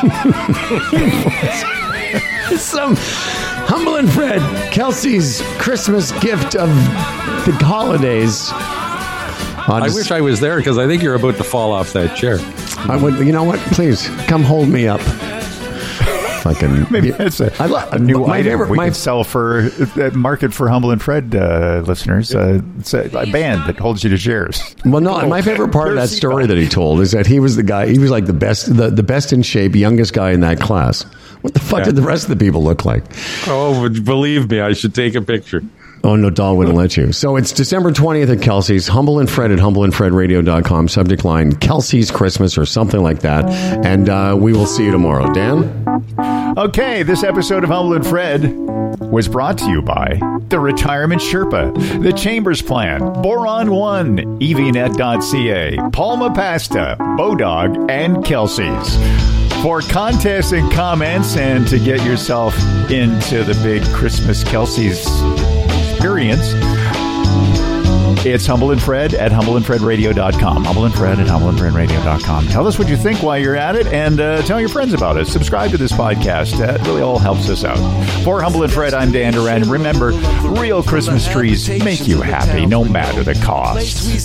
Some 2.60 2.94
Humble 3.66 3.96
and 3.96 4.10
Fred 4.12 4.42
Kelsey's 4.72 5.40
Christmas 5.58 6.12
gift 6.20 6.54
of 6.54 6.68
the 7.46 7.58
holidays. 7.62 8.50
I 9.68 9.88
wish 9.94 10.10
I 10.10 10.20
was 10.20 10.40
there 10.40 10.56
because 10.58 10.78
I 10.78 10.86
think 10.86 11.02
you're 11.02 11.14
about 11.14 11.36
to 11.36 11.44
fall 11.44 11.72
off 11.72 11.92
that 11.92 12.16
chair. 12.16 12.38
I 12.90 12.96
would. 12.96 13.14
You 13.24 13.32
know 13.32 13.44
what? 13.44 13.58
Please 13.72 14.08
come 14.26 14.42
hold 14.42 14.68
me 14.68 14.88
up. 14.88 15.00
Fucking. 16.42 16.86
Maybe 16.90 17.12
that's 17.12 17.38
a, 17.38 17.52
I 17.62 17.66
lo- 17.66 17.88
a 17.92 17.98
new 18.00 18.26
my 18.26 18.38
item 18.38 18.44
favorite- 18.52 18.70
we 18.70 18.76
my- 18.76 18.86
could 18.86 18.96
sell 18.96 19.22
for 19.22 19.70
uh, 19.96 20.10
market 20.12 20.52
for 20.52 20.68
Humble 20.68 20.90
and 20.90 21.00
Fred 21.00 21.32
uh, 21.36 21.84
listeners. 21.86 22.34
Uh, 22.34 22.60
it's 22.80 22.92
a, 22.94 23.04
a 23.16 23.30
band 23.30 23.68
that 23.68 23.78
holds 23.78 24.02
you 24.02 24.10
to 24.10 24.18
chairs. 24.18 24.74
Well, 24.84 25.00
no, 25.00 25.16
and 25.18 25.30
my 25.30 25.40
favorite 25.42 25.70
part 25.72 25.90
of 25.90 25.94
that 25.94 26.08
story 26.08 26.46
that 26.46 26.56
he 26.58 26.66
told 26.68 27.00
is 27.00 27.12
that 27.12 27.28
he 27.28 27.38
was 27.38 27.54
the 27.54 27.62
guy. 27.62 27.86
He 27.86 28.00
was 28.00 28.10
like 28.10 28.26
the 28.26 28.32
best, 28.32 28.74
the, 28.76 28.90
the 28.90 29.04
best 29.04 29.32
in 29.32 29.42
shape, 29.42 29.76
youngest 29.76 30.14
guy 30.14 30.32
in 30.32 30.40
that 30.40 30.58
class. 30.58 31.04
What 31.42 31.54
the 31.54 31.60
fuck 31.60 31.78
Yeah. 31.80 31.84
did 31.86 31.96
the 31.96 32.02
rest 32.02 32.24
of 32.24 32.30
the 32.36 32.44
people 32.44 32.64
look 32.64 32.84
like? 32.84 33.04
Oh, 33.46 33.88
but 33.88 34.04
believe 34.04 34.50
me, 34.50 34.58
I 34.60 34.72
should 34.72 34.96
take 34.96 35.14
a 35.14 35.22
picture. 35.22 35.62
Oh 36.04 36.16
no, 36.16 36.30
Dahl 36.30 36.56
wouldn't 36.56 36.76
let 36.76 36.96
you. 36.96 37.12
So 37.12 37.36
it's 37.36 37.52
December 37.52 37.92
twentieth 37.92 38.30
at 38.30 38.42
Kelsey's. 38.42 38.88
Humble 38.88 39.20
and 39.20 39.30
Fred 39.30 39.52
at 39.52 39.58
humbleandfredradio.com. 39.60 40.88
Subject 40.88 41.24
line 41.24 41.54
Kelsey's 41.56 42.10
Christmas 42.10 42.58
or 42.58 42.66
something 42.66 43.00
like 43.02 43.20
that. 43.20 43.44
And 43.86 44.08
uh, 44.08 44.36
we 44.38 44.52
will 44.52 44.66
see 44.66 44.84
you 44.84 44.90
tomorrow. 44.90 45.32
Dan. 45.32 45.78
Okay, 46.58 47.02
this 47.02 47.22
episode 47.22 47.62
of 47.62 47.70
Humble 47.70 47.94
and 47.94 48.06
Fred 48.06 48.52
was 48.98 49.28
brought 49.28 49.58
to 49.58 49.70
you 49.70 49.80
by 49.80 50.20
the 50.48 50.58
Retirement 50.58 51.22
Sherpa, 51.22 52.02
the 52.02 52.12
Chambers 52.12 52.60
Plan, 52.60 53.00
Boron 53.22 53.70
One, 53.70 54.18
EVNet.ca, 54.40 55.90
Palma 55.92 56.34
Pasta, 56.34 56.96
Bodog, 56.98 57.90
and 57.90 58.24
Kelsey's. 58.24 58.96
For 59.62 59.80
contests 59.80 60.52
and 60.52 60.70
comments, 60.72 61.36
and 61.36 61.66
to 61.68 61.78
get 61.78 62.04
yourself 62.04 62.58
into 62.90 63.44
the 63.44 63.54
big 63.62 63.82
Christmas 63.94 64.42
Kelsey's 64.42 65.06
experience, 66.02 66.71
it's 68.24 68.46
Humble 68.46 68.70
and 68.70 68.80
Fred 68.80 69.14
at 69.14 69.32
humbleandfredradio.com. 69.32 70.64
Humble 70.64 70.84
and 70.84 70.94
Fred 70.94 71.18
at 71.18 71.26
humbleandfredradio.com. 71.26 72.46
Tell 72.48 72.66
us 72.66 72.78
what 72.78 72.88
you 72.88 72.96
think 72.96 73.22
while 73.22 73.38
you're 73.38 73.56
at 73.56 73.74
it 73.74 73.86
and 73.88 74.20
uh, 74.20 74.42
tell 74.42 74.60
your 74.60 74.68
friends 74.68 74.94
about 74.94 75.16
it. 75.16 75.26
Subscribe 75.26 75.70
to 75.72 75.78
this 75.78 75.92
podcast. 75.92 76.56
That 76.58 76.80
really 76.86 77.02
all 77.02 77.18
helps 77.18 77.48
us 77.48 77.64
out. 77.64 77.78
For 78.22 78.40
Humble 78.40 78.62
and 78.62 78.72
Fred, 78.72 78.94
I'm 78.94 79.10
Dan 79.10 79.32
Duran. 79.32 79.68
Remember, 79.68 80.12
real 80.60 80.82
Christmas 80.82 81.26
trees 81.26 81.68
make 81.84 82.06
you 82.06 82.20
happy 82.20 82.64
no 82.64 82.84
matter 82.84 83.24
the 83.24 83.34
cost. 83.34 84.24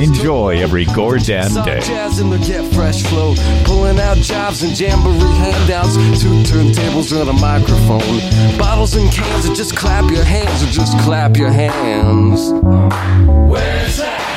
Enjoy 0.00 0.60
every 0.62 0.86
goddamn 0.86 1.52
day. 1.64 1.80
Jazz 1.80 2.20
in 2.20 2.30
the 2.30 2.38
get 2.38 2.72
fresh 2.72 3.02
flow, 3.02 3.34
pulling 3.64 3.98
out 3.98 4.16
jobs 4.16 4.62
and 4.62 4.78
jamboree 4.78 5.18
handouts, 5.18 5.96
two 6.22 6.42
turntables 6.44 7.18
and 7.18 7.28
a 7.28 7.32
microphone, 7.34 8.58
bottles 8.58 8.94
and 8.94 9.10
cans, 9.12 9.44
and 9.44 9.54
just 9.54 9.76
clap 9.76 10.10
your 10.10 10.24
hands, 10.24 10.62
or 10.62 10.70
just 10.70 10.98
clap 11.00 11.36
your 11.36 11.50
hands. 11.50 13.17
Where's 13.26 13.96
that? 13.96 14.27